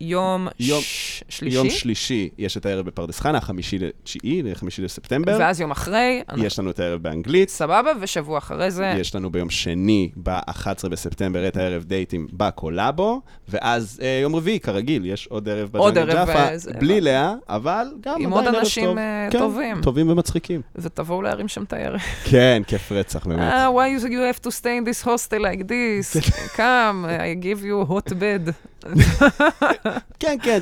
יום 0.00 0.48
יום- 0.60 0.80
ש- 0.82 1.22
יום 1.42 1.64
שלישי, 1.68 1.78
שלישי 1.78 2.28
יש 2.38 2.56
את 2.56 2.66
הערב 2.66 2.86
בפרדס 2.86 3.20
חנה, 3.20 3.40
חמישי 3.40 3.78
לתשיעי, 3.78 4.42
לחמישי 4.42 4.82
לספטמבר. 4.82 5.36
ואז 5.40 5.60
יום 5.60 5.70
אחרי, 5.70 6.22
יש 6.36 6.58
לנו 6.58 6.70
את 6.70 6.80
הערב 6.80 7.02
באנגלית. 7.02 7.48
סבבה, 7.48 7.90
ושבוע 8.00 8.38
אחרי 8.38 8.70
זה, 8.70 8.94
יש 8.98 9.14
לנו 9.14 9.30
ביום 9.30 9.50
שני, 9.50 10.10
ב-11 10.22 10.88
בספטמבר, 10.90 11.48
את 11.48 11.56
הערב 11.56 11.84
דייטים 11.84 12.26
בקולאבו, 12.32 13.20
ואז 13.48 14.00
אה, 14.02 14.18
יום 14.22 14.36
רביעי, 14.36 14.60
כרגיל, 14.60 15.06
יש 15.06 15.26
עוד 15.26 15.48
ערב 15.48 15.76
עוד 15.76 15.92
בג'אנגל 15.94 16.12
ג'אפה, 16.12 16.32
אה, 16.32 16.58
זה- 16.58 16.72
בלי 16.72 17.00
לאה, 17.00 17.34
אבל 17.48 17.86
גם 18.00 18.14
עם 18.14 18.32
עדיין 18.32 18.32
עוד 18.32 18.44
ערב 18.46 18.54
אנשים, 18.56 18.84
טוב. 18.84 18.98
אה, 18.98 19.28
כן, 19.30 19.38
טובים. 19.38 19.80
טובים 19.82 20.08
ומצחיקים. 20.10 20.60
ותבואו 20.76 21.22
להרים 21.22 21.48
שם 21.48 21.62
את 21.62 21.72
הערב. 21.72 22.00
כן, 22.30 22.62
כיף 22.66 22.92
רצח, 22.92 23.26
באמת. 23.26 23.52
Ah, 23.52 23.70
why 23.74 24.02
you, 24.02 24.06
you 24.06 24.10
have 24.38 24.46
to 24.46 24.50
stay 24.50 24.80
in 24.80 24.90
this 24.90 25.06
hostel 25.06 25.40
like 25.40 25.62
this? 25.68 26.20
Come, 26.56 27.04
I 27.04 27.44
give 27.44 27.64
you 27.64 27.92
hot 27.92 28.12
bed. 28.12 28.69
כן, 30.20 30.36
כן, 30.42 30.58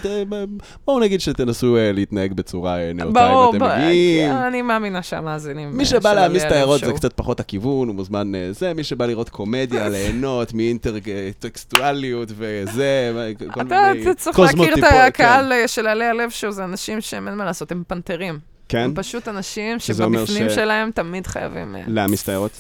בואו 0.85 1.01
נגיד 1.01 1.21
שתנסו 1.21 1.77
אה, 1.77 1.93
להתנהג 1.93 2.33
בצורה 2.33 2.79
אה, 2.79 2.93
נאותה 2.95 3.27
אם 3.27 3.31
ברור, 3.31 3.57
אתם 3.57 3.65
מגיעים. 3.65 4.33
אני 4.33 4.63
מאמינה 4.63 5.03
שהמאזינים... 5.03 5.71
מי 5.77 5.83
אה, 5.83 5.89
שבא 5.89 6.15
להעמיס 6.15 6.43
את 6.43 6.47
עליה 6.47 6.57
העיירות 6.57 6.81
זה. 6.81 6.93
קצת 6.93 7.13
פחות 7.13 7.41
הכיוון, 7.41 7.89
הוא 7.89 7.95
מוזמן 7.95 8.33
זה, 8.51 8.75
מי 8.75 8.85
שבא 8.85 9.07
לראות 9.07 9.29
קומדיה, 9.29 9.89
ליהנות 9.95 10.55
מאינטרטקסטואליות 10.55 12.29
וזה, 12.37 13.13
כל 13.53 13.63
מיני 13.63 14.03
אתה 14.03 14.15
צריך 14.15 14.39
להכיר 14.39 14.75
את 14.75 14.85
הקהל 14.93 15.53
אה, 15.53 15.69
של 15.69 15.87
עלי 15.87 16.05
הלב 16.05 16.31
שואו, 16.31 16.53
זה 16.53 16.65
אנשים 16.65 17.01
שהם 17.01 17.29
אין 17.29 17.37
מה 17.37 17.45
לעשות, 17.45 17.73
הם 17.73 17.83
פנתרים. 17.87 18.39
כן, 18.69 18.79
הם 18.79 18.95
פשוט 18.95 19.29
אנשים 19.29 19.79
שבפנים 19.79 20.51
שלהם 20.51 20.91
תמיד 20.91 21.27
חייבים 21.27 21.77
להעמיס 21.87 22.23
את 22.23 22.29
העיירות. 22.29 22.53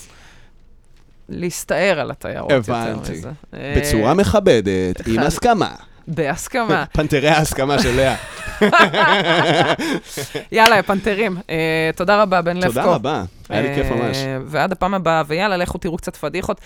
להסתער 1.29 2.01
על 2.01 2.11
התיירות 2.11 2.51
יותר 2.51 2.75
הבנתי. 2.75 3.13
מזה. 3.13 3.31
אה, 3.55 3.75
בצורה 3.77 4.15
מכבדת, 4.15 5.07
עם. 5.07 5.19
הסכמה. 5.19 5.71
בהסכמה. 6.09 6.85
פנתרי 6.93 7.29
ההסכמה 7.29 7.83
של 7.83 7.97
לאה. 7.97 8.17
יאללה, 10.53 10.83
פנתרים. 10.83 11.37
אה, 11.51 11.91
תודה 11.97 12.23
רבה, 12.23 12.43
בן 12.43 12.57
לבקו. 12.57 12.69
תודה 12.69 12.85
רבה, 12.85 13.25
היה 13.49 13.63
לי 13.63 13.75
כיף 13.75 13.87
ממש. 13.91 14.17
אה, 14.17 14.39
ועד 14.47 14.73
הפעם 14.73 14.95
הבאה, 14.95 15.23
ויאללה, 15.27 15.57
לכו 15.57 15.79
תראו 15.79 15.97
קצת 15.97 16.17
פדיחות. 16.17 16.61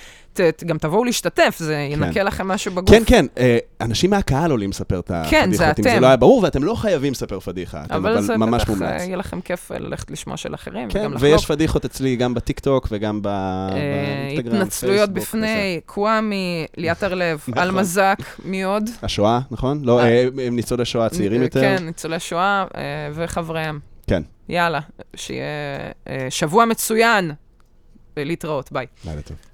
גם 0.66 0.78
תבואו 0.78 1.04
להשתתף, 1.04 1.54
זה 1.58 1.74
ינקה 1.74 2.22
לכם 2.22 2.48
משהו 2.48 2.72
בגוף. 2.72 2.90
כן, 2.90 3.02
כן, 3.06 3.26
אה, 3.38 3.58
אנשים 3.80 4.10
מהקהל 4.10 4.50
עולים 4.50 4.70
לספר 4.70 4.98
את 4.98 5.10
כן, 5.30 5.40
הפדיחות, 5.44 5.76
זה 5.76 5.90
אם 5.90 5.94
זה. 5.94 6.00
לא 6.00 6.06
היה 6.06 6.16
ברור, 6.16 6.42
ואתם 6.42 6.64
לא 6.64 6.74
חייבים 6.74 7.12
לספר 7.12 7.40
פדיחה, 7.40 7.82
אבל 7.90 8.20
זה 8.22 8.34
אבל 8.34 8.46
ממש 8.46 8.62
בטח 8.62 8.70
מומלץ. 8.70 9.00
אה, 9.00 9.04
יהיה 9.04 9.16
לכם 9.16 9.40
כיף 9.40 9.72
אה, 9.72 9.78
ללכת 9.78 10.10
לשמוע 10.10 10.36
של 10.36 10.54
אחרים, 10.54 10.88
כן, 10.88 11.10
ויש. 11.18 11.46
פדיחות 11.46 11.84
אצלי 11.84 12.16
גם 12.16 12.34
בטיקטוק 12.34 12.88
וגם 12.90 13.20
אה, 13.26 13.68
באינסטגרם, 13.70 14.56
התנצלויות 14.56 15.10
בפני, 15.10 15.80
קוואמי, 15.86 16.66
ליאת 16.76 17.02
הרלב, 17.02 17.40
נכון. 17.48 17.62
אלמזק, 17.62 18.18
מי 18.44 18.62
עוד? 18.62 18.90
השואה, 19.02 19.40
נכון? 19.50 19.80
לא, 19.84 20.00
אה. 20.00 20.04
אה, 20.38 20.50
ניצולי 20.50 20.84
שואה 20.84 21.08
צעירים 21.08 21.40
אה, 21.40 21.46
יותר. 21.46 21.60
כן, 21.60 21.84
ניצולי 21.84 22.20
שואה 22.20 22.64
אה, 22.76 22.82
וחבריהם. 23.14 23.91
יאללה, 24.48 24.80
שיהיה 25.16 25.46
אה, 26.08 26.26
שבוע 26.30 26.64
מצוין. 26.64 27.30
להתראות, 28.16 28.72
ביי. 28.72 28.86
לילה 29.04 29.22
טוב. 29.22 29.36